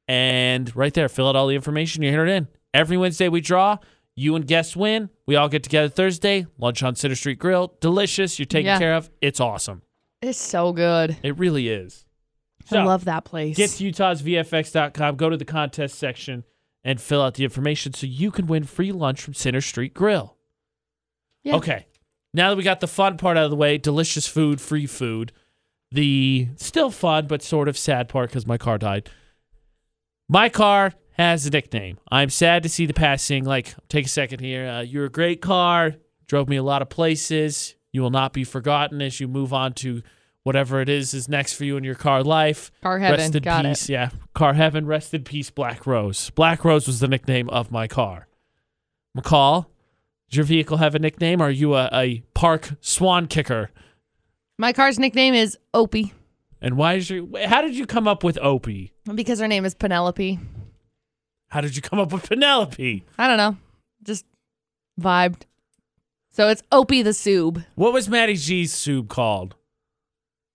and 0.07 0.74
right 0.77 0.95
there, 0.95 1.09
fill 1.09 1.29
out 1.29 1.35
all 1.35 1.49
the 1.49 1.57
information. 1.57 2.05
You're 2.05 2.12
entered 2.12 2.29
in. 2.29 2.47
Every 2.72 2.97
Wednesday 2.97 3.29
we 3.29 3.41
draw. 3.41 3.79
You 4.14 4.37
and 4.37 4.47
guests 4.47 4.77
win. 4.77 5.11
We 5.27 5.35
all 5.35 5.49
get 5.49 5.64
together 5.64 5.89
Thursday. 5.89 6.47
Lunch 6.59 6.81
on 6.85 6.95
Center 6.95 7.16
Street 7.16 7.41
Grill. 7.41 7.74
Delicious. 7.81 8.39
You're 8.39 8.47
taken 8.47 8.66
Yeah. 8.66 8.79
care 8.79 8.95
of. 8.95 9.11
It's 9.20 9.41
awesome. 9.41 9.83
It's 10.22 10.39
so 10.39 10.72
good. 10.72 11.16
It 11.24 11.37
really 11.37 11.68
is. 11.68 12.05
I 12.73 12.85
love 12.85 13.05
that 13.05 13.25
place. 13.25 13.57
Get 13.57 13.71
to 13.71 13.91
utahsvfx.com, 13.91 15.17
go 15.17 15.31
to 15.31 15.37
the 15.37 15.45
contest 15.45 15.99
section, 15.99 16.45
and 16.85 17.01
fill 17.01 17.23
out 17.23 17.35
the 17.35 17.45
information 17.45 17.93
so 17.93 18.07
you 18.07 18.31
can 18.31 18.47
win 18.47 18.64
free 18.64 18.93
lunch 18.93 19.21
from 19.21 19.35
Center 19.35 19.61
Street 19.61 19.95
Grill. 19.95 20.37
Yeah. 21.43 21.57
Okay. 21.57 21.87
Now 22.35 22.51
that 22.51 22.57
we 22.57 22.62
got 22.62 22.81
the 22.81 22.89
fun 22.89 23.17
part 23.17 23.37
out 23.37 23.45
of 23.45 23.51
the 23.51 23.57
way, 23.57 23.79
delicious 23.79 24.27
food, 24.27 24.61
free 24.61 24.87
food, 24.87 25.33
the 25.91 26.49
still 26.57 26.91
fun 26.91 27.27
but 27.27 27.43
sort 27.43 27.69
of 27.69 27.79
sad 27.79 28.09
part 28.09 28.31
because 28.31 28.47
my 28.47 28.59
car 28.59 28.79
died. 28.79 29.09
My 30.29 30.49
car 30.49 30.93
has 31.12 31.47
a 31.47 31.51
nickname. 31.51 31.99
I'm 32.11 32.31
sad 32.31 32.62
to 32.64 32.69
see 32.69 32.85
the 32.85 32.93
passing. 32.93 33.45
Like, 33.45 33.75
take 33.89 34.07
a 34.07 34.09
second 34.09 34.41
here. 34.41 34.69
Uh, 34.69 34.81
you're 34.83 35.07
a 35.07 35.11
great 35.11 35.41
car, 35.41 35.95
drove 36.27 36.49
me 36.49 36.57
a 36.57 36.62
lot 36.62 36.83
of 36.83 36.89
places. 36.89 37.75
You 37.93 38.03
will 38.03 38.11
not 38.11 38.33
be 38.33 38.45
forgotten 38.45 39.01
as 39.01 39.19
you 39.21 39.29
move 39.29 39.53
on 39.55 39.73
to 39.75 40.03
whatever 40.47 40.80
it 40.80 40.88
is 40.88 41.12
is 41.12 41.28
next 41.28 41.55
for 41.55 41.64
you 41.64 41.76
in 41.76 41.82
your 41.82 41.97
car 41.97 42.22
life. 42.22 42.70
Car 42.80 43.01
heaven. 43.01 43.18
Rest 43.18 43.34
in 43.34 43.42
Got 43.42 43.64
peace. 43.64 43.88
it. 43.88 43.92
Yeah. 43.92 44.11
Car 44.32 44.55
heaven. 44.55 44.86
Rest 44.86 45.12
in 45.12 45.24
peace, 45.24 45.51
Black 45.51 45.88
Rose. 45.88 46.30
Black 46.30 46.64
Rose 46.64 46.86
was 46.86 47.01
the 47.01 47.09
nickname 47.09 47.51
of 47.51 47.72
my 47.72 47.88
car. 47.88 48.28
McCall, 49.18 49.66
does 50.30 50.36
your 50.36 50.44
vehicle 50.44 50.76
have 50.76 50.94
a 50.94 51.01
nickname? 51.01 51.40
Are 51.40 51.51
you 51.51 51.74
a, 51.74 51.90
a 51.92 52.22
park 52.34 52.74
swan 52.80 53.26
kicker? 53.26 53.70
My 54.57 54.72
car's 54.72 55.01
nickname 55.01 55.34
is 55.34 55.59
Opie 55.74 56.12
And 56.62 56.76
why 56.76 56.94
is 56.94 57.11
your 57.11 57.26
how 57.49 57.61
did 57.61 57.74
you 57.74 57.84
come 57.84 58.07
up 58.07 58.22
with 58.22 58.38
Opie? 58.40 58.92
because 59.16 59.40
her 59.40 59.49
name 59.49 59.64
is 59.64 59.74
Penelope. 59.74 60.38
How 61.49 61.61
did 61.61 61.74
you 61.74 61.82
come 61.82 61.99
up 61.99 62.12
with 62.12 62.28
Penelope? 62.28 63.05
I 63.18 63.26
don't 63.28 63.36
know. 63.36 63.57
Just 64.05 64.24
vibed. 65.01 65.42
So 66.30 66.49
it's 66.49 66.62
Opie 66.70 67.03
the 67.03 67.11
Soob. 67.11 67.64
What 67.74 67.92
was 67.92 68.09
Maddie 68.09 68.36
G's 68.36 68.72
Soob 68.72 69.09
called? 69.09 69.57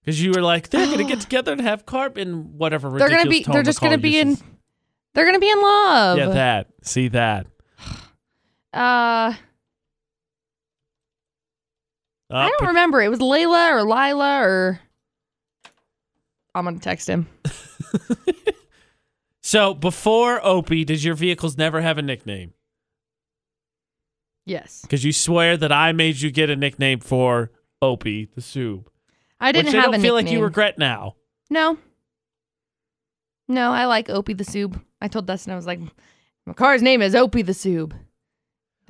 Because 0.04 0.22
you 0.22 0.32
were 0.32 0.42
like, 0.42 0.70
they're 0.70 0.88
gonna 0.88 1.08
get 1.08 1.22
together 1.22 1.52
and 1.52 1.62
have 1.62 1.86
carp 1.86 2.18
in 2.18 2.58
whatever 2.58 2.90
They're 2.90 3.08
ridiculous 3.08 3.24
gonna 3.24 3.30
be 3.30 3.44
tone 3.44 3.54
they're 3.54 3.64
just 3.64 3.82
gonna 3.82 3.98
be 3.98 4.20
in 4.20 4.38
they're 5.14 5.26
gonna 5.26 5.40
be 5.40 5.50
in 5.50 5.62
love. 5.62 6.18
Yeah, 6.18 6.30
that. 6.30 6.68
See 6.84 7.10
that. 7.10 7.48
uh 8.74 9.34
Uh, 12.32 12.36
I 12.36 12.50
don't 12.50 12.68
remember. 12.70 13.02
It 13.02 13.10
was 13.10 13.20
Layla 13.20 13.72
or 13.72 13.84
Lila 13.84 14.40
or 14.42 14.80
I'm 16.56 16.64
gonna 16.64 16.80
text 16.80 17.10
him. 17.10 17.28
so 19.42 19.74
before 19.74 20.44
Opie, 20.46 20.86
does 20.86 21.04
your 21.04 21.16
vehicles 21.16 21.58
never 21.58 21.82
have 21.82 21.98
a 21.98 22.02
nickname? 22.02 22.54
Yes. 24.46 24.82
Because 24.82 25.04
you 25.04 25.14
swear 25.14 25.58
that 25.58 25.72
I 25.72 25.92
made 25.92 26.22
you 26.22 26.32
get 26.32 26.50
a 26.50 26.56
nickname 26.56 27.00
for 27.00 27.52
Opie 27.82 28.30
the 28.34 28.42
Soob. 28.42 28.86
I 29.42 29.52
didn't 29.52 29.74
have 29.74 29.84
I 29.84 29.86
don't 29.88 29.96
a 29.96 30.00
feel 30.00 30.16
nickname. 30.16 30.26
like 30.34 30.40
you 30.40 30.44
regret 30.44 30.78
now. 30.78 31.16
No. 31.50 31.78
No, 33.48 33.72
I 33.72 33.86
like 33.86 34.10
Opie 34.10 34.34
the 34.34 34.44
Soob. 34.46 34.80
I 35.02 35.08
told 35.08 35.26
Dustin 35.26 35.52
I 35.52 35.56
was 35.56 35.66
like, 35.68 35.80
my 36.46 36.54
car's 36.54 36.82
name 36.82 37.02
is 37.02 37.16
Opie 37.16 37.42
the 37.42 37.52
Soob. 37.52 37.94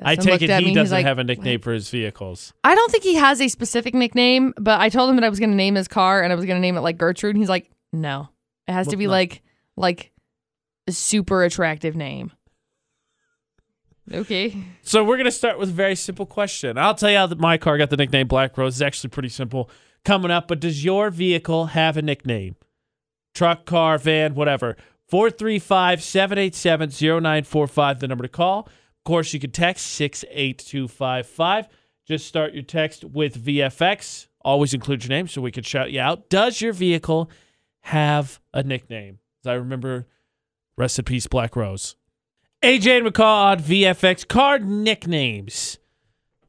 I 0.04 0.16
take 0.16 0.42
it 0.42 0.50
he 0.64 0.74
doesn't 0.74 0.96
like, 0.96 1.06
have 1.06 1.20
a 1.20 1.24
nickname 1.24 1.60
for 1.62 1.74
his 1.74 1.90
vehicles. 1.90 2.54
I 2.64 2.74
don't 2.76 2.92
think 2.92 3.04
he 3.04 3.16
has 3.16 3.40
a 3.40 3.48
specific 3.48 3.94
nickname, 3.94 4.54
but 4.58 4.80
I 4.82 4.90
told 4.90 5.10
him 5.10 5.16
that 5.18 5.24
I 5.24 5.30
was 5.30 5.40
going 5.40 5.52
to 5.52 5.56
name 5.56 5.76
his 5.76 5.88
car 5.88 6.22
and 6.24 6.32
I 6.34 6.36
was 6.36 6.46
going 6.46 6.58
to 6.58 6.62
name 6.62 6.76
it 6.76 6.82
like 6.82 6.98
Gertrude. 6.98 7.36
And 7.36 7.42
he's 7.42 7.50
like, 7.50 7.70
no, 7.94 8.30
it 8.68 8.74
has 8.74 8.88
Well, 8.88 8.92
to 8.92 8.98
be 8.98 9.06
no. 9.06 9.12
like, 9.12 9.42
like 9.78 10.12
a 10.88 10.92
super 10.92 11.44
attractive 11.44 11.96
name. 11.96 12.32
Okay. 14.12 14.58
So 14.82 15.04
we're 15.04 15.18
gonna 15.18 15.32
start 15.32 15.58
with 15.60 15.70
a 15.70 15.74
very 15.74 15.96
simple 15.96 16.26
question. 16.26 16.78
I'll 16.78 16.96
tell 16.96 17.10
you 17.10 17.18
how 17.18 17.28
that 17.28 17.40
my 17.40 17.58
car 17.58 17.78
got 17.78 17.90
the 17.90 17.98
nickname 17.98 18.28
Black 18.28 18.58
Rose. 18.58 18.76
It's 18.76 18.82
actually 18.82 19.12
pretty 19.12 19.30
simple. 19.30 19.70
Coming 20.04 20.32
up, 20.32 20.48
but 20.48 20.60
does 20.60 20.84
your 20.84 21.12
vehicle 21.12 21.68
have 21.68 21.96
a 21.96 22.02
nickname? 22.02 22.56
Truck, 23.36 23.66
car, 23.66 23.98
van, 23.98 24.36
whatever. 24.36 24.76
435-787-0945, 25.12 28.00
the 28.00 28.08
number 28.08 28.24
to 28.24 28.30
call. 28.30 28.62
Of 28.62 29.04
course, 29.06 29.34
you 29.34 29.40
can 29.40 29.52
text 29.52 29.88
68255. 29.88 31.68
Just 32.08 32.28
start 32.28 32.54
your 32.54 32.64
text 32.64 33.04
with 33.04 33.44
VFX. 33.44 34.28
Always 34.44 34.74
include 34.74 35.04
your 35.04 35.10
name 35.10 35.28
so 35.28 35.42
we 35.42 35.52
can 35.52 35.64
shout 35.64 35.92
you 35.92 36.00
out. 36.00 36.30
Does 36.30 36.62
your 36.62 36.74
vehicle 36.74 37.30
have 37.82 38.40
a 38.54 38.64
nickname? 38.64 39.20
As 39.44 39.48
I 39.48 39.54
remember, 39.54 40.08
rest 40.78 40.98
in 40.98 41.06
peace, 41.06 41.28
Black 41.28 41.56
Rose. 41.56 41.96
AJ 42.64 43.00
and 43.00 43.08
McCall 43.08 43.52
on 43.52 43.60
VFX 43.60 44.28
card 44.28 44.68
nicknames. 44.68 45.78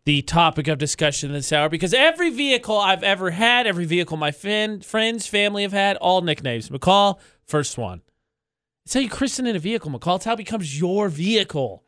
The 0.05 0.23
topic 0.23 0.67
of 0.67 0.79
discussion 0.79 1.33
this 1.33 1.53
hour 1.53 1.69
because 1.69 1.95
every 1.95 2.31
vehicle 2.31 2.77
I've 2.77 3.05
ever 3.05 3.31
had, 3.31 3.67
every 3.69 3.85
vehicle 3.85 4.17
my 4.17 4.33
fin- 4.33 4.81
friends, 4.81 5.27
family 5.29 5.63
have 5.63 5.73
had, 5.73 5.97
all 5.99 6.23
nicknames. 6.23 6.71
McCall, 6.71 7.21
first 7.47 7.79
one. 7.79 8.03
It's 8.85 8.95
how 8.95 9.01
you 9.01 9.09
christen 9.09 9.47
in 9.47 9.55
a 9.55 9.61
vehicle, 9.61 9.93
McCall. 9.93 10.17
It's 10.17 10.25
how 10.25 10.33
it 10.33 10.39
becomes 10.39 10.81
your 10.81 11.09
vehicle. 11.09 11.85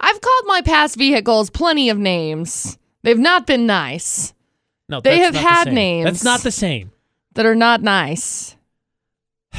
I've 0.00 0.20
called 0.22 0.44
my 0.46 0.62
past 0.62 0.96
vehicles 0.96 1.50
plenty 1.50 1.90
of 1.90 1.98
names. 1.98 2.78
They've 3.02 3.18
not 3.18 3.46
been 3.46 3.66
nice, 3.66 4.32
No, 4.88 5.00
They 5.02 5.18
that's 5.18 5.24
have 5.26 5.34
not 5.34 5.40
the 5.42 5.48
had 5.48 5.64
same. 5.64 5.74
names. 5.74 6.04
That's 6.06 6.24
not 6.24 6.40
the 6.40 6.50
same. 6.50 6.90
that 7.34 7.44
are 7.44 7.54
not 7.54 7.82
nice. 7.82 8.56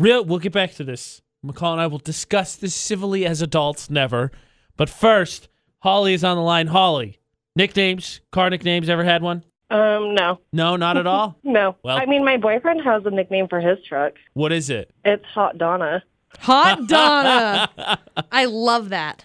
Real, 0.00 0.24
we'll 0.24 0.40
get 0.40 0.52
back 0.52 0.74
to 0.74 0.84
this. 0.84 1.22
McCall 1.46 1.72
and 1.72 1.80
I 1.80 1.86
will 1.86 1.98
discuss 1.98 2.56
this 2.56 2.74
civilly 2.74 3.24
as 3.24 3.40
adults, 3.40 3.88
never. 3.88 4.32
But 4.76 4.90
first, 4.90 5.48
Holly 5.82 6.14
is 6.14 6.24
on 6.24 6.36
the 6.36 6.42
line. 6.42 6.66
Holly, 6.68 7.18
nicknames, 7.56 8.20
car 8.30 8.48
nicknames. 8.50 8.88
Ever 8.88 9.04
had 9.04 9.22
one? 9.22 9.44
Um, 9.70 10.14
no, 10.14 10.38
No, 10.52 10.76
not 10.76 10.96
at 10.98 11.06
all. 11.06 11.38
no. 11.44 11.76
Well- 11.82 11.96
I 11.96 12.04
mean, 12.06 12.24
my 12.24 12.36
boyfriend 12.36 12.82
has 12.82 13.04
a 13.06 13.10
nickname 13.10 13.48
for 13.48 13.58
his 13.60 13.78
truck. 13.88 14.12
What 14.34 14.52
is 14.52 14.68
it? 14.70 14.90
It's 15.04 15.24
Hot 15.34 15.56
Donna. 15.58 16.02
Hot 16.40 16.86
Donna. 16.88 17.98
I 18.30 18.44
love 18.44 18.90
that. 18.90 19.24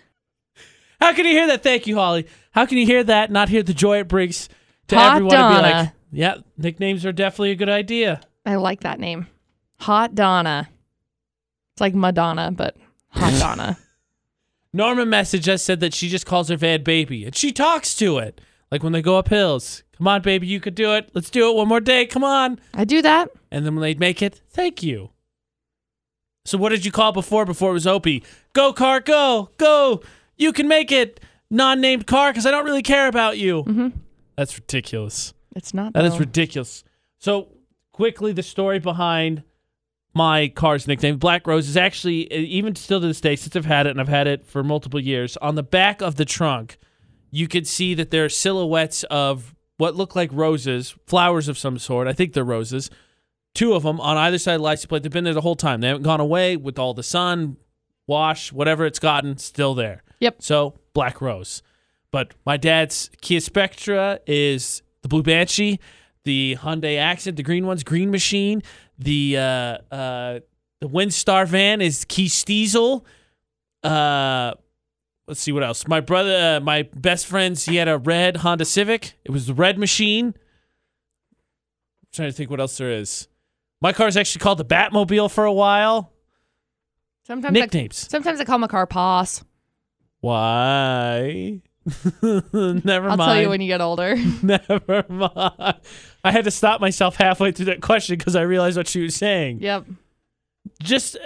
How 1.01 1.13
can 1.13 1.25
you 1.25 1.31
hear 1.31 1.47
that? 1.47 1.63
Thank 1.63 1.85
you, 1.85 1.95
Holly. 1.97 2.27
How 2.51 2.65
can 2.65 2.77
you 2.77 2.85
hear 2.85 3.03
that? 3.03 3.29
Not 3.29 3.49
hear 3.49 3.61
the 3.61 3.73
joy 3.73 3.99
it 3.99 4.07
brings 4.07 4.49
to 4.87 4.95
Hot 4.95 5.17
everyone 5.17 5.31
to 5.31 5.37
be 5.37 5.61
like, 5.61 5.73
Donna. 5.73 5.93
yeah, 6.11 6.35
nicknames 6.57 7.05
are 7.05 7.11
definitely 7.11 7.51
a 7.51 7.55
good 7.55 7.69
idea. 7.69 8.21
I 8.45 8.55
like 8.55 8.79
that 8.81 8.99
name. 8.99 9.27
Hot 9.81 10.15
Donna. 10.15 10.69
It's 11.73 11.81
like 11.81 11.93
Madonna, 11.93 12.51
but 12.51 12.77
Hot 13.09 13.33
Donna. 13.39 13.77
Norma 14.73 15.05
message 15.05 15.47
us 15.49 15.63
said 15.63 15.79
that 15.79 15.93
she 15.93 16.09
just 16.09 16.25
calls 16.25 16.49
her 16.49 16.57
van 16.57 16.83
baby, 16.83 17.25
and 17.25 17.35
she 17.35 17.51
talks 17.51 17.95
to 17.95 18.17
it 18.17 18.41
like 18.71 18.83
when 18.83 18.93
they 18.93 19.01
go 19.01 19.17
up 19.17 19.29
hills. 19.29 19.83
Come 19.97 20.07
on, 20.07 20.21
baby, 20.21 20.45
you 20.47 20.59
could 20.59 20.75
do 20.75 20.93
it. 20.93 21.09
Let's 21.13 21.29
do 21.29 21.49
it 21.49 21.55
one 21.55 21.67
more 21.67 21.79
day. 21.79 22.05
Come 22.05 22.23
on. 22.23 22.59
I 22.73 22.85
do 22.85 23.01
that. 23.01 23.29
And 23.51 23.65
then 23.65 23.75
when 23.75 23.81
they'd 23.81 23.99
make 23.99 24.21
it, 24.21 24.41
thank 24.49 24.83
you. 24.83 25.09
So 26.45 26.57
what 26.57 26.69
did 26.69 26.85
you 26.85 26.91
call 26.91 27.11
before? 27.11 27.45
Before 27.45 27.71
it 27.71 27.73
was 27.73 27.87
Opie. 27.87 28.23
Go 28.53 28.71
car, 28.73 28.99
go, 28.99 29.49
go. 29.57 30.01
You 30.37 30.53
can 30.53 30.67
make 30.67 30.91
it. 30.91 31.19
Non-named 31.49 32.05
car 32.05 32.31
because 32.31 32.45
I 32.45 32.51
don't 32.51 32.65
really 32.65 32.81
care 32.83 33.07
about 33.07 33.37
you. 33.37 33.63
Mhm. 33.63 33.93
That's 34.35 34.57
ridiculous. 34.57 35.33
It's 35.55 35.73
not. 35.73 35.93
That 35.93 36.03
is 36.03 36.13
though. 36.13 36.19
ridiculous. 36.19 36.83
So 37.19 37.47
quickly, 37.93 38.33
the 38.33 38.43
story 38.43 38.79
behind 38.79 39.43
my 40.13 40.47
car's 40.49 40.87
nickname, 40.87 41.17
Black 41.17 41.45
Rose, 41.45 41.69
is 41.69 41.77
actually 41.77 42.31
uh, 42.31 42.35
even 42.35 42.75
still 42.75 42.99
to 42.99 43.07
this 43.07 43.21
day, 43.21 43.35
since 43.35 43.55
I've 43.55 43.65
had 43.65 43.87
it 43.87 43.91
and 43.91 44.01
I've 44.01 44.07
had 44.07 44.27
it 44.27 44.45
for 44.45 44.63
multiple 44.63 44.99
years. 44.99 45.37
On 45.37 45.55
the 45.55 45.63
back 45.63 46.01
of 46.01 46.15
the 46.15 46.25
trunk, 46.25 46.77
you 47.31 47.47
could 47.47 47.67
see 47.67 47.93
that 47.93 48.11
there 48.11 48.25
are 48.25 48.29
silhouettes 48.29 49.03
of 49.05 49.55
what 49.77 49.95
look 49.95 50.15
like 50.15 50.31
roses, 50.33 50.95
flowers 51.05 51.47
of 51.47 51.57
some 51.57 51.77
sort. 51.77 52.07
I 52.07 52.13
think 52.13 52.33
they're 52.33 52.43
roses. 52.43 52.89
Two 53.53 53.73
of 53.73 53.83
them 53.83 53.99
on 54.01 54.17
either 54.17 54.37
side 54.37 54.55
of 54.55 54.59
the 54.59 54.63
license 54.63 54.87
plate. 54.87 55.03
They've 55.03 55.11
been 55.11 55.23
there 55.23 55.33
the 55.33 55.41
whole 55.41 55.55
time. 55.55 55.81
They 55.81 55.87
haven't 55.87 56.03
gone 56.03 56.19
away 56.19 56.57
with 56.57 56.79
all 56.79 56.93
the 56.93 57.03
sun, 57.03 57.57
wash, 58.07 58.51
whatever 58.51 58.85
it's 58.85 58.99
gotten, 58.99 59.37
still 59.37 59.75
there. 59.75 60.03
Yep. 60.19 60.41
So 60.41 60.79
Black 60.93 61.21
Rose. 61.21 61.61
But 62.11 62.33
my 62.45 62.57
dad's 62.57 63.09
Kia 63.21 63.39
Spectra 63.39 64.19
is 64.25 64.81
the 65.01 65.07
Blue 65.07 65.23
Banshee, 65.23 65.79
the 66.23 66.57
Hyundai 66.59 66.97
Accent, 66.97 67.37
the 67.37 67.43
green 67.43 67.65
one's 67.65 67.83
Green 67.83 68.09
Machine, 68.11 68.63
the 68.97 69.37
uh, 69.37 69.41
uh, 69.93 70.39
the 70.81 70.87
Windstar 70.89 71.47
van 71.47 71.81
is 71.81 72.05
Key 72.05 72.27
Stiesel. 72.27 73.03
Uh, 73.83 74.53
let's 75.27 75.39
see 75.39 75.51
what 75.51 75.63
else. 75.63 75.87
My 75.87 75.99
brother, 75.99 76.57
uh, 76.57 76.59
my 76.59 76.83
best 76.95 77.25
friend's, 77.27 77.65
he 77.65 77.75
had 77.77 77.87
a 77.87 77.97
red 77.97 78.37
Honda 78.37 78.65
Civic. 78.65 79.13
It 79.23 79.31
was 79.31 79.47
the 79.47 79.53
Red 79.53 79.77
Machine. 79.77 80.27
I'm 80.27 80.33
trying 82.13 82.29
to 82.29 82.33
think 82.33 82.49
what 82.49 82.59
else 82.59 82.77
there 82.77 82.91
is. 82.91 83.27
My 83.81 83.93
car's 83.93 84.17
actually 84.17 84.39
called 84.39 84.57
the 84.57 84.65
Batmobile 84.65 85.29
for 85.31 85.45
a 85.45 85.53
while. 85.53 86.11
Sometimes 87.25 87.55
I, 87.57 87.59
Nicknames. 87.59 88.09
sometimes 88.09 88.39
I 88.39 88.45
call 88.45 88.57
my 88.57 88.67
car 88.67 88.87
Paws. 88.87 89.43
Why? 90.21 91.61
Never 92.21 93.09
I'll 93.09 93.17
mind. 93.17 93.19
tell 93.31 93.41
you 93.41 93.49
when 93.49 93.61
you 93.61 93.67
get 93.67 93.81
older. 93.81 94.15
Never 94.43 95.05
mind. 95.07 95.75
I 96.23 96.31
had 96.31 96.43
to 96.45 96.51
stop 96.51 96.81
myself 96.81 97.15
halfway 97.15 97.51
through 97.51 97.65
that 97.65 97.81
question 97.81 98.17
because 98.17 98.35
I 98.35 98.41
realized 98.41 98.77
what 98.77 98.87
she 98.87 99.01
was 99.01 99.15
saying. 99.15 99.59
yep. 99.61 99.85
Just, 100.83 101.17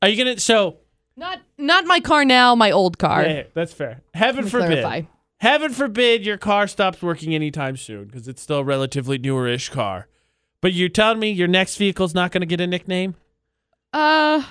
are 0.00 0.08
you 0.08 0.16
gonna? 0.16 0.38
So, 0.38 0.76
Not 1.16 1.40
not 1.58 1.84
my 1.84 2.00
car 2.00 2.24
now, 2.24 2.54
my 2.54 2.70
old 2.70 2.98
car. 2.98 3.24
yeah, 3.24 3.42
that's 3.54 3.72
fair. 3.72 4.02
Heaven 4.14 4.46
forbid. 4.46 4.82
clarify. 4.82 5.02
Heaven 5.40 5.72
forbid 5.72 6.24
your 6.24 6.38
car 6.38 6.66
stops 6.68 7.02
working 7.02 7.34
anytime 7.34 7.76
soon 7.76 8.04
because 8.06 8.28
it's 8.28 8.40
still 8.40 8.58
a 8.58 8.64
relatively 8.64 9.18
newer-ish 9.18 9.68
car. 9.70 10.06
But 10.60 10.72
you're 10.72 10.88
telling 10.88 11.18
me 11.18 11.30
your 11.30 11.48
next 11.48 11.76
vehicle's 11.76 12.14
not 12.14 12.30
gonna 12.30 12.46
get 12.46 12.60
a 12.60 12.66
nickname? 12.66 13.16
Uh 13.92 14.44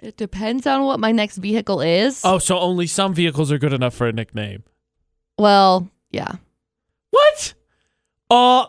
it 0.00 0.16
depends 0.16 0.66
on 0.66 0.82
what 0.84 0.98
my 0.98 1.12
next 1.12 1.36
vehicle 1.36 1.80
is. 1.80 2.22
Oh, 2.24 2.38
so 2.38 2.58
only 2.58 2.86
some 2.86 3.14
vehicles 3.14 3.52
are 3.52 3.58
good 3.58 3.72
enough 3.72 3.94
for 3.94 4.06
a 4.08 4.12
nickname. 4.12 4.64
Well, 5.38 5.90
yeah. 6.10 6.32
What? 7.10 7.54
Oh, 8.30 8.68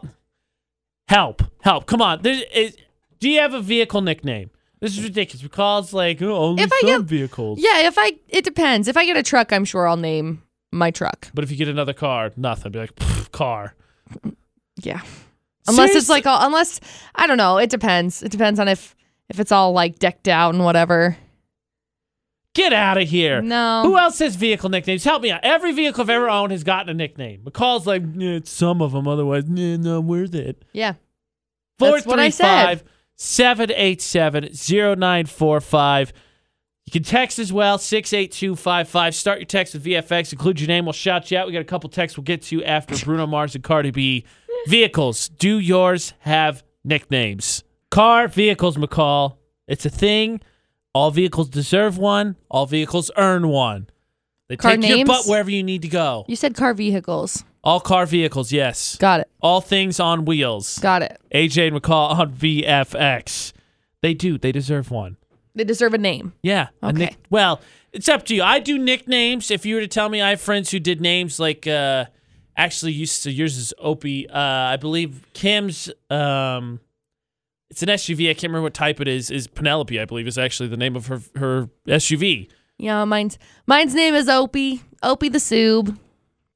help, 1.07 1.43
help! 1.61 1.85
Come 1.85 2.01
on. 2.01 2.21
There 2.21 2.41
is, 2.53 2.75
do 3.19 3.29
you 3.29 3.39
have 3.39 3.53
a 3.53 3.61
vehicle 3.61 4.01
nickname? 4.01 4.49
This 4.79 4.97
is 4.97 5.03
ridiculous 5.03 5.43
because 5.43 5.93
like 5.93 6.21
oh, 6.21 6.35
only 6.35 6.63
If 6.63 6.71
I 6.73 6.79
some 6.81 7.01
get- 7.01 7.01
vehicles. 7.09 7.59
Yeah, 7.61 7.87
if 7.87 7.95
I 7.97 8.13
it 8.29 8.43
depends. 8.43 8.87
If 8.87 8.97
I 8.97 9.05
get 9.05 9.17
a 9.17 9.23
truck, 9.23 9.53
I'm 9.53 9.65
sure 9.65 9.87
I'll 9.87 9.97
name 9.97 10.41
my 10.71 10.89
truck. 10.89 11.27
But 11.33 11.43
if 11.43 11.51
you 11.51 11.57
get 11.57 11.67
another 11.67 11.93
car, 11.93 12.31
nothing. 12.35 12.71
Be 12.71 12.79
like 12.79 13.31
car. 13.31 13.75
Yeah. 14.81 15.01
Unless 15.67 15.95
it's 15.95 16.09
like 16.09 16.25
all, 16.25 16.43
unless 16.45 16.79
I 17.13 17.27
don't 17.27 17.37
know, 17.37 17.59
it 17.59 17.69
depends. 17.69 18.23
It 18.23 18.31
depends 18.31 18.59
on 18.59 18.67
if 18.67 18.95
if 19.29 19.39
it's 19.39 19.51
all 19.51 19.71
like 19.73 19.99
decked 19.99 20.27
out 20.27 20.55
and 20.55 20.63
whatever. 20.65 21.15
Get 22.53 22.73
out 22.73 22.97
of 22.97 23.07
here. 23.07 23.41
No. 23.41 23.83
Who 23.85 23.97
else 23.97 24.19
has 24.19 24.35
vehicle 24.35 24.69
nicknames? 24.69 25.03
Help 25.05 25.21
me 25.21 25.31
out. 25.31 25.39
Every 25.43 25.71
vehicle 25.71 26.01
I've 26.01 26.09
ever 26.09 26.29
owned 26.29 26.51
has 26.51 26.63
gotten 26.65 26.89
a 26.89 26.93
nickname. 26.93 27.41
McCall's 27.45 27.87
like, 27.87 28.03
"Nah, 28.03 28.35
it's 28.35 28.51
some 28.51 28.81
of 28.81 28.91
them. 28.91 29.07
Otherwise, 29.07 29.45
nah, 29.47 29.77
not 29.77 30.03
worth 30.03 30.35
it. 30.35 30.63
Yeah. 30.73 30.95
That's 31.79 32.05
what 32.05 32.19
I 32.19 32.29
435 32.29 32.83
787 33.15 34.49
0945. 34.53 36.13
You 36.85 36.91
can 36.91 37.03
text 37.03 37.39
as 37.39 37.53
well, 37.53 37.77
68255. 37.77 39.15
Start 39.15 39.39
your 39.39 39.45
text 39.45 39.73
with 39.73 39.85
VFX. 39.85 40.33
Include 40.33 40.59
your 40.59 40.67
name. 40.67 40.85
We'll 40.85 40.93
shout 40.93 41.31
you 41.31 41.37
out. 41.37 41.47
We 41.47 41.53
got 41.53 41.61
a 41.61 41.65
couple 41.65 41.89
texts 41.89 42.17
we'll 42.17 42.25
get 42.25 42.41
to 42.43 42.63
after 42.65 42.95
Bruno 43.05 43.27
Mars 43.27 43.55
and 43.55 43.63
Cardi 43.63 43.91
B. 43.91 44.25
Vehicles. 44.67 45.29
Do 45.29 45.57
yours 45.59 46.13
have 46.19 46.63
nicknames? 46.83 47.63
Car, 47.91 48.27
vehicles, 48.27 48.77
McCall. 48.77 49.37
It's 49.67 49.85
a 49.85 49.89
thing. 49.89 50.41
All 50.93 51.11
vehicles 51.11 51.49
deserve 51.49 51.97
one. 51.97 52.35
All 52.49 52.65
vehicles 52.65 53.09
earn 53.17 53.47
one. 53.47 53.87
They 54.49 54.57
Car 54.57 54.71
take 54.75 54.87
your 54.87 54.97
names? 54.97 55.07
butt 55.07 55.25
wherever 55.25 55.49
you 55.49 55.63
need 55.63 55.81
to 55.83 55.87
go. 55.87 56.25
You 56.27 56.35
said 56.35 56.55
car 56.55 56.73
vehicles. 56.73 57.45
All 57.63 57.79
car 57.79 58.05
vehicles, 58.05 58.51
yes. 58.51 58.97
Got 58.97 59.21
it. 59.21 59.29
All 59.41 59.61
things 59.61 59.99
on 59.99 60.25
wheels. 60.25 60.79
Got 60.79 61.03
it. 61.03 61.21
AJ 61.33 61.67
and 61.67 61.81
McCall 61.81 62.11
on 62.19 62.33
VFX. 62.33 63.53
They 64.01 64.13
do. 64.13 64.37
They 64.37 64.51
deserve 64.51 64.91
one. 64.91 65.17
They 65.55 65.63
deserve 65.63 65.93
a 65.93 65.97
name. 65.97 66.33
Yeah. 66.41 66.67
a 66.81 66.87
Okay. 66.87 66.97
nick- 66.97 67.17
well, 67.29 67.61
it's 67.93 68.09
up 68.09 68.25
to 68.25 68.35
you. 68.35 68.41
I 68.43 68.59
do 68.59 68.77
nicknames. 68.77 69.51
If 69.51 69.65
you 69.65 69.75
were 69.75 69.81
to 69.81 69.87
tell 69.87 70.09
me, 70.09 70.21
I 70.21 70.31
have 70.31 70.41
friends 70.41 70.71
who 70.71 70.79
did 70.79 70.99
names 71.01 71.39
like, 71.39 71.67
uh, 71.67 72.05
actually, 72.57 72.93
used 72.93 73.23
to 73.23 73.31
yours 73.31 73.57
is 73.57 73.73
Opie. 73.77 74.27
Uh, 74.29 74.37
I 74.39 74.77
believe 74.77 75.25
Kim's 75.33 75.89
um, 76.09 76.79
It's 77.71 77.81
an 77.81 77.87
SUV. 77.87 78.29
I 78.29 78.33
can't 78.33 78.51
remember 78.51 78.63
what 78.63 78.73
type 78.73 78.99
it 78.99 79.07
is. 79.07 79.31
Is 79.31 79.47
Penelope, 79.47 79.97
I 79.97 80.03
believe, 80.03 80.27
is 80.27 80.37
actually 80.37 80.67
the 80.67 80.75
name 80.75 80.97
of 80.97 81.07
her 81.07 81.21
her 81.37 81.69
SUV. 81.87 82.49
Yeah, 82.77 83.05
mine's 83.05 83.39
mine's 83.65 83.95
name 83.95 84.13
is 84.13 84.27
Opie. 84.27 84.81
Opie 85.01 85.29
the 85.29 85.37
Soob. 85.37 85.97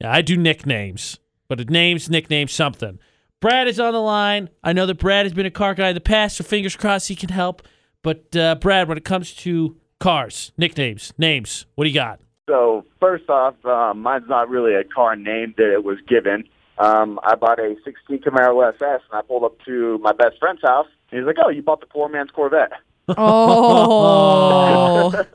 Yeah, 0.02 0.12
I 0.12 0.22
do 0.22 0.36
nicknames, 0.36 1.18
but 1.48 1.62
it 1.62 1.70
names, 1.70 2.10
nicknames, 2.10 2.52
something. 2.52 3.00
Brad 3.40 3.70
is 3.70 3.80
on 3.80 3.94
the 3.94 4.02
line. 4.02 4.50
I 4.62 4.74
know 4.74 4.86
that 4.88 5.00
Brad 5.00 5.26
has 5.26 5.34
been 5.34 5.46
a 5.46 5.52
car 5.52 5.74
guy 5.74 5.88
in 5.88 5.96
the 5.96 6.02
past, 6.02 6.36
so 6.36 6.44
fingers 6.44 6.76
crossed 6.76 7.08
he 7.08 7.16
can 7.16 7.30
help. 7.30 7.62
But 8.02 8.36
uh, 8.36 8.56
Brad, 8.56 8.90
when 8.90 8.98
it 8.98 9.06
comes 9.06 9.34
to 9.36 9.78
cars, 10.02 10.52
nicknames, 10.58 11.14
names, 11.18 11.66
what 11.76 11.86
do 11.86 11.90
you 11.90 11.96
got? 11.96 12.20
So 12.50 12.84
first 13.00 13.30
off, 13.30 13.56
um, 13.64 14.02
mine's 14.02 14.28
not 14.28 14.50
really 14.50 14.76
a 14.76 14.84
car 14.84 15.16
name 15.16 15.54
that 15.56 15.72
it 15.72 15.86
was 15.86 15.98
given. 16.10 16.44
Um, 16.78 17.22
I 17.24 17.36
bought 17.36 17.60
a 17.60 17.76
16 17.86 18.20
Camaro 18.20 18.68
SS, 18.68 19.02
and 19.10 19.14
I 19.14 19.22
pulled 19.22 19.46
up 19.46 19.58
to 19.66 19.98
my 20.00 20.12
best 20.12 20.40
friend's 20.40 20.62
house. 20.62 20.88
And 21.16 21.24
he's 21.24 21.28
like, 21.28 21.38
"Oh, 21.42 21.50
you 21.50 21.62
bought 21.62 21.80
the 21.80 21.86
poor 21.86 22.10
man's 22.10 22.30
Corvette." 22.32 22.74
Oh. 23.18 25.14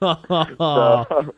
So, 0.00 1.34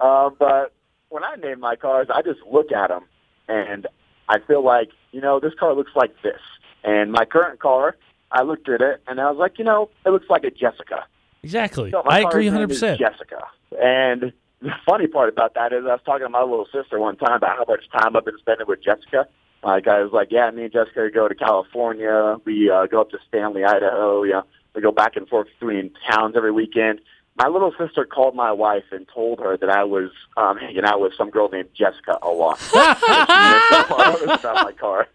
uh, 0.00 0.30
but 0.38 0.72
when 1.08 1.24
I 1.24 1.36
name 1.36 1.60
my 1.60 1.76
cars, 1.76 2.08
I 2.12 2.22
just 2.22 2.40
look 2.50 2.72
at 2.72 2.88
them 2.88 3.04
and 3.48 3.86
I 4.28 4.38
feel 4.40 4.64
like, 4.64 4.90
you 5.12 5.20
know, 5.20 5.40
this 5.40 5.54
car 5.58 5.74
looks 5.74 5.92
like 5.94 6.14
this. 6.22 6.40
And 6.84 7.12
my 7.12 7.24
current 7.24 7.60
car, 7.60 7.96
I 8.32 8.42
looked 8.42 8.68
at 8.68 8.80
it 8.80 9.02
and 9.06 9.20
I 9.20 9.30
was 9.30 9.38
like, 9.38 9.58
you 9.58 9.64
know, 9.64 9.88
it 10.04 10.10
looks 10.10 10.26
like 10.28 10.44
a 10.44 10.50
Jessica. 10.50 11.04
exactly. 11.42 11.90
So 11.90 12.02
I 12.08 12.20
agree 12.20 12.50
name 12.50 12.68
100%. 12.68 12.98
Jessica. 12.98 13.42
And 13.80 14.32
the 14.60 14.70
funny 14.84 15.06
part 15.06 15.28
about 15.28 15.54
that 15.54 15.72
is 15.72 15.84
I 15.84 15.92
was 15.92 16.00
talking 16.04 16.26
to 16.26 16.30
my 16.30 16.42
little 16.42 16.66
sister 16.72 16.98
one 16.98 17.16
time 17.16 17.36
about 17.36 17.56
how 17.56 17.64
much 17.68 17.88
time 17.90 18.16
I've 18.16 18.24
been 18.24 18.38
spending 18.38 18.66
with 18.66 18.82
Jessica. 18.82 19.28
Like 19.62 19.88
I 19.88 20.02
was 20.02 20.12
like, 20.12 20.28
yeah, 20.30 20.50
me 20.50 20.64
and 20.64 20.72
Jessica 20.72 21.10
go 21.12 21.28
to 21.28 21.34
California. 21.34 22.36
We 22.44 22.70
uh, 22.70 22.86
go 22.86 23.00
up 23.00 23.10
to 23.10 23.18
Stanley, 23.28 23.64
Idaho. 23.64 24.22
Yeah, 24.22 24.42
we 24.74 24.80
go 24.82 24.92
back 24.92 25.16
and 25.16 25.28
forth 25.28 25.48
between 25.58 25.90
towns 26.10 26.34
every 26.36 26.52
weekend. 26.52 27.00
My 27.36 27.46
little 27.48 27.72
sister 27.78 28.04
called 28.04 28.34
my 28.34 28.50
wife 28.50 28.84
and 28.90 29.06
told 29.14 29.38
her 29.38 29.56
that 29.56 29.70
I 29.70 29.84
was 29.84 30.10
um, 30.36 30.56
hanging 30.58 30.84
out 30.84 31.00
with 31.00 31.12
some 31.16 31.30
girl 31.30 31.48
named 31.48 31.68
Jessica 31.72 32.18
a 32.22 32.28
lot. 32.30 32.58
About 32.72 34.64
my 34.64 34.72
car. 34.78 35.06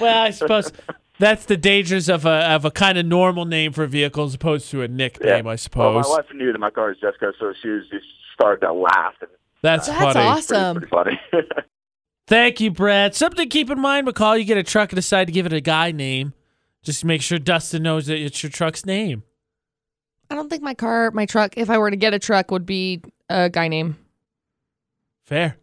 Well, 0.00 0.22
I 0.22 0.30
suppose 0.30 0.72
that's 1.18 1.46
the 1.46 1.56
dangers 1.56 2.08
of 2.08 2.24
a 2.26 2.52
of 2.54 2.64
a 2.64 2.70
kind 2.70 2.98
of 2.98 3.06
normal 3.06 3.44
name 3.44 3.72
for 3.72 3.84
a 3.84 3.88
vehicle 3.88 4.24
as 4.24 4.34
opposed 4.34 4.70
to 4.70 4.82
a 4.82 4.88
nickname, 4.88 5.46
I 5.46 5.50
Well, 5.50 5.56
suppose. 5.58 6.04
my 6.08 6.16
wife 6.16 6.26
knew 6.34 6.52
that 6.52 6.58
my 6.58 6.70
car 6.70 6.92
is 6.92 6.98
Jessica, 6.98 7.32
so 7.40 7.52
she 7.60 7.68
was 7.68 7.88
just 7.90 8.06
started 8.34 8.60
to 8.66 8.72
laugh. 8.72 9.14
And 9.20 9.30
that's 9.62 9.88
That's 9.88 10.14
funny. 10.14 10.26
awesome. 10.26 10.76
pretty, 10.76 10.90
pretty 10.90 11.18
funny. 11.32 11.42
Thank 12.28 12.60
you, 12.60 12.70
Brad. 12.70 13.14
Something 13.14 13.46
to 13.46 13.48
keep 13.48 13.70
in 13.70 13.80
mind, 13.80 14.06
McCall. 14.06 14.38
You 14.38 14.44
get 14.44 14.58
a 14.58 14.62
truck 14.62 14.92
and 14.92 14.96
decide 14.96 15.28
to 15.28 15.32
give 15.32 15.46
it 15.46 15.52
a 15.54 15.62
guy 15.62 15.92
name. 15.92 16.34
Just 16.82 17.02
make 17.02 17.22
sure 17.22 17.38
Dustin 17.38 17.82
knows 17.82 18.06
that 18.06 18.18
it's 18.18 18.42
your 18.42 18.50
truck's 18.50 18.84
name. 18.84 19.22
I 20.30 20.34
don't 20.34 20.50
think 20.50 20.62
my 20.62 20.74
car, 20.74 21.10
my 21.10 21.24
truck, 21.24 21.56
if 21.56 21.70
I 21.70 21.78
were 21.78 21.90
to 21.90 21.96
get 21.96 22.12
a 22.12 22.18
truck, 22.18 22.50
would 22.50 22.66
be 22.66 23.00
a 23.30 23.48
guy 23.48 23.68
name. 23.68 23.96
Fair. 25.24 25.56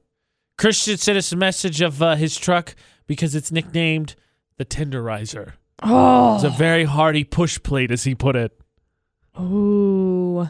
Christian 0.57 0.97
sent 0.97 1.20
us 1.20 1.32
a 1.32 1.36
message 1.36 1.82
of 1.82 2.01
uh, 2.01 2.16
his 2.16 2.36
truck 2.36 2.76
because 3.05 3.36
it's 3.36 3.51
nicknamed 3.51 4.16
the 4.57 4.66
Tenderizer. 4.66 5.53
Oh. 5.84 6.34
It's 6.34 6.45
a 6.45 6.49
very 6.49 6.86
hardy 6.86 7.24
push 7.24 7.61
plate, 7.61 7.91
as 7.91 8.05
he 8.05 8.16
put 8.16 8.36
it. 8.36 8.59
Ooh. 9.39 10.49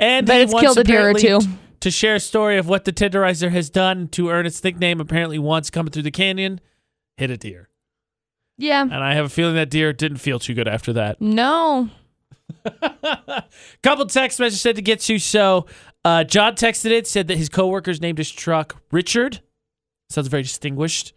And 0.00 0.28
he 0.28 0.34
it's 0.34 0.52
killed 0.52 0.78
a 0.78 0.84
deer 0.84 1.10
or 1.10 1.14
two. 1.14 1.38
To 1.80 1.90
share 1.90 2.14
a 2.14 2.20
story 2.20 2.56
of 2.56 2.68
what 2.68 2.84
the 2.84 2.92
Tenderizer 2.92 3.50
has 3.50 3.68
done 3.70 4.08
to 4.08 4.30
earn 4.30 4.46
its 4.46 4.62
nickname, 4.64 5.00
apparently 5.00 5.38
once 5.38 5.70
coming 5.70 5.90
through 5.90 6.02
the 6.02 6.10
canyon, 6.10 6.60
hit 7.16 7.30
a 7.30 7.36
deer. 7.36 7.68
Yeah. 8.56 8.82
And 8.82 8.94
I 8.94 9.14
have 9.14 9.26
a 9.26 9.28
feeling 9.28 9.54
that 9.56 9.70
deer 9.70 9.92
didn't 9.92 10.18
feel 10.18 10.38
too 10.38 10.54
good 10.54 10.68
after 10.68 10.92
that. 10.94 11.20
No. 11.20 11.90
Couple 13.82 14.06
text 14.06 14.38
messages 14.38 14.60
said 14.60 14.76
to 14.76 14.82
get 14.82 15.00
to. 15.00 15.18
So 15.18 15.66
uh, 16.04 16.24
John 16.24 16.54
texted 16.54 16.90
it, 16.90 17.06
said 17.06 17.28
that 17.28 17.36
his 17.38 17.48
coworkers 17.48 18.00
named 18.00 18.18
his 18.18 18.30
truck 18.30 18.82
Richard. 18.90 19.40
Sounds 20.10 20.28
very 20.28 20.42
distinguished. 20.42 21.14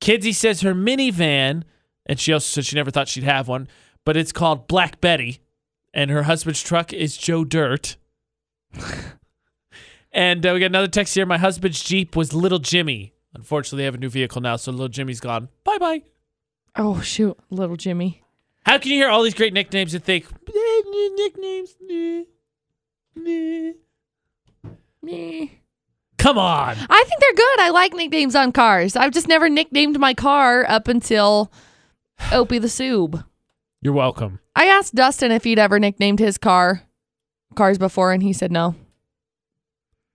Kidsy 0.00 0.34
says 0.34 0.60
her 0.60 0.74
minivan, 0.74 1.62
and 2.06 2.18
she 2.20 2.32
also 2.32 2.44
said 2.46 2.66
she 2.66 2.76
never 2.76 2.90
thought 2.90 3.08
she'd 3.08 3.24
have 3.24 3.48
one, 3.48 3.68
but 4.04 4.16
it's 4.16 4.32
called 4.32 4.68
Black 4.68 5.00
Betty, 5.00 5.40
and 5.94 6.10
her 6.10 6.24
husband's 6.24 6.62
truck 6.62 6.92
is 6.92 7.16
Joe 7.16 7.44
Dirt. 7.44 7.96
and 10.12 10.44
uh, 10.46 10.52
we 10.52 10.60
got 10.60 10.66
another 10.66 10.88
text 10.88 11.14
here. 11.14 11.26
My 11.26 11.38
husband's 11.38 11.82
Jeep 11.82 12.16
was 12.16 12.32
Little 12.32 12.58
Jimmy. 12.58 13.14
Unfortunately, 13.34 13.78
they 13.78 13.84
have 13.84 13.94
a 13.94 13.98
new 13.98 14.10
vehicle 14.10 14.40
now, 14.42 14.56
so 14.56 14.70
Little 14.70 14.88
Jimmy's 14.88 15.20
gone. 15.20 15.48
Bye 15.64 15.78
bye. 15.78 16.02
Oh, 16.76 17.00
shoot. 17.00 17.38
Little 17.50 17.76
Jimmy. 17.76 18.22
How 18.64 18.78
can 18.78 18.90
you 18.92 18.96
hear 18.98 19.08
all 19.08 19.22
these 19.22 19.34
great 19.34 19.52
nicknames 19.52 19.94
and 19.94 20.04
think, 20.04 20.26
"Eh, 20.48 20.82
nicknames? 21.16 21.74
Nah." 21.80 22.22
Meh. 25.02 25.46
Come 26.18 26.38
on. 26.38 26.76
I 26.88 27.04
think 27.08 27.20
they're 27.20 27.34
good. 27.34 27.60
I 27.60 27.70
like 27.70 27.92
nicknames 27.94 28.36
on 28.36 28.52
cars. 28.52 28.94
I've 28.94 29.10
just 29.10 29.26
never 29.26 29.48
nicknamed 29.48 29.98
my 29.98 30.14
car 30.14 30.64
up 30.68 30.86
until 30.86 31.50
Opie 32.30 32.58
the 32.58 32.68
Soob. 32.68 33.24
You're 33.80 33.92
welcome. 33.92 34.38
I 34.54 34.66
asked 34.66 34.94
Dustin 34.94 35.32
if 35.32 35.42
he'd 35.42 35.58
ever 35.58 35.80
nicknamed 35.80 36.20
his 36.20 36.38
car 36.38 36.82
cars 37.56 37.78
before, 37.78 38.12
and 38.12 38.22
he 38.22 38.32
said 38.32 38.52
no. 38.52 38.76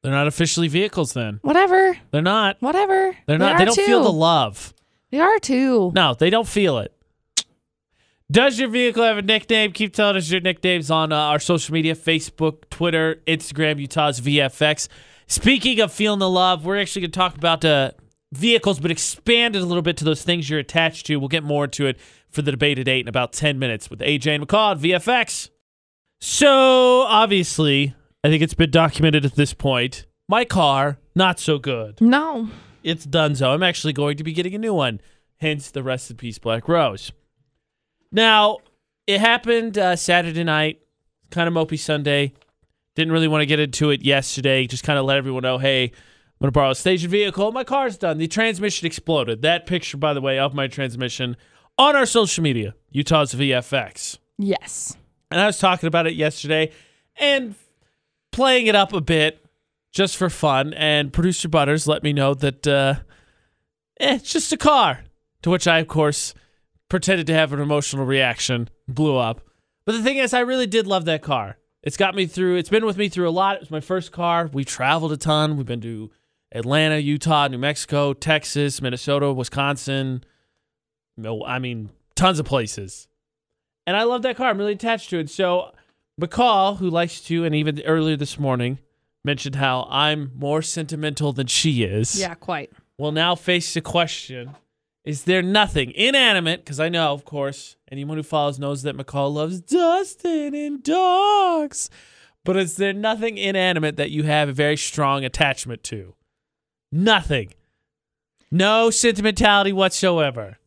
They're 0.07 0.15
not 0.15 0.27
officially 0.27 0.69
vehicles 0.69 1.11
then. 1.11 1.39
Whatever. 1.41 1.97
They're 2.11 2.21
not. 2.21 2.55
Whatever. 2.61 3.13
They're 3.25 3.37
not. 3.37 3.57
They, 3.57 3.63
are 3.63 3.65
don't 3.65 3.75
too. 3.75 3.85
feel 3.85 4.03
the 4.03 4.09
love. 4.09 4.73
They 5.11 5.19
are 5.19 5.37
too. 5.37 5.91
No, 5.93 6.13
they 6.13 6.29
don't 6.29 6.47
feel 6.47 6.77
it. 6.77 6.93
Does 8.31 8.57
your 8.57 8.69
vehicle 8.69 9.03
have 9.03 9.17
a 9.17 9.21
nickname? 9.21 9.73
Keep 9.73 9.93
telling 9.93 10.15
us 10.15 10.31
your 10.31 10.39
nicknames 10.39 10.89
on 10.89 11.11
uh, 11.11 11.17
our 11.17 11.39
social 11.39 11.73
media 11.73 11.93
Facebook, 11.93 12.69
Twitter, 12.69 13.21
Instagram, 13.27 13.81
Utah's 13.81 14.21
VFX. 14.21 14.87
Speaking 15.27 15.81
of 15.81 15.91
feeling 15.91 16.19
the 16.19 16.29
love, 16.29 16.63
we're 16.63 16.79
actually 16.79 17.01
going 17.01 17.11
to 17.11 17.19
talk 17.19 17.35
about 17.35 17.65
uh, 17.65 17.91
vehicles, 18.31 18.79
but 18.79 18.91
expand 18.91 19.57
it 19.57 19.61
a 19.61 19.65
little 19.65 19.81
bit 19.81 19.97
to 19.97 20.05
those 20.05 20.23
things 20.23 20.49
you're 20.49 20.59
attached 20.59 21.05
to. 21.07 21.17
We'll 21.17 21.27
get 21.27 21.43
more 21.43 21.65
into 21.65 21.85
it 21.85 21.99
for 22.29 22.41
the 22.41 22.51
debate 22.51 22.79
at 22.79 22.87
8 22.87 23.01
in 23.01 23.07
about 23.09 23.33
10 23.33 23.59
minutes 23.59 23.89
with 23.89 23.99
AJ 23.99 24.35
and 24.35 24.47
McCall 24.47 24.71
at 24.71 25.01
VFX. 25.01 25.49
So, 26.21 27.01
obviously, 27.01 27.93
I 28.27 28.29
think 28.29 28.43
it's 28.43 28.53
been 28.53 28.71
documented 28.71 29.23
at 29.23 29.35
this 29.35 29.53
point. 29.53 30.05
My 30.27 30.43
car, 30.43 30.97
not 31.15 31.39
so 31.39 31.57
good 31.57 32.01
No. 32.01 32.49
it's 32.83 33.05
done 33.05 33.35
so. 33.35 33.51
I'm 33.51 33.63
actually 33.63 33.93
going 33.93 34.17
to 34.17 34.23
be 34.25 34.33
getting 34.33 34.53
a 34.53 34.57
new 34.57 34.73
one. 34.73 34.99
Hence 35.37 35.71
the 35.71 35.81
rest 35.81 36.11
in 36.11 36.17
peace, 36.17 36.37
Black 36.37 36.67
Rose. 36.67 37.13
Now, 38.11 38.57
it 39.05 39.21
happened 39.21 39.77
uh, 39.77 39.95
Saturday 39.95 40.43
night, 40.43 40.81
kind 41.31 41.47
of 41.47 41.53
mopey 41.53 41.79
Sunday. 41.79 42.33
Didn't 42.95 43.13
really 43.13 43.29
want 43.29 43.43
to 43.43 43.45
get 43.45 43.61
into 43.61 43.91
it 43.91 44.01
yesterday. 44.01 44.67
Just 44.67 44.83
kind 44.83 44.99
of 44.99 45.05
let 45.05 45.15
everyone 45.15 45.43
know, 45.43 45.57
hey, 45.57 45.83
I'm 45.85 45.91
going 46.41 46.47
to 46.49 46.51
borrow 46.51 46.71
a 46.71 46.75
station 46.75 47.09
vehicle. 47.09 47.53
My 47.53 47.63
car's 47.63 47.97
done. 47.97 48.17
The 48.17 48.27
transmission 48.27 48.85
exploded. 48.87 49.41
That 49.41 49.67
picture, 49.67 49.95
by 49.95 50.13
the 50.13 50.19
way, 50.19 50.37
of 50.37 50.53
my 50.53 50.67
transmission 50.67 51.37
on 51.77 51.95
our 51.95 52.05
social 52.05 52.43
media, 52.43 52.75
Utah's 52.91 53.33
VFX. 53.33 54.17
Yes. 54.37 54.97
And 55.31 55.39
I 55.39 55.45
was 55.45 55.59
talking 55.59 55.87
about 55.87 56.07
it 56.07 56.15
yesterday 56.15 56.73
and 57.15 57.55
playing 58.37 58.67
it 58.67 58.75
up 58.75 58.93
a 58.93 59.01
bit 59.01 59.43
just 59.91 60.15
for 60.15 60.29
fun. 60.29 60.71
And 60.75 61.11
producer 61.11 61.49
Butters 61.49 61.87
let 61.87 62.03
me 62.03 62.13
know 62.13 62.35
that 62.35 62.67
uh, 62.67 62.95
eh, 63.99 64.15
it's 64.15 64.31
just 64.31 64.53
a 64.53 64.57
car. 64.57 65.03
To 65.41 65.49
which 65.49 65.67
I, 65.67 65.79
of 65.79 65.87
course, 65.87 66.35
pretended 66.87 67.27
to 67.27 67.33
have 67.33 67.51
an 67.51 67.59
emotional 67.59 68.05
reaction, 68.05 68.69
blew 68.87 69.17
up. 69.17 69.41
But 69.85 69.93
the 69.93 70.03
thing 70.03 70.17
is, 70.17 70.33
I 70.33 70.41
really 70.41 70.67
did 70.67 70.85
love 70.85 71.05
that 71.05 71.23
car. 71.23 71.57
It's 71.81 71.97
got 71.97 72.15
me 72.15 72.27
through, 72.27 72.57
it's 72.57 72.69
been 72.69 72.85
with 72.85 72.97
me 72.97 73.09
through 73.09 73.27
a 73.27 73.31
lot. 73.31 73.55
It 73.55 73.61
was 73.61 73.71
my 73.71 73.79
first 73.79 74.11
car. 74.11 74.49
We've 74.53 74.65
traveled 74.65 75.11
a 75.11 75.17
ton. 75.17 75.57
We've 75.57 75.65
been 75.65 75.81
to 75.81 76.11
Atlanta, 76.51 76.97
Utah, 76.97 77.47
New 77.47 77.57
Mexico, 77.57 78.13
Texas, 78.13 78.81
Minnesota, 78.81 79.33
Wisconsin. 79.33 80.23
I 81.23 81.59
mean, 81.59 81.89
tons 82.15 82.39
of 82.39 82.45
places. 82.45 83.07
And 83.87 83.95
I 83.95 84.03
love 84.03 84.21
that 84.23 84.35
car. 84.35 84.49
I'm 84.49 84.57
really 84.57 84.73
attached 84.73 85.09
to 85.11 85.19
it. 85.19 85.29
So 85.29 85.71
McCall, 86.19 86.77
who 86.77 86.89
likes 86.89 87.21
to, 87.21 87.45
and 87.45 87.53
even 87.53 87.81
earlier 87.81 88.17
this 88.17 88.39
morning, 88.39 88.79
mentioned 89.23 89.55
how 89.55 89.87
I'm 89.89 90.31
more 90.35 90.61
sentimental 90.61 91.33
than 91.33 91.47
she 91.47 91.83
is. 91.83 92.19
Yeah, 92.19 92.33
quite. 92.33 92.71
Will 92.97 93.11
now 93.11 93.35
face 93.35 93.73
the 93.73 93.81
question 93.81 94.55
Is 95.05 95.23
there 95.25 95.43
nothing 95.43 95.91
inanimate? 95.91 96.61
Because 96.61 96.79
I 96.79 96.89
know, 96.89 97.13
of 97.13 97.25
course, 97.25 97.77
anyone 97.91 98.17
who 98.17 98.23
follows 98.23 98.57
knows 98.57 98.81
that 98.83 98.97
McCall 98.97 99.33
loves 99.33 99.61
Dustin 99.61 100.55
and 100.55 100.81
dogs. 100.81 101.89
But 102.43 102.57
is 102.57 102.77
there 102.77 102.93
nothing 102.93 103.37
inanimate 103.37 103.97
that 103.97 104.09
you 104.09 104.23
have 104.23 104.49
a 104.49 104.53
very 104.53 104.77
strong 104.77 105.23
attachment 105.23 105.83
to? 105.83 106.15
Nothing. 106.91 107.53
No 108.49 108.89
sentimentality 108.89 109.73
whatsoever. 109.73 110.57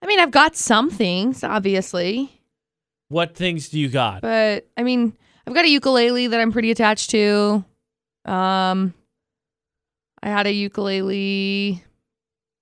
I 0.00 0.06
mean, 0.06 0.20
I've 0.20 0.30
got 0.30 0.54
some 0.54 0.90
things, 0.90 1.42
obviously, 1.42 2.37
What 3.08 3.34
things 3.34 3.68
do 3.68 3.78
you 3.80 3.88
got? 3.88 4.20
but 4.22 4.66
I 4.76 4.82
mean, 4.82 5.16
I've 5.46 5.54
got 5.54 5.64
a 5.64 5.68
ukulele 5.68 6.26
that 6.28 6.40
I'm 6.40 6.52
pretty 6.52 6.70
attached 6.70 7.10
to. 7.10 7.64
Um, 8.24 8.92
I 10.22 10.28
had 10.28 10.46
a 10.46 10.52
ukulele 10.52 11.82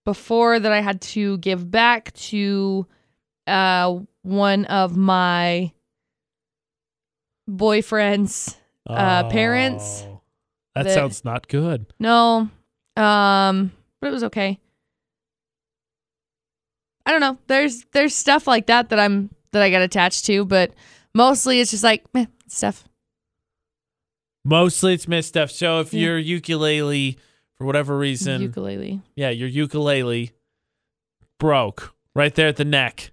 before 0.04 0.60
that 0.60 0.70
I 0.70 0.80
had 0.80 1.00
to 1.00 1.38
give 1.38 1.68
back 1.68 2.12
to 2.14 2.86
uh, 3.48 3.98
one 4.22 4.66
of 4.66 4.96
my 4.96 5.72
boyfriend's 7.48 8.56
Uh, 8.88 9.28
parents, 9.30 10.04
Oh, 10.06 10.20
That 10.74 10.90
sounds 10.92 11.24
not 11.24 11.48
good. 11.48 11.86
No. 11.98 12.48
Um, 12.96 13.72
but 14.00 14.08
it 14.08 14.12
was 14.12 14.22
okay. 14.24 14.60
I 17.04 17.10
don't 17.10 17.20
know. 17.20 17.38
There's 17.48 17.84
there's 17.92 18.14
stuff 18.14 18.46
like 18.46 18.66
that 18.66 18.90
that 18.90 19.00
I'm 19.00 19.30
that 19.56 19.64
I 19.64 19.70
got 19.70 19.82
attached 19.82 20.24
to, 20.26 20.44
but 20.44 20.72
mostly 21.14 21.60
it's 21.60 21.70
just 21.70 21.84
like 21.84 22.04
meh, 22.14 22.26
stuff. 22.46 22.88
Mostly 24.44 24.94
it's 24.94 25.08
missed 25.08 25.30
stuff. 25.30 25.50
So 25.50 25.80
if 25.80 25.92
your 25.92 26.18
ukulele, 26.18 27.18
for 27.58 27.64
whatever 27.66 27.98
reason, 27.98 28.42
Ukulele. 28.42 29.02
yeah, 29.16 29.30
your 29.30 29.48
ukulele 29.48 30.30
broke 31.40 31.94
right 32.14 32.32
there 32.34 32.46
at 32.48 32.56
the 32.56 32.64
neck. 32.64 33.10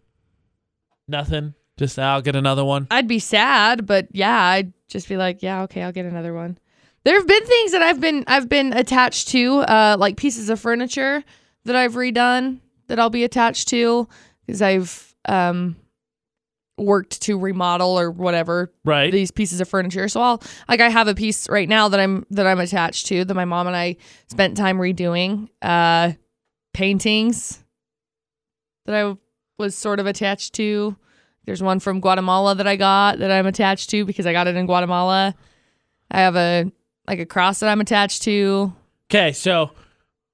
Nothing. 1.08 1.56
Just 1.78 1.98
I'll 1.98 2.22
get 2.22 2.36
another 2.36 2.64
one. 2.64 2.88
I'd 2.92 3.08
be 3.08 3.18
sad, 3.18 3.88
but 3.88 4.08
yeah, 4.12 4.40
I'd 4.40 4.74
just 4.88 5.10
be 5.10 5.18
like, 5.18 5.42
yeah, 5.42 5.64
okay, 5.64 5.82
I'll 5.82 5.92
get 5.92 6.06
another 6.06 6.34
one. 6.36 6.60
There 7.04 7.18
have 7.18 7.28
been 7.28 7.46
things 7.46 7.72
that 7.72 7.82
I've 7.82 8.00
been 8.00 8.24
I've 8.28 8.48
been 8.48 8.72
attached 8.72 9.30
to, 9.30 9.62
uh, 9.62 9.98
like 9.98 10.18
pieces 10.18 10.50
of 10.50 10.60
furniture 10.60 11.24
that 11.66 11.76
I've 11.76 11.94
redone 11.94 12.60
that 12.88 13.00
I'll 13.00 13.10
be 13.10 13.24
attached 13.24 13.70
to 13.70 14.08
because 14.46 14.62
I've 14.62 15.16
um 15.26 15.78
worked 16.78 17.22
to 17.22 17.38
remodel 17.38 18.00
or 18.00 18.10
whatever 18.10 18.74
Right. 18.84 19.12
these 19.12 19.30
pieces 19.32 19.62
of 19.62 19.70
furniture. 19.70 20.08
So 20.08 20.22
I'll 20.22 20.42
like 20.68 20.82
I 20.82 20.90
have 20.90 21.08
a 21.08 21.14
piece 21.16 21.48
right 21.50 21.70
now 21.70 21.88
that 21.90 22.00
I'm 22.00 22.26
that 22.32 22.48
I'm 22.48 22.60
attached 22.60 23.06
to 23.08 23.24
that 23.26 23.34
my 23.36 23.46
mom 23.46 23.68
and 23.68 23.76
I 23.76 23.98
spent 24.28 24.58
time 24.58 24.78
redoing. 24.80 25.50
Uh 25.62 26.14
paintings 26.74 27.64
that 28.86 28.96
I 28.96 29.16
was 29.60 29.76
sort 29.76 30.00
of 30.00 30.08
attached 30.08 30.54
to. 30.56 30.96
There's 31.46 31.62
one 31.62 31.80
from 31.80 32.00
Guatemala 32.00 32.56
that 32.56 32.68
I 32.68 32.76
got 32.76 33.20
that 33.20 33.32
I'm 33.32 33.46
attached 33.46 33.90
to 33.92 34.06
because 34.06 34.26
I 34.26 34.32
got 34.34 34.48
it 34.48 34.56
in 34.56 34.66
Guatemala. 34.66 35.36
I 36.10 36.22
have 36.22 36.36
a 36.36 36.72
like 37.08 37.20
a 37.20 37.26
cross 37.26 37.60
that 37.60 37.70
I'm 37.70 37.82
attached 37.82 38.24
to. 38.24 38.74
Okay, 39.12 39.32
so 39.34 39.72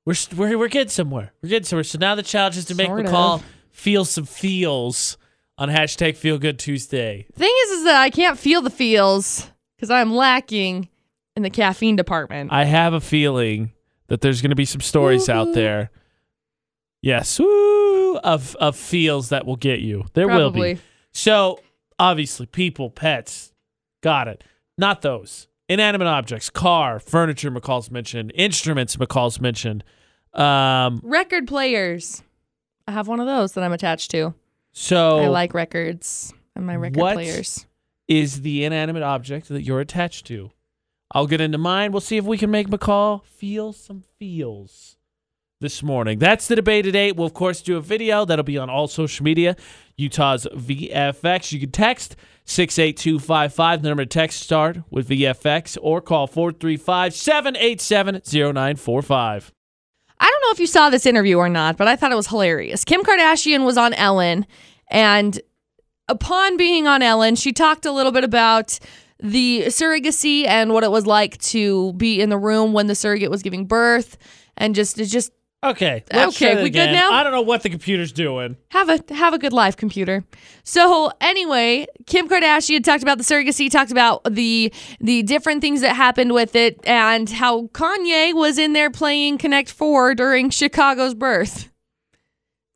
we're 0.06 0.16
we're 0.36 0.58
we're 0.58 0.68
getting 0.70 0.90
somewhere. 0.90 1.34
We're 1.42 1.50
getting 1.50 1.66
somewhere. 1.66 1.84
So 1.84 1.98
now 1.98 2.16
the 2.16 2.24
challenge 2.24 2.58
is 2.58 2.66
to 2.66 2.76
make 2.76 2.88
Sort 2.88 3.06
McCall 3.06 3.36
of. 3.40 3.46
feel 3.72 4.06
some 4.06 4.26
feels 4.26 5.18
on 5.60 5.68
hashtag 5.70 6.16
Feel 6.16 6.40
Good 6.40 6.58
Tuesday. 6.58 7.28
Thing 7.34 7.54
is, 7.66 7.72
is 7.72 7.84
that 7.84 8.02
I 8.02 8.10
can't 8.10 8.40
feel 8.40 8.62
the 8.62 8.70
feels 8.70 9.52
because 9.76 9.92
I'm 9.92 10.16
lacking 10.16 10.88
in 11.36 11.44
the 11.44 11.50
caffeine 11.50 11.98
department. 11.98 12.52
I 12.52 12.64
have 12.64 12.94
a 12.94 13.02
feeling 13.02 13.74
that 14.08 14.22
there's 14.22 14.42
going 14.42 14.50
to 14.52 14.56
be 14.56 14.66
some 14.66 14.82
stories 14.82 15.30
out 15.30 15.54
there. 15.54 15.92
Yes, 17.02 17.40
woo, 17.40 18.18
of 18.18 18.56
of 18.56 18.76
feels 18.76 19.30
that 19.30 19.46
will 19.46 19.56
get 19.58 19.80
you. 19.80 20.06
There 20.14 20.28
will 20.28 20.52
be. 20.52 20.80
So 21.12 21.60
obviously, 22.00 22.46
people, 22.46 22.90
pets, 22.90 23.54
got 24.02 24.28
it. 24.28 24.44
Not 24.78 25.02
those 25.02 25.48
inanimate 25.68 26.08
objects, 26.08 26.50
car, 26.50 27.00
furniture. 27.00 27.52
McCall's 27.52 27.92
mentioned 27.92 28.32
instruments. 28.34 28.96
McCall's 28.96 29.40
mentioned. 29.40 29.84
Um, 30.34 31.02
Record 31.04 31.48
players. 31.48 32.24
I 32.88 32.92
have 32.92 33.08
one 33.08 33.20
of 33.20 33.28
those 33.28 33.54
that 33.54 33.64
I'm 33.64 33.74
attached 33.74 34.12
to. 34.12 34.34
So 34.72 35.20
I 35.20 35.28
like 35.28 35.54
records 35.54 36.34
and 36.56 36.66
my 36.66 36.76
record 36.76 37.00
what 37.00 37.14
players. 37.14 37.66
is 38.08 38.42
the 38.42 38.66
inanimate 38.66 39.04
object 39.04 39.50
that 39.50 39.64
you're 39.64 39.80
attached 39.80 40.26
to. 40.28 40.52
I'll 41.12 41.28
get 41.28 41.42
into 41.42 41.58
mine. 41.58 41.92
We'll 41.92 42.02
see 42.02 42.18
if 42.18 42.26
we 42.26 42.38
can 42.38 42.52
make 42.52 42.68
McCall 42.68 43.24
feel 43.26 43.74
some 43.74 44.04
feels 44.20 44.98
this 45.60 45.82
morning. 45.84 46.20
That's 46.20 46.48
the 46.48 46.56
debate 46.56 46.86
today. 46.86 47.12
We'll, 47.12 47.28
of 47.28 47.34
course, 47.34 47.62
do 47.62 47.78
a 47.78 47.82
video 47.82 48.26
that'll 48.26 48.44
be 48.44 48.58
on 48.58 48.70
all 48.70 48.88
social 48.88 49.24
media. 49.24 49.56
Utah's 49.98 50.48
VFX. 50.54 51.52
You 51.52 51.60
can 51.60 51.72
text 51.72 52.16
68255. 52.46 53.82
The 53.82 53.88
number 53.90 54.06
to 54.06 54.10
text 54.10 54.42
start 54.42 54.78
with 54.90 55.10
VFX 55.10 55.78
or 55.82 56.02
call 56.02 56.28
435 56.28 57.14
787 57.14 58.22
0945. 58.24 59.52
I 60.20 60.26
don't 60.26 60.42
know 60.44 60.52
if 60.52 60.60
you 60.60 60.68
saw 60.68 60.90
this 60.90 61.06
interview 61.06 61.38
or 61.38 61.50
not, 61.50 61.78
but 61.78 61.88
I 61.88 61.96
thought 61.96 62.12
it 62.12 62.16
was 62.16 62.28
hilarious. 62.28 62.84
Kim 62.84 63.04
Kardashian 63.04 63.66
was 63.66 63.78
on 63.78 63.94
Ellen, 63.94 64.46
and 64.90 65.40
upon 66.08 66.58
being 66.58 66.88
on 66.88 67.02
Ellen, 67.02 67.36
she 67.36 67.54
talked 67.54 67.86
a 67.86 67.92
little 67.92 68.12
bit 68.12 68.24
about 68.24 68.80
the 69.22 69.66
surrogacy 69.68 70.48
and 70.48 70.74
what 70.74 70.84
it 70.84 70.92
was 70.92 71.06
like 71.06 71.38
to 71.40 71.94
be 71.94 72.22
in 72.22 72.30
the 72.30 72.38
room 72.38 72.74
when 72.74 72.88
the 72.88 72.96
surrogate 72.96 73.30
was 73.30 73.42
giving 73.42 73.66
birth, 73.66 74.18
and 74.58 74.76
just 74.76 74.98
just 74.98 75.32
Okay. 75.62 76.06
Okay, 76.14 76.64
we 76.64 76.70
good 76.70 76.92
now? 76.92 77.12
I 77.12 77.22
don't 77.22 77.34
know 77.34 77.42
what 77.42 77.64
the 77.64 77.70
computer's 77.70 78.14
doing. 78.14 78.56
have 78.70 78.88
a 78.88 79.14
have 79.14 79.34
a 79.34 79.38
good 79.38 79.52
life, 79.52 79.76
computer. 79.76 80.24
So 80.64 81.12
anyway, 81.20 81.86
Kim 82.06 82.30
Kardashian 82.30 82.82
talked 82.82 83.04
about 83.04 83.18
the 83.18 83.26
surrogacy, 83.26 83.70
talked 83.70 83.92
about 83.92 84.24
the 84.24 84.72
the 85.02 85.24
different 85.24 85.60
things 85.60 85.82
that 85.82 85.98
happened 85.98 86.34
with 86.34 86.56
it, 86.56 86.80
and 86.86 87.30
how 87.30 87.64
Kanye 87.68 88.34
was 88.34 88.58
in 88.58 88.72
there 88.72 88.90
playing 88.90 89.38
Connect 89.38 89.70
Four 89.70 90.16
during 90.16 90.50
Chicago's 90.50 91.14
birth. 91.14 91.70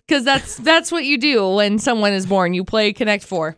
Because 0.06 0.26
that's 0.26 0.58
that's 0.58 0.92
what 0.92 1.06
you 1.06 1.18
do 1.18 1.48
when 1.52 1.80
someone 1.80 2.12
is 2.12 2.26
born. 2.26 2.54
You 2.54 2.66
play 2.66 2.92
Connect 2.92 3.24
Four. 3.24 3.56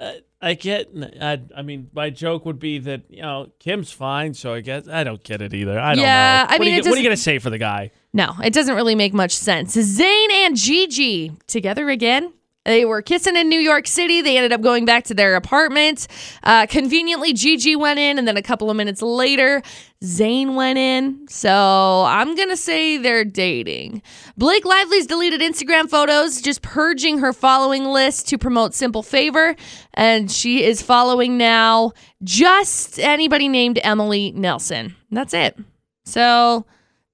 Uh, 0.00 0.12
I 0.40 0.54
get. 0.54 0.90
I, 1.20 1.40
I 1.56 1.62
mean, 1.62 1.88
my 1.94 2.10
joke 2.10 2.44
would 2.44 2.58
be 2.58 2.78
that 2.80 3.02
you 3.08 3.22
know 3.22 3.50
Kim's 3.58 3.90
fine, 3.90 4.34
so 4.34 4.52
I 4.52 4.60
guess 4.60 4.86
I 4.86 5.02
don't 5.02 5.22
get 5.24 5.40
it 5.40 5.54
either. 5.54 5.78
I 5.78 5.94
don't 5.94 6.04
Yeah, 6.04 6.44
know. 6.48 6.54
I 6.54 6.58
What 6.58 6.60
mean, 6.60 6.74
are 6.74 6.76
you, 6.76 6.90
what 6.90 6.94
are 6.94 6.96
you 6.98 7.02
gonna 7.04 7.16
say 7.16 7.38
for 7.38 7.50
the 7.50 7.58
guy? 7.58 7.90
No, 8.12 8.34
it 8.44 8.52
doesn't 8.52 8.74
really 8.74 8.94
make 8.94 9.14
much 9.14 9.32
sense. 9.32 9.76
Zayn 9.76 10.30
and 10.30 10.56
Gigi 10.56 11.32
together 11.46 11.88
again. 11.88 12.32
They 12.66 12.84
were 12.84 13.00
kissing 13.00 13.36
in 13.36 13.48
New 13.48 13.60
York 13.60 13.86
City. 13.86 14.22
They 14.22 14.36
ended 14.36 14.52
up 14.52 14.60
going 14.60 14.84
back 14.84 15.04
to 15.04 15.14
their 15.14 15.36
apartment. 15.36 16.08
Uh, 16.42 16.66
conveniently, 16.66 17.32
Gigi 17.32 17.76
went 17.76 18.00
in, 18.00 18.18
and 18.18 18.26
then 18.26 18.36
a 18.36 18.42
couple 18.42 18.68
of 18.70 18.76
minutes 18.76 19.00
later, 19.02 19.62
Zayn 20.02 20.56
went 20.56 20.76
in. 20.76 21.28
So 21.28 22.04
I'm 22.08 22.34
going 22.34 22.48
to 22.48 22.56
say 22.56 22.96
they're 22.96 23.24
dating. 23.24 24.02
Blake 24.36 24.64
Lively's 24.64 25.06
deleted 25.06 25.40
Instagram 25.40 25.88
photos, 25.88 26.42
just 26.42 26.60
purging 26.60 27.18
her 27.18 27.32
following 27.32 27.84
list 27.84 28.28
to 28.30 28.38
promote 28.38 28.74
Simple 28.74 29.04
Favor. 29.04 29.54
And 29.94 30.28
she 30.28 30.64
is 30.64 30.82
following 30.82 31.38
now 31.38 31.92
just 32.24 32.98
anybody 32.98 33.46
named 33.48 33.78
Emily 33.84 34.32
Nelson. 34.32 34.96
That's 35.12 35.34
it. 35.34 35.56
So 36.04 36.66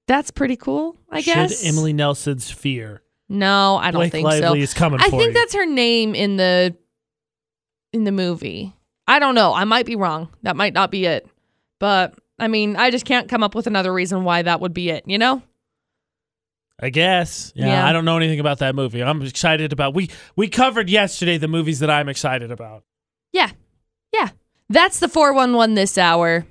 that's 0.07 0.31
pretty 0.31 0.55
cool, 0.55 0.97
I 1.11 1.21
guess. 1.21 1.61
Should 1.61 1.67
Emily 1.67 1.93
Nelson's 1.93 2.49
fear? 2.49 3.02
No, 3.33 3.77
I 3.77 3.91
don't 3.91 3.99
Blake 3.99 4.11
think 4.11 4.25
Lively 4.25 4.59
so. 4.59 4.63
is 4.63 4.73
coming 4.73 4.99
I 5.01 5.05
for 5.05 5.11
think 5.17 5.23
you. 5.29 5.33
that's 5.33 5.53
her 5.55 5.65
name 5.65 6.13
in 6.15 6.37
the 6.37 6.75
in 7.91 8.03
the 8.03 8.11
movie. 8.11 8.73
I 9.07 9.19
don't 9.19 9.35
know. 9.35 9.53
I 9.53 9.63
might 9.65 9.85
be 9.85 9.95
wrong. 9.95 10.29
That 10.43 10.55
might 10.55 10.73
not 10.73 10.91
be 10.91 11.05
it. 11.05 11.27
But 11.79 12.13
I 12.39 12.47
mean, 12.47 12.75
I 12.75 12.91
just 12.91 13.05
can't 13.05 13.27
come 13.29 13.43
up 13.43 13.55
with 13.55 13.67
another 13.67 13.91
reason 13.93 14.23
why 14.23 14.43
that 14.43 14.61
would 14.61 14.73
be 14.73 14.89
it, 14.89 15.03
you 15.07 15.17
know? 15.17 15.41
I 16.81 16.89
guess. 16.89 17.51
Yeah, 17.55 17.67
Yeah. 17.67 17.87
I 17.87 17.93
don't 17.93 18.05
know 18.05 18.17
anything 18.17 18.39
about 18.39 18.59
that 18.59 18.75
movie. 18.75 19.01
I'm 19.03 19.21
excited 19.21 19.73
about. 19.73 19.93
We 19.93 20.09
we 20.35 20.47
covered 20.47 20.89
yesterday 20.89 21.37
the 21.37 21.47
movies 21.47 21.79
that 21.79 21.89
I'm 21.89 22.09
excited 22.09 22.51
about. 22.51 22.83
Yeah. 23.31 23.51
Yeah. 24.13 24.29
That's 24.69 24.99
the 24.99 25.07
411 25.09 25.75
this 25.75 25.97
hour. 25.97 26.45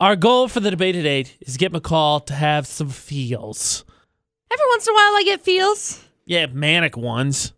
Our 0.00 0.16
goal 0.16 0.48
for 0.48 0.60
the 0.60 0.70
debate 0.70 0.96
at 0.96 1.04
eight 1.04 1.36
is 1.40 1.56
get 1.56 1.72
McCall 1.72 2.24
to 2.26 2.34
have 2.34 2.66
some 2.66 2.88
feels. 2.88 3.84
Every 4.52 4.66
once 4.70 4.86
in 4.86 4.92
a 4.92 4.94
while 4.94 5.16
I 5.16 5.22
get 5.24 5.42
feels. 5.42 6.04
Yeah, 6.26 6.46
manic 6.46 6.96
ones. 6.96 7.52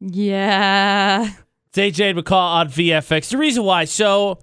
Yeah. 0.00 1.32
It's 1.74 1.78
AJ 1.78 2.18
McCall 2.18 2.32
on 2.32 2.68
VFX. 2.68 3.30
The 3.30 3.38
reason 3.38 3.64
why, 3.64 3.84
so, 3.84 4.38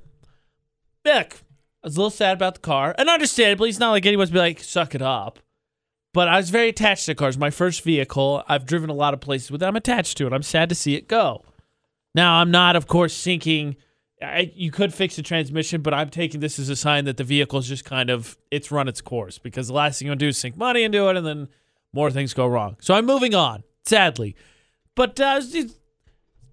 look, 1.05 1.35
I 1.83 1.87
was 1.87 1.95
a 1.95 1.99
little 1.99 2.09
sad 2.09 2.35
about 2.35 2.55
the 2.55 2.61
car, 2.61 2.95
and 2.97 3.09
understandably, 3.09 3.69
it's 3.69 3.79
not 3.79 3.91
like 3.91 4.05
anyone's 4.05 4.31
be 4.31 4.39
like, 4.39 4.61
suck 4.61 4.95
it 4.95 5.01
up. 5.01 5.39
But 6.13 6.27
I 6.27 6.37
was 6.37 6.49
very 6.49 6.69
attached 6.69 7.05
to 7.05 7.11
the 7.11 7.15
cars. 7.15 7.37
My 7.37 7.51
first 7.51 7.83
vehicle, 7.83 8.43
I've 8.47 8.65
driven 8.65 8.89
a 8.89 8.95
lot 8.95 9.13
of 9.13 9.21
places 9.21 9.51
with 9.51 9.61
it. 9.61 9.65
I'm 9.65 9.75
attached 9.75 10.17
to 10.17 10.27
it. 10.27 10.33
I'm 10.33 10.43
sad 10.43 10.69
to 10.69 10.75
see 10.75 10.95
it 10.95 11.07
go. 11.07 11.43
Now, 12.15 12.35
I'm 12.41 12.51
not, 12.51 12.75
of 12.75 12.87
course, 12.87 13.13
sinking. 13.13 13.75
I, 14.21 14.51
you 14.53 14.71
could 14.71 14.93
fix 14.93 15.15
the 15.15 15.21
transmission, 15.21 15.81
but 15.81 15.93
I'm 15.93 16.09
taking 16.09 16.41
this 16.41 16.59
as 16.59 16.69
a 16.69 16.75
sign 16.75 17.05
that 17.05 17.17
the 17.17 17.23
vehicle's 17.23 17.67
just 17.67 17.85
kind 17.85 18.09
of, 18.09 18.37
it's 18.51 18.71
run 18.71 18.87
its 18.87 19.01
course 19.01 19.37
because 19.37 19.67
the 19.67 19.73
last 19.73 19.99
thing 19.99 20.07
you 20.07 20.11
want 20.11 20.19
to 20.19 20.25
do 20.25 20.29
is 20.29 20.37
sink 20.37 20.57
money 20.57 20.83
into 20.83 21.07
it, 21.07 21.15
and 21.15 21.25
then 21.25 21.47
more 21.93 22.11
things 22.11 22.33
go 22.33 22.45
wrong. 22.45 22.75
So 22.81 22.93
I'm 22.93 23.05
moving 23.05 23.33
on, 23.33 23.63
sadly. 23.85 24.35
But 24.95 25.19
uh, 25.19 25.41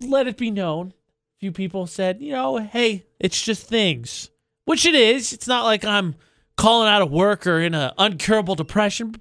let 0.01 0.29
it 0.29 0.37
be 0.37 0.51
known. 0.51 0.89
A 0.89 1.39
few 1.41 1.53
people 1.53 1.87
said, 1.87 2.21
you 2.21 2.33
know, 2.33 2.59
hey, 2.59 3.07
it's 3.19 3.43
just 3.43 3.67
things, 3.67 4.31
which 4.65 4.87
it 4.87 4.95
is. 4.95 5.33
It's 5.33 5.49
not 5.49 5.65
like 5.65 5.85
I'm 5.85 6.15
calling 6.57 6.89
out 6.89 7.03
of 7.03 7.11
work 7.11 7.47
or 7.47 7.61
in 7.61 7.75
an 7.75 7.93
uncurable 7.99 8.57
depression. 8.57 9.17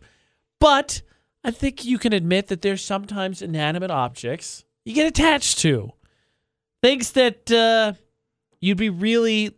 But 0.60 1.02
I 1.44 1.52
think 1.52 1.84
you 1.84 1.98
can 1.98 2.14
admit 2.14 2.48
that 2.48 2.62
there's 2.62 2.84
sometimes 2.84 3.42
inanimate 3.42 3.92
objects 3.92 4.64
you 4.86 4.94
get 4.94 5.08
attached 5.08 5.60
to. 5.60 5.92
Things 6.82 7.12
that 7.14 7.52
uh, 7.52 7.94
you'd 8.66 8.78
be 8.78 8.90
really 8.90 9.56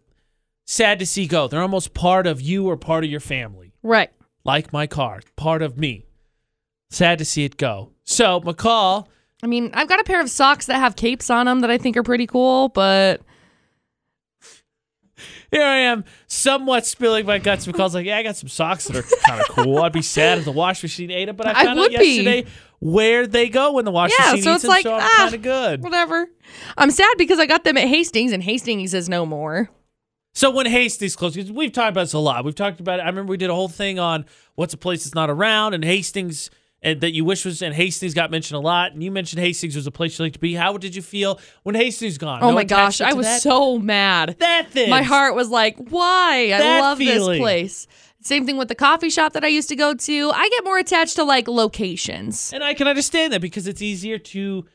sad 0.65 0.99
to 0.99 1.05
see 1.05 1.27
go. 1.27 1.47
They're 1.47 1.61
almost 1.61 1.93
part 1.93 2.27
of 2.27 2.41
you 2.41 2.67
or 2.67 2.75
part 2.77 3.03
of 3.03 3.09
your 3.09 3.19
family 3.21 3.73
Right. 3.83 4.09
like 4.43 4.73
my 4.73 4.85
car, 4.87 5.21
part 5.35 5.61
of 5.61 5.77
me. 5.77 6.05
Sad 6.89 7.17
to 7.19 7.25
see 7.25 7.43
it 7.45 7.57
go. 7.57 7.91
So, 8.03 8.41
McCall, 8.41 9.07
I 9.43 9.47
mean, 9.47 9.71
I've 9.73 9.87
got 9.87 9.99
a 9.99 10.03
pair 10.03 10.19
of 10.21 10.29
socks 10.29 10.65
that 10.65 10.79
have 10.79 10.95
capes 10.95 11.29
on 11.29 11.45
them 11.45 11.61
that 11.61 11.69
I 11.71 11.77
think 11.77 11.95
are 11.97 12.03
pretty 12.03 12.27
cool, 12.27 12.69
but 12.69 13.21
Here 15.51 15.63
I 15.63 15.77
am, 15.77 16.03
somewhat 16.27 16.85
spilling 16.85 17.25
my 17.25 17.37
guts. 17.39 17.65
McCall's 17.65 17.93
like, 17.95 18.05
yeah, 18.05 18.17
I 18.17 18.23
got 18.23 18.35
some 18.35 18.49
socks 18.49 18.85
that 18.87 18.97
are 18.97 19.07
kind 19.25 19.39
of 19.41 19.47
cool. 19.47 19.79
I'd 19.79 19.93
be 19.93 20.01
sad 20.01 20.37
if 20.39 20.45
the 20.45 20.51
wash 20.51 20.83
machine 20.83 21.09
ate 21.09 21.25
them, 21.25 21.35
but 21.37 21.47
I 21.47 21.51
I 21.61 21.63
found 21.65 21.79
out 21.79 21.91
yesterday 21.91 22.41
be. 22.43 22.49
Where 22.79 23.25
they 23.27 23.49
go 23.49 23.73
when 23.73 23.85
the 23.85 23.91
wash 23.91 24.11
Yeah, 24.19 24.31
machine 24.31 24.43
so 24.43 24.53
it's 24.53 24.63
like, 24.63 24.85
I'm 24.85 24.93
ah, 25.01 25.15
kind 25.17 25.33
of 25.35 25.41
good. 25.41 25.83
whatever. 25.83 26.27
I'm 26.77 26.91
sad 26.91 27.13
because 27.17 27.39
I 27.39 27.45
got 27.45 27.63
them 27.63 27.77
at 27.77 27.87
Hastings 27.87 28.31
and 28.31 28.43
Hastings 28.43 28.91
says 28.91 29.09
no 29.09 29.25
more. 29.25 29.69
So 30.33 30.51
when 30.51 30.67
Hastings 30.67 31.15
closed, 31.15 31.35
'cause 31.35 31.51
we've 31.51 31.71
talked 31.71 31.89
about 31.89 32.01
this 32.03 32.13
a 32.13 32.19
lot. 32.19 32.45
We've 32.45 32.53
talked 32.53 32.79
about 32.79 32.99
it. 32.99 33.03
I 33.03 33.07
remember 33.07 33.31
we 33.31 33.37
did 33.37 33.49
a 33.49 33.55
whole 33.55 33.67
thing 33.69 33.97
on 33.97 34.25
what's 34.55 34.73
a 34.73 34.77
place 34.77 35.03
that's 35.03 35.15
not 35.15 35.31
around, 35.31 35.73
and 35.73 35.83
Hastings, 35.83 36.51
and 36.83 37.01
that 37.01 37.11
you 37.15 37.25
wish 37.25 37.43
was, 37.43 37.63
and 37.63 37.73
Hastings 37.73 38.13
got 38.13 38.29
mentioned 38.29 38.55
a 38.57 38.61
lot. 38.61 38.91
And 38.91 39.01
you 39.01 39.09
mentioned 39.09 39.41
Hastings 39.41 39.75
was 39.75 39.87
a 39.87 39.91
place 39.91 40.19
you 40.19 40.25
like 40.25 40.33
to 40.33 40.39
be. 40.39 40.53
How 40.53 40.77
did 40.77 40.95
you 40.95 41.01
feel 41.01 41.39
when 41.63 41.73
Hastings 41.73 42.19
gone? 42.19 42.43
Oh 42.43 42.49
No 42.49 42.53
my 42.53 42.63
gosh, 42.65 43.01
I 43.01 43.13
was 43.13 43.25
that? 43.25 43.41
so 43.41 43.79
mad. 43.79 44.35
that 44.37 44.69
thing. 44.69 44.91
My 44.91 45.01
heart 45.01 45.33
was 45.33 45.49
like, 45.49 45.75
why? 45.89 46.51
I 46.53 46.59
That 46.59 46.81
love 46.81 46.97
feeling. 46.99 47.29
this 47.31 47.39
place. 47.39 47.87
Same 48.21 48.45
thing 48.45 48.57
with 48.57 48.67
the 48.67 48.75
coffee 48.75 49.09
shop 49.09 49.33
that 49.33 49.43
I 49.43 49.47
used 49.47 49.69
to 49.69 49.75
go 49.75 49.93
to. 49.93 50.31
I 50.33 50.49
get 50.49 50.63
more 50.65 50.77
attached 50.79 51.15
to 51.17 51.23
like 51.23 51.47
locations. 51.47 52.51
and 52.53 52.63
I 52.63 52.73
can 52.73 52.87
understand 52.87 53.31
that 53.33 53.41
because 53.41 53.67
it's 53.67 53.81
easier 53.81 54.17
to 54.17 54.65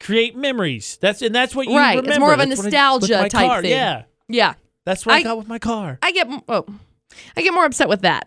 create 0.00 0.34
memories. 0.36 0.98
That's 1.00 1.22
and 1.22 1.34
that's 1.34 1.54
what 1.54 1.68
you 1.68 1.76
Right, 1.76 1.98
it's 1.98 2.18
more 2.18 2.32
of 2.34 2.40
a 2.40 2.46
That's 2.46 2.58
what 2.58 2.66
I- 2.66 2.70
nostalgia 2.70 3.28
type 3.28 3.32
car. 3.48 3.62
thing. 3.62 3.70
Yeah, 3.70 4.02
Yeah. 4.28 4.54
that's 4.84 5.06
what 5.06 5.14
I, 5.14 5.18
I- 5.18 5.22
got 5.22 5.38
with 5.38 5.48
my 5.48 5.58
car. 5.58 5.98
I 6.02 6.10
get 6.12 6.26
oh, 6.48 6.64
I 7.36 7.42
get 7.42 7.52
more 7.54 7.64
upset 7.66 7.88
with 7.88 8.00
that. 8.02 8.26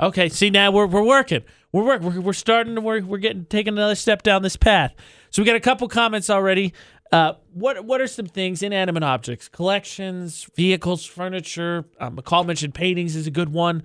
Okay, 0.00 0.28
see 0.28 0.50
now 0.50 0.70
we're 0.72 0.86
we're 0.86 1.04
working. 1.04 1.42
We're 1.70 1.84
work. 1.84 2.02
We're, 2.02 2.20
we're 2.20 2.32
starting 2.34 2.74
to 2.74 2.80
work. 2.80 3.04
We're 3.04 3.18
getting 3.18 3.44
taking 3.46 3.74
another 3.74 3.94
step 3.94 4.22
down 4.22 4.42
this 4.42 4.56
path. 4.56 4.92
So 5.30 5.40
we 5.40 5.46
got 5.46 5.56
a 5.56 5.60
couple 5.60 5.88
comments 5.88 6.28
already. 6.28 6.74
Uh, 7.12 7.34
what 7.52 7.84
what 7.84 8.00
are 8.00 8.06
some 8.06 8.26
things? 8.26 8.62
Inanimate 8.62 9.02
objects, 9.02 9.46
collections, 9.48 10.48
vehicles, 10.56 11.04
furniture. 11.04 11.84
Um, 12.00 12.16
McCall 12.16 12.46
mentioned 12.46 12.74
paintings 12.74 13.14
is 13.14 13.26
a 13.26 13.30
good 13.30 13.50
one 13.50 13.82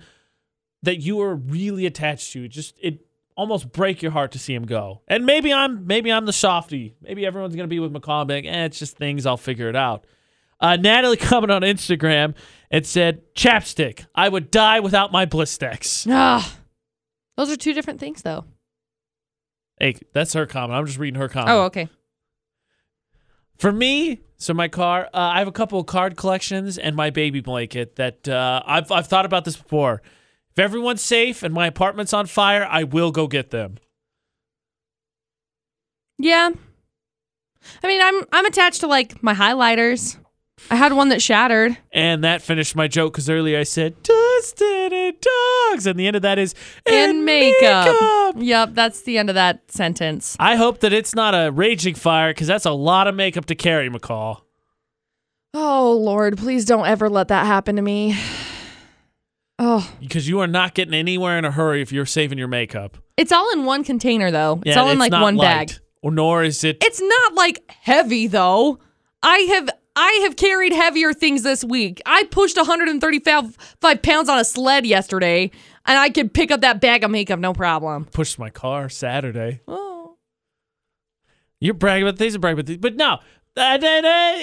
that 0.82 1.00
you 1.02 1.20
are 1.20 1.34
really 1.34 1.84
attached 1.84 2.32
to. 2.32 2.44
It 2.44 2.48
just 2.48 2.74
it 2.80 3.00
almost 3.36 3.70
break 3.70 4.02
your 4.02 4.12
heart 4.12 4.32
to 4.32 4.38
see 4.38 4.54
him 4.54 4.64
go. 4.64 5.02
And 5.06 5.26
maybe 5.26 5.52
I'm 5.52 5.86
maybe 5.86 6.10
I'm 6.10 6.24
the 6.24 6.32
softy. 6.32 6.94
Maybe 7.02 7.26
everyone's 7.26 7.54
gonna 7.54 7.68
be 7.68 7.80
with 7.80 7.92
McCall 7.92 8.22
and 8.22 8.28
be 8.28 8.34
like, 8.34 8.44
eh, 8.46 8.64
it's 8.64 8.78
just 8.78 8.96
things. 8.96 9.26
I'll 9.26 9.36
figure 9.36 9.68
it 9.68 9.76
out. 9.76 10.06
Uh, 10.58 10.76
Natalie 10.76 11.16
commented 11.18 11.54
on 11.54 11.62
Instagram 11.62 12.34
and 12.70 12.86
said, 12.86 13.34
"Chapstick. 13.34 14.06
I 14.14 14.30
would 14.30 14.50
die 14.50 14.80
without 14.80 15.12
my 15.12 15.26
Blistex." 15.26 16.06
Ah. 16.10 16.56
Those 17.36 17.50
are 17.50 17.56
two 17.56 17.74
different 17.74 18.00
things 18.00 18.22
though. 18.22 18.46
Hey, 19.78 19.96
that's 20.12 20.32
her 20.32 20.46
comment. 20.46 20.78
I'm 20.78 20.86
just 20.86 20.98
reading 20.98 21.20
her 21.20 21.28
comment. 21.28 21.50
Oh, 21.50 21.62
okay. 21.64 21.88
For 23.58 23.72
me, 23.72 24.20
so 24.36 24.54
my 24.54 24.68
car, 24.68 25.06
uh, 25.12 25.18
I 25.18 25.38
have 25.40 25.48
a 25.48 25.52
couple 25.52 25.80
of 25.80 25.86
card 25.86 26.16
collections 26.16 26.78
and 26.78 26.94
my 26.94 27.10
baby 27.10 27.40
blanket 27.40 27.96
that 27.96 28.28
uh, 28.28 28.62
I've 28.64 28.90
I've 28.92 29.08
thought 29.08 29.26
about 29.26 29.44
this 29.44 29.56
before. 29.56 30.00
If 30.52 30.58
everyone's 30.60 31.02
safe 31.02 31.42
and 31.42 31.52
my 31.52 31.66
apartment's 31.66 32.12
on 32.12 32.26
fire, 32.26 32.66
I 32.68 32.84
will 32.84 33.10
go 33.10 33.26
get 33.26 33.50
them. 33.50 33.78
Yeah. 36.18 36.50
I 37.82 37.86
mean, 37.86 38.00
I'm 38.00 38.24
I'm 38.32 38.46
attached 38.46 38.80
to 38.80 38.86
like 38.86 39.22
my 39.22 39.34
highlighters. 39.34 40.16
I 40.70 40.76
had 40.76 40.92
one 40.92 41.08
that 41.10 41.20
shattered. 41.22 41.76
And 41.92 42.22
that 42.24 42.42
finished 42.42 42.74
my 42.76 42.88
joke 42.88 43.12
because 43.12 43.28
earlier 43.30 43.58
I 43.58 43.62
said 43.64 43.94
Dustin 44.02 44.92
and 44.92 45.16
dogs, 45.20 45.86
and 45.86 45.98
the 45.98 46.06
end 46.06 46.16
of 46.16 46.22
that 46.22 46.38
is 46.38 46.54
And 46.86 47.24
makeup. 47.24 48.34
Yep, 48.36 48.70
that's 48.74 49.02
the 49.02 49.18
end 49.18 49.28
of 49.30 49.34
that 49.34 49.70
sentence. 49.72 50.36
I 50.38 50.56
hope 50.56 50.80
that 50.80 50.92
it's 50.92 51.14
not 51.14 51.34
a 51.34 51.50
raging 51.50 51.94
fire 51.94 52.30
because 52.30 52.46
that's 52.46 52.66
a 52.66 52.70
lot 52.72 53.06
of 53.08 53.14
makeup 53.14 53.46
to 53.46 53.54
carry, 53.54 53.88
McCall. 53.88 54.42
Oh 55.54 55.92
Lord, 56.00 56.36
please 56.38 56.64
don't 56.64 56.86
ever 56.86 57.08
let 57.08 57.28
that 57.28 57.46
happen 57.46 57.76
to 57.76 57.82
me. 57.82 58.16
Oh, 59.60 59.92
Because 59.98 60.28
you 60.28 60.38
are 60.38 60.46
not 60.46 60.74
getting 60.74 60.94
anywhere 60.94 61.36
in 61.36 61.44
a 61.44 61.50
hurry 61.50 61.82
if 61.82 61.90
you're 61.90 62.06
saving 62.06 62.38
your 62.38 62.46
makeup. 62.46 62.96
it's 63.16 63.32
all 63.32 63.50
in 63.52 63.64
one 63.64 63.82
container 63.82 64.30
though. 64.30 64.60
It's 64.64 64.76
Yeah, 64.76 64.82
all 64.82 64.88
in 64.90 65.00
like 65.00 65.10
not 65.10 65.20
one 65.20 65.36
bag. 65.36 65.70
light, 65.70 65.80
Or 66.00 66.12
nor 66.12 66.44
is 66.44 66.62
it 66.62 66.76
It's 66.80 67.00
not 67.02 67.34
like 67.34 67.68
heavy 67.68 68.28
though. 68.28 68.78
I 69.20 69.38
have 69.38 69.68
I 70.00 70.20
have 70.22 70.36
carried 70.36 70.72
heavier 70.72 71.12
things 71.12 71.42
this 71.42 71.64
week. 71.64 72.00
I 72.06 72.22
pushed 72.30 72.56
135 72.56 74.02
pounds 74.02 74.28
on 74.28 74.38
a 74.38 74.44
sled 74.44 74.86
yesterday, 74.86 75.50
and 75.86 75.98
I 75.98 76.08
could 76.10 76.32
pick 76.32 76.52
up 76.52 76.60
that 76.60 76.80
bag 76.80 77.02
of 77.02 77.10
makeup 77.10 77.40
no 77.40 77.52
problem. 77.52 78.04
pushed 78.04 78.38
my 78.38 78.48
car 78.48 78.88
Saturday. 78.88 79.60
Oh. 79.66 80.16
You're 81.58 81.74
bragging 81.74 82.06
about 82.06 82.16
these 82.20 82.36
and 82.36 82.40
bragging 82.40 82.60
about 82.60 82.66
these, 82.66 82.76
but 82.76 82.94
no. 82.94 83.18
Uh, 83.56 84.38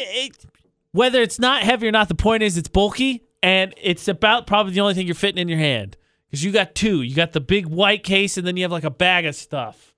whether 0.91 1.21
it's 1.21 1.39
not 1.39 1.63
heavy 1.63 1.87
or 1.87 1.91
not, 1.91 2.09
the 2.09 2.15
point 2.15 2.43
is 2.43 2.57
it's 2.57 2.67
bulky 2.67 3.23
and 3.41 3.73
it's 3.81 4.09
about 4.09 4.47
probably 4.47 4.73
the 4.73 4.81
only 4.81 4.93
thing 4.93 5.05
you're 5.05 5.15
fitting 5.15 5.41
in 5.41 5.47
your 5.47 5.57
hand 5.57 5.95
because 6.27 6.43
you 6.43 6.51
got 6.51 6.75
two. 6.75 7.01
You 7.01 7.15
got 7.15 7.31
the 7.31 7.39
big 7.39 7.65
white 7.65 8.03
case 8.03 8.37
and 8.37 8.45
then 8.45 8.57
you 8.57 8.63
have 8.65 8.73
like 8.73 8.83
a 8.83 8.91
bag 8.91 9.25
of 9.25 9.35
stuff. 9.35 9.95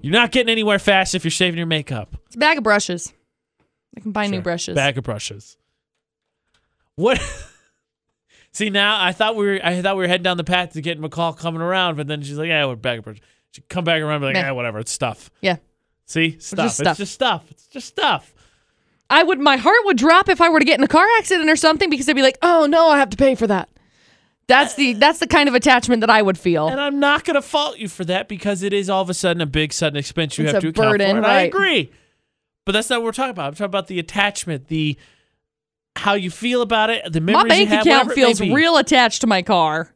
You're 0.00 0.12
not 0.12 0.32
getting 0.32 0.50
anywhere 0.50 0.80
fast 0.80 1.14
if 1.14 1.22
you're 1.22 1.30
shaving 1.30 1.56
your 1.56 1.68
makeup. 1.68 2.16
It's 2.26 2.34
a 2.34 2.38
bag 2.40 2.58
of 2.58 2.64
brushes. 2.64 3.12
I 3.96 4.00
can 4.00 4.12
buy 4.12 4.26
new 4.26 4.40
brushes. 4.40 4.74
Bag 4.74 4.98
of 4.98 5.04
brushes. 5.04 5.56
What? 6.96 7.20
See 8.52 8.70
now, 8.70 9.02
I 9.02 9.12
thought 9.12 9.34
we 9.34 9.46
were 9.46 9.60
I 9.62 9.82
thought 9.82 9.96
we 9.96 10.02
were 10.02 10.08
heading 10.08 10.22
down 10.22 10.36
the 10.36 10.44
path 10.44 10.74
to 10.74 10.80
getting 10.80 11.02
McCall 11.02 11.36
coming 11.36 11.60
around, 11.60 11.96
but 11.96 12.06
then 12.06 12.22
she's 12.22 12.38
like, 12.38 12.48
"Yeah, 12.48 12.66
we're 12.66 12.76
bag 12.76 12.98
of 12.98 13.04
brushes." 13.04 13.22
She 13.50 13.62
come 13.62 13.84
back 13.84 14.00
around, 14.00 14.14
and 14.14 14.22
be 14.22 14.26
like. 14.26 14.36
"Yeah, 14.36 14.52
whatever, 14.52 14.78
it's 14.78 14.92
stuff." 14.92 15.30
Yeah. 15.40 15.56
See, 16.06 16.38
stuff. 16.38 16.66
just 16.66 16.76
stuff. 16.76 16.90
It's 16.90 16.98
just 16.98 17.14
stuff. 17.14 17.50
It's 17.50 17.66
just 17.66 17.88
stuff. 17.88 18.34
I 19.10 19.22
would 19.22 19.40
my 19.40 19.56
heart 19.56 19.78
would 19.84 19.96
drop 19.96 20.28
if 20.28 20.40
I 20.40 20.48
were 20.48 20.60
to 20.60 20.64
get 20.64 20.78
in 20.78 20.84
a 20.84 20.88
car 20.88 21.06
accident 21.18 21.50
or 21.50 21.56
something 21.56 21.90
because 21.90 22.08
I'd 22.08 22.14
be 22.14 22.22
like, 22.22 22.38
"Oh 22.42 22.66
no, 22.66 22.88
I 22.88 22.98
have 22.98 23.10
to 23.10 23.16
pay 23.16 23.34
for 23.34 23.46
that." 23.48 23.68
That's 24.46 24.74
the 24.74 24.94
uh, 24.94 24.98
that's 24.98 25.18
the 25.18 25.26
kind 25.26 25.48
of 25.48 25.54
attachment 25.54 26.00
that 26.00 26.10
I 26.10 26.20
would 26.20 26.38
feel. 26.38 26.68
And 26.68 26.80
I'm 26.80 27.00
not 27.00 27.24
going 27.24 27.34
to 27.34 27.42
fault 27.42 27.78
you 27.78 27.88
for 27.88 28.04
that 28.04 28.28
because 28.28 28.62
it 28.62 28.72
is 28.72 28.90
all 28.90 29.02
of 29.02 29.10
a 29.10 29.14
sudden 29.14 29.40
a 29.40 29.46
big 29.46 29.72
sudden 29.72 29.96
expense 29.96 30.38
you 30.38 30.44
It's 30.44 30.52
have 30.52 30.62
to 30.62 30.68
account 30.68 30.92
burden, 30.92 31.10
for. 31.12 31.16
And 31.18 31.26
I 31.26 31.42
agree. 31.42 31.92
But 32.64 32.72
that's 32.72 32.88
not 32.90 33.00
what 33.00 33.06
we're 33.06 33.12
talking 33.12 33.30
about. 33.30 33.48
I'm 33.48 33.52
talking 33.54 33.64
about 33.66 33.88
the 33.88 33.98
attachment, 33.98 34.68
the 34.68 34.96
how 35.96 36.14
you 36.14 36.30
feel 36.30 36.62
about 36.62 36.90
it, 36.90 37.12
the 37.12 37.20
my 37.20 37.32
memories 37.32 37.44
you 37.60 37.66
bank 37.66 37.68
have, 37.70 37.86
account 37.86 38.12
feels 38.12 38.40
real 38.40 38.76
attached 38.78 39.20
to 39.20 39.26
my 39.26 39.42
car. 39.42 39.90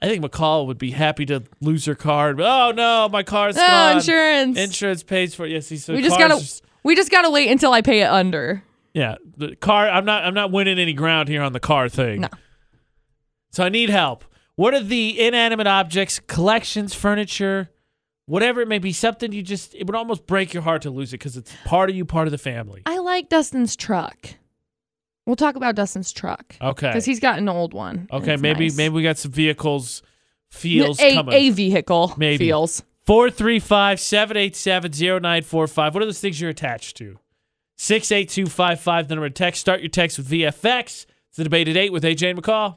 I 0.00 0.06
think 0.06 0.24
McCall 0.24 0.66
would 0.66 0.78
be 0.78 0.92
happy 0.92 1.26
to 1.26 1.42
lose 1.60 1.84
her 1.86 1.94
car. 1.96 2.30
and 2.30 2.40
Oh 2.40 2.70
no, 2.74 3.08
my 3.10 3.22
car's 3.24 3.56
Oh, 3.56 3.60
gone. 3.60 3.96
insurance. 3.96 4.56
Insurance 4.58 5.02
pays 5.02 5.34
for 5.34 5.44
it. 5.44 5.50
Yes, 5.52 5.66
see, 5.66 5.76
so 5.76 5.92
we 5.94 6.02
just 6.02 6.18
gotta 6.18 6.38
just- 6.38 6.64
we 6.84 6.94
just 6.94 7.10
gotta 7.10 7.30
wait 7.30 7.50
until 7.50 7.72
I 7.72 7.82
pay 7.82 8.00
it 8.02 8.06
under. 8.08 8.62
yeah, 8.94 9.16
the 9.36 9.56
car. 9.56 9.88
I'm 9.88 10.04
not. 10.04 10.24
I'm 10.24 10.34
not 10.34 10.50
winning 10.52 10.78
any 10.78 10.92
ground 10.92 11.28
here 11.28 11.42
on 11.42 11.52
the 11.52 11.60
car 11.60 11.88
thing. 11.88 12.22
No. 12.22 12.28
So 13.50 13.64
I 13.64 13.68
need 13.68 13.90
help. 13.90 14.24
What 14.54 14.72
are 14.74 14.82
the 14.82 15.20
inanimate 15.20 15.66
objects, 15.66 16.20
collections, 16.26 16.94
furniture, 16.94 17.70
whatever 18.28 18.60
it 18.60 18.68
may 18.68 18.78
be? 18.78 18.92
Something 18.92 19.32
you 19.32 19.42
just 19.42 19.74
it 19.74 19.86
would 19.86 19.96
almost 19.96 20.26
break 20.26 20.54
your 20.54 20.62
heart 20.62 20.82
to 20.82 20.90
lose 20.90 21.12
it 21.12 21.18
because 21.18 21.36
it's 21.36 21.52
part 21.64 21.90
of 21.90 21.96
you, 21.96 22.04
part 22.04 22.28
of 22.28 22.30
the 22.32 22.38
family. 22.38 22.82
I 22.86 22.98
like 22.98 23.28
Dustin's 23.28 23.74
truck. 23.74 24.34
We'll 25.26 25.36
talk 25.36 25.56
about 25.56 25.74
Dustin's 25.74 26.10
truck 26.12 26.56
Okay. 26.62 26.88
because 26.88 27.04
he's 27.04 27.20
got 27.20 27.38
an 27.38 27.48
old 27.48 27.74
one. 27.74 28.08
Okay. 28.12 28.36
Maybe 28.36 28.66
nice. 28.66 28.76
maybe 28.76 28.94
we 28.94 29.02
got 29.02 29.18
some 29.18 29.32
vehicles 29.32 30.02
feels 30.50 30.98
a, 31.00 31.14
coming. 31.14 31.34
a 31.34 31.50
vehicle 31.50 32.14
Maybe. 32.16 32.46
feels. 32.46 32.82
435 33.06 34.00
787 34.00 34.92
0945. 34.92 35.94
What 35.94 36.02
are 36.02 36.06
those 36.06 36.20
things 36.20 36.40
you're 36.40 36.50
attached 36.50 36.96
to? 36.98 37.18
68255, 37.76 39.08
the 39.08 39.14
number 39.14 39.28
to 39.28 39.34
text. 39.34 39.60
Start 39.60 39.80
your 39.80 39.88
text 39.88 40.18
with 40.18 40.28
VFX. 40.28 41.06
It's 41.28 41.36
the 41.36 41.44
debate 41.44 41.68
at 41.68 41.76
8 41.76 41.92
with 41.92 42.04
AJ 42.04 42.36
McCall. 42.38 42.76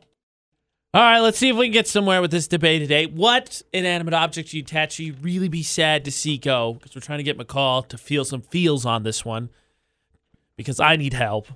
All 0.94 1.02
right, 1.02 1.20
let's 1.20 1.38
see 1.38 1.48
if 1.48 1.56
we 1.56 1.68
can 1.68 1.74
get 1.74 1.88
somewhere 1.88 2.22
with 2.22 2.32
this 2.32 2.50
debate 2.50 2.82
today. 2.82 3.06
What 3.06 3.62
inanimate 3.72 4.14
object 4.14 4.52
you 4.52 4.62
attach 4.62 5.00
you 5.00 5.16
really 5.22 5.48
be 5.48 5.64
sad 5.64 6.04
to 6.04 6.12
see 6.12 6.38
go? 6.38 6.74
Because 6.74 6.94
we're 6.94 7.02
trying 7.02 7.20
to 7.20 7.24
get 7.24 7.38
McCall 7.38 7.88
to 7.88 7.98
feel 7.98 8.26
some 8.26 8.42
feels 8.42 8.86
on 8.86 9.04
this 9.04 9.24
one. 9.24 9.52
Because 10.58 10.82
I 10.82 10.98
need 10.98 11.14
help. 11.14 11.48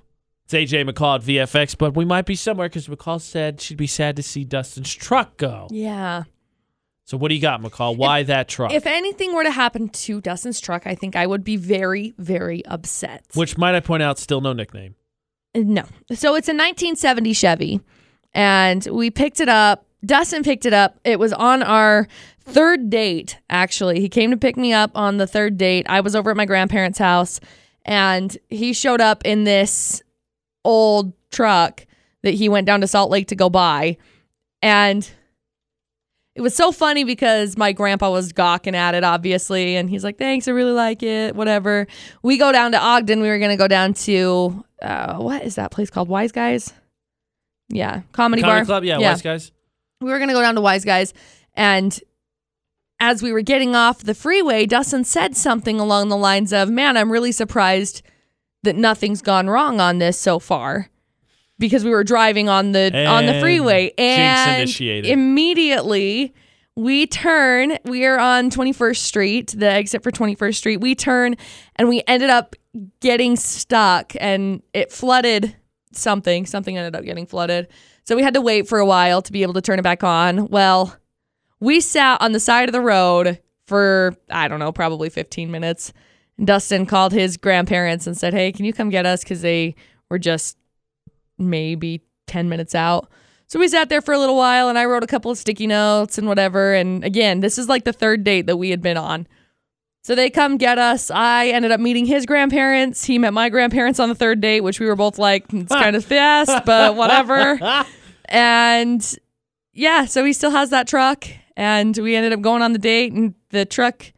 It's 0.46 0.54
AJ 0.54 0.88
McCall 0.88 1.16
at 1.16 1.22
VFX, 1.22 1.76
but 1.76 1.94
we 1.94 2.06
might 2.06 2.24
be 2.24 2.34
somewhere 2.34 2.70
because 2.70 2.88
McCall 2.88 3.20
said 3.20 3.60
she'd 3.60 3.76
be 3.76 3.86
sad 3.86 4.16
to 4.16 4.22
see 4.22 4.42
Dustin's 4.42 4.94
truck 4.94 5.36
go. 5.36 5.68
Yeah. 5.70 6.22
So 7.04 7.18
what 7.18 7.28
do 7.28 7.34
you 7.34 7.40
got, 7.42 7.60
McCall? 7.60 7.94
Why 7.94 8.22
that 8.22 8.48
truck? 8.48 8.72
If 8.72 8.86
anything 8.86 9.34
were 9.34 9.44
to 9.44 9.50
happen 9.50 9.90
to 9.90 10.22
Dustin's 10.22 10.60
truck, 10.60 10.86
I 10.86 10.94
think 10.94 11.14
I 11.14 11.26
would 11.26 11.44
be 11.44 11.56
very, 11.56 12.14
very 12.16 12.64
upset. 12.64 13.26
Which 13.34 13.58
might 13.58 13.74
I 13.74 13.80
point 13.80 14.02
out, 14.02 14.18
still 14.18 14.40
no 14.40 14.54
nickname. 14.54 14.94
No. 15.54 15.82
So 16.12 16.36
it's 16.36 16.48
a 16.48 16.56
1970 16.56 17.32
Chevy, 17.34 17.80
and 18.36 18.86
we 18.92 19.10
picked 19.10 19.40
it 19.40 19.48
up. 19.48 19.86
Dustin 20.04 20.44
picked 20.44 20.66
it 20.66 20.74
up. 20.74 21.00
It 21.04 21.18
was 21.18 21.32
on 21.32 21.62
our 21.62 22.06
third 22.44 22.90
date, 22.90 23.38
actually. 23.48 23.98
He 23.98 24.10
came 24.10 24.30
to 24.30 24.36
pick 24.36 24.58
me 24.58 24.74
up 24.74 24.90
on 24.94 25.16
the 25.16 25.26
third 25.26 25.56
date. 25.56 25.86
I 25.88 26.00
was 26.00 26.14
over 26.14 26.30
at 26.30 26.36
my 26.36 26.44
grandparents' 26.44 26.98
house, 26.98 27.40
and 27.84 28.36
he 28.48 28.74
showed 28.74 29.00
up 29.00 29.22
in 29.24 29.44
this 29.44 30.02
old 30.64 31.14
truck 31.30 31.86
that 32.22 32.34
he 32.34 32.48
went 32.50 32.66
down 32.66 32.82
to 32.82 32.86
Salt 32.86 33.10
Lake 33.10 33.28
to 33.28 33.34
go 33.34 33.48
buy. 33.48 33.96
And 34.60 35.10
it 36.34 36.42
was 36.42 36.54
so 36.54 36.72
funny 36.72 37.04
because 37.04 37.56
my 37.56 37.72
grandpa 37.72 38.10
was 38.10 38.34
gawking 38.34 38.74
at 38.74 38.94
it, 38.94 39.02
obviously, 39.02 39.76
and 39.76 39.88
he's 39.88 40.04
like, 40.04 40.18
"Thanks, 40.18 40.46
I 40.46 40.50
really 40.50 40.72
like 40.72 41.02
it." 41.02 41.34
Whatever. 41.34 41.86
We 42.22 42.36
go 42.36 42.52
down 42.52 42.72
to 42.72 42.78
Ogden. 42.78 43.22
We 43.22 43.28
were 43.28 43.38
gonna 43.38 43.56
go 43.56 43.68
down 43.68 43.94
to 43.94 44.62
uh, 44.82 45.16
what 45.16 45.42
is 45.42 45.54
that 45.54 45.70
place 45.70 45.88
called? 45.88 46.08
Wise 46.08 46.32
Guys. 46.32 46.74
Yeah, 47.68 48.02
comedy, 48.12 48.42
Comedy 48.42 48.42
bar. 48.42 48.64
Club, 48.64 48.84
yeah, 48.84 48.98
wise 48.98 49.22
guys. 49.22 49.52
we 50.00 50.10
were 50.10 50.18
going 50.18 50.28
to 50.28 50.34
go 50.34 50.42
down 50.42 50.54
to 50.54 50.60
Wise 50.60 50.84
Guys. 50.84 51.12
And 51.54 51.98
as 53.00 53.22
we 53.22 53.32
were 53.32 53.42
getting 53.42 53.74
off 53.74 54.02
the 54.02 54.14
freeway, 54.14 54.66
Dustin 54.66 55.04
said 55.04 55.36
something 55.36 55.80
along 55.80 56.08
the 56.08 56.16
lines 56.16 56.52
of, 56.52 56.70
Man, 56.70 56.96
I'm 56.96 57.10
really 57.10 57.32
surprised 57.32 58.02
that 58.62 58.76
nothing's 58.76 59.20
gone 59.22 59.48
wrong 59.48 59.80
on 59.80 59.98
this 59.98 60.18
so 60.18 60.38
far. 60.38 60.90
Because 61.58 61.84
we 61.84 61.90
were 61.90 62.04
driving 62.04 62.48
on 62.50 62.72
the 62.72 62.86
on 63.06 63.24
the 63.26 63.32
And 63.32 63.40
freeway 63.42 63.86
jinx 63.86 63.98
and 63.98 64.62
initiated. 64.62 65.10
immediately 65.10 66.34
we 66.76 67.06
turn 67.06 67.78
we 67.86 68.04
are 68.04 68.18
on 68.18 68.50
21st 68.50 68.96
street 68.98 69.54
the 69.56 69.70
exit 69.70 70.02
for 70.02 70.10
21st 70.10 70.54
street 70.56 70.76
we 70.82 70.94
turn 70.94 71.34
and 71.76 71.88
we 71.88 72.02
ended 72.06 72.28
up 72.28 72.54
getting 73.00 73.36
stuck 73.36 74.12
and 74.20 74.60
it 74.74 74.92
flooded 74.92 75.56
something 75.96 76.46
something 76.46 76.76
ended 76.76 76.94
up 76.94 77.04
getting 77.04 77.26
flooded. 77.26 77.68
So 78.04 78.16
we 78.16 78.22
had 78.22 78.34
to 78.34 78.40
wait 78.40 78.68
for 78.68 78.78
a 78.78 78.86
while 78.86 79.22
to 79.22 79.32
be 79.32 79.42
able 79.42 79.54
to 79.54 79.60
turn 79.60 79.78
it 79.78 79.82
back 79.82 80.04
on. 80.04 80.48
Well 80.48 80.96
we 81.58 81.80
sat 81.80 82.20
on 82.20 82.32
the 82.32 82.40
side 82.40 82.68
of 82.68 82.72
the 82.72 82.80
road 82.80 83.40
for 83.66 84.14
i 84.30 84.46
don't 84.46 84.60
know 84.60 84.72
probably 84.72 85.08
15 85.10 85.50
minutes. 85.50 85.92
Dustin 86.42 86.84
called 86.86 87.12
his 87.12 87.36
grandparents 87.36 88.06
and 88.06 88.16
said 88.16 88.34
hey 88.34 88.52
can 88.52 88.64
you 88.64 88.72
come 88.72 88.90
get 88.90 89.06
us? 89.06 89.22
Because 89.22 89.42
they 89.42 89.74
were 90.10 90.18
just 90.18 90.56
maybe 91.38 92.02
10 92.26 92.48
minutes 92.48 92.74
out. 92.74 93.08
So 93.48 93.60
we 93.60 93.68
sat 93.68 93.88
there 93.88 94.00
for 94.00 94.12
a 94.12 94.18
little 94.18 94.36
while 94.36 94.68
and 94.68 94.78
I 94.78 94.86
wrote 94.86 95.04
a 95.04 95.06
couple 95.06 95.30
of 95.30 95.38
sticky 95.38 95.68
notes 95.68 96.18
and 96.18 96.26
whatever. 96.26 96.74
And 96.74 97.04
again, 97.04 97.40
this 97.40 97.58
is 97.58 97.68
like 97.68 97.84
the 97.84 97.92
third 97.92 98.24
date 98.24 98.46
that 98.46 98.56
we 98.56 98.70
had 98.70 98.82
been 98.82 98.96
on. 98.96 99.26
So 100.06 100.14
they 100.14 100.30
come 100.30 100.56
get 100.56 100.78
us. 100.78 101.10
I 101.10 101.48
ended 101.48 101.72
up 101.72 101.80
meeting 101.80 102.06
his 102.06 102.26
grandparents. 102.26 103.04
He 103.04 103.18
met 103.18 103.32
my 103.32 103.48
grandparents 103.48 103.98
on 103.98 104.08
the 104.08 104.14
third 104.14 104.40
date, 104.40 104.60
which 104.60 104.78
we 104.78 104.86
were 104.86 104.94
both 104.94 105.18
like, 105.18 105.52
it's 105.52 105.74
kind 105.74 105.96
of 105.96 106.04
fast, 106.04 106.64
but 106.64 106.94
whatever. 106.94 107.58
And 108.28 109.18
yeah, 109.72 110.04
so 110.04 110.24
he 110.24 110.32
still 110.32 110.50
has 110.52 110.70
that 110.70 110.86
truck. 110.86 111.24
And 111.56 111.96
we 111.96 112.14
ended 112.14 112.32
up 112.32 112.40
going 112.40 112.62
on 112.62 112.72
the 112.72 112.78
date 112.78 113.12
and 113.12 113.34
the 113.50 113.64
truck, 113.64 114.12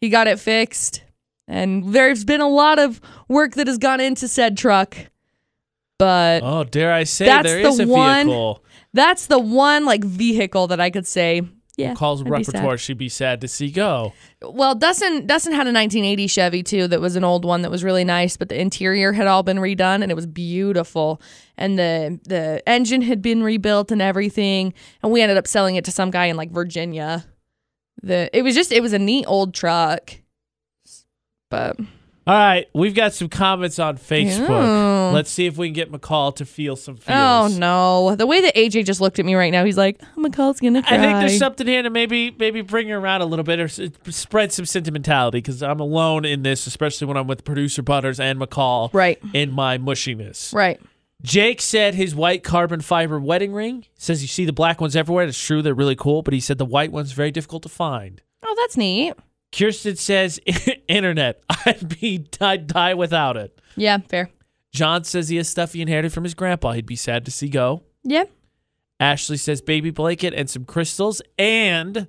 he 0.00 0.08
got 0.10 0.28
it 0.28 0.38
fixed. 0.38 1.02
And 1.48 1.92
there's 1.92 2.24
been 2.24 2.40
a 2.40 2.48
lot 2.48 2.78
of 2.78 3.00
work 3.28 3.54
that 3.54 3.66
has 3.66 3.78
gone 3.78 4.00
into 4.00 4.28
said 4.28 4.56
truck. 4.56 4.96
But 5.98 6.42
Oh, 6.44 6.62
dare 6.64 6.92
I 6.92 7.02
say 7.04 7.26
That's 7.26 7.48
there 7.48 7.62
the 7.62 7.68
is 7.68 7.80
a 7.80 7.86
one- 7.88 8.26
vehicle. 8.26 8.64
that's 8.92 9.26
the 9.26 9.38
one 9.40 9.84
like 9.84 10.04
vehicle 10.04 10.66
that 10.68 10.80
I 10.80 10.90
could 10.90 11.06
say, 11.06 11.42
yeah. 11.82 11.94
Calls 11.94 12.20
I'd 12.20 12.24
be 12.24 12.30
repertoire 12.30 12.78
she'd 12.78 12.98
be 12.98 13.08
sad 13.08 13.40
to 13.40 13.48
see 13.48 13.70
go. 13.70 14.12
Well, 14.40 14.74
Dustin 14.74 15.26
Dustin 15.26 15.52
had 15.52 15.66
a 15.66 15.72
1980 15.72 16.26
Chevy 16.26 16.62
too 16.62 16.88
that 16.88 17.00
was 17.00 17.16
an 17.16 17.24
old 17.24 17.44
one 17.44 17.62
that 17.62 17.70
was 17.70 17.84
really 17.84 18.04
nice, 18.04 18.36
but 18.36 18.48
the 18.48 18.60
interior 18.60 19.12
had 19.12 19.26
all 19.26 19.42
been 19.42 19.58
redone 19.58 20.02
and 20.02 20.10
it 20.10 20.14
was 20.14 20.26
beautiful. 20.26 21.20
And 21.56 21.78
the 21.78 22.20
the 22.24 22.62
engine 22.68 23.02
had 23.02 23.22
been 23.22 23.42
rebuilt 23.42 23.92
and 23.92 24.02
everything. 24.02 24.74
And 25.02 25.12
we 25.12 25.20
ended 25.22 25.38
up 25.38 25.46
selling 25.46 25.76
it 25.76 25.84
to 25.84 25.92
some 25.92 26.10
guy 26.10 26.26
in 26.26 26.36
like 26.36 26.50
Virginia. 26.50 27.24
The 28.02 28.30
it 28.36 28.42
was 28.42 28.54
just 28.54 28.72
it 28.72 28.80
was 28.80 28.92
a 28.92 28.98
neat 28.98 29.24
old 29.26 29.54
truck. 29.54 30.12
But 31.50 31.76
All 32.24 32.34
right, 32.34 32.68
we've 32.72 32.94
got 32.94 33.12
some 33.14 33.28
comments 33.28 33.80
on 33.80 33.98
Facebook. 33.98 35.12
Let's 35.12 35.28
see 35.30 35.46
if 35.46 35.56
we 35.56 35.66
can 35.68 35.74
get 35.74 35.90
McCall 35.90 36.34
to 36.36 36.44
feel 36.44 36.76
some 36.76 36.96
feels. 36.96 37.16
oh 37.16 37.58
no, 37.58 38.14
the 38.14 38.26
way 38.28 38.40
that 38.42 38.54
AJ 38.54 38.84
just 38.84 39.00
looked 39.00 39.18
at 39.18 39.24
me 39.24 39.34
right 39.34 39.50
now, 39.50 39.64
he's 39.64 39.76
like, 39.76 40.00
oh, 40.16 40.20
McCall's 40.20 40.60
gonna 40.60 40.82
cry. 40.82 40.96
I 40.96 41.00
think 41.00 41.18
there's 41.18 41.38
something 41.38 41.66
here 41.66 41.82
to 41.82 41.90
maybe 41.90 42.30
maybe 42.30 42.60
bring 42.62 42.88
her 42.88 42.98
around 42.98 43.22
a 43.22 43.26
little 43.26 43.42
bit 43.44 43.58
or 43.58 43.64
s- 43.64 43.80
spread 44.10 44.52
some 44.52 44.66
sentimentality 44.66 45.38
because 45.38 45.62
I'm 45.64 45.80
alone 45.80 46.24
in 46.24 46.42
this, 46.44 46.66
especially 46.68 47.08
when 47.08 47.16
I'm 47.16 47.26
with 47.26 47.44
producer 47.44 47.82
Butters 47.82 48.20
and 48.20 48.38
McCall 48.40 48.90
right, 48.94 49.18
in 49.32 49.50
my 49.50 49.76
mushiness. 49.78 50.54
right. 50.54 50.80
Jake 51.22 51.60
said 51.60 51.94
his 51.94 52.14
white 52.16 52.42
carbon 52.42 52.80
fiber 52.80 53.20
wedding 53.20 53.52
ring. 53.52 53.86
Says 53.96 54.22
you 54.22 54.28
see 54.28 54.44
the 54.44 54.52
black 54.52 54.80
ones 54.80 54.94
everywhere. 54.96 55.24
It's 55.24 55.40
true, 55.40 55.60
they're 55.62 55.74
really 55.74 55.94
cool, 55.96 56.22
but 56.22 56.34
he 56.34 56.40
said 56.40 56.58
the 56.58 56.64
white 56.64 56.90
one's 56.92 57.12
very 57.12 57.30
difficult 57.30 57.62
to 57.64 57.68
find. 57.68 58.22
Oh, 58.44 58.54
that's 58.58 58.76
neat. 58.76 59.14
Kirsten 59.56 59.96
says 59.96 60.40
internet. 60.88 61.42
I'd 61.66 62.00
be 62.00 62.26
I'd 62.40 62.66
die 62.66 62.94
without 62.94 63.36
it. 63.36 63.60
Yeah, 63.76 63.98
fair. 63.98 64.30
John 64.72 65.04
says 65.04 65.28
he 65.28 65.36
has 65.36 65.48
stuff 65.48 65.74
he 65.74 65.82
inherited 65.82 66.12
from 66.12 66.24
his 66.24 66.34
grandpa. 66.34 66.72
He'd 66.72 66.86
be 66.86 66.96
sad 66.96 67.24
to 67.26 67.30
see 67.30 67.48
go. 67.48 67.82
Yeah. 68.02 68.24
Ashley 68.98 69.36
says 69.36 69.60
baby 69.60 69.90
blanket 69.90 70.32
and 70.32 70.48
some 70.48 70.64
crystals 70.64 71.20
and 71.38 72.06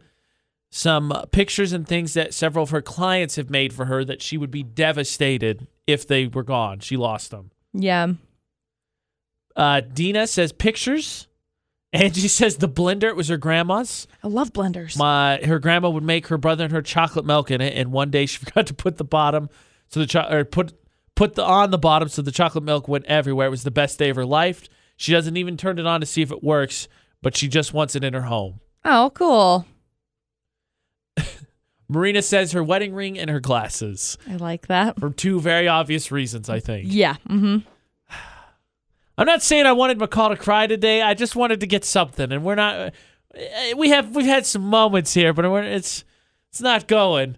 some 0.72 1.14
pictures 1.32 1.74
and 1.74 1.88
things 1.88 2.14
that 2.14 2.34
several 2.34 2.64
of 2.64 2.70
her 2.70 2.82
clients 2.82 3.36
have 3.36 3.50
made 3.50 3.74
for 3.74 3.86
her 3.86 4.06
that 4.06 4.22
she 4.22 4.38
would 4.38 4.52
be 4.52 4.64
devastated 4.64 5.68
if 5.86 6.08
they 6.08 6.28
were 6.28 6.44
gone. 6.44 6.80
She 6.80 6.98
lost 6.98 7.32
them. 7.32 7.52
Yeah. 7.74 8.14
Uh, 9.56 9.82
Dina 9.82 10.26
says 10.28 10.52
pictures. 10.52 11.28
Angie 11.94 12.28
says 12.28 12.58
the 12.58 12.68
blender 12.68 13.04
it 13.04 13.16
was 13.16 13.28
her 13.28 13.38
grandma's. 13.38 14.08
I 14.24 14.28
love 14.28 14.52
blenders. 14.52 14.98
My 14.98 15.40
her 15.46 15.60
grandma 15.60 15.90
would 15.92 16.04
make 16.04 16.28
her 16.28 16.38
brother 16.40 16.64
and 16.66 16.74
her 16.74 16.82
chocolate 16.82 17.26
milk 17.26 17.52
in 17.52 17.62
it, 17.62 17.78
and 17.78 17.92
one 17.92 18.10
day 18.10 18.26
she 18.26 18.38
forgot 18.44 18.68
to 18.68 18.74
put 18.74 18.98
the 18.98 19.04
bottom, 19.04 19.50
so 19.90 20.00
the 20.00 20.08
cho- 20.08 20.28
or 20.30 20.44
put 20.44 20.74
put 21.16 21.36
the 21.36 21.44
on 21.44 21.70
the 21.72 21.78
bottom, 21.78 22.10
so 22.10 22.22
the 22.24 22.32
chocolate 22.32 22.64
milk 22.64 22.88
went 22.88 23.06
everywhere. 23.06 23.48
It 23.48 23.52
was 23.52 23.64
the 23.64 23.72
best 23.72 24.00
day 24.00 24.10
of 24.10 24.16
her 24.16 24.26
life. 24.26 24.68
She 24.98 25.12
doesn't 25.12 25.38
even 25.38 25.56
turn 25.58 25.78
it 25.80 25.86
on 25.86 26.00
to 26.00 26.06
see 26.08 26.22
if 26.24 26.32
it 26.32 26.44
works, 26.44 26.88
but 27.22 27.38
she 27.38 27.48
just 27.48 27.74
wants 27.74 27.96
it 27.96 28.04
in 28.04 28.14
her 28.14 28.22
home. 28.24 28.60
oh, 28.86 29.12
cool. 29.14 29.66
Marina 31.90 32.22
says 32.24 32.54
her 32.54 32.64
wedding 32.64 32.94
ring 32.94 33.20
and 33.20 33.30
her 33.30 33.40
glasses 33.40 34.18
I 34.28 34.38
like 34.38 34.68
that. 34.68 35.00
for 35.00 35.12
two 35.12 35.40
very 35.40 35.68
obvious 35.68 36.12
reasons. 36.12 36.50
I 36.50 36.60
think. 36.60 36.88
Yeah. 36.90 37.16
Mm-hmm. 37.30 37.58
I'm 39.18 39.26
not 39.28 39.44
saying 39.44 39.66
I 39.66 39.74
wanted 39.74 40.00
McCall 40.00 40.30
to 40.30 40.36
cry 40.38 40.66
today. 40.68 41.02
I 41.02 41.14
just 41.14 41.36
wanted 41.36 41.60
to 41.60 41.68
get 41.68 41.86
something, 41.86 42.32
and 42.32 42.44
we're 42.44 42.56
not. 42.56 42.76
uh, 43.36 43.76
We 43.76 43.90
have 43.90 44.16
we've 44.16 44.26
had 44.26 44.46
some 44.46 44.64
moments 44.64 45.14
here, 45.14 45.34
but 45.34 45.50
we're, 45.50 45.64
it's 45.64 46.04
it's 46.50 46.62
not 46.62 46.88
going 46.88 47.38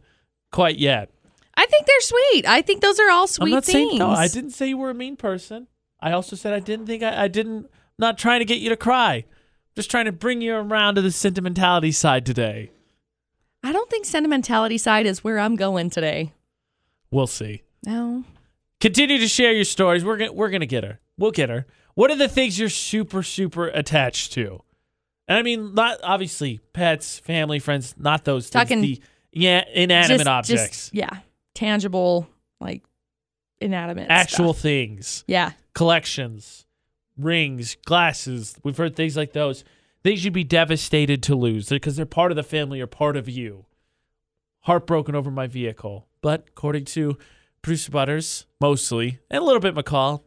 quite 0.51 0.77
yet. 0.77 1.09
I 1.57 1.65
think 1.65 1.85
they're 1.85 2.01
sweet. 2.01 2.45
I 2.47 2.61
think 2.61 2.81
those 2.81 2.99
are 2.99 3.09
all 3.09 3.27
sweet 3.27 3.47
I'm 3.47 3.55
not 3.55 3.65
things. 3.65 3.89
saying 3.89 3.97
no. 3.99 4.09
I 4.09 4.27
didn't 4.27 4.51
say 4.51 4.67
you 4.67 4.77
were 4.77 4.89
a 4.89 4.93
mean 4.93 5.15
person. 5.15 5.67
I 5.99 6.11
also 6.11 6.35
said 6.35 6.53
I 6.53 6.59
didn't 6.59 6.85
think 6.85 7.03
I, 7.03 7.23
I 7.23 7.27
didn't. 7.27 7.69
Not 7.97 8.17
trying 8.17 8.39
to 8.39 8.45
get 8.45 8.59
you 8.59 8.69
to 8.69 8.77
cry. 8.77 9.23
Just 9.75 9.89
trying 9.89 10.05
to 10.05 10.11
bring 10.11 10.41
you 10.41 10.53
around 10.55 10.95
to 10.95 11.01
the 11.01 11.11
sentimentality 11.11 11.91
side 11.93 12.25
today. 12.25 12.71
I 13.63 13.71
don't 13.71 13.89
think 13.89 14.05
sentimentality 14.05 14.77
side 14.77 15.05
is 15.05 15.23
where 15.23 15.39
I'm 15.39 15.55
going 15.55 15.89
today. 15.89 16.33
We'll 17.11 17.27
see. 17.27 17.63
No. 17.85 18.23
Continue 18.81 19.17
to 19.17 19.27
share 19.27 19.53
your 19.53 19.63
stories. 19.63 20.03
We're 20.05 20.17
gonna 20.17 20.33
we're 20.33 20.49
gonna 20.49 20.65
get 20.65 20.83
her. 20.83 20.99
We'll 21.17 21.31
get 21.31 21.49
her. 21.49 21.65
What 21.93 22.11
are 22.11 22.15
the 22.17 22.27
things 22.27 22.59
you're 22.59 22.69
super 22.69 23.23
super 23.23 23.67
attached 23.67 24.33
to? 24.33 24.61
And 25.27 25.37
I 25.37 25.41
mean, 25.41 25.73
not 25.73 25.99
obviously 26.03 26.59
pets, 26.73 27.17
family, 27.19 27.59
friends, 27.59 27.95
not 27.97 28.25
those 28.25 28.49
things. 28.49 28.63
Talking- 28.63 28.81
the 28.81 29.01
yeah, 29.31 29.63
inanimate 29.73 30.17
Just- 30.19 30.27
objects, 30.27 30.67
just- 30.89 30.93
yeah. 30.93 31.19
Tangible, 31.53 32.27
like 32.59 32.83
inanimate. 33.61 34.07
actual 34.09 34.53
stuff. 34.53 34.61
things, 34.63 35.23
Yeah. 35.27 35.53
collections, 35.73 36.65
rings, 37.17 37.75
glasses. 37.85 38.55
We've 38.63 38.77
heard 38.77 38.95
things 38.95 39.15
like 39.17 39.33
those. 39.33 39.63
Things 40.03 40.23
you'd 40.23 40.33
be 40.33 40.43
devastated 40.43 41.23
to 41.23 41.35
lose 41.35 41.69
because 41.69 41.95
they're 41.95 42.05
part 42.05 42.31
of 42.31 42.35
the 42.35 42.43
family 42.43 42.79
or 42.81 42.87
part 42.87 43.15
of 43.17 43.27
you. 43.29 43.65
Heartbroken 44.61 45.15
over 45.15 45.29
my 45.31 45.47
vehicle, 45.47 46.07
but 46.21 46.45
according 46.49 46.85
to 46.85 47.17
producer 47.61 47.91
Butters, 47.91 48.45
mostly 48.59 49.19
and 49.29 49.41
a 49.41 49.45
little 49.45 49.59
bit 49.59 49.75
McCall, 49.75 50.21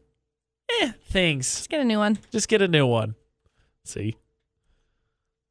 eh, 0.80 0.92
things. 1.10 1.56
Let's 1.56 1.66
get 1.66 1.80
a 1.80 1.84
new 1.84 1.98
one. 1.98 2.18
Just 2.30 2.48
get 2.48 2.62
a 2.62 2.68
new 2.68 2.86
one. 2.86 3.14
See. 3.84 4.16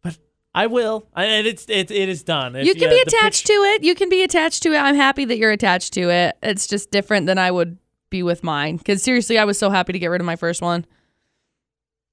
But 0.04 0.18
I 0.54 0.68
will, 0.68 1.08
I- 1.14 1.26
and 1.26 1.48
it's 1.48 1.66
it, 1.70 1.92
it 1.92 2.10
is 2.10 2.24
done. 2.24 2.56
If 2.56 2.66
you 2.66 2.76
can 2.76 2.90
be 2.90 3.00
attached 3.00 3.46
pitch- 3.48 3.56
to 3.56 3.64
it. 3.64 3.84
You 3.84 3.96
can 3.96 4.10
be 4.10 4.24
attached 4.24 4.64
to 4.64 4.74
it. 4.74 4.78
I'm 4.78 4.96
happy 4.96 5.26
that 5.26 5.38
you're 5.38 5.52
attached 5.52 5.94
to 5.94 6.10
it. 6.10 6.38
It's 6.44 6.68
just 6.68 6.92
different 6.92 7.26
than 7.26 7.38
I 7.38 7.52
would 7.52 7.78
be 8.10 8.24
with 8.24 8.44
mine. 8.44 8.78
Because 8.78 9.04
seriously, 9.04 9.38
I 9.38 9.46
was 9.46 9.58
so 9.58 9.70
happy 9.70 9.94
to 9.94 10.00
get 10.00 10.08
rid 10.08 10.22
of 10.22 10.26
my 10.26 10.36
first 10.36 10.62
one. 10.62 10.86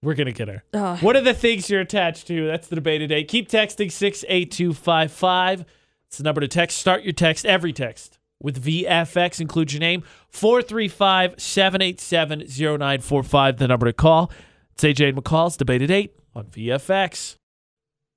We're 0.02 0.14
gonna 0.14 0.32
get 0.32 0.48
her. 0.48 0.62
What 1.00 1.16
are 1.16 1.22
the 1.22 1.32
things 1.32 1.70
you're 1.70 1.80
attached 1.80 2.26
to? 2.26 2.46
That's 2.46 2.68
the 2.68 2.74
debate 2.74 3.00
today. 3.00 3.24
Keep 3.24 3.48
texting 3.48 3.90
six 3.90 4.24
eight 4.28 4.50
two 4.50 4.74
five 4.74 5.10
five. 5.12 5.64
It's 6.08 6.18
the 6.18 6.24
number 6.24 6.40
to 6.42 6.48
text. 6.48 6.76
Start 6.78 7.04
your 7.04 7.14
text, 7.14 7.46
every 7.46 7.72
text 7.72 8.18
with 8.44 8.62
VFX. 8.62 9.40
Include 9.40 9.72
your 9.72 9.80
name. 9.80 10.04
435 10.28 11.40
787 11.40 12.40
0945. 12.40 13.56
The 13.56 13.66
number 13.66 13.86
to 13.86 13.92
call. 13.92 14.30
It's 14.74 14.84
AJ 14.84 15.08
and 15.08 15.18
McCall's 15.18 15.56
debate 15.56 15.82
at 15.82 15.90
8 15.90 16.14
on 16.36 16.44
VFX. 16.46 17.38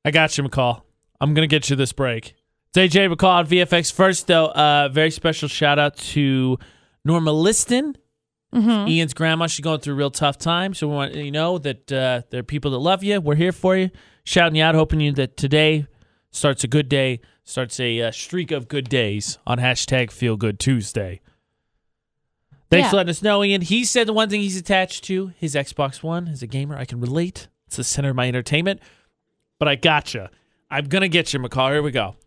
I 0.03 0.11
got 0.11 0.37
you, 0.37 0.43
McCall. 0.43 0.81
I'm 1.21 1.33
going 1.33 1.47
to 1.47 1.55
get 1.55 1.69
you 1.69 1.75
this 1.75 1.93
break. 1.93 2.35
It's 2.75 2.95
AJ 2.95 3.13
McCall 3.13 3.37
on 3.37 3.47
VFX. 3.47 3.91
First, 3.93 4.27
though, 4.27 4.47
uh, 4.47 4.89
very 4.91 5.11
special 5.11 5.47
shout 5.47 5.79
out 5.79 5.95
to 5.97 6.59
Norma 7.05 7.31
Liston. 7.31 7.95
Mm-hmm. 8.53 8.87
Ian's 8.89 9.13
grandma, 9.13 9.47
she's 9.47 9.63
going 9.63 9.79
through 9.79 9.93
a 9.93 9.97
real 9.97 10.11
tough 10.11 10.37
time. 10.37 10.73
So 10.73 10.87
we 10.87 10.95
want 10.95 11.15
you 11.15 11.31
know 11.31 11.57
that 11.59 11.91
uh, 11.91 12.21
there 12.29 12.39
are 12.39 12.43
people 12.43 12.71
that 12.71 12.77
love 12.79 13.03
you. 13.03 13.21
We're 13.21 13.35
here 13.35 13.51
for 13.51 13.77
you, 13.77 13.91
shouting 14.23 14.55
you 14.55 14.63
out, 14.63 14.75
hoping 14.75 14.99
you 14.99 15.11
that 15.13 15.37
today 15.37 15.87
starts 16.31 16.63
a 16.63 16.67
good 16.67 16.89
day, 16.89 17.21
starts 17.47 17.79
a 17.79 18.01
uh, 18.01 18.11
streak 18.11 18.51
of 18.51 18.67
good 18.67 18.89
days 18.89 19.37
on 19.47 19.57
hashtag 19.57 20.11
Feel 20.11 20.35
Good 20.35 20.59
Tuesday. 20.59 21.21
Thanks 22.69 22.85
Yeah. 22.85 22.89
for 22.89 22.95
letting 22.97 23.09
us 23.11 23.21
know, 23.21 23.41
Ian. 23.43 23.61
He 23.61 23.85
said 23.85 24.05
the 24.05 24.13
one 24.13 24.29
thing 24.29 24.41
he's 24.41 24.57
attached 24.57 25.05
to 25.05 25.27
his 25.37 25.55
Xbox 25.55 26.03
One 26.03 26.27
as 26.27 26.41
a 26.43 26.47
gamer. 26.47 26.75
I 26.77 26.83
can 26.83 26.99
relate. 26.99 27.47
It's 27.67 27.77
the 27.77 27.85
center 27.85 28.09
of 28.09 28.17
my 28.17 28.27
entertainment. 28.27 28.81
But 29.59 29.69
I 29.69 29.75
gotcha. 29.75 30.29
I'm 30.69 30.85
gonna 30.89 31.07
get 31.07 31.33
you, 31.33 31.39
McCall. 31.39 31.71
Here 31.71 31.81
we 31.81 31.91
go. 31.91 32.17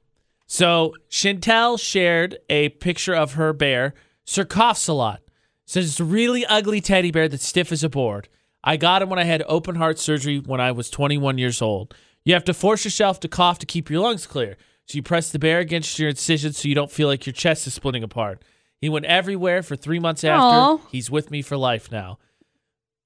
So 0.47 0.95
Chantel 1.11 1.79
shared 1.79 2.39
a 2.49 2.71
picture 2.71 3.15
of 3.15 3.35
her 3.35 3.53
bear. 3.53 3.93
Sir 4.25 4.47
coughs 4.47 4.89
a 4.89 4.95
lot. 4.95 5.21
Says 5.67 5.87
it's 5.91 6.01
a 6.01 6.05
really 6.05 6.47
ugly 6.47 6.81
teddy 6.81 7.11
bear 7.11 7.29
that's 7.29 7.47
stiff 7.47 7.71
as 7.71 7.85
a 7.85 7.91
board. 7.91 8.29
I 8.65 8.79
got 8.79 9.03
him 9.03 9.11
when 9.11 9.19
I 9.19 9.25
had 9.25 9.45
open 9.47 9.75
heart 9.77 9.99
surgery 9.99 10.39
when 10.39 10.61
I 10.61 10.73
was 10.73 10.89
21 10.91 11.37
years 11.39 11.61
old. 11.61 11.95
You 12.25 12.33
have 12.35 12.45
to 12.45 12.55
force 12.55 12.85
yourself 12.85 13.21
to 13.21 13.29
cough 13.29 13.59
to 13.61 13.67
keep 13.67 13.91
your 13.91 14.01
lungs 14.01 14.27
clear. 14.27 14.57
So 14.91 14.97
you 14.97 15.05
press 15.05 15.31
the 15.31 15.39
bear 15.39 15.61
against 15.61 16.01
your 16.01 16.09
incision 16.09 16.53
so 16.53 16.67
you 16.67 16.75
don't 16.75 16.91
feel 16.91 17.07
like 17.07 17.25
your 17.25 17.33
chest 17.33 17.65
is 17.69 17.75
splitting 17.75 18.03
apart. 18.03 18.43
He 18.81 18.89
went 18.89 19.05
everywhere 19.05 19.63
for 19.63 19.77
three 19.77 20.01
months 20.01 20.25
after. 20.25 20.43
Aw. 20.43 20.79
He's 20.91 21.09
with 21.09 21.31
me 21.31 21.43
for 21.43 21.57
life 21.57 21.93
now. 21.93 22.19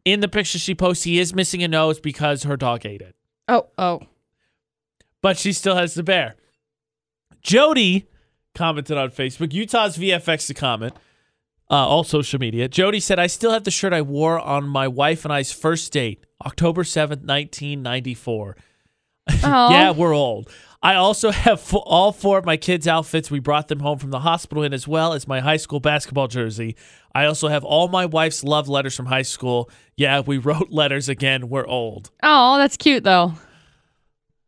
In 0.03 0.21
the 0.21 0.29
picture 0.29 0.59
she 0.59 0.75
posts, 0.75 1.05
he 1.05 1.19
is 1.19 1.35
missing 1.35 1.63
a 1.63 1.69
nose 1.69 2.01
because 2.01 2.45
her 2.45 2.57
dog 2.57 2.87
ate 2.87 3.03
it 3.03 3.15
Oh, 3.49 3.67
oh. 3.77 4.01
but 5.21 5.37
she 5.37 5.53
still 5.53 5.77
has 5.77 5.93
the 5.93 6.03
bear. 6.03 6.37
Jody 7.43 8.07
commented 8.55 8.97
on 8.97 9.11
Facebook. 9.11 9.53
Utah's 9.53 9.99
VFX 9.99 10.47
to 10.47 10.55
comment. 10.55 10.95
Uh, 11.71 11.75
all 11.75 12.03
social 12.03 12.41
media. 12.41 12.67
Jody 12.67 12.99
said, 13.01 13.19
I 13.19 13.27
still 13.27 13.51
have 13.51 13.65
the 13.65 13.71
shirt 13.71 13.93
I 13.93 14.01
wore 14.01 14.39
on 14.41 14.67
my 14.67 14.89
wife 14.89 15.27
and 15.27 15.35
I's 15.35 15.53
first 15.53 15.93
date, 15.93 16.25
October 16.47 16.83
7th, 16.83 17.27
1994. 17.27 18.57
Oh. 19.29 19.33
yeah, 19.71 19.91
we're 19.91 20.15
old. 20.15 20.51
I 20.85 20.97
also 20.97 21.31
have 21.33 21.75
all 21.75 22.13
four 22.13 22.39
of 22.39 22.45
my 22.45 22.59
kids' 22.59 22.87
outfits. 22.87 23.31
We 23.31 23.41
brought 23.41 23.69
them 23.69 23.81
home 23.81 23.99
from 23.99 24.11
the 24.11 24.21
hospital 24.21 24.63
in 24.63 24.75
as 24.75 24.87
well 24.87 25.15
as 25.15 25.27
my 25.27 25.41
high 25.41 25.57
school 25.57 25.81
basketball 25.81 26.29
jersey. 26.29 26.77
I 27.15 27.25
also 27.25 27.49
have 27.49 27.65
all 27.65 27.89
my 27.89 28.05
wife's 28.07 28.45
love 28.45 28.69
letters 28.69 28.95
from 28.95 29.07
high 29.07 29.23
school. 29.23 29.71
Yeah, 29.97 30.21
we 30.21 30.37
wrote 30.39 30.71
letters 30.71 31.09
again. 31.09 31.49
We're 31.49 31.67
old. 31.67 32.11
Oh, 32.23 32.59
that's 32.59 32.77
cute 32.77 33.03
though. 33.03 33.33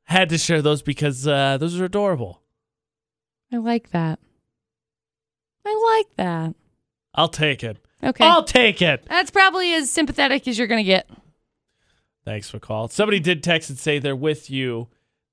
Had 0.04 0.28
to 0.28 0.38
share 0.38 0.62
those 0.62 0.82
because 0.82 1.26
uh, 1.26 1.56
those 1.58 1.80
are 1.80 1.84
adorable. 1.86 2.42
I 3.52 3.56
like 3.56 3.90
that. 3.90 4.20
I 5.64 5.96
like 5.98 6.16
that. 6.16 6.54
I'll 7.14 7.28
take 7.28 7.64
it. 7.64 7.78
Okay. 8.04 8.24
I'll 8.24 8.44
take 8.44 8.82
it. 8.82 9.04
That's 9.08 9.30
probably 9.30 9.72
as 9.72 9.90
sympathetic 9.90 10.46
as 10.46 10.58
you're 10.58 10.68
going 10.68 10.84
to 10.84 10.86
get. 10.86 11.08
Thanks 12.24 12.50
for 12.50 12.60
call. 12.60 12.88
Somebody 12.88 13.18
did 13.20 13.42
text 13.42 13.70
and 13.70 13.78
say 13.78 13.98
they're 13.98 14.14
with 14.14 14.50
you. 14.50 14.88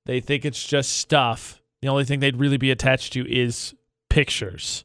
They 0.06 0.20
think 0.20 0.44
it's 0.44 0.64
just 0.64 0.98
stuff. 0.98 1.60
The 1.80 1.88
only 1.88 2.04
thing 2.04 2.20
they'd 2.20 2.36
really 2.36 2.56
be 2.56 2.70
attached 2.70 3.12
to 3.14 3.30
is 3.30 3.74
pictures. 4.08 4.84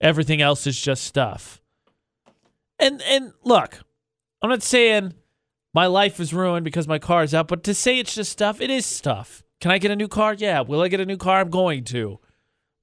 Everything 0.00 0.40
else 0.42 0.66
is 0.66 0.80
just 0.80 1.04
stuff. 1.04 1.60
And 2.78 3.00
and 3.02 3.32
look, 3.44 3.80
I'm 4.42 4.50
not 4.50 4.62
saying 4.62 5.14
my 5.72 5.86
life 5.86 6.20
is 6.20 6.34
ruined 6.34 6.64
because 6.64 6.88
my 6.88 6.98
car 6.98 7.22
is 7.22 7.34
out, 7.34 7.48
but 7.48 7.64
to 7.64 7.74
say 7.74 7.98
it's 7.98 8.14
just 8.14 8.32
stuff, 8.32 8.60
it 8.60 8.70
is 8.70 8.84
stuff. 8.86 9.42
Can 9.60 9.70
I 9.70 9.78
get 9.78 9.90
a 9.90 9.96
new 9.96 10.08
car? 10.08 10.34
Yeah. 10.34 10.60
Will 10.60 10.82
I 10.82 10.88
get 10.88 11.00
a 11.00 11.06
new 11.06 11.16
car? 11.16 11.40
I'm 11.40 11.50
going 11.50 11.84
to. 11.84 12.18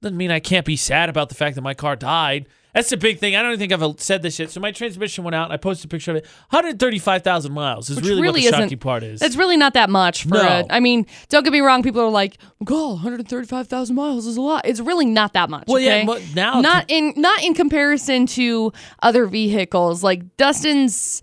Doesn't 0.00 0.16
mean 0.16 0.30
I 0.30 0.40
can't 0.40 0.66
be 0.66 0.76
sad 0.76 1.08
about 1.08 1.28
the 1.28 1.34
fact 1.34 1.54
that 1.54 1.62
my 1.62 1.74
car 1.74 1.94
died. 1.94 2.48
That's 2.74 2.88
the 2.88 2.96
big 2.96 3.18
thing. 3.18 3.36
I 3.36 3.42
don't 3.42 3.52
even 3.52 3.68
think 3.68 3.82
I've 3.82 4.00
said 4.00 4.22
this 4.22 4.38
yet. 4.38 4.50
So 4.50 4.58
my 4.58 4.72
transmission 4.72 5.24
went 5.24 5.34
out. 5.34 5.44
And 5.44 5.52
I 5.52 5.58
posted 5.58 5.86
a 5.86 5.88
picture 5.88 6.10
of 6.10 6.16
it. 6.16 6.24
135,000 6.50 7.52
miles 7.52 7.90
is 7.90 7.96
Which 7.96 8.06
really, 8.06 8.22
really 8.22 8.44
what 8.44 8.52
the 8.52 8.62
shocking 8.62 8.78
part 8.78 9.02
is. 9.02 9.20
That's 9.20 9.36
really 9.36 9.58
not 9.58 9.74
that 9.74 9.90
much 9.90 10.22
for 10.22 10.30
No. 10.36 10.40
a, 10.40 10.64
I 10.70 10.80
mean, 10.80 11.06
don't 11.28 11.44
get 11.44 11.52
me 11.52 11.60
wrong, 11.60 11.82
people 11.82 12.00
are 12.00 12.08
like, 12.08 12.38
"God, 12.64 12.92
135,000 12.94 13.94
miles 13.94 14.26
is 14.26 14.38
a 14.38 14.40
lot." 14.40 14.66
It's 14.66 14.80
really 14.80 15.04
not 15.04 15.34
that 15.34 15.50
much, 15.50 15.64
Well, 15.68 15.80
yeah, 15.80 15.96
okay? 15.96 16.04
mo- 16.04 16.20
now- 16.34 16.60
not 16.62 16.86
in 16.88 17.12
not 17.16 17.42
in 17.44 17.52
comparison 17.52 18.26
to 18.28 18.72
other 19.02 19.26
vehicles. 19.26 20.02
Like 20.02 20.36
Dustin's 20.38 21.20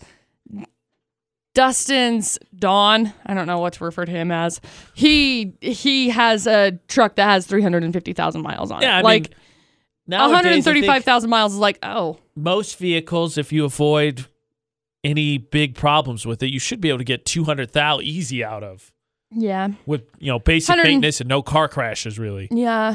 Dustin's 1.55 2.37
Dawn, 2.55 3.11
I 3.25 3.33
don't 3.33 3.47
know 3.47 3.57
what 3.59 3.73
to 3.73 3.83
refer 3.83 4.05
to 4.05 4.11
him 4.11 4.31
as. 4.31 4.61
He 4.93 5.53
he 5.61 6.09
has 6.09 6.45
a 6.47 6.73
truck 6.87 7.15
that 7.15 7.25
has 7.25 7.47
350,000 7.47 8.41
miles 8.41 8.71
on 8.71 8.81
yeah, 8.81 8.97
I 8.97 8.99
it. 8.99 9.03
like 9.03 9.23
mean, 9.23 9.33
nowadays, 10.09 10.65
135,000 10.65 11.29
miles 11.29 11.53
is 11.53 11.59
like, 11.59 11.79
"Oh, 11.83 12.17
most 12.35 12.77
vehicles, 12.77 13.37
if 13.37 13.51
you 13.51 13.65
avoid 13.65 14.25
any 15.03 15.37
big 15.37 15.75
problems 15.75 16.25
with 16.25 16.43
it, 16.43 16.51
you 16.51 16.59
should 16.59 16.81
be 16.81 16.89
able 16.89 16.97
to 16.97 17.03
get 17.03 17.25
200,000 17.25 18.05
easy 18.05 18.43
out 18.43 18.63
of 18.63 18.91
yeah. 19.31 19.69
with, 19.85 20.03
you 20.19 20.31
know, 20.31 20.39
basic 20.39 20.75
maintenance 20.75 21.21
and 21.21 21.29
no 21.29 21.41
car 21.41 21.67
crashes, 21.67 22.19
really. 22.19 22.47
Yeah, 22.51 22.91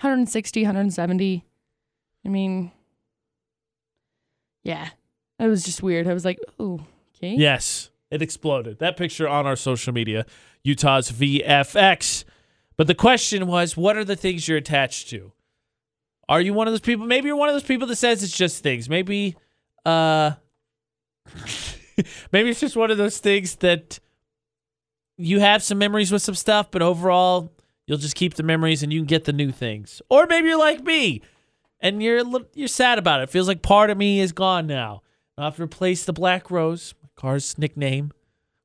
160, 0.00 0.62
170. 0.62 1.44
I 2.24 2.28
mean, 2.28 2.72
yeah, 4.62 4.88
it 5.38 5.46
was 5.46 5.62
just 5.62 5.82
weird. 5.82 6.08
I 6.08 6.14
was 6.14 6.24
like, 6.24 6.38
oh, 6.58 6.80
okay. 7.16 7.34
Yes, 7.34 7.90
it 8.10 8.22
exploded. 8.22 8.78
That 8.78 8.96
picture 8.96 9.28
on 9.28 9.46
our 9.46 9.56
social 9.56 9.92
media, 9.92 10.26
Utah's 10.62 11.12
VFX. 11.12 12.24
But 12.76 12.86
the 12.86 12.94
question 12.94 13.46
was, 13.46 13.76
what 13.76 13.96
are 13.96 14.04
the 14.04 14.16
things 14.16 14.48
you're 14.48 14.58
attached 14.58 15.08
to? 15.10 15.32
Are 16.28 16.40
you 16.40 16.54
one 16.54 16.66
of 16.66 16.72
those 16.72 16.80
people? 16.80 17.06
Maybe 17.06 17.26
you're 17.26 17.36
one 17.36 17.48
of 17.48 17.54
those 17.54 17.64
people 17.64 17.86
that 17.88 17.96
says 17.96 18.22
it's 18.22 18.36
just 18.36 18.62
things. 18.62 18.88
Maybe, 18.88 19.36
uh, 19.84 20.32
maybe 22.32 22.50
it's 22.50 22.60
just 22.60 22.76
one 22.76 22.90
of 22.90 22.98
those 22.98 23.18
things 23.18 23.56
that 23.56 23.98
you 25.16 25.40
have 25.40 25.62
some 25.62 25.78
memories 25.78 26.10
with 26.10 26.22
some 26.22 26.34
stuff, 26.34 26.70
but 26.70 26.82
overall, 26.82 27.52
you'll 27.86 27.98
just 27.98 28.16
keep 28.16 28.34
the 28.34 28.42
memories 28.42 28.82
and 28.82 28.92
you 28.92 29.00
can 29.00 29.06
get 29.06 29.24
the 29.24 29.32
new 29.32 29.52
things. 29.52 30.02
Or 30.08 30.26
maybe 30.26 30.48
you're 30.48 30.58
like 30.58 30.82
me, 30.82 31.22
and 31.80 32.02
you're 32.02 32.24
you're 32.54 32.68
sad 32.68 32.98
about 32.98 33.20
it. 33.20 33.24
it 33.24 33.30
feels 33.30 33.48
like 33.48 33.62
part 33.62 33.90
of 33.90 33.98
me 33.98 34.20
is 34.20 34.32
gone 34.32 34.66
now. 34.66 35.02
I'll 35.36 35.44
have 35.44 35.56
to 35.56 35.62
replace 35.62 36.04
the 36.04 36.12
Black 36.12 36.50
Rose, 36.50 36.94
my 37.02 37.08
car's 37.16 37.58
nickname, 37.58 38.12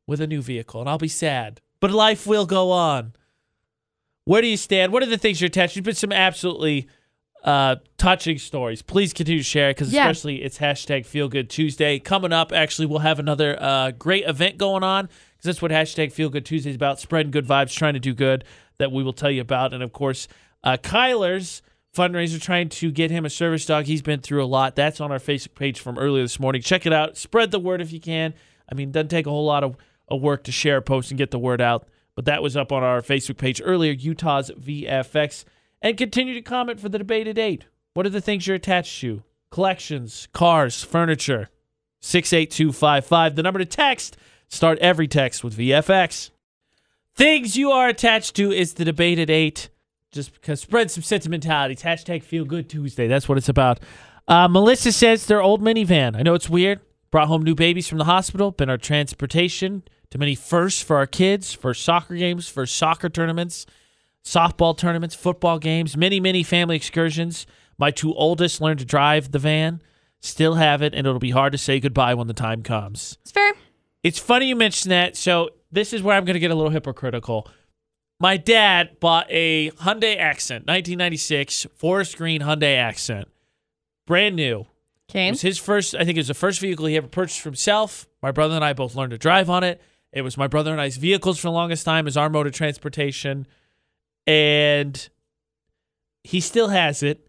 with 0.08 0.22
a 0.22 0.28
new 0.28 0.42
vehicle, 0.42 0.80
and 0.80 0.90
I'll 0.90 0.98
be 0.98 1.08
sad. 1.08 1.62
But 1.80 1.92
life 1.92 2.26
will 2.28 2.46
go 2.46 2.72
on. 2.72 3.14
Where 4.26 4.42
do 4.42 4.48
you 4.48 4.58
stand? 4.58 4.94
What 4.94 5.02
are 5.02 5.08
the 5.08 5.18
things 5.18 5.42
you're 5.42 5.48
attached 5.48 5.74
to? 5.74 5.80
You 5.80 5.84
But 5.84 5.98
some 5.98 6.12
absolutely 6.12 6.88
uh, 7.44 7.78
touching 7.98 8.38
stories. 8.38 8.82
Please 8.82 9.14
continue 9.14 9.40
to 9.40 9.44
share 9.44 9.72
because 9.72 9.94
Yeah. 9.94 10.10
especially 10.10 10.44
it's 10.44 10.58
hashtag 10.58 11.06
Feel 11.06 11.30
Good 11.30 11.50
Tuesday 11.50 12.00
coming 12.00 12.34
up. 12.34 12.52
Actually, 12.52 12.88
we'll 12.88 13.00
have 13.00 13.20
another 13.20 13.58
uh, 13.62 13.92
great 13.92 14.26
event 14.28 14.58
going 14.58 14.84
on 14.84 15.06
because 15.06 15.46
that's 15.46 15.62
what 15.62 15.72
hashtag 15.72 16.12
Feel 16.12 16.30
Good 16.30 16.46
Tuesday 16.46 16.70
is 16.72 16.76
about: 16.76 17.00
spreading 17.00 17.32
good 17.32 17.48
vibes, 17.48 17.74
trying 17.74 17.94
to 17.94 18.00
do 18.00 18.14
good. 18.14 18.44
That 18.78 18.92
we 18.92 19.04
will 19.04 19.14
tell 19.14 19.32
you 19.32 19.42
about, 19.42 19.74
and 19.74 19.84
of 19.84 19.92
course, 19.92 20.28
uh, 20.64 20.78
Kyler's 20.82 21.62
fundraiser 21.96 22.40
trying 22.42 22.70
to 22.70 22.92
get 22.92 23.12
him 23.12 23.26
a 23.26 23.30
service 23.30 23.66
dog. 23.66 23.86
He's 23.86 24.02
been 24.02 24.22
through 24.22 24.44
a 24.44 24.48
lot. 24.48 24.76
That's 24.76 25.02
on 25.02 25.12
our 25.12 25.18
Facebook 25.20 25.56
page 25.56 25.80
from 25.82 25.98
earlier 25.98 26.24
this 26.24 26.40
morning. 26.40 26.62
Check 26.62 26.86
it 26.86 26.94
out. 26.94 27.18
Spread 27.18 27.52
the 27.52 27.60
word 27.60 27.82
if 27.82 27.92
you 27.92 28.00
can. 28.00 28.34
I 28.72 28.76
mean, 28.76 28.90
it 28.90 28.92
doesn't 28.94 29.10
take 29.10 29.26
a 29.26 29.30
whole 29.32 29.46
lot 29.46 29.64
of, 29.64 29.76
of 30.08 30.22
work 30.22 30.44
to 30.46 30.52
share 30.52 30.78
a 30.78 30.82
post 30.82 31.12
and 31.12 31.18
get 31.18 31.32
the 31.32 31.40
word 31.40 31.60
out. 31.60 31.88
But 32.16 32.26
that 32.26 32.44
was 32.44 32.56
up 32.56 32.72
on 32.72 32.84
our 32.84 33.02
Facebook 33.02 33.38
page 33.38 33.60
earlier, 33.64 33.92
Utah's 33.92 34.52
VFX. 34.52 35.44
And 35.82 35.98
continue 35.98 36.34
to 36.34 36.42
comment 36.42 36.80
for 36.80 36.90
the 36.90 36.98
debate 36.98 37.28
at 37.28 37.38
8. 37.38 37.66
What 37.94 38.06
are 38.06 38.10
the 38.10 38.22
things 38.22 38.46
you're 38.46 38.56
attached 38.56 39.00
to? 39.02 39.24
Collections, 39.52 40.28
cars, 40.34 40.84
furniture. 40.84 41.50
68255. 42.02 43.36
The 43.36 43.44
number 43.44 43.60
to 43.60 43.66
text. 43.66 44.18
Start 44.48 44.80
every 44.80 45.08
text 45.08 45.44
with 45.44 45.58
VFX. 45.58 46.32
Things 47.16 47.56
you 47.56 47.72
are 47.72 47.88
attached 47.88 48.36
to 48.38 48.52
is 48.52 48.74
the 48.74 48.86
debate 48.86 49.20
at 49.20 49.30
8 49.30 49.70
just 50.12 50.34
because 50.34 50.62
spread 50.62 50.90
some 50.90 51.04
sentimentality. 51.04 51.74
It's 51.74 51.84
hashtag 51.84 52.24
feel 52.24 52.46
good 52.46 52.70
Tuesday. 52.70 53.08
That's 53.08 53.30
what 53.30 53.38
it's 53.38 53.50
about. 53.50 53.80
Uh, 54.28 54.48
Melissa 54.48 54.92
says 54.92 55.26
their 55.26 55.42
old 55.42 55.62
minivan. 55.62 56.16
I 56.16 56.24
know 56.24 56.34
it's 56.34 56.50
weird. 56.50 56.80
Brought 57.12 57.28
home 57.28 57.44
new 57.44 57.56
babies 57.56 57.88
from 57.88 57.98
the 57.98 58.06
hospital. 58.06 58.52
Been 58.52 58.70
our 58.70 58.78
transportation 58.78 59.84
to 60.12 60.18
many 60.18 60.36
firsts 60.36 60.82
for 60.82 60.98
our 60.98 61.08
kids, 61.08 61.54
for 61.54 61.74
soccer 61.74 62.16
games, 62.16 62.48
for 62.48 62.66
soccer 62.66 63.10
tournaments, 63.10 63.66
softball 64.30 64.78
tournaments, 64.78 65.16
football 65.16 65.58
games, 65.60 65.98
many, 65.98 66.20
many 66.20 66.44
family 66.44 66.76
excursions. 66.76 67.48
My 67.78 67.90
two 67.92 68.14
oldest 68.14 68.62
learned 68.62 68.80
to 68.80 68.86
drive 68.86 69.32
the 69.32 69.40
van. 69.40 69.82
Still 70.22 70.56
have 70.56 70.82
it, 70.82 70.94
and 70.94 71.08
it'll 71.08 71.18
be 71.20 71.32
hard 71.32 71.54
to 71.54 71.58
say 71.58 71.80
goodbye 71.80 72.14
when 72.14 72.28
the 72.28 72.34
time 72.34 72.62
comes. 72.62 73.18
It's 73.22 73.32
fair. 73.32 73.54
It's 74.04 74.20
funny 74.20 74.48
you 74.48 74.56
mention 74.56 74.90
that. 74.90 75.16
So 75.16 75.50
this 75.72 75.94
is 75.94 76.04
where 76.04 76.16
I'm 76.18 76.26
going 76.26 76.34
to 76.36 76.40
get 76.40 76.52
a 76.52 76.56
little 76.56 76.72
hypocritical. 76.72 77.48
My 78.20 78.36
dad 78.36 79.00
bought 79.00 79.28
a 79.30 79.72
Hyundai 79.72 80.18
Accent, 80.18 80.68
1996 80.68 81.68
forest 81.76 82.18
green 82.18 82.42
Hyundai 82.42 82.76
Accent, 82.76 83.30
brand 84.06 84.36
new. 84.36 84.62
It 84.62 85.12
Okay. 85.12 85.30
was 85.32 85.42
his 85.42 85.58
first. 85.58 85.96
I 85.96 86.00
think 86.04 86.18
it 86.18 86.20
was 86.20 86.28
the 86.28 86.34
first 86.36 86.60
vehicle 86.60 86.86
he 86.86 86.96
ever 86.98 87.08
purchased 87.08 87.40
for 87.42 87.50
himself. 87.50 88.08
My 88.22 88.32
brother 88.32 88.56
and 88.56 88.64
I 88.64 88.74
both 88.74 88.94
learned 88.94 89.12
to 89.12 89.18
drive 89.18 89.50
on 89.50 89.64
it. 89.64 89.82
It 90.12 90.22
was 90.22 90.38
my 90.38 90.48
brother 90.48 90.72
and 90.72 90.80
I's 90.82 90.98
vehicles 90.98 91.40
for 91.40 91.48
the 91.48 91.52
longest 91.54 91.86
time 91.86 92.06
as 92.08 92.16
our 92.18 92.30
mode 92.30 92.46
of 92.46 92.54
transportation, 92.54 93.48
and 94.30 95.10
he 96.24 96.40
still 96.40 96.68
has 96.68 97.02
it. 97.02 97.28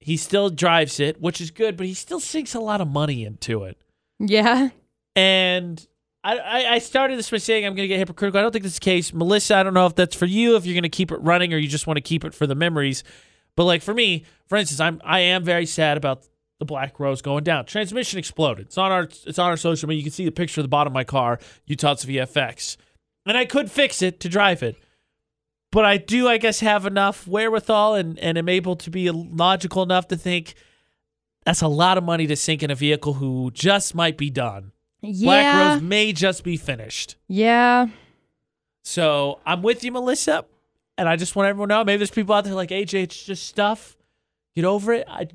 He 0.00 0.16
still 0.16 0.50
drives 0.50 0.98
it, 0.98 1.20
which 1.20 1.40
is 1.40 1.52
good, 1.52 1.76
but 1.76 1.86
he 1.86 1.94
still 1.94 2.18
sinks 2.18 2.54
a 2.54 2.60
lot 2.60 2.80
of 2.80 2.88
money 2.88 3.24
into 3.24 3.62
it. 3.62 3.80
Yeah. 4.18 4.70
And 5.14 5.86
I, 6.24 6.38
I 6.38 6.72
I 6.74 6.78
started 6.78 7.18
this 7.18 7.30
by 7.30 7.36
saying 7.36 7.64
I'm 7.64 7.74
going 7.74 7.84
to 7.84 7.88
get 7.88 7.98
hypocritical. 7.98 8.40
I 8.40 8.42
don't 8.42 8.50
think 8.50 8.64
this 8.64 8.72
is 8.72 8.78
the 8.80 8.84
case. 8.84 9.14
Melissa, 9.14 9.56
I 9.56 9.62
don't 9.62 9.74
know 9.74 9.86
if 9.86 9.94
that's 9.94 10.16
for 10.16 10.26
you, 10.26 10.56
if 10.56 10.66
you're 10.66 10.74
going 10.74 10.82
to 10.82 10.88
keep 10.88 11.12
it 11.12 11.20
running 11.20 11.54
or 11.54 11.58
you 11.58 11.68
just 11.68 11.86
want 11.86 11.98
to 11.98 12.02
keep 12.02 12.24
it 12.24 12.34
for 12.34 12.46
the 12.48 12.56
memories. 12.56 13.04
But 13.54 13.64
like 13.64 13.82
for 13.82 13.94
me, 13.94 14.24
for 14.46 14.58
instance, 14.58 14.80
I'm 14.80 15.00
I 15.04 15.20
am 15.20 15.44
very 15.44 15.66
sad 15.66 15.96
about 15.96 16.26
the 16.58 16.64
Black 16.64 16.98
Rose 16.98 17.22
going 17.22 17.44
down. 17.44 17.66
Transmission 17.66 18.18
exploded. 18.18 18.66
It's 18.66 18.78
on 18.78 18.90
our 18.90 19.02
it's 19.04 19.38
on 19.38 19.50
our 19.50 19.56
social 19.56 19.88
media. 19.88 19.98
You 19.98 20.04
can 20.04 20.12
see 20.12 20.24
the 20.24 20.32
picture 20.32 20.60
of 20.60 20.64
the 20.64 20.68
bottom 20.68 20.90
of 20.90 20.94
my 20.94 21.04
car, 21.04 21.38
Utah's 21.66 22.04
VFX. 22.04 22.76
And 23.24 23.36
I 23.36 23.44
could 23.44 23.70
fix 23.70 24.02
it 24.02 24.18
to 24.20 24.28
drive 24.28 24.62
it. 24.64 24.76
But 25.72 25.84
I 25.84 25.98
do, 25.98 26.28
I 26.28 26.38
guess, 26.38 26.60
have 26.60 26.84
enough 26.84 27.28
wherewithal 27.28 27.94
and, 27.94 28.18
and 28.18 28.36
am 28.36 28.48
able 28.48 28.74
to 28.76 28.90
be 28.90 29.10
logical 29.10 29.82
enough 29.82 30.08
to 30.08 30.16
think 30.16 30.54
that's 31.44 31.62
a 31.62 31.68
lot 31.68 31.96
of 31.96 32.04
money 32.04 32.26
to 32.26 32.36
sink 32.36 32.62
in 32.62 32.70
a 32.70 32.74
vehicle 32.74 33.14
who 33.14 33.50
just 33.52 33.94
might 33.94 34.16
be 34.16 34.30
done. 34.30 34.72
Black 35.02 35.74
Rose 35.74 35.82
may 35.82 36.12
just 36.12 36.44
be 36.44 36.56
finished. 36.56 37.16
Yeah. 37.28 37.86
So 38.82 39.40
I'm 39.46 39.62
with 39.62 39.84
you, 39.84 39.92
Melissa. 39.92 40.44
And 40.98 41.08
I 41.08 41.16
just 41.16 41.34
want 41.34 41.48
everyone 41.48 41.70
to 41.70 41.76
know 41.76 41.84
maybe 41.84 41.98
there's 41.98 42.10
people 42.10 42.34
out 42.34 42.44
there 42.44 42.54
like 42.54 42.68
AJ, 42.70 43.04
it's 43.04 43.24
just 43.24 43.46
stuff. 43.46 43.96
Get 44.54 44.64
over 44.64 44.92
it. 44.92 45.06
I 45.08 45.28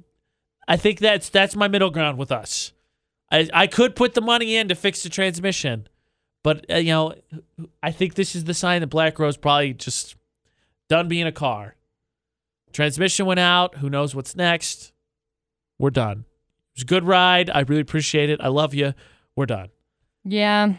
I 0.67 0.77
think 0.77 0.99
that's 0.99 1.29
that's 1.29 1.55
my 1.55 1.67
middle 1.67 1.89
ground 1.89 2.17
with 2.17 2.31
us. 2.31 2.73
I 3.31 3.49
I 3.53 3.67
could 3.67 3.95
put 3.95 4.13
the 4.13 4.21
money 4.21 4.55
in 4.55 4.67
to 4.67 4.75
fix 4.75 5.01
the 5.01 5.09
transmission, 5.09 5.87
but 6.43 6.65
uh, 6.69 6.75
you 6.75 6.91
know, 6.91 7.15
I 7.81 7.91
think 7.91 8.13
this 8.13 8.35
is 8.35 8.43
the 8.43 8.53
sign 8.53 8.81
that 8.81 8.87
Black 8.87 9.17
Rose 9.17 9.37
probably 9.37 9.73
just 9.73 10.15
done 10.89 11.07
being 11.07 11.27
a 11.27 11.31
car. 11.31 11.75
Transmission 12.73 13.25
went 13.25 13.39
out. 13.39 13.75
Who 13.75 13.89
knows 13.89 14.13
what's 14.13 14.35
next? 14.35 14.91
We're 15.79 15.89
done. 15.89 16.19
It 16.19 16.77
was 16.77 16.83
a 16.83 16.85
good 16.85 17.05
ride. 17.05 17.49
I 17.49 17.61
really 17.61 17.81
appreciate 17.81 18.29
it. 18.29 18.41
I 18.41 18.49
love 18.49 18.73
you. 18.73 18.93
We're 19.35 19.45
done. 19.45 19.69
Yeah. 20.23 20.73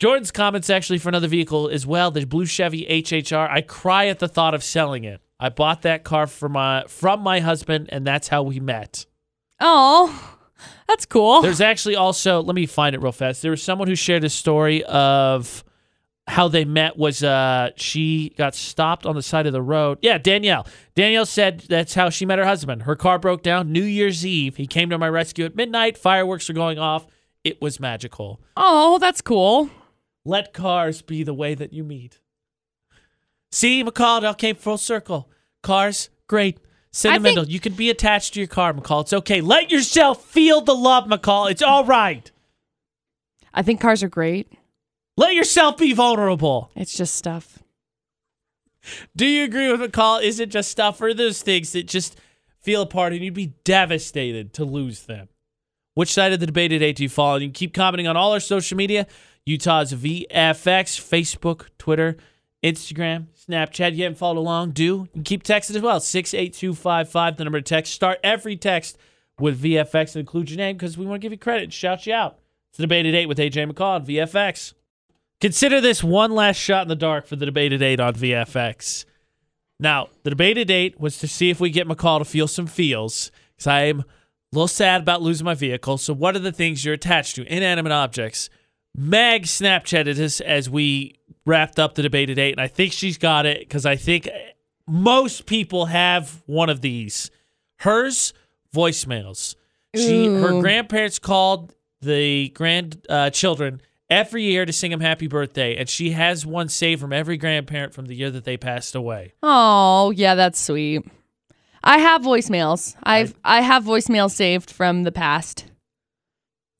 Jordan's 0.00 0.30
comments 0.30 0.68
actually 0.68 0.98
for 0.98 1.08
another 1.08 1.28
vehicle 1.28 1.68
as 1.68 1.86
well. 1.86 2.10
The 2.10 2.24
blue 2.24 2.46
Chevy 2.46 2.84
HHR. 2.86 3.48
I 3.48 3.62
cry 3.62 4.06
at 4.06 4.18
the 4.18 4.28
thought 4.28 4.54
of 4.54 4.62
selling 4.62 5.04
it. 5.04 5.20
I 5.40 5.48
bought 5.48 5.82
that 5.82 6.04
car 6.04 6.26
for 6.26 6.48
my 6.48 6.84
from 6.88 7.20
my 7.20 7.40
husband, 7.40 7.88
and 7.90 8.06
that's 8.06 8.28
how 8.28 8.42
we 8.42 8.60
met. 8.60 9.06
Oh, 9.60 10.36
that's 10.88 11.06
cool. 11.06 11.42
There's 11.42 11.60
actually 11.60 11.96
also 11.96 12.42
let 12.42 12.54
me 12.54 12.66
find 12.66 12.94
it 12.94 13.02
real 13.02 13.12
fast. 13.12 13.42
There 13.42 13.50
was 13.50 13.62
someone 13.62 13.88
who 13.88 13.94
shared 13.94 14.24
a 14.24 14.30
story 14.30 14.84
of 14.84 15.64
how 16.26 16.48
they 16.48 16.64
met 16.64 16.96
was 16.96 17.22
uh 17.22 17.70
she 17.76 18.30
got 18.38 18.54
stopped 18.54 19.04
on 19.04 19.14
the 19.14 19.22
side 19.22 19.46
of 19.46 19.52
the 19.52 19.60
road. 19.62 19.98
Yeah, 20.00 20.18
Danielle. 20.18 20.66
Danielle 20.94 21.26
said 21.26 21.60
that's 21.68 21.94
how 21.94 22.08
she 22.10 22.24
met 22.24 22.38
her 22.38 22.46
husband. 22.46 22.82
Her 22.82 22.96
car 22.96 23.18
broke 23.18 23.42
down 23.42 23.72
New 23.72 23.84
Year's 23.84 24.24
Eve. 24.24 24.56
He 24.56 24.66
came 24.66 24.88
to 24.90 24.98
my 24.98 25.08
rescue 25.08 25.44
at 25.44 25.54
midnight. 25.54 25.98
Fireworks 25.98 26.48
were 26.48 26.54
going 26.54 26.78
off. 26.78 27.06
It 27.44 27.60
was 27.60 27.78
magical. 27.78 28.40
oh, 28.56 28.98
that's 28.98 29.20
cool. 29.20 29.68
Let 30.24 30.54
cars 30.54 31.02
be 31.02 31.22
the 31.22 31.34
way 31.34 31.54
that 31.54 31.74
you 31.74 31.84
meet. 31.84 32.20
See, 33.52 33.84
McCall, 33.84 34.18
it 34.18 34.24
all 34.24 34.34
came 34.34 34.56
full 34.56 34.78
circle. 34.78 35.30
Cars, 35.62 36.08
great. 36.26 36.58
Sentimental. 36.90 37.46
you 37.46 37.60
can 37.60 37.74
be 37.74 37.90
attached 37.90 38.34
to 38.34 38.40
your 38.40 38.46
car, 38.46 38.72
McCall. 38.72 39.02
It's 39.02 39.12
okay. 39.12 39.40
Let 39.40 39.70
yourself 39.70 40.24
feel 40.24 40.60
the 40.60 40.74
love, 40.74 41.04
McCall. 41.04 41.50
It's 41.50 41.62
all 41.62 41.84
right. 41.84 42.30
I 43.52 43.62
think 43.62 43.80
cars 43.80 44.02
are 44.02 44.08
great. 44.08 44.50
Let 45.16 45.34
yourself 45.34 45.76
be 45.76 45.92
vulnerable. 45.92 46.70
It's 46.74 46.96
just 46.96 47.14
stuff. 47.14 47.60
Do 49.16 49.26
you 49.26 49.44
agree 49.44 49.70
with 49.70 49.80
McCall? 49.80 50.22
Is 50.22 50.40
it 50.40 50.50
just 50.50 50.70
stuff 50.70 51.00
or 51.00 51.14
those 51.14 51.42
things 51.42 51.72
that 51.72 51.86
just 51.86 52.18
feel 52.60 52.82
apart 52.82 53.12
and 53.12 53.22
you'd 53.22 53.34
be 53.34 53.54
devastated 53.64 54.52
to 54.54 54.64
lose 54.64 55.02
them? 55.02 55.28
Which 55.94 56.12
side 56.12 56.32
of 56.32 56.40
the 56.40 56.46
debate 56.46 56.70
today 56.70 56.92
do 56.92 57.04
you 57.04 57.08
fall 57.08 57.34
on? 57.34 57.40
You 57.40 57.48
can 57.48 57.52
keep 57.54 57.72
commenting 57.72 58.08
on 58.08 58.16
all 58.16 58.32
our 58.32 58.40
social 58.40 58.76
media 58.76 59.06
Utah's 59.46 59.92
VFX, 59.92 60.98
Facebook, 60.98 61.66
Twitter, 61.78 62.16
Instagram, 62.64 63.26
Snapchat. 63.48 63.94
You 63.94 64.04
haven't 64.04 64.18
followed 64.18 64.40
along, 64.40 64.70
do. 64.70 64.82
You 64.84 65.08
can 65.12 65.22
keep 65.22 65.44
texting 65.44 65.76
as 65.76 65.82
well. 65.82 66.00
68255, 66.00 67.36
the 67.36 67.44
number 67.44 67.60
to 67.60 67.64
text. 67.64 67.92
Start 67.92 68.18
every 68.24 68.56
text 68.56 68.96
with 69.38 69.62
VFX 69.62 70.14
and 70.14 70.20
include 70.20 70.50
your 70.50 70.56
name 70.56 70.76
because 70.76 70.96
we 70.96 71.06
want 71.06 71.20
to 71.20 71.24
give 71.24 71.32
you 71.32 71.38
credit 71.38 71.64
and 71.64 71.72
shout 71.72 72.06
you 72.06 72.14
out. 72.14 72.38
It's 72.70 72.78
the 72.78 72.84
debate 72.84 73.06
at 73.06 73.14
8 73.14 73.26
with 73.26 73.38
AJ 73.38 73.70
McCall 73.70 73.96
on 73.96 74.06
VFX. 74.06 74.72
Consider 75.44 75.78
this 75.78 76.02
one 76.02 76.30
last 76.30 76.56
shot 76.56 76.84
in 76.84 76.88
the 76.88 76.96
dark 76.96 77.26
for 77.26 77.36
the 77.36 77.44
debate 77.44 77.70
at 77.74 77.82
8 77.82 78.00
on 78.00 78.14
VFX. 78.14 79.04
Now, 79.78 80.08
the 80.22 80.30
debate 80.30 80.56
at 80.56 80.70
8 80.70 80.98
was 80.98 81.18
to 81.18 81.28
see 81.28 81.50
if 81.50 81.60
we 81.60 81.68
get 81.68 81.86
McCall 81.86 82.20
to 82.20 82.24
feel 82.24 82.48
some 82.48 82.66
feels 82.66 83.30
because 83.54 83.66
I'm 83.66 84.00
a 84.00 84.04
little 84.52 84.68
sad 84.68 85.02
about 85.02 85.20
losing 85.20 85.44
my 85.44 85.52
vehicle. 85.52 85.98
So, 85.98 86.14
what 86.14 86.34
are 86.34 86.38
the 86.38 86.50
things 86.50 86.82
you're 86.82 86.94
attached 86.94 87.36
to? 87.36 87.44
Inanimate 87.44 87.92
objects. 87.92 88.48
Meg 88.96 89.42
Snapchatted 89.42 90.18
us 90.18 90.40
as 90.40 90.70
we 90.70 91.16
wrapped 91.44 91.78
up 91.78 91.94
the 91.94 92.00
debate 92.00 92.30
at 92.30 92.38
8, 92.38 92.52
and 92.52 92.60
I 92.62 92.66
think 92.66 92.94
she's 92.94 93.18
got 93.18 93.44
it 93.44 93.58
because 93.58 93.84
I 93.84 93.96
think 93.96 94.30
most 94.88 95.44
people 95.44 95.84
have 95.84 96.42
one 96.46 96.70
of 96.70 96.80
these. 96.80 97.30
Hers, 97.80 98.32
voicemails. 98.74 99.56
She, 99.94 100.24
her 100.24 100.58
grandparents 100.62 101.18
called 101.18 101.74
the 102.00 102.48
grand 102.48 103.04
uh, 103.10 103.28
children 103.28 103.82
every 104.10 104.42
year 104.44 104.64
to 104.64 104.72
sing 104.72 104.92
him 104.92 105.00
happy 105.00 105.26
birthday, 105.26 105.76
and 105.76 105.88
she 105.88 106.10
has 106.10 106.44
one 106.46 106.68
saved 106.68 107.00
from 107.00 107.12
every 107.12 107.36
grandparent 107.36 107.94
from 107.94 108.06
the 108.06 108.14
year 108.14 108.30
that 108.30 108.44
they 108.44 108.56
passed 108.56 108.94
away. 108.94 109.32
Oh, 109.42 110.10
yeah, 110.10 110.34
that's 110.34 110.60
sweet. 110.60 111.04
I 111.82 111.98
have 111.98 112.22
voicemails. 112.22 112.96
I've 113.02 113.34
I 113.44 113.60
have 113.60 113.84
voicemails 113.84 114.30
saved 114.30 114.70
from 114.70 115.02
the 115.02 115.12
past. 115.12 115.66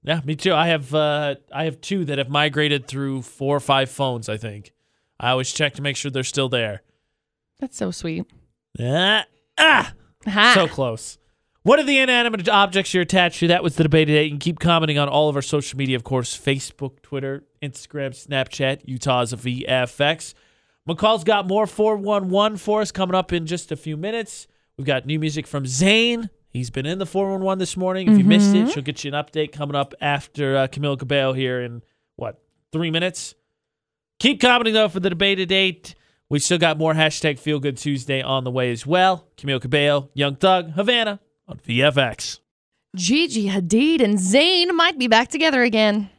Yeah, 0.03 0.21
me 0.25 0.35
too. 0.35 0.55
I 0.55 0.69
have 0.69 0.95
uh, 0.95 1.35
I 1.53 1.65
have 1.65 1.81
two 1.81 2.05
that 2.07 2.19
have 2.19 2.29
migrated 2.31 2.87
through 2.87 3.23
four 3.23 3.57
or 3.57 3.61
five 3.61 3.91
phones. 3.91 4.29
I 4.29 4.37
think 4.39 4.73
I 5.21 5.31
always 5.31 5.53
check 5.53 5.75
to 5.75 5.83
make 5.83 5.97
sure 5.97 6.11
they're 6.11 6.25
still 6.25 6.49
there. 6.49 6.83
That's 7.61 7.77
so 7.77 7.91
sweet. 7.91 8.25
Ah, 8.81 9.25
ah, 9.59 9.93
Ha. 10.27 10.53
so 10.55 10.69
close. 10.69 11.19
What 11.65 11.79
are 11.79 11.85
the 11.85 11.99
inanimate 11.99 12.47
objects 12.47 12.93
you're 12.93 13.05
attached 13.05 13.41
to? 13.41 13.49
That 13.49 13.63
was 13.63 13.77
the 13.77 13.85
debate 13.85 14.09
today. 14.09 14.25
You 14.25 14.31
can 14.33 14.39
keep 14.39 14.59
commenting 14.59 14.99
on 14.99 15.09
all 15.09 15.31
of 15.31 15.37
our 15.37 15.41
social 15.41 15.79
media, 15.79 15.97
of 15.97 16.05
course 16.05 16.39
Facebook, 16.39 17.01
Twitter, 17.01 17.45
Instagram, 17.63 18.11
Snapchat, 18.11 18.83
Utah's 18.85 19.33
VFX. 19.33 20.35
McCall's 20.87 21.25
got 21.25 21.49
more 21.49 21.67
411 21.67 22.59
for 22.59 22.83
us 22.83 22.93
coming 22.93 23.15
up 23.15 23.33
in 23.33 23.47
just 23.47 23.73
a 23.73 23.77
few 23.77 23.97
minutes. 23.97 24.47
We've 24.77 24.87
got 24.87 25.07
new 25.07 25.19
music 25.19 25.47
from 25.47 25.65
Zayn. 25.65 26.29
He's 26.51 26.69
been 26.69 26.85
in 26.85 26.99
the 26.99 27.07
411 27.07 27.59
this 27.61 27.79
morning. 27.79 28.13
If 28.13 28.19
you 28.19 28.25
missed 28.25 28.55
it, 28.55 28.69
she'll 28.71 28.83
get 28.83 29.03
you 29.03 29.15
an 29.15 29.25
update 29.25 29.53
coming 29.53 29.75
up 29.75 29.95
after 30.03 30.59
uh, 30.59 30.67
Camila 30.67 30.99
Cabello 30.99 31.33
here 31.33 31.63
in, 31.63 31.81
what, 32.17 32.43
three 32.73 32.91
minutes? 32.91 33.35
Keep 34.19 34.43
commenting, 34.43 34.75
though, 34.75 34.91
for 34.91 35.01
the 35.01 35.09
debate 35.09 35.41
at 35.41 35.51
8. 35.51 35.95
We 36.29 36.41
still 36.41 36.59
got 36.59 36.77
more 36.77 36.93
hashtag 36.93 37.39
Feel 37.39 37.59
Good 37.59 37.79
Tuesday 37.79 38.21
on 38.21 38.45
the 38.45 38.51
way 38.51 38.71
as 38.71 38.87
well. 38.87 39.29
Camila 39.39 39.63
Cabello, 39.63 40.11
Young 40.13 40.37
Thug, 40.37 40.73
Havana 40.73 41.21
on 41.47 41.59
VFX. 41.59 42.41
Gigi 42.97 43.49
Hadid 43.49 44.03
and 44.03 44.19
Zayn 44.19 44.73
might 44.75 44.99
be 44.99 45.09
back 45.09 45.29
together 45.29 45.63
again. 45.63 46.11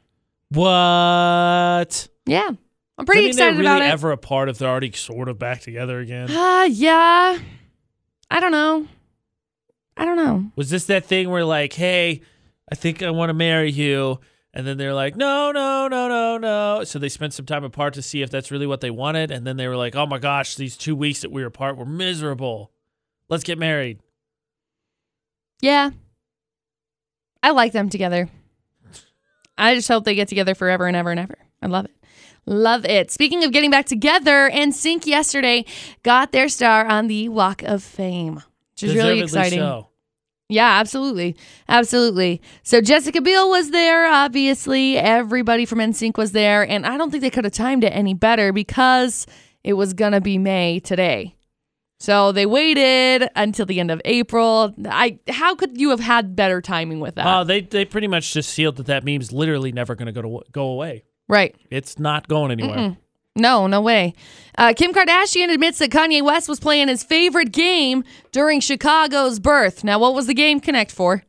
What? 0.49 2.07
Yeah. 2.26 2.49
I'm 2.97 3.06
pretty 3.06 3.27
excited 3.27 3.56
mean 3.56 3.64
they're 3.64 3.73
really 3.73 3.77
about 3.77 3.89
it. 3.89 3.93
ever 3.93 4.11
apart 4.11 4.49
if 4.49 4.57
they're 4.57 4.69
already 4.69 4.91
sort 4.91 5.27
of 5.27 5.38
back 5.38 5.61
together 5.61 5.99
again? 5.99 6.31
Uh, 6.31 6.64
yeah. 6.64 7.38
I 8.30 8.39
don't 8.39 8.52
know. 8.52 8.88
I 9.97 10.06
don't 10.06 10.18
know. 10.18 10.52
Was 10.56 10.69
this 10.69 10.85
that 10.85 11.06
thing 11.06 11.30
where 11.30 11.45
like, 11.45 11.73
hey, 11.73 12.22
I 12.72 12.76
think 12.76 13.03
I 13.03 13.10
want 13.11 13.30
to 13.30 13.34
marry 13.34 13.72
you, 13.72 14.19
and 14.53 14.65
then 14.65 14.77
they're 14.77 14.93
like, 14.93 15.15
no, 15.15 15.52
no, 15.52 15.88
no, 15.88 16.07
no, 16.07 16.38
no. 16.38 16.84
So 16.84 16.99
they 16.99 17.10
spent 17.10 17.34
some 17.34 17.45
time 17.45 17.64
apart 17.64 17.93
to 17.93 18.02
see 18.02 18.22
if 18.22 18.30
that's 18.30 18.52
really 18.52 18.68
what 18.68 18.81
they 18.81 18.91
wanted, 18.91 19.31
and 19.31 19.45
then 19.45 19.57
they 19.57 19.68
were 19.68 19.77
like, 19.77 19.95
oh 19.95 20.06
my 20.06 20.18
gosh, 20.18 20.56
these 20.56 20.76
two 20.76 20.95
weeks 20.95 21.22
that 21.22 21.31
we 21.31 21.41
were 21.41 21.47
apart 21.47 21.77
were 21.77 21.85
miserable. 21.85 22.72
Let's 23.30 23.43
get 23.43 23.57
married. 23.57 23.99
Yeah. 25.61 25.91
I 27.41 27.52
like 27.52 27.73
them 27.73 27.90
together. 27.90 28.30
I 29.57 29.76
just 29.76 29.88
hope 29.88 30.03
they 30.03 30.15
get 30.15 30.27
together 30.27 30.56
forever 30.56 30.88
and 30.88 30.98
ever 30.98 31.11
and 31.11 31.19
ever. 31.19 31.38
I 31.61 31.68
love 31.68 31.86
it. 31.86 31.91
Love 32.45 32.86
it. 32.86 33.10
Speaking 33.10 33.44
of 33.44 33.52
getting 33.52 33.72
back 33.72 33.86
together, 33.86 34.49
NSYNC 34.53 35.06
yesterday 35.06 35.65
got 36.03 36.32
their 36.32 36.49
star 36.49 36.86
on 36.86 37.07
the 37.07 37.30
Walk 37.30 37.64
of 37.64 37.82
Fame, 37.82 38.36
which 38.73 38.84
is 38.84 38.95
really 38.95 39.22
exciting. 39.22 39.60
So. 39.60 39.90
Yeah, 40.48 40.80
absolutely. 40.80 41.36
Absolutely. 41.68 42.41
So 42.61 42.82
Jessica 42.82 43.19
Biel 43.22 43.49
was 43.49 43.72
there, 43.72 44.06
obviously. 44.06 44.98
Everybody 44.98 45.65
from 45.65 45.80
NSYNC 45.80 46.18
was 46.18 46.34
there. 46.34 46.68
And 46.68 46.86
I 46.86 46.98
don't 46.98 47.10
think 47.10 47.22
they 47.22 47.32
could 47.32 47.45
have 47.45 47.53
timed 47.53 47.84
it 47.84 47.90
any 47.90 48.14
better 48.14 48.53
because 48.53 49.26
it 49.64 49.73
was 49.73 49.94
going 49.94 50.11
to 50.11 50.22
be 50.22 50.38
May 50.38 50.80
today. 50.80 51.35
So 51.97 52.31
they 52.31 52.45
waited 52.45 53.30
until 53.35 53.65
the 53.65 53.80
end 53.80 53.89
of 53.89 54.01
April. 54.05 54.73
I 54.85 55.19
how 55.30 55.55
could 55.55 55.80
you 55.80 55.89
have 55.91 55.99
had 56.01 56.35
better 56.35 56.61
timing 56.61 56.99
with 56.99 57.15
that? 57.15 57.26
Oh, 57.26 57.43
they 57.43 57.61
they 57.61 57.85
pretty 57.85 58.07
much 58.07 58.34
just 58.34 58.49
sealed 58.49 58.76
that 58.77 58.88
that 58.88 59.03
meme's 59.03 59.31
literally 59.31 59.72
never 59.72 59.95
going 59.95 60.07
to 60.07 60.11
go 60.11 60.22
to 60.22 60.41
go 60.51 60.67
away. 60.67 61.03
right. 61.30 61.55
It's 61.72 61.97
not 61.97 62.27
going 62.27 62.51
anywhere. 62.51 62.97
No, 63.38 63.67
no 63.67 63.81
way. 63.81 64.13
Uh, 64.57 64.73
Kim 64.73 64.93
Kardashian 64.93 65.51
admits 65.53 65.80
that 65.80 65.89
Kanye 65.89 66.22
West 66.23 66.47
was 66.47 66.59
playing 66.59 66.88
his 66.88 67.03
favorite 67.03 67.51
game 67.51 68.03
during 68.31 68.61
Chicago's 68.61 69.39
birth. 69.39 69.84
Now, 69.84 69.99
what 69.99 70.13
was 70.13 70.27
the 70.27 70.34
game 70.34 70.61
Connect 70.61 70.89
Four? 70.91 71.23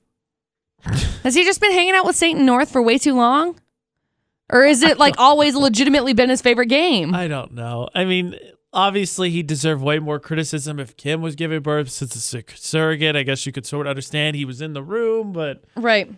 Has 1.25 1.35
he 1.35 1.43
just 1.45 1.61
been 1.61 1.73
hanging 1.73 1.95
out 1.95 2.05
with 2.07 2.15
Satan 2.15 2.47
North 2.47 2.71
for 2.71 2.81
way 2.81 2.99
too 2.99 3.15
long? 3.15 3.59
Or 4.53 4.65
is 4.65 4.85
it 4.85 4.99
like 4.99 5.15
always 5.19 5.57
legitimately 5.57 6.13
been 6.13 6.29
his 6.29 6.41
favorite 6.41 6.67
game? 6.69 7.13
I 7.13 7.27
don't 7.27 7.55
know. 7.55 7.89
I 7.93 8.05
mean, 8.05 8.37
obviously 8.77 9.31
he 9.31 9.43
deserved 9.43 9.83
way 9.83 9.99
more 9.99 10.21
criticism 10.21 10.79
if 10.79 10.97
Kim 10.97 11.23
was 11.23 11.35
giving 11.35 11.61
birth 11.61 11.91
since 11.91 12.15
it's 12.15 12.33
a 12.35 12.45
surrogate. 12.57 13.17
I 13.17 13.25
guess 13.25 13.45
you 13.47 13.51
could 13.53 13.67
sort 13.67 13.87
of 13.87 13.91
understand 13.91 14.37
he 14.37 14.45
was 14.45 14.61
in 14.61 14.73
the 14.75 14.83
room, 14.83 15.33
but 15.33 15.65
right. 15.75 16.09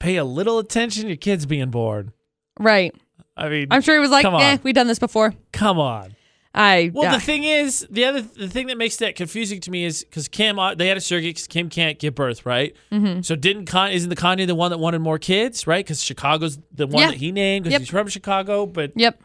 pay 0.00 0.16
a 0.16 0.24
little 0.24 0.58
attention. 0.58 1.06
Your 1.06 1.16
kid's 1.16 1.46
being 1.46 1.70
born. 1.70 2.12
Right. 2.58 2.94
I 3.36 3.48
mean, 3.48 3.68
I'm 3.70 3.80
sure 3.80 3.94
he 3.94 4.00
was 4.00 4.10
like, 4.10 4.26
on. 4.26 4.42
eh, 4.42 4.58
we've 4.62 4.74
done 4.74 4.88
this 4.88 4.98
before. 4.98 5.32
come 5.52 5.78
on. 5.78 6.14
I 6.54 6.90
Well, 6.92 7.04
yeah. 7.04 7.14
the 7.14 7.20
thing 7.24 7.44
is, 7.44 7.86
the 7.90 8.04
other 8.04 8.20
the 8.20 8.46
thing 8.46 8.66
that 8.66 8.76
makes 8.76 8.98
that 8.98 9.16
confusing 9.16 9.58
to 9.60 9.70
me 9.70 9.84
is 9.86 10.04
because 10.04 10.28
Kim, 10.28 10.58
uh, 10.58 10.74
they 10.74 10.86
had 10.86 10.98
a 10.98 11.00
surrogate. 11.00 11.36
'cause 11.36 11.46
Kim 11.46 11.70
can't 11.70 11.98
give 11.98 12.14
birth, 12.14 12.44
right? 12.44 12.76
Mm-hmm. 12.92 13.22
So 13.22 13.34
didn't 13.36 13.64
Con 13.64 13.90
isn't 13.90 14.10
the 14.10 14.16
Kanye 14.16 14.46
the 14.46 14.54
one 14.54 14.70
that 14.70 14.76
wanted 14.76 14.98
more 14.98 15.18
kids, 15.18 15.66
right? 15.66 15.82
Because 15.82 16.02
Chicago's 16.04 16.58
the 16.70 16.86
one 16.86 17.00
Yeah. 17.04 17.10
that 17.12 17.16
he 17.16 17.32
named 17.32 17.64
because 17.64 17.72
Yep. 17.72 17.80
he's 17.80 17.88
from 17.88 18.08
Chicago, 18.08 18.66
but 18.66 18.92
Yep. 18.96 19.22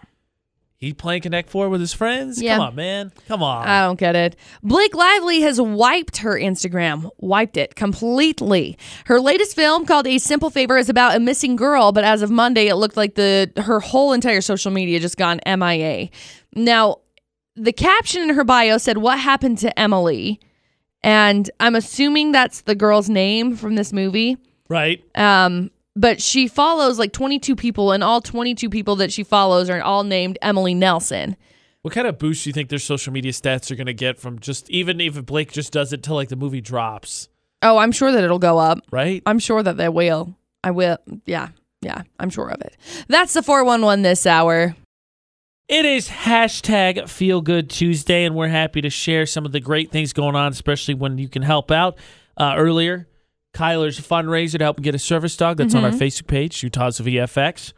He 0.80 0.94
playing 0.94 1.24
Connect 1.24 1.50
Four 1.50 1.70
with 1.70 1.82
his 1.82 1.92
friends. 1.94 2.40
Yeah. 2.42 2.58
Come 2.58 2.68
on, 2.68 2.76
man. 2.76 3.12
Come 3.28 3.42
on. 3.42 3.68
I 3.68 3.82
don't 3.82 4.00
get 4.00 4.16
it. 4.16 4.36
Blake 4.62 4.94
Lively 4.96 5.42
has 5.42 5.60
wiped 5.60 6.18
her 6.18 6.36
Instagram, 6.36 7.10
wiped 7.18 7.58
it 7.58 7.76
completely. 7.76 8.78
Her 9.06 9.20
latest 9.20 9.56
film 9.56 9.86
called 9.88 10.06
A 10.06 10.20
Simple 10.20 10.50
Favor 10.52 10.78
is 10.78 10.88
about 10.88 11.16
a 11.16 11.20
missing 11.20 11.56
girl, 11.56 11.92
but 11.92 12.04
as 12.04 12.22
of 12.22 12.30
Monday, 12.30 12.68
it 12.68 12.76
looked 12.76 12.96
like 12.96 13.16
the 13.16 13.52
her 13.58 13.80
whole 13.80 14.14
entire 14.14 14.42
social 14.42 14.72
media 14.72 15.00
just 15.00 15.18
gone 15.18 15.40
MIA. 15.48 16.10
Now, 16.54 16.98
the 17.56 17.74
caption 17.74 18.22
in 18.22 18.30
her 18.36 18.44
bio 18.44 18.78
said, 18.78 19.00
"What 19.00 19.18
happened 19.20 19.58
to 19.60 19.80
Emily?" 19.80 20.40
And 21.04 21.50
I'm 21.60 21.76
assuming 21.76 22.32
that's 22.32 22.62
the 22.62 22.76
girl's 22.76 23.10
name 23.10 23.56
from 23.56 23.76
this 23.76 23.92
movie. 23.94 24.38
right? 24.70 25.02
Um, 25.16 25.72
but 26.00 26.22
she 26.22 26.48
follows 26.48 27.00
like 27.00 27.12
22 27.14 27.56
people, 27.56 27.92
and 27.92 28.04
all 28.04 28.22
22 28.22 28.70
people 28.70 28.96
that 28.98 29.12
she 29.12 29.24
follows 29.24 29.70
are 29.70 29.82
all 29.82 30.04
named 30.04 30.38
Emily 30.42 30.74
Nelson. 30.74 31.36
What 31.82 31.94
kind 31.94 32.08
of 32.08 32.18
boost 32.18 32.44
do 32.44 32.50
you 32.50 32.54
think 32.54 32.70
their 32.70 32.80
social 32.80 33.14
media 33.14 33.32
stats 33.32 33.72
are 33.72 33.76
going 33.76 33.88
to 33.88 33.94
get 33.94 34.20
from 34.20 34.40
just 34.40 34.70
even 34.70 35.00
if 35.00 35.26
Blake 35.26 35.52
just 35.52 35.72
does 35.72 35.94
it 35.94 36.04
till 36.04 36.16
like 36.16 36.30
the 36.30 36.36
movie 36.36 36.62
drops, 36.62 37.30
Oh, 37.62 37.78
I'm 37.78 37.92
sure 37.92 38.12
that 38.12 38.24
it'll 38.24 38.38
go 38.40 38.60
up. 38.60 38.80
right? 38.92 39.24
I'm 39.26 39.40
sure 39.40 39.64
that 39.64 39.78
they 39.78 39.90
will. 39.90 40.36
I 40.64 40.72
will. 40.72 40.98
Yeah. 41.26 41.50
Yeah. 41.82 42.04
I'm 42.20 42.30
sure 42.30 42.50
of 42.50 42.62
it. 42.62 42.78
That's 43.08 43.34
the 43.34 43.42
411 43.42 44.04
this 44.04 44.26
hour. 44.28 44.76
It 45.68 45.84
is 45.86 46.08
hashtag 46.08 47.10
Feel 47.10 47.42
Good 47.42 47.70
Tuesday, 47.70 48.26
and 48.26 48.36
we're 48.36 48.48
happy 48.48 48.82
to 48.82 48.90
share 48.90 49.26
some 49.26 49.46
of 49.46 49.52
the 49.54 49.60
great 49.60 49.92
things 49.92 50.14
going 50.14 50.36
on, 50.36 50.52
especially 50.52 50.94
when 50.94 51.18
you 51.18 51.28
can 51.28 51.42
help 51.42 51.72
out. 51.72 51.98
Uh, 52.38 52.54
earlier, 52.56 53.08
Kyler's 53.54 54.00
fundraiser 54.00 54.58
to 54.58 54.64
help 54.64 54.78
him 54.78 54.84
get 54.84 54.96
a 54.96 55.00
service 55.00 55.36
dog. 55.36 55.58
That's 55.58 55.74
on 55.74 55.84
our 55.84 55.92
Facebook 55.92 56.28
page, 56.28 56.62
Utah's 56.64 57.00
VFX. 57.00 57.74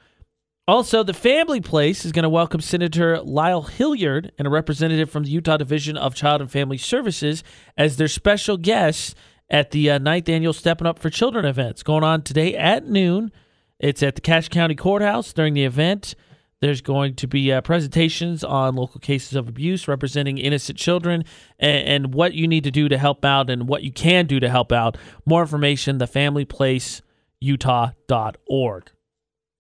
Also, 0.68 1.02
the 1.02 1.16
Family 1.16 1.62
Place 1.62 2.06
is 2.06 2.12
going 2.12 2.24
to 2.24 2.30
welcome 2.30 2.62
Senator 2.62 3.20
Lyle 3.22 3.64
Hillyard 3.64 4.32
and 4.38 4.48
a 4.48 4.52
representative 4.52 5.10
from 5.10 5.24
the 5.24 5.32
Utah 5.32 5.58
Division 5.58 5.98
of 5.98 6.14
Child 6.14 6.42
and 6.42 6.52
Family 6.52 6.78
Services 6.78 7.44
as 7.76 7.98
their 7.98 8.08
special 8.08 8.56
guests 8.56 9.16
at 9.50 9.72
the 9.72 9.90
uh, 9.90 9.98
ninth 9.98 10.30
annual 10.30 10.54
Stepping 10.54 10.86
Up 10.86 11.00
for 11.00 11.10
Children 11.10 11.46
events 11.46 11.82
going 11.82 12.04
on 12.04 12.22
today 12.22 12.56
at 12.56 12.86
noon. 12.86 13.32
It's 13.80 14.04
at 14.04 14.14
the 14.14 14.22
Cache 14.22 14.50
County 14.50 14.76
Courthouse 14.76 15.34
during 15.34 15.56
the 15.56 15.64
event. 15.64 16.14
There's 16.62 16.82
going 16.82 17.16
to 17.16 17.28
be 17.28 17.54
uh, 17.54 17.62
presentations 17.62 18.44
on 18.44 18.76
local 18.76 19.00
cases 19.00 19.36
of 19.36 19.48
abuse 19.48 19.88
representing 19.88 20.38
innocent 20.38 20.78
children 20.78 21.24
and, 21.58 21.88
and 21.88 22.14
what 22.14 22.34
you 22.34 22.50
need 22.50 22.66
to 22.66 22.72
do 22.72 22.90
to 22.90 22.98
help 22.98 23.24
out 23.24 23.50
and 23.50 23.70
what 23.70 23.84
you 23.84 23.94
can 23.94 24.26
do 24.26 24.42
to 24.42 24.50
help 24.50 24.74
out. 24.74 24.98
More 25.26 25.42
information, 25.42 26.00
thefamilyplaceutah.org. 26.00 28.92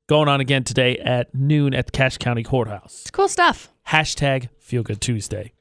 Going 0.09 0.27
on 0.27 0.41
again 0.41 0.63
today 0.63 0.97
at 0.97 1.33
noon 1.33 1.73
at 1.73 1.85
the 1.85 1.91
Cache 1.91 2.17
County 2.17 2.43
Courthouse. 2.43 3.01
It's 3.01 3.11
cool 3.11 3.29
stuff. 3.29 3.71
Hashtag 3.87 4.49
Feel 4.59 4.83
Good 4.83 4.99
Tuesday. 4.99 5.53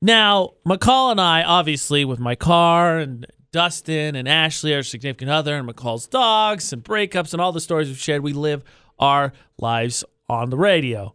Now, 0.00 0.52
McCall 0.66 1.10
and 1.10 1.20
I, 1.20 1.42
obviously, 1.42 2.04
with 2.04 2.20
my 2.20 2.36
car 2.36 2.98
and 2.98 3.26
Dustin 3.52 4.16
and 4.16 4.28
Ashley, 4.28 4.74
our 4.74 4.82
significant 4.82 5.30
other, 5.30 5.56
and 5.56 5.68
McCall's 5.68 6.06
dogs 6.06 6.72
and 6.72 6.82
breakups 6.82 7.32
and 7.32 7.40
all 7.40 7.52
the 7.52 7.60
stories 7.60 7.88
we've 7.88 7.98
shared, 7.98 8.22
we 8.22 8.32
live 8.32 8.64
our 8.98 9.32
lives 9.58 10.04
on 10.28 10.50
the 10.50 10.56
radio. 10.56 11.14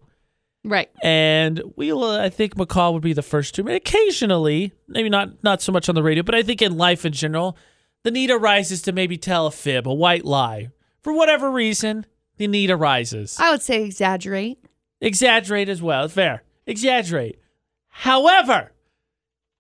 Right. 0.66 0.90
And 1.02 1.62
we'll, 1.78 2.04
uh, 2.04 2.22
I 2.24 2.30
think 2.30 2.56
McCall 2.56 2.94
would 2.94 3.02
be 3.02 3.14
the 3.14 3.22
first 3.22 3.56
to 3.56 3.68
occasionally, 3.70 4.74
maybe 4.88 5.10
not 5.10 5.42
not 5.44 5.62
so 5.62 5.72
much 5.72 5.88
on 5.90 5.96
the 5.96 6.04
radio, 6.04 6.22
but 6.24 6.36
I 6.36 6.44
think 6.44 6.62
in 6.62 6.78
life 6.78 7.06
in 7.06 7.14
general, 7.14 7.58
the 8.04 8.12
need 8.12 8.30
arises 8.30 8.82
to 8.84 8.92
maybe 8.92 9.18
tell 9.18 9.48
a 9.48 9.52
fib, 9.52 9.88
a 9.88 9.94
white 9.94 10.26
lie. 10.26 10.70
For 11.02 11.14
whatever 11.14 11.50
reason, 11.50 12.06
the 12.38 12.48
need 12.48 12.70
arises 12.72 13.38
I 13.40 13.52
would 13.52 13.62
say 13.62 13.84
exaggerate. 13.86 14.60
exaggerate 15.02 15.70
as 15.70 15.82
well. 15.82 16.08
Fair. 16.10 16.44
Exaggerate. 16.68 17.40
However, 17.88 18.72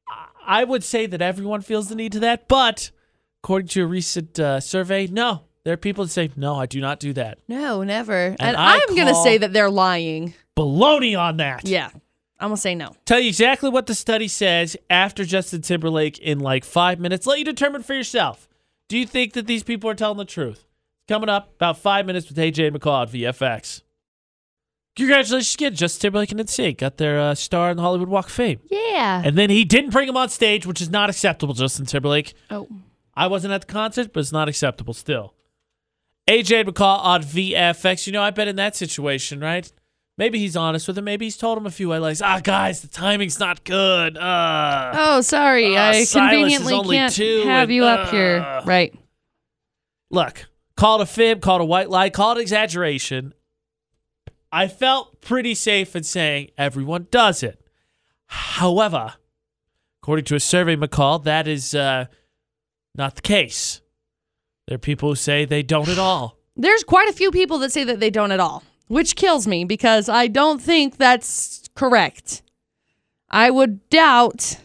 I- 0.08 0.62
I 0.62 0.64
would 0.66 0.84
say 0.84 1.06
that 1.06 1.22
everyone 1.22 1.62
feels 1.62 1.88
the 1.90 1.96
need 1.96 2.12
to 2.14 2.20
that, 2.22 2.48
but 2.48 2.92
according 3.44 3.70
to 3.70 3.84
a 3.84 3.88
recent 3.88 4.38
uh, 4.40 4.60
survey, 4.60 5.08
no. 5.08 5.44
There 5.70 5.76
are 5.76 5.78
people 5.78 6.04
that 6.04 6.10
say, 6.10 6.32
no, 6.36 6.56
I 6.56 6.66
do 6.66 6.82
not 6.82 7.00
do 7.00 7.14
that. 7.14 7.38
No, 7.48 7.84
never. 7.84 8.36
And, 8.40 8.58
I 8.58 8.74
I'm 8.74 8.96
going 8.96 9.06
to 9.06 9.14
call- 9.14 9.24
say 9.24 9.38
that 9.38 9.54
they're 9.54 9.70
lying. 9.70 10.34
Baloney 10.58 11.16
on 11.16 11.38
that. 11.38 11.68
Yeah. 11.68 11.92
I'm 12.40 12.50
going 12.50 12.56
to 12.56 12.60
say 12.60 12.74
no. 12.74 12.96
Tell 13.06 13.20
you 13.20 13.28
exactly 13.28 13.70
what 13.70 13.86
the 13.86 13.94
study 13.94 14.28
says 14.28 14.76
after 14.90 15.24
Justin 15.24 15.62
Timberlake 15.62 16.18
in 16.18 16.40
like 16.40 16.66
five 16.66 17.00
minutes. 17.00 17.28
Let 17.28 17.38
you 17.38 17.46
determine 17.46 17.84
for 17.84 17.94
yourself. 17.94 18.50
Do 18.88 18.98
you 18.98 19.06
think 19.06 19.34
that 19.34 19.46
these 19.46 19.62
people 19.62 19.88
are 19.92 19.94
telling 19.94 20.18
the 20.18 20.26
truth? 20.26 20.66
Coming 21.08 21.30
up, 21.30 21.54
about 21.54 21.78
five 21.78 22.08
minutes 22.08 22.28
with 22.28 22.38
AJ 22.40 22.76
McCall 22.76 23.04
at 23.04 23.12
VFX. 23.36 23.84
Congratulations 24.96 25.54
again, 25.54 25.76
Justin 25.76 26.02
Timberlake 26.02 26.32
and 26.32 26.40
NSYNC 26.40 26.78
got 26.80 26.98
their 26.98 27.20
uh, 27.20 27.36
star 27.36 27.70
in 27.70 27.78
the 27.78 27.84
Hollywood 27.84 28.10
Walk 28.10 28.26
of 28.26 28.32
Fame. 28.32 28.60
Yeah. 28.72 29.22
And 29.24 29.38
then 29.38 29.52
he 29.52 29.66
didn't 29.66 29.92
bring 29.92 30.10
him 30.10 30.18
on 30.18 30.30
stage, 30.30 30.66
which 30.66 30.82
is 30.82 30.90
not 30.90 31.12
acceptable, 31.12 31.54
Justin 31.54 31.86
Timberlake. 31.86 32.34
Oh. 32.50 32.68
I 33.14 33.28
wasn't 33.28 33.54
at 33.54 33.62
the 33.62 33.68
concert, 33.68 34.14
but 34.14 34.22
it's 34.22 34.32
not 34.32 34.48
acceptable 34.48 34.94
still. 34.94 35.36
AJ 36.30 36.66
McCall 36.66 37.00
on 37.04 37.24
VFX. 37.24 38.06
You 38.06 38.14
know, 38.14 38.22
I've 38.22 38.36
been 38.36 38.48
in 38.48 38.56
that 38.58 38.76
situation, 38.76 39.40
right? 39.40 39.70
Maybe 40.16 40.38
he's 40.38 40.56
honest 40.56 40.88
with 40.88 40.98
him. 40.98 41.06
Maybe 41.06 41.26
he's 41.26 41.38
told 41.38 41.58
him 41.58 41.66
a 41.66 41.72
few 41.72 41.90
white 41.90 42.02
lies. 42.02 42.22
Ah, 42.22 42.40
guys, 42.44 42.82
the 42.82 42.88
timing's 42.88 43.40
not 43.40 43.64
good. 43.64 44.18
Uh, 44.18 44.92
Oh, 44.94 45.22
sorry. 45.22 45.76
Uh, 45.76 45.92
I 45.92 46.06
conveniently 46.12 46.98
can't 46.98 47.16
have 47.16 47.70
and, 47.70 47.74
you 47.74 47.86
up 47.86 48.08
uh, 48.08 48.12
here. 48.12 48.62
Right. 48.66 48.94
Look, 50.12 50.46
call 50.76 51.00
it 51.00 51.04
a 51.04 51.06
fib, 51.08 51.42
call 51.42 51.58
it 51.58 51.62
a 51.62 51.66
white 51.66 51.90
lie, 51.90 52.10
call 52.10 52.38
it 52.38 52.42
exaggeration. 52.42 53.34
I 54.52 54.68
felt 54.68 55.22
pretty 55.22 55.56
safe 55.56 55.96
in 55.96 56.04
saying 56.04 56.52
everyone 56.58 57.08
does 57.12 57.42
it. 57.42 57.62
However, 58.28 59.14
according 60.04 60.26
to 60.26 60.36
a 60.36 60.40
survey, 60.40 60.76
McCall, 60.76 61.24
that 61.24 61.48
is 61.48 61.74
uh, 61.74 62.06
not 62.94 63.16
the 63.16 63.22
case. 63.22 63.82
There 64.70 64.76
are 64.76 64.78
people 64.78 65.10
who 65.10 65.16
say 65.16 65.46
they 65.46 65.64
don't 65.64 65.90
at 65.90 65.98
all. 65.98 66.38
There's 66.56 66.84
quite 66.84 67.10
a 67.10 67.14
few 67.14 67.32
people 67.32 67.58
that 67.58 67.72
say 67.72 67.84
that 67.86 68.00
they 68.00 68.12
don't 68.12 68.32
at 68.32 68.40
all, 68.40 68.62
which 68.88 69.16
kills 69.16 69.48
me 69.48 69.66
because 69.66 70.08
I 70.08 70.28
don't 70.28 70.62
think 70.62 70.98
that's 70.98 71.68
correct. 71.74 72.44
I 73.32 73.50
would 73.50 73.90
doubt 73.90 74.58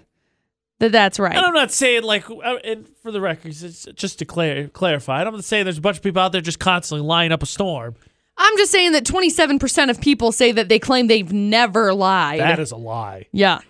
that 0.81 0.93
that's 0.93 1.18
right. 1.18 1.35
And 1.35 1.47
I'm 1.47 1.55
not 1.55 1.70
saying 1.72 2.02
like, 2.02 2.28
uh, 2.28 2.56
and 2.64 2.86
for 3.02 3.12
the 3.12 3.20
record, 3.22 3.52
it's 3.59 3.86
just 3.94 4.18
to 4.18 4.26
clar- 4.26 4.68
clarify, 4.68 5.22
I'm 5.22 5.32
not 5.32 5.43
saying 5.43 5.64
there's 5.64 5.78
a 5.78 5.81
bunch 5.81 5.97
of 5.97 6.02
people 6.02 6.20
out 6.20 6.32
there 6.32 6.43
just 6.43 6.59
constantly 6.59 7.06
lying 7.06 7.32
up 7.32 7.43
a 7.43 7.47
storm. 7.47 7.94
I'm 8.36 8.59
just 8.59 8.72
saying 8.72 8.93
that 8.93 9.05
27% 9.05 9.89
of 9.89 10.02
people 10.02 10.32
say 10.32 10.52
that 10.52 10.68
they 10.68 10.78
claim 10.78 11.06
they've 11.06 11.32
never 11.32 11.94
lied. 11.94 12.40
That 12.40 12.59
is 12.59 12.72
a 12.72 12.76
lie. 12.76 13.26
yeah. 13.32 13.60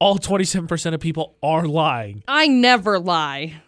All 0.00 0.18
27% 0.18 0.94
of 0.94 0.98
people 0.98 1.36
are 1.40 1.64
lying. 1.68 2.24
I 2.26 2.48
never 2.48 2.98
lie. 2.98 3.62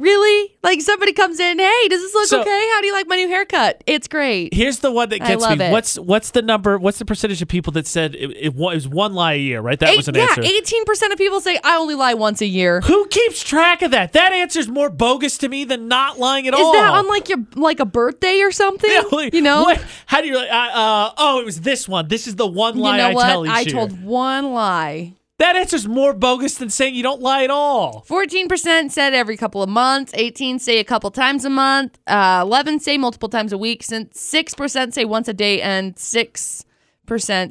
Really? 0.00 0.54
Like 0.62 0.80
somebody 0.80 1.12
comes 1.12 1.40
in, 1.40 1.58
hey, 1.58 1.88
does 1.88 2.00
this 2.00 2.14
look 2.14 2.26
So- 2.28 2.40
okay? 2.40 2.68
How 2.74 2.80
do 2.80 2.86
you 2.86 2.92
like 2.92 3.08
my 3.08 3.16
new 3.16 3.26
haircut? 3.26 3.82
It's 3.84 4.06
great. 4.06 4.54
Here's 4.54 4.78
the 4.78 4.92
one 4.92 5.08
that 5.08 5.18
gets 5.18 5.44
me. 5.48 5.64
it. 5.64 5.72
What's 5.72 5.98
what's 5.98 6.30
the 6.30 6.40
number? 6.40 6.78
What's 6.78 6.98
the 7.00 7.04
percentage 7.04 7.42
of 7.42 7.48
people 7.48 7.72
that 7.72 7.84
said 7.86 8.14
it, 8.14 8.30
it, 8.30 8.36
it 8.36 8.54
was 8.54 8.86
one 8.86 9.14
lie 9.14 9.32
a 9.32 9.38
year? 9.38 9.60
Right, 9.60 9.78
that 9.80 9.88
Eight- 9.90 9.96
was 9.96 10.06
an 10.06 10.14
yeah, 10.14 10.28
answer. 10.30 10.42
18% 10.42 11.10
of 11.12 11.18
people 11.18 11.40
say 11.40 11.58
I 11.64 11.76
only 11.76 11.96
lie 11.96 12.14
once 12.14 12.40
a 12.40 12.46
year. 12.46 12.80
Who 12.82 13.08
keeps 13.08 13.42
track 13.42 13.82
of 13.82 13.90
that? 13.90 14.12
That 14.12 14.32
answer's 14.32 14.68
more 14.68 14.88
bogus 14.88 15.36
to 15.38 15.48
me 15.48 15.64
than 15.64 15.88
not 15.88 16.18
lying 16.18 16.46
at 16.46 16.54
Is 16.54 16.60
all. 16.60 16.74
Is 16.74 16.80
that 16.80 16.90
on 16.92 17.08
like 17.08 17.28
your 17.28 17.38
like 17.56 17.80
a 17.80 17.86
birthday 17.86 18.40
or 18.42 18.52
something? 18.52 18.88
Yeah, 18.98 19.02
like, 19.10 19.34
you 19.34 19.42
know? 19.42 19.62
what- 19.62 19.84
how 20.06 20.20
do 20.20 20.28
you? 20.28 20.36
Uh, 20.38 20.40
uh, 20.42 21.10
oh, 21.18 21.40
it 21.40 21.44
was 21.44 21.60
this 21.62 21.88
one. 21.88 22.06
This 22.08 22.26
is 22.28 22.36
the 22.36 22.46
one 22.46 22.76
You 22.76 22.82
lie 22.82 22.98
know 22.98 23.08
I 23.08 23.12
what? 23.14 23.26
tell 23.26 23.44
each 23.46 23.50
I 23.52 23.60
year. 23.62 23.72
told 23.74 24.02
one 24.04 24.52
lie. 24.54 25.14
That 25.38 25.56
answer's 25.56 25.86
more 25.86 26.12
bogus 26.12 26.56
than 26.56 26.68
saying 26.70 26.94
you 26.94 27.02
don't 27.02 27.20
lie 27.20 27.44
at 27.44 27.50
all. 27.50 28.04
14% 28.08 28.90
said 28.90 29.14
every 29.14 29.36
couple 29.36 29.62
of 29.62 29.68
months. 29.68 30.12
18 30.14 30.58
say 30.58 30.78
a 30.78 30.84
couple 30.84 31.10
times 31.10 31.44
a 31.44 31.50
month. 31.50 31.98
Uh, 32.06 32.40
11 32.42 32.80
say 32.80 32.98
multiple 32.98 33.28
times 33.28 33.52
a 33.52 33.58
week. 33.58 33.82
Since 33.82 34.20
6% 34.20 34.92
say 34.92 35.04
once 35.04 35.28
a 35.28 35.32
day, 35.32 35.62
and 35.62 35.94
6% 35.94 36.64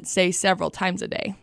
say 0.06 0.30
several 0.30 0.70
times 0.70 1.02
a 1.02 1.08
day. 1.08 1.34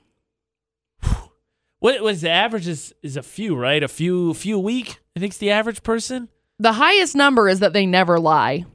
What 1.79 2.01
was 2.01 2.21
the 2.21 2.29
average? 2.29 2.67
Is 2.67 2.95
is 3.03 3.15
a 3.15 3.21
few, 3.21 3.55
right? 3.55 3.83
A 3.83 3.87
few, 3.87 4.33
few 4.33 4.57
a 4.57 4.59
week. 4.59 4.99
I 5.15 5.19
think's 5.19 5.37
the 5.37 5.51
average 5.51 5.83
person. 5.83 6.29
The 6.57 6.73
highest 6.73 7.15
number 7.15 7.47
is 7.47 7.59
that 7.59 7.73
they 7.73 7.85
never 7.85 8.19
lie. 8.19 8.65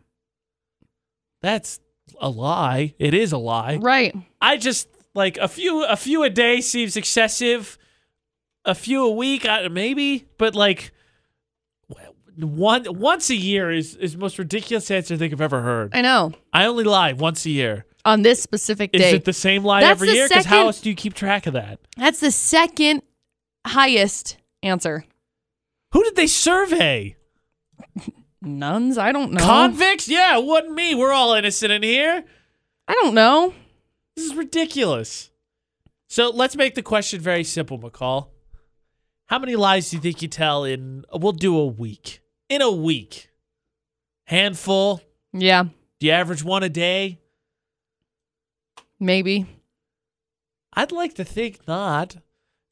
That's 1.42 1.80
a 2.20 2.28
lie. 2.28 2.94
It 2.98 3.14
is 3.14 3.32
a 3.32 3.38
lie. 3.38 3.76
Right. 3.76 4.14
I 4.40 4.58
just 4.58 4.88
like 5.14 5.38
a 5.38 5.48
few 5.48 5.84
a 5.84 5.96
few 5.96 6.22
a 6.22 6.30
day 6.30 6.60
seems 6.60 6.96
excessive. 6.96 7.78
A 8.64 8.74
few 8.74 9.06
a 9.06 9.10
week, 9.10 9.46
maybe, 9.70 10.26
but 10.36 10.54
like 10.54 10.92
one 12.36 12.84
once 12.88 13.30
a 13.30 13.34
year 13.34 13.70
is 13.70 13.96
is 13.96 14.12
the 14.12 14.18
most 14.18 14.38
ridiculous 14.38 14.90
answer 14.90 15.14
I 15.14 15.16
think 15.16 15.32
I've 15.32 15.40
ever 15.40 15.62
heard. 15.62 15.94
I 15.94 16.02
know. 16.02 16.32
I 16.52 16.66
only 16.66 16.84
lie 16.84 17.12
once 17.12 17.44
a 17.46 17.50
year. 17.50 17.86
On 18.04 18.22
this 18.22 18.42
specific 18.42 18.90
Is 18.94 19.12
it 19.12 19.24
the 19.24 19.32
same 19.32 19.62
lie 19.62 19.80
That's 19.80 20.00
every 20.00 20.14
year? 20.14 20.26
Because 20.26 20.46
how 20.46 20.66
else 20.66 20.80
do 20.80 20.88
you 20.88 20.96
keep 20.96 21.14
track 21.14 21.46
of 21.46 21.52
that? 21.52 21.80
That's 21.96 22.20
the 22.20 22.30
second 22.30 23.02
highest 23.66 24.38
answer. 24.62 25.04
Who 25.92 26.02
did 26.04 26.16
they 26.16 26.26
survey? 26.26 27.16
Nuns? 28.40 28.96
I 28.96 29.12
don't 29.12 29.32
know. 29.32 29.44
Convicts? 29.44 30.08
Yeah, 30.08 30.38
it 30.38 30.44
wasn't 30.44 30.72
me. 30.72 30.94
We're 30.94 31.12
all 31.12 31.34
innocent 31.34 31.72
in 31.72 31.82
here. 31.82 32.24
I 32.88 32.94
don't 32.94 33.14
know. 33.14 33.52
This 34.16 34.26
is 34.26 34.34
ridiculous. 34.34 35.30
So 36.08 36.30
let's 36.30 36.56
make 36.56 36.74
the 36.74 36.82
question 36.82 37.20
very 37.20 37.44
simple, 37.44 37.78
McCall. 37.78 38.28
How 39.26 39.38
many 39.38 39.54
lies 39.56 39.90
do 39.90 39.96
you 39.96 40.02
think 40.02 40.22
you 40.22 40.28
tell 40.28 40.64
in? 40.64 41.04
We'll 41.12 41.32
do 41.32 41.56
a 41.56 41.66
week. 41.66 42.20
In 42.48 42.62
a 42.62 42.70
week, 42.70 43.30
handful. 44.24 45.00
Yeah, 45.32 45.64
Do 46.00 46.06
you 46.08 46.12
average 46.12 46.42
one 46.42 46.62
a 46.64 46.68
day? 46.68 47.20
maybe. 48.98 49.46
I'd 50.74 50.92
like 50.92 51.14
to 51.14 51.24
think 51.24 51.66
not. 51.68 52.16
I 52.16 52.20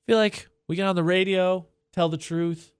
feel 0.06 0.18
like 0.18 0.48
we 0.66 0.74
get 0.76 0.86
on 0.86 0.96
the 0.96 1.02
radio, 1.04 1.66
tell 1.92 2.08
the 2.08 2.16
truth. 2.18 2.72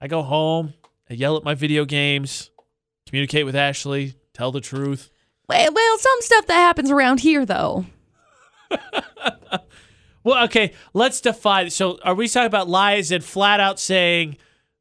I 0.00 0.08
go 0.08 0.22
home, 0.22 0.74
I 1.08 1.14
yell 1.14 1.36
at 1.36 1.44
my 1.44 1.54
video 1.54 1.84
games, 1.84 2.50
communicate 3.06 3.46
with 3.46 3.54
Ashley, 3.56 4.14
tell 4.34 4.50
the 4.52 4.60
truth. 4.60 5.10
Well, 5.48 5.72
well, 5.72 5.98
some 5.98 6.16
stuff 6.20 6.46
that 6.46 6.54
happens 6.54 6.90
around 6.90 7.20
here, 7.20 7.44
though. 7.44 7.86
Well, 10.24 10.44
okay, 10.44 10.72
let's 10.94 11.20
define. 11.20 11.68
So, 11.68 11.98
are 12.02 12.14
we 12.14 12.28
talking 12.28 12.46
about 12.46 12.66
lies 12.66 13.12
and 13.12 13.22
flat 13.22 13.60
out 13.60 13.78
saying 13.78 14.38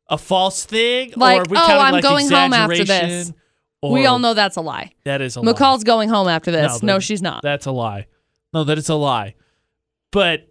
a 0.08 0.18
false 0.18 0.64
thing, 0.64 1.12
Like, 1.18 1.38
or 1.38 1.42
are 1.42 1.46
we 1.50 1.58
"Oh, 1.58 1.80
I'm 1.80 1.92
like 1.92 2.02
going 2.02 2.30
home 2.30 2.54
after 2.54 2.86
this." 2.86 3.34
we 3.82 4.06
all 4.06 4.20
know 4.20 4.34
that's 4.34 4.56
a 4.56 4.62
lie. 4.62 4.94
that 5.04 5.22
is 5.22 5.36
a 5.36 5.42
lie. 5.42 5.52
McCall's 5.52 5.84
going 5.84 6.08
home 6.08 6.30
after 6.30 6.50
this. 6.50 6.82
No, 6.82 6.94
No, 6.94 7.00
she's 7.00 7.22
not. 7.22 7.42
That's 7.44 7.66
a 7.66 7.72
lie. 7.72 8.08
No, 8.54 8.64
that 8.64 8.78
it's 8.78 8.88
a 8.88 8.96
lie. 8.96 9.36
But 10.12 10.48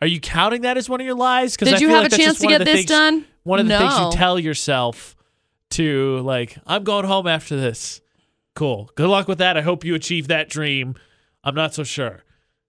are 0.00 0.06
you 0.06 0.20
counting 0.20 0.62
that 0.62 0.76
as 0.76 0.88
one 0.88 1.00
of 1.00 1.04
your 1.06 1.16
lies? 1.16 1.56
Did 1.56 1.80
you 1.80 1.88
have 1.88 2.06
a 2.06 2.08
chance 2.16 2.38
to 2.38 2.46
get 2.46 2.64
this 2.64 2.84
done? 2.84 3.24
One 3.42 3.58
of 3.58 3.66
the 3.66 3.76
things 3.76 3.98
you 3.98 4.12
tell 4.12 4.38
yourself 4.38 5.16
to 5.70 6.20
like, 6.20 6.56
I'm 6.64 6.84
going 6.84 7.06
home 7.06 7.26
after 7.26 7.56
this. 7.56 8.00
Cool. 8.56 8.90
Good 8.96 9.08
luck 9.08 9.28
with 9.28 9.38
that. 9.38 9.56
I 9.56 9.60
hope 9.60 9.84
you 9.84 9.94
achieve 9.94 10.26
that 10.28 10.48
dream. 10.48 10.96
I'm 11.44 11.54
not 11.54 11.74
so 11.74 11.84
sure. 11.84 12.24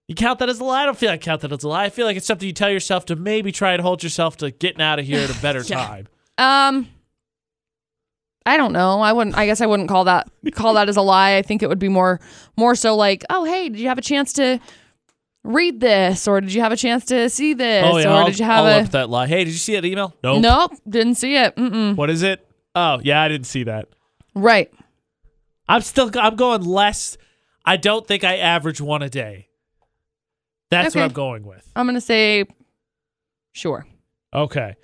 You 0.06 0.14
count 0.14 0.38
that 0.38 0.48
as 0.48 0.60
a 0.60 0.64
lie? 0.64 0.82
I 0.82 0.86
don't 0.86 0.96
feel 0.96 1.10
like 1.10 1.20
I 1.20 1.24
count 1.24 1.40
that 1.40 1.52
as 1.52 1.64
a 1.64 1.68
lie. 1.68 1.84
I 1.84 1.90
feel 1.90 2.06
like 2.06 2.16
it's 2.16 2.26
something 2.26 2.46
you 2.46 2.52
tell 2.54 2.70
yourself 2.70 3.04
to 3.06 3.16
maybe 3.16 3.50
try 3.50 3.72
and 3.72 3.82
hold 3.82 4.02
yourself 4.02 4.36
to 4.38 4.50
getting 4.52 4.80
out 4.80 4.98
of 5.00 5.04
here 5.06 5.20
at 5.20 5.36
a 5.36 5.42
better 5.42 5.62
Yeah. 5.66 5.84
time. 5.86 6.08
Um, 6.38 6.88
I 8.46 8.56
don't 8.56 8.72
know. 8.72 9.00
I 9.00 9.12
wouldn't. 9.12 9.36
I 9.36 9.44
guess 9.46 9.60
I 9.60 9.66
wouldn't 9.66 9.88
call 9.88 10.04
that 10.04 10.30
call 10.52 10.74
that 10.74 10.88
as 10.88 10.96
a 10.96 11.02
lie. 11.02 11.36
I 11.36 11.42
think 11.42 11.62
it 11.62 11.68
would 11.68 11.78
be 11.78 11.88
more 11.88 12.20
more 12.56 12.74
so 12.74 12.94
like, 12.96 13.24
oh, 13.28 13.44
hey, 13.44 13.68
did 13.68 13.78
you 13.80 13.88
have 13.88 13.98
a 13.98 14.02
chance 14.02 14.32
to 14.34 14.58
read 15.44 15.80
this, 15.80 16.26
or 16.28 16.40
did 16.40 16.52
you 16.54 16.60
have 16.62 16.72
a 16.72 16.76
chance 16.76 17.04
to 17.06 17.28
see 17.30 17.54
this, 17.54 17.84
oh 17.86 17.96
yeah, 17.98 18.06
or 18.08 18.16
I'll, 18.20 18.26
did 18.26 18.38
you 18.38 18.44
have 18.44 18.64
I'll 18.64 18.78
a 18.80 18.82
up 18.84 18.90
that 18.90 19.10
lie. 19.10 19.26
Hey, 19.26 19.44
did 19.44 19.50
you 19.52 19.58
see 19.58 19.74
that 19.74 19.84
email? 19.84 20.14
Nope. 20.22 20.42
nope? 20.42 20.72
Didn't 20.88 21.14
see 21.16 21.36
it. 21.36 21.56
Mm-mm. 21.56 21.96
What 21.96 22.08
is 22.10 22.22
it? 22.22 22.46
Oh 22.74 23.00
yeah, 23.02 23.20
I 23.22 23.28
didn't 23.28 23.46
see 23.46 23.64
that. 23.64 23.88
Right. 24.34 24.70
I'm 25.68 25.82
still 25.82 26.10
I'm 26.18 26.36
going 26.36 26.64
less. 26.64 27.16
I 27.64 27.76
don't 27.76 28.06
think 28.06 28.24
I 28.24 28.36
average 28.36 28.80
one 28.80 29.02
a 29.02 29.10
day. 29.10 29.48
That's 30.70 30.94
what 30.94 31.04
I'm 31.04 31.12
going 31.12 31.44
with. 31.44 31.70
I'm 31.76 31.86
gonna 31.86 32.00
say, 32.00 32.44
sure. 33.52 33.86
Okay. 34.32 34.76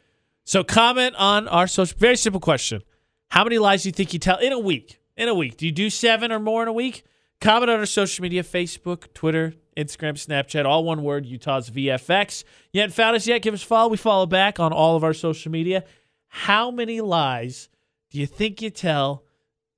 So 0.44 0.62
comment 0.62 1.14
on 1.16 1.48
our 1.48 1.66
social 1.66 1.96
very 1.98 2.16
simple 2.16 2.40
question. 2.40 2.82
How 3.28 3.44
many 3.44 3.58
lies 3.58 3.82
do 3.82 3.88
you 3.88 3.92
think 3.92 4.12
you 4.12 4.18
tell 4.18 4.38
in 4.38 4.52
a 4.52 4.58
week? 4.58 5.00
In 5.16 5.28
a 5.28 5.34
week. 5.34 5.56
Do 5.56 5.66
you 5.66 5.72
do 5.72 5.90
seven 5.90 6.30
or 6.32 6.38
more 6.38 6.62
in 6.62 6.68
a 6.68 6.72
week? 6.72 7.04
Comment 7.40 7.70
on 7.70 7.78
our 7.78 7.86
social 7.86 8.22
media, 8.22 8.42
Facebook, 8.42 9.12
Twitter, 9.12 9.54
Instagram, 9.76 10.14
Snapchat, 10.14 10.64
all 10.64 10.84
one 10.84 11.02
word, 11.02 11.26
Utah's 11.26 11.70
VFX. 11.70 12.44
You 12.72 12.80
haven't 12.80 12.94
found 12.94 13.16
us 13.16 13.26
yet? 13.26 13.42
Give 13.42 13.54
us 13.54 13.62
a 13.62 13.66
follow. 13.66 13.88
We 13.88 13.96
follow 13.96 14.26
back 14.26 14.60
on 14.60 14.72
all 14.72 14.96
of 14.96 15.04
our 15.04 15.14
social 15.14 15.50
media. 15.50 15.84
How 16.28 16.70
many 16.70 17.00
lies 17.00 17.68
do 18.10 18.18
you 18.18 18.26
think 18.26 18.62
you 18.62 18.70
tell 18.70 19.23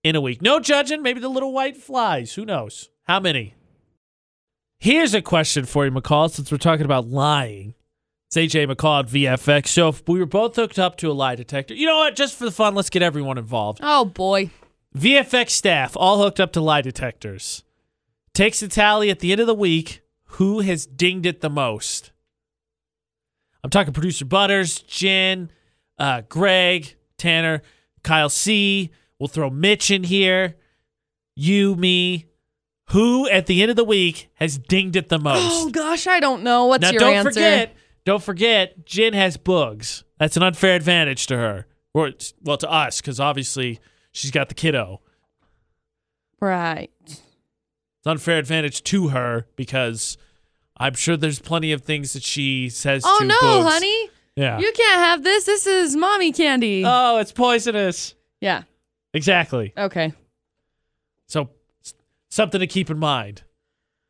in 0.06 0.16
a 0.16 0.20
week? 0.20 0.40
No 0.40 0.60
judging. 0.60 1.02
Maybe 1.02 1.20
the 1.20 1.28
little 1.28 1.52
white 1.52 1.76
flies. 1.76 2.34
Who 2.34 2.44
knows? 2.44 2.90
How 3.04 3.18
many? 3.20 3.54
Here's 4.78 5.14
a 5.14 5.22
question 5.22 5.64
for 5.64 5.84
you, 5.84 5.90
McCall, 5.90 6.30
since 6.30 6.52
we're 6.52 6.58
talking 6.58 6.84
about 6.84 7.08
lying. 7.08 7.74
It's 8.28 8.36
AJ 8.36 8.70
McCall 8.70 9.00
at 9.00 9.08
VFX. 9.08 9.68
So 9.68 9.88
if 9.88 10.06
we 10.08 10.18
were 10.18 10.26
both 10.26 10.56
hooked 10.56 10.78
up 10.78 10.96
to 10.98 11.10
a 11.10 11.12
lie 11.12 11.34
detector, 11.34 11.74
you 11.74 11.86
know 11.86 11.98
what? 11.98 12.14
Just 12.16 12.36
for 12.36 12.44
the 12.44 12.50
fun, 12.52 12.74
let's 12.74 12.90
get 12.90 13.02
everyone 13.02 13.38
involved. 13.38 13.80
Oh 13.82 14.04
boy. 14.04 14.50
VFX 14.96 15.50
staff 15.50 15.96
all 15.96 16.18
hooked 16.18 16.40
up 16.40 16.52
to 16.52 16.60
lie 16.60 16.82
detectors. 16.82 17.64
Takes 18.32 18.62
a 18.62 18.68
tally 18.68 19.10
at 19.10 19.20
the 19.20 19.32
end 19.32 19.40
of 19.40 19.46
the 19.46 19.54
week. 19.54 20.02
Who 20.30 20.60
has 20.60 20.86
dinged 20.86 21.26
it 21.26 21.40
the 21.40 21.50
most? 21.50 22.12
I'm 23.64 23.70
talking 23.70 23.92
producer 23.92 24.24
Butters, 24.24 24.80
Jen, 24.82 25.50
uh, 25.98 26.22
Greg, 26.28 26.96
Tanner, 27.16 27.62
Kyle 28.02 28.28
C. 28.28 28.90
We'll 29.18 29.28
throw 29.28 29.50
Mitch 29.50 29.90
in 29.90 30.04
here. 30.04 30.56
You, 31.34 31.74
me. 31.76 32.26
Who 32.90 33.28
at 33.28 33.46
the 33.46 33.62
end 33.62 33.70
of 33.70 33.76
the 33.76 33.84
week 33.84 34.28
has 34.34 34.58
dinged 34.58 34.94
it 34.94 35.08
the 35.08 35.18
most? 35.18 35.40
Oh 35.42 35.70
gosh, 35.70 36.06
I 36.06 36.20
don't 36.20 36.42
know. 36.44 36.66
What's 36.66 36.82
now 36.82 36.90
your 36.90 37.00
don't 37.00 37.14
answer? 37.14 37.30
forget, 37.30 37.76
don't 38.04 38.22
forget, 38.22 38.86
Jen 38.86 39.12
has 39.12 39.36
bugs. 39.36 40.04
That's 40.18 40.36
an 40.36 40.44
unfair 40.44 40.76
advantage 40.76 41.26
to 41.26 41.36
her, 41.36 41.66
or 41.92 42.12
well, 42.42 42.56
to 42.58 42.70
us, 42.70 43.00
because 43.00 43.18
obviously 43.18 43.80
she's 44.12 44.30
got 44.30 44.48
the 44.48 44.54
kiddo. 44.54 45.00
Right. 46.40 46.90
It's 47.06 47.20
an 48.04 48.12
unfair 48.12 48.38
advantage 48.38 48.82
to 48.84 49.08
her 49.08 49.46
because 49.56 50.16
I'm 50.76 50.94
sure 50.94 51.16
there's 51.16 51.40
plenty 51.40 51.72
of 51.72 51.82
things 51.82 52.12
that 52.12 52.22
she 52.22 52.68
says. 52.68 53.02
Oh 53.04 53.18
to 53.20 53.24
no, 53.26 53.36
bugs. 53.40 53.72
honey. 53.72 54.10
Yeah. 54.36 54.58
You 54.60 54.70
can't 54.72 55.00
have 55.00 55.24
this. 55.24 55.44
This 55.46 55.66
is 55.66 55.96
mommy 55.96 56.30
candy. 56.30 56.84
oh, 56.86 57.18
it's 57.18 57.32
poisonous. 57.32 58.14
yeah. 58.40 58.62
Exactly. 59.16 59.72
Okay. 59.76 60.12
So 61.26 61.48
s- 61.84 61.94
something 62.28 62.60
to 62.60 62.66
keep 62.66 62.90
in 62.90 62.98
mind. 62.98 63.42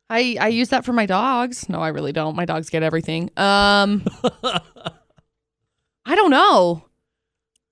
I 0.09 0.37
I 0.39 0.47
use 0.49 0.69
that 0.69 0.85
for 0.85 0.93
my 0.93 1.05
dogs. 1.05 1.67
No, 1.69 1.79
I 1.79 1.89
really 1.89 2.11
don't. 2.11 2.35
My 2.35 2.45
dogs 2.45 2.69
get 2.69 2.83
everything. 2.83 3.29
Um 3.37 4.05
I 6.05 6.15
don't 6.15 6.31
know. 6.31 6.85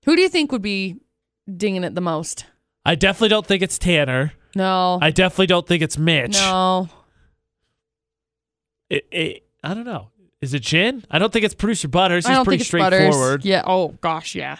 Who 0.04 0.16
do 0.16 0.22
you 0.22 0.28
think 0.28 0.52
would 0.52 0.62
be 0.62 0.96
dinging 1.56 1.84
it 1.84 1.94
the 1.94 2.00
most? 2.00 2.44
I 2.84 2.94
definitely 2.94 3.28
don't 3.30 3.46
think 3.46 3.62
it's 3.62 3.78
Tanner. 3.78 4.32
No. 4.54 4.98
I 5.02 5.10
definitely 5.10 5.46
don't 5.48 5.66
think 5.66 5.82
it's 5.82 5.98
Mitch. 5.98 6.34
no. 6.38 6.88
It, 8.88 9.06
it, 9.10 9.46
I 9.64 9.74
don't 9.74 9.84
know. 9.84 10.10
Is 10.40 10.54
it 10.54 10.62
Jen? 10.62 11.04
I 11.10 11.18
don't 11.18 11.32
think 11.32 11.44
it's 11.44 11.54
producer 11.54 11.88
Butters. 11.88 12.24
I 12.24 12.28
He's 12.30 12.36
don't 12.38 12.44
pretty 12.44 12.58
think 12.64 12.66
it's 12.66 12.70
Butters. 12.84 12.98
straightforward. 13.00 13.44
Yeah. 13.44 13.62
Oh 13.66 13.88
gosh, 14.00 14.34
yeah. 14.34 14.58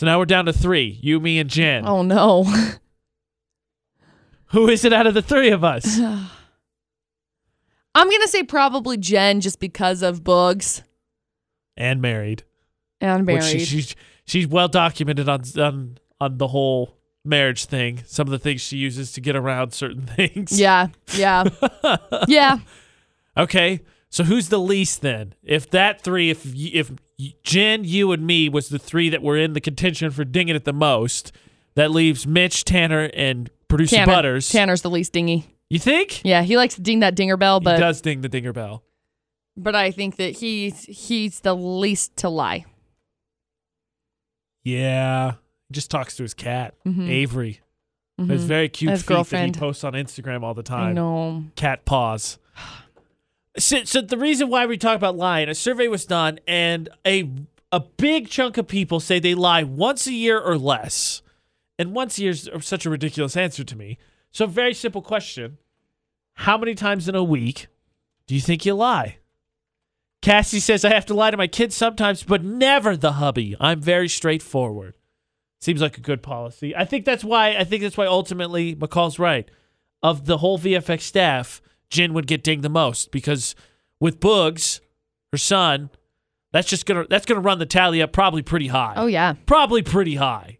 So 0.00 0.06
now 0.06 0.18
we're 0.18 0.24
down 0.24 0.46
to 0.46 0.52
three. 0.54 0.98
You, 1.02 1.20
me, 1.20 1.38
and 1.38 1.50
Jen. 1.50 1.86
Oh 1.86 2.00
no. 2.00 2.44
Who 4.46 4.66
is 4.70 4.86
it 4.86 4.94
out 4.94 5.06
of 5.06 5.12
the 5.12 5.20
three 5.20 5.50
of 5.50 5.62
us? 5.62 5.98
I'm 6.00 6.30
gonna 7.94 8.26
say 8.26 8.42
probably 8.42 8.96
Jen 8.96 9.42
just 9.42 9.60
because 9.60 10.00
of 10.00 10.24
bugs 10.24 10.82
and 11.76 12.00
married. 12.00 12.44
and 13.02 13.26
married. 13.26 13.42
Which 13.42 13.50
she, 13.50 13.58
she's 13.58 13.94
she's 14.24 14.46
well 14.46 14.68
documented 14.68 15.28
on 15.28 15.42
on 15.58 15.98
on 16.18 16.38
the 16.38 16.48
whole 16.48 16.96
marriage 17.22 17.66
thing. 17.66 18.02
Some 18.06 18.26
of 18.26 18.30
the 18.30 18.38
things 18.38 18.62
she 18.62 18.78
uses 18.78 19.12
to 19.12 19.20
get 19.20 19.36
around 19.36 19.74
certain 19.74 20.06
things. 20.06 20.58
yeah. 20.58 20.86
Yeah. 21.14 21.44
yeah. 22.26 22.60
Okay. 23.36 23.80
So 24.08 24.24
who's 24.24 24.48
the 24.48 24.58
least 24.58 25.02
then? 25.02 25.34
If 25.42 25.68
that 25.72 26.00
three, 26.00 26.30
if 26.30 26.46
if 26.54 26.90
Jen, 27.42 27.84
you, 27.84 28.12
and 28.12 28.26
me 28.26 28.48
was 28.48 28.68
the 28.68 28.78
three 28.78 29.08
that 29.10 29.22
were 29.22 29.36
in 29.36 29.52
the 29.54 29.60
contention 29.60 30.10
for 30.10 30.24
dinging 30.24 30.54
it 30.56 30.64
the 30.64 30.72
most, 30.72 31.32
that 31.74 31.90
leaves 31.90 32.26
Mitch, 32.26 32.64
Tanner, 32.64 33.10
and 33.14 33.50
producer 33.68 33.96
Tanner. 33.96 34.12
Butters. 34.12 34.48
Tanner's 34.48 34.82
the 34.82 34.90
least 34.90 35.12
dingy. 35.12 35.46
You 35.68 35.78
think? 35.78 36.24
Yeah, 36.24 36.42
he 36.42 36.56
likes 36.56 36.74
to 36.74 36.80
ding 36.80 37.00
that 37.00 37.14
dinger 37.14 37.36
bell, 37.36 37.60
he 37.60 37.64
but 37.64 37.78
does 37.78 38.00
ding 38.00 38.22
the 38.22 38.28
dinger 38.28 38.52
bell. 38.52 38.82
but 39.56 39.74
I 39.76 39.90
think 39.90 40.16
that 40.16 40.36
he's 40.38 40.84
he's 40.84 41.40
the 41.40 41.54
least 41.54 42.16
to 42.18 42.28
lie. 42.28 42.64
Yeah. 44.64 45.32
He 45.68 45.72
just 45.74 45.90
talks 45.90 46.16
to 46.16 46.22
his 46.22 46.34
cat, 46.34 46.74
Mhm. 46.86 47.08
Avery. 47.08 47.60
Mhm. 48.20 48.30
His 48.30 48.44
very 48.44 48.68
cute 48.68 48.90
His 48.90 49.00
feet 49.02 49.08
girlfriend. 49.08 49.54
that 49.54 49.58
he 49.58 49.60
posts 49.60 49.84
on 49.84 49.92
Instagram 49.94 50.42
all 50.42 50.54
the 50.54 50.60
I 50.62 50.64
time. 50.64 50.94
know. 50.94 51.44
Cat 51.56 51.84
paws. 51.84 52.38
So, 53.58 53.84
so 53.84 54.00
the 54.00 54.18
reason 54.18 54.48
why 54.48 54.66
we 54.66 54.78
talk 54.78 54.96
about 54.96 55.16
lying, 55.16 55.48
a 55.48 55.54
survey 55.54 55.88
was 55.88 56.04
done, 56.04 56.38
and 56.46 56.88
a 57.06 57.30
a 57.72 57.80
big 57.80 58.28
chunk 58.28 58.58
of 58.58 58.66
people 58.66 59.00
say 59.00 59.18
they 59.18 59.34
lie 59.34 59.62
once 59.62 60.06
a 60.06 60.12
year 60.12 60.40
or 60.40 60.58
less. 60.58 61.22
And 61.78 61.94
once 61.94 62.18
a 62.18 62.22
year 62.22 62.32
is 62.32 62.50
such 62.60 62.84
a 62.84 62.90
ridiculous 62.90 63.36
answer 63.36 63.64
to 63.64 63.76
me. 63.76 63.96
So, 64.30 64.46
very 64.46 64.74
simple 64.74 65.02
question 65.02 65.58
How 66.34 66.58
many 66.58 66.74
times 66.74 67.08
in 67.08 67.14
a 67.14 67.24
week 67.24 67.68
do 68.26 68.34
you 68.34 68.40
think 68.40 68.66
you 68.66 68.74
lie? 68.74 69.18
Cassie 70.22 70.60
says, 70.60 70.84
I 70.84 70.92
have 70.92 71.06
to 71.06 71.14
lie 71.14 71.30
to 71.30 71.36
my 71.36 71.46
kids 71.46 71.74
sometimes, 71.74 72.22
but 72.22 72.44
never 72.44 72.96
the 72.96 73.12
hubby. 73.12 73.56
I'm 73.58 73.80
very 73.80 74.08
straightforward. 74.08 74.94
Seems 75.62 75.80
like 75.80 75.96
a 75.96 76.02
good 76.02 76.22
policy. 76.22 76.76
I 76.76 76.84
think 76.84 77.06
that's 77.06 77.24
why 77.24 77.56
I 77.56 77.64
think 77.64 77.82
that's 77.82 77.96
why 77.96 78.06
ultimately 78.06 78.74
McCall's 78.76 79.18
right. 79.18 79.50
Of 80.02 80.24
the 80.24 80.38
whole 80.38 80.58
VFX 80.58 81.02
staff, 81.02 81.60
Jen 81.90 82.14
would 82.14 82.26
get 82.26 82.42
dinged 82.42 82.62
the 82.62 82.68
most 82.70 83.10
because 83.10 83.54
with 84.00 84.20
Boogs, 84.20 84.80
her 85.32 85.38
son, 85.38 85.90
that's 86.52 86.68
just 86.68 86.86
gonna 86.86 87.06
that's 87.10 87.26
gonna 87.26 87.40
run 87.40 87.58
the 87.58 87.66
tally 87.66 88.00
up 88.02 88.12
probably 88.12 88.42
pretty 88.42 88.68
high. 88.68 88.94
Oh 88.96 89.06
yeah, 89.06 89.34
Probably 89.46 89.82
pretty 89.82 90.14
high. 90.16 90.58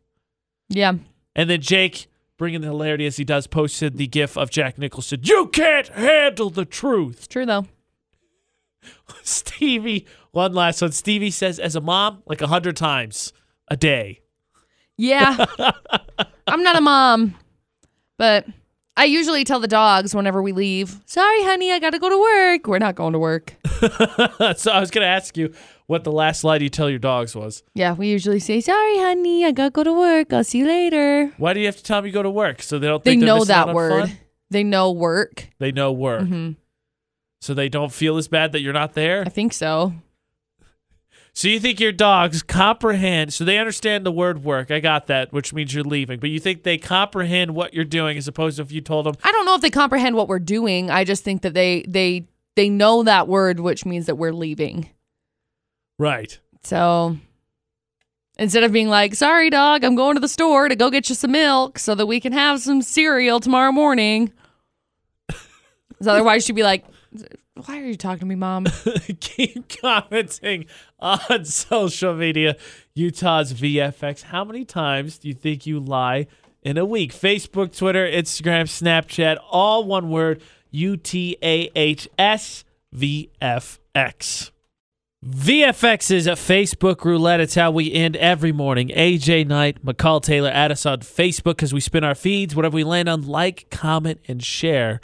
yeah. 0.69 0.93
And 1.37 1.49
then 1.49 1.61
Jake, 1.61 2.09
bringing 2.37 2.61
the 2.61 2.67
hilarity 2.67 3.07
as 3.07 3.17
he 3.17 3.25
does, 3.25 3.47
posted 3.47 3.97
the 3.97 4.07
gif 4.09 4.37
of 4.37 4.51
Jack 4.51 4.77
Nicholson. 4.79 5.21
You 5.23 5.47
can't 5.47 5.89
handle 5.89 6.51
the 6.51 6.65
truth. 6.65 7.19
It's 7.19 7.27
true 7.29 7.47
though. 7.47 7.67
Stevie, 9.23 10.07
one 10.33 10.53
last 10.53 10.83
one. 10.83 10.93
Stevie 10.93 11.31
says, 11.31 11.59
as 11.59 11.77
a 11.77 11.81
mom, 11.81 12.23
like 12.27 12.41
a 12.41 12.47
hundred 12.49 12.77
times 12.77 13.33
a 13.69 13.77
day. 13.77 14.21
Yeah. 14.97 15.47
I'm 16.47 16.63
not 16.63 16.77
a 16.77 16.81
mom, 16.81 17.37
but 18.19 18.47
I 18.97 19.05
usually 19.05 19.45
tell 19.45 19.61
the 19.61 19.69
dogs 19.69 20.15
whenever 20.15 20.43
we 20.43 20.53
leave, 20.53 21.01
sorry, 21.07 21.43
honey, 21.45 21.73
I 21.73 21.79
got 21.79 21.91
to 21.91 21.99
go 21.99 22.09
to 22.11 22.19
work. 22.19 22.67
We're 22.67 22.79
not 22.79 22.97
going 22.97 23.13
to 23.15 23.19
work. 23.19 23.55
so 24.57 24.71
I 24.73 24.81
was 24.81 24.91
going 24.91 25.05
to 25.05 25.09
ask 25.09 25.37
you 25.37 25.55
what 25.87 26.05
the 26.05 26.13
last 26.13 26.45
lie 26.45 26.57
you 26.57 26.69
tell 26.69 26.91
your 26.91 26.99
dogs 26.99 27.35
was. 27.35 27.63
Yeah, 27.75 27.95
we 27.95 28.09
usually 28.09 28.41
say, 28.41 28.61
sorry, 28.61 28.99
honey, 28.99 29.45
I 29.47 29.53
got 29.53 29.65
to 29.65 29.71
go 29.71 29.85
to 29.85 29.93
work. 29.93 30.33
I'll 30.33 30.45
see 30.45 30.59
you 30.59 30.67
later. 30.67 31.33
Why 31.39 31.55
do 31.55 31.61
you 31.61 31.67
have 31.67 31.77
to 31.77 31.83
tell 31.83 31.99
them 31.99 32.07
you 32.07 32.13
go 32.13 32.23
to 32.23 32.31
work? 32.31 32.63
So 32.63 32.79
they 32.79 32.89
don't 32.89 33.03
They 33.03 33.17
know 33.17 33.45
that 33.45 33.73
word. 33.75 34.09
fun? 34.09 34.19
They 34.51 34.65
know 34.65 34.91
work. 34.93 35.49
They 35.59 35.73
know 35.73 35.93
work. 35.93 36.27
hmm 36.27 36.51
So 37.41 37.55
they 37.55 37.69
don't 37.71 37.93
feel 37.93 38.19
as 38.19 38.29
bad 38.29 38.53
that 38.53 38.61
you're 38.61 38.73
not 38.75 38.95
there? 38.95 39.23
I 39.25 39.31
think 39.31 39.53
so. 39.55 39.95
So 41.41 41.49
you 41.49 41.59
think 41.59 41.81
your 41.81 41.91
dogs 41.91 42.43
comprehend, 42.43 43.33
so 43.33 43.45
they 43.45 43.57
understand 43.57 44.05
the 44.05 44.13
word 44.13 44.45
work. 44.45 44.71
I 44.71 44.79
got 44.79 45.07
that, 45.07 45.33
which 45.33 45.55
means 45.55 45.73
you're 45.73 45.83
leaving. 45.83 46.21
But 46.21 46.29
you 46.29 46.39
think 46.39 46.65
they 46.65 46.77
comprehend 46.77 47.55
what 47.55 47.73
you're 47.73 47.87
doing 47.87 48.19
as 48.19 48.29
opposed 48.29 48.57
to 48.57 48.63
if 48.63 48.71
you 48.71 48.83
told 48.83 49.07
them, 49.07 49.15
I 49.25 49.33
don't 49.33 49.47
know 49.47 49.55
if 49.55 49.63
they 49.63 49.71
comprehend 49.71 50.17
what 50.17 50.29
we're 50.29 50.39
doing. 50.39 50.91
I 50.91 51.05
just 51.05 51.25
think 51.25 51.41
that 51.41 51.55
they 51.55 51.83
they 51.89 52.27
they 52.57 52.69
know 52.69 53.05
that 53.05 53.27
word, 53.27 53.59
which 53.59 53.87
means 53.87 54.05
that 54.05 54.17
we're 54.17 54.35
leaving. 54.35 54.91
right. 55.99 56.39
So 56.63 57.17
instead 58.39 58.63
of 58.63 58.71
being 58.71 58.91
like, 58.91 59.15
sorry, 59.15 59.49
dog, 59.49 59.83
I'm 59.83 59.95
going 59.97 60.17
to 60.17 60.21
the 60.21 60.29
store 60.29 60.69
to 60.69 60.77
go 60.77 60.91
get 60.91 61.09
you 61.09 61.15
some 61.15 61.33
milk 61.33 61.79
so 61.79 61.95
that 61.95 62.05
we 62.05 62.21
can 62.21 62.35
have 62.35 62.61
some 62.61 62.83
cereal 62.83 63.41
tomorrow 63.41 63.73
morning. 63.73 64.31
'Cause 65.31 66.07
otherwise, 66.07 66.45
she'd 66.45 66.55
be 66.55 66.63
like, 66.65 66.85
why 67.67 67.81
are 67.81 67.85
you 67.85 67.97
talking 67.97 68.21
to 68.21 68.27
me, 68.27 68.35
mom? 68.35 68.67
Keep 69.21 69.81
commenting 69.81 70.67
on 70.99 71.45
social 71.45 72.15
media. 72.15 72.57
Utah's 72.95 73.53
VFX. 73.55 74.23
How 74.23 74.45
many 74.45 74.65
times 74.65 75.19
do 75.19 75.29
you 75.29 75.35
think 75.35 75.67
you 75.67 75.81
lie 75.81 76.27
in 76.63 76.79
a 76.79 76.85
week? 76.85 77.13
Facebook, 77.13 77.77
Twitter, 77.77 78.07
Instagram, 78.07 78.65
Snapchat, 78.65 79.39
all 79.51 79.85
one 79.85 80.11
word 80.11 80.43
U 80.71 80.97
T 80.97 81.37
A 81.43 81.71
H 81.75 82.09
S 82.19 82.65
V 82.93 83.31
F 83.41 83.81
X. 83.95 84.53
VFX 85.25 86.11
is 86.11 86.27
a 86.27 86.33
Facebook 86.33 87.05
roulette. 87.05 87.41
It's 87.41 87.55
how 87.55 87.71
we 87.71 87.93
end 87.93 88.17
every 88.17 88.53
morning. 88.53 88.89
AJ 88.89 89.47
Knight, 89.47 89.85
McCall 89.85 90.23
Taylor, 90.23 90.49
add 90.49 90.73
us 90.73 90.87
on 90.87 91.01
Facebook 91.01 91.57
because 91.57 91.75
we 91.75 91.81
spin 91.81 92.05
our 92.05 92.15
feeds. 92.15 92.57
Whatever 92.57 92.77
we 92.77 92.85
land 92.85 93.07
on, 93.07 93.27
like, 93.27 93.69
comment, 93.71 94.21
and 94.29 94.43
share. 94.43 94.99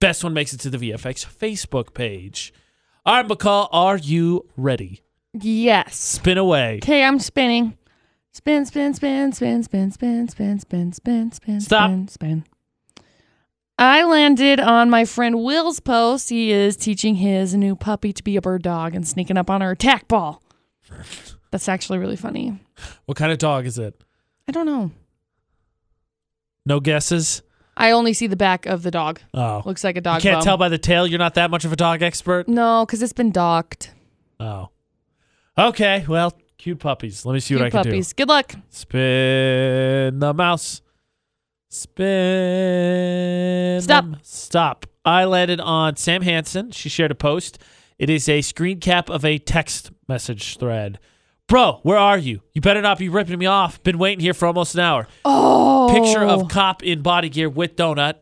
Best 0.00 0.22
one 0.22 0.32
makes 0.32 0.52
it 0.52 0.60
to 0.60 0.70
the 0.70 0.78
VFX 0.78 1.26
Facebook 1.26 1.92
page. 1.94 2.52
All 3.04 3.16
right, 3.16 3.26
McCall, 3.26 3.68
are 3.72 3.96
you 3.96 4.46
ready? 4.56 5.02
yes. 5.32 5.96
Spin 5.96 6.38
away. 6.38 6.76
Okay, 6.82 7.02
I'm 7.04 7.18
spinning. 7.18 7.76
Spin, 8.32 8.64
spin, 8.66 8.94
spin, 8.94 9.32
spin, 9.32 9.62
spin, 9.64 9.90
spin, 9.90 10.28
spin, 10.28 10.58
spin, 10.60 10.92
spin, 10.92 11.32
spin, 11.32 11.60
Stop. 11.60 11.90
spin, 11.90 12.08
spin. 12.08 12.44
I 13.78 14.04
landed 14.04 14.60
on 14.60 14.90
my 14.90 15.04
friend 15.04 15.42
Will's 15.42 15.80
post. 15.80 16.30
He 16.30 16.50
is 16.52 16.76
teaching 16.76 17.16
his 17.16 17.54
new 17.54 17.74
puppy 17.76 18.12
to 18.12 18.22
be 18.22 18.36
a 18.36 18.40
bird 18.40 18.62
dog 18.62 18.94
and 18.94 19.06
sneaking 19.06 19.36
up 19.36 19.50
on 19.50 19.60
her 19.60 19.70
attack 19.72 20.06
ball. 20.08 20.42
That's 21.50 21.68
actually 21.68 21.98
really 21.98 22.16
funny. 22.16 22.58
What 23.06 23.16
kind 23.16 23.32
of 23.32 23.38
dog 23.38 23.66
is 23.66 23.78
it? 23.78 24.00
I 24.48 24.52
don't 24.52 24.66
know. 24.66 24.90
No 26.66 26.80
guesses? 26.80 27.42
I 27.80 27.92
only 27.92 28.12
see 28.12 28.26
the 28.26 28.36
back 28.36 28.66
of 28.66 28.82
the 28.82 28.90
dog. 28.90 29.20
Oh. 29.32 29.62
Looks 29.64 29.84
like 29.84 29.94
a 29.96 29.98
You 29.98 30.02
dog. 30.02 30.20
can't 30.20 30.36
bum. 30.38 30.44
tell 30.44 30.56
by 30.56 30.68
the 30.68 30.78
tail 30.78 31.06
you're 31.06 31.18
not 31.18 31.34
that 31.34 31.50
much 31.50 31.64
of 31.64 31.72
a 31.72 31.76
dog 31.76 32.02
expert? 32.02 32.48
No, 32.48 32.84
because 32.84 33.02
it's 33.02 33.12
been 33.12 33.30
docked. 33.30 33.92
Oh. 34.40 34.68
Okay, 35.56 36.04
well, 36.08 36.32
cute 36.58 36.80
puppies. 36.80 37.24
Let 37.24 37.34
me 37.34 37.40
see 37.40 37.54
what 37.54 37.62
I 37.62 37.70
Cute 37.70 37.72
can 37.72 37.82
do. 37.84 37.90
puppies. 37.90 38.12
Good 38.12 38.28
luck. 38.28 38.52
Spin 38.68 40.18
the 40.18 40.34
mouse. 40.34 40.82
Spin. 41.68 43.80
Stop. 43.80 44.04
the 44.04 44.10
m- 44.10 44.16
Stop. 44.22 44.86
I 45.04 45.24
landed 45.24 45.60
on 45.60 45.96
Sam 45.96 46.22
Hansen. 46.22 46.70
She 46.70 46.88
shared 46.88 47.10
a 47.10 47.14
post. 47.14 47.58
It 47.98 48.10
is 48.10 48.28
a 48.28 48.42
screen 48.42 48.80
cap 48.80 49.08
of 49.10 49.24
a 49.24 49.38
text 49.38 49.90
message 50.08 50.58
thread. 50.58 50.98
Bro, 51.48 51.80
where 51.82 51.96
are 51.96 52.18
you? 52.18 52.42
You 52.52 52.60
better 52.60 52.82
not 52.82 52.98
be 52.98 53.08
ripping 53.08 53.38
me 53.38 53.46
off. 53.46 53.82
Been 53.82 53.98
waiting 53.98 54.20
here 54.20 54.34
for 54.34 54.46
almost 54.46 54.74
an 54.74 54.82
hour. 54.82 55.08
Oh. 55.24 55.90
Picture 55.90 56.22
of 56.22 56.42
oh. 56.42 56.46
cop 56.46 56.82
in 56.82 57.00
body 57.00 57.30
gear 57.30 57.48
with 57.48 57.74
donut. 57.74 58.16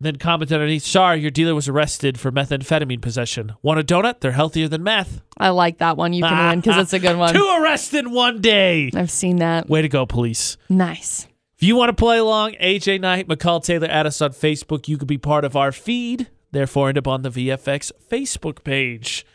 Then 0.00 0.16
comment 0.16 0.52
underneath, 0.52 0.84
sorry, 0.84 1.20
your 1.20 1.32
dealer 1.32 1.54
was 1.54 1.68
arrested 1.68 2.18
for 2.18 2.30
methamphetamine 2.30 3.00
possession. 3.00 3.54
Want 3.62 3.80
a 3.80 3.82
donut? 3.82 4.20
They're 4.20 4.32
healthier 4.32 4.68
than 4.68 4.84
meth. 4.84 5.20
I 5.36 5.48
like 5.48 5.78
that 5.78 5.96
one. 5.96 6.12
You 6.12 6.22
can 6.22 6.48
win 6.48 6.60
because 6.60 6.80
it's 6.80 6.92
a 6.92 7.00
good 7.00 7.16
one. 7.16 7.34
Two 7.34 7.56
arrests 7.60 7.92
in 7.92 8.12
one 8.12 8.40
day. 8.40 8.90
I've 8.94 9.10
seen 9.10 9.36
that. 9.36 9.68
Way 9.68 9.82
to 9.82 9.88
go, 9.88 10.06
police. 10.06 10.56
Nice. 10.68 11.26
If 11.56 11.64
you 11.64 11.74
want 11.74 11.88
to 11.88 11.94
play 11.94 12.18
along, 12.18 12.52
AJ 12.62 13.00
Knight, 13.00 13.26
McCall 13.26 13.64
Taylor, 13.64 13.88
add 13.88 14.06
us 14.06 14.20
on 14.20 14.30
Facebook. 14.30 14.86
You 14.86 14.96
could 14.96 15.08
be 15.08 15.18
part 15.18 15.44
of 15.44 15.56
our 15.56 15.72
feed. 15.72 16.28
Therefore, 16.52 16.88
end 16.88 16.98
up 16.98 17.08
on 17.08 17.22
the 17.22 17.30
VFX 17.30 17.90
Facebook 18.08 18.62
page. 18.62 19.26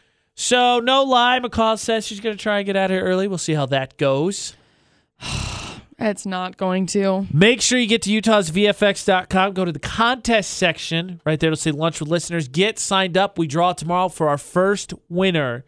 So, 0.42 0.80
no 0.80 1.04
lie, 1.04 1.42
McCall 1.42 1.78
says 1.78 2.08
she's 2.08 2.22
going 2.22 2.38
to 2.38 2.42
try 2.42 2.60
and 2.60 2.66
get 2.66 2.78
out 2.78 2.90
of 2.90 2.96
here 2.96 3.04
early. 3.04 3.28
We'll 3.28 3.38
see 3.38 3.56
how 3.56 3.66
that 3.68 3.98
goes. 3.98 4.56
It's 6.02 6.26
not 6.26 6.56
going 6.56 6.86
to. 6.86 7.28
Make 7.34 7.60
sure 7.60 7.78
you 7.78 7.86
get 7.86 8.04
to 8.04 8.10
utahsvfx.com. 8.10 9.52
Go 9.54 9.66
to 9.66 9.72
the 9.74 9.80
contest 9.80 10.52
section. 10.52 11.20
Right 11.26 11.38
there, 11.38 11.50
it'll 11.50 11.58
say 11.58 11.72
Lunch 11.72 12.00
with 12.00 12.08
Listeners. 12.08 12.48
Get 12.48 12.80
signed 12.80 13.18
up. 13.18 13.38
We 13.38 13.48
draw 13.48 13.74
tomorrow 13.74 14.08
for 14.08 14.30
our 14.30 14.38
first 14.38 14.94
winner 15.10 15.66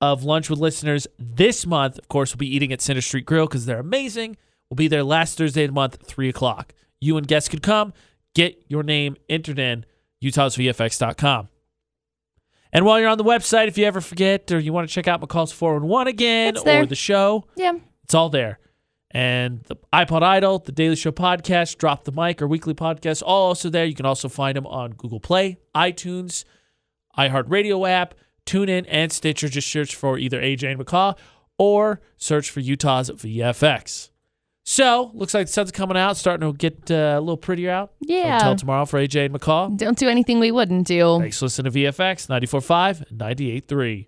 of 0.00 0.24
Lunch 0.24 0.48
with 0.48 0.58
Listeners 0.58 1.06
this 1.18 1.66
month. 1.66 1.98
Of 1.98 2.08
course, 2.08 2.32
we'll 2.32 2.38
be 2.38 2.56
eating 2.56 2.72
at 2.72 2.80
Center 2.80 3.02
Street 3.02 3.26
Grill 3.26 3.44
because 3.44 3.66
they're 3.66 3.78
amazing. 3.78 4.38
We'll 4.70 4.76
be 4.76 4.88
there 4.88 5.04
last 5.04 5.36
Thursday 5.36 5.64
of 5.64 5.68
the 5.68 5.74
month, 5.74 5.98
3 6.06 6.30
o'clock. 6.30 6.72
You 6.98 7.18
and 7.18 7.28
guests 7.28 7.50
could 7.50 7.62
come. 7.62 7.92
Get 8.34 8.64
your 8.68 8.82
name 8.82 9.18
entered 9.28 9.58
in 9.58 9.84
utahsvfx.com. 10.24 11.50
And 12.72 12.84
while 12.84 13.00
you're 13.00 13.08
on 13.08 13.18
the 13.18 13.24
website, 13.24 13.68
if 13.68 13.78
you 13.78 13.84
ever 13.86 14.00
forget 14.00 14.50
or 14.52 14.58
you 14.58 14.72
want 14.72 14.88
to 14.88 14.94
check 14.94 15.08
out 15.08 15.20
McCall's 15.20 15.52
411 15.52 16.08
again 16.08 16.54
It's 16.54 16.62
there. 16.62 16.82
or 16.82 16.86
the 16.86 16.94
show, 16.94 17.44
Yeah. 17.56 17.72
it's 18.04 18.14
all 18.14 18.28
there. 18.28 18.58
And 19.10 19.62
the 19.64 19.76
iPod 19.92 20.22
Idol, 20.22 20.58
the 20.58 20.70
Daily 20.72 20.94
Show 20.96 21.12
podcast, 21.12 21.78
Drop 21.78 22.04
the 22.04 22.12
Mic, 22.12 22.42
our 22.42 22.48
weekly 22.48 22.74
podcast, 22.74 23.22
all 23.24 23.46
also 23.48 23.70
there. 23.70 23.86
You 23.86 23.94
can 23.94 24.04
also 24.04 24.28
find 24.28 24.54
them 24.54 24.66
on 24.66 24.90
Google 24.92 25.18
Play, 25.20 25.56
iTunes, 25.74 26.44
iHeartRadio 27.16 27.88
app, 27.88 28.14
TuneIn, 28.44 28.84
and 28.88 29.10
Stitcher. 29.10 29.48
Just 29.48 29.70
search 29.70 29.94
for 29.94 30.18
either 30.18 30.40
AJ 30.40 30.72
and 30.72 30.80
McCall 30.84 31.16
or 31.58 32.00
search 32.18 32.50
for 32.50 32.60
Utah's 32.60 33.10
VFX. 33.10 34.10
So, 34.70 35.10
looks 35.14 35.32
like 35.32 35.46
the 35.46 35.52
sun's 35.54 35.72
coming 35.72 35.96
out, 35.96 36.18
starting 36.18 36.46
to 36.46 36.54
get 36.54 36.90
uh, 36.90 37.16
a 37.16 37.20
little 37.20 37.38
prettier 37.38 37.70
out. 37.70 37.92
Yeah. 38.00 38.34
Until 38.34 38.54
tomorrow 38.54 38.84
for 38.84 39.00
AJ 39.00 39.24
and 39.24 39.34
McCall. 39.34 39.74
Don't 39.74 39.96
do 39.96 40.10
anything 40.10 40.40
we 40.40 40.50
wouldn't 40.50 40.86
do. 40.86 41.18
Thanks 41.18 41.38
for 41.38 41.46
listening 41.46 41.72
to 41.72 41.78
VFX 41.78 42.28
94.5 42.28 43.08
and 43.08 43.18
98.3. 43.18 44.06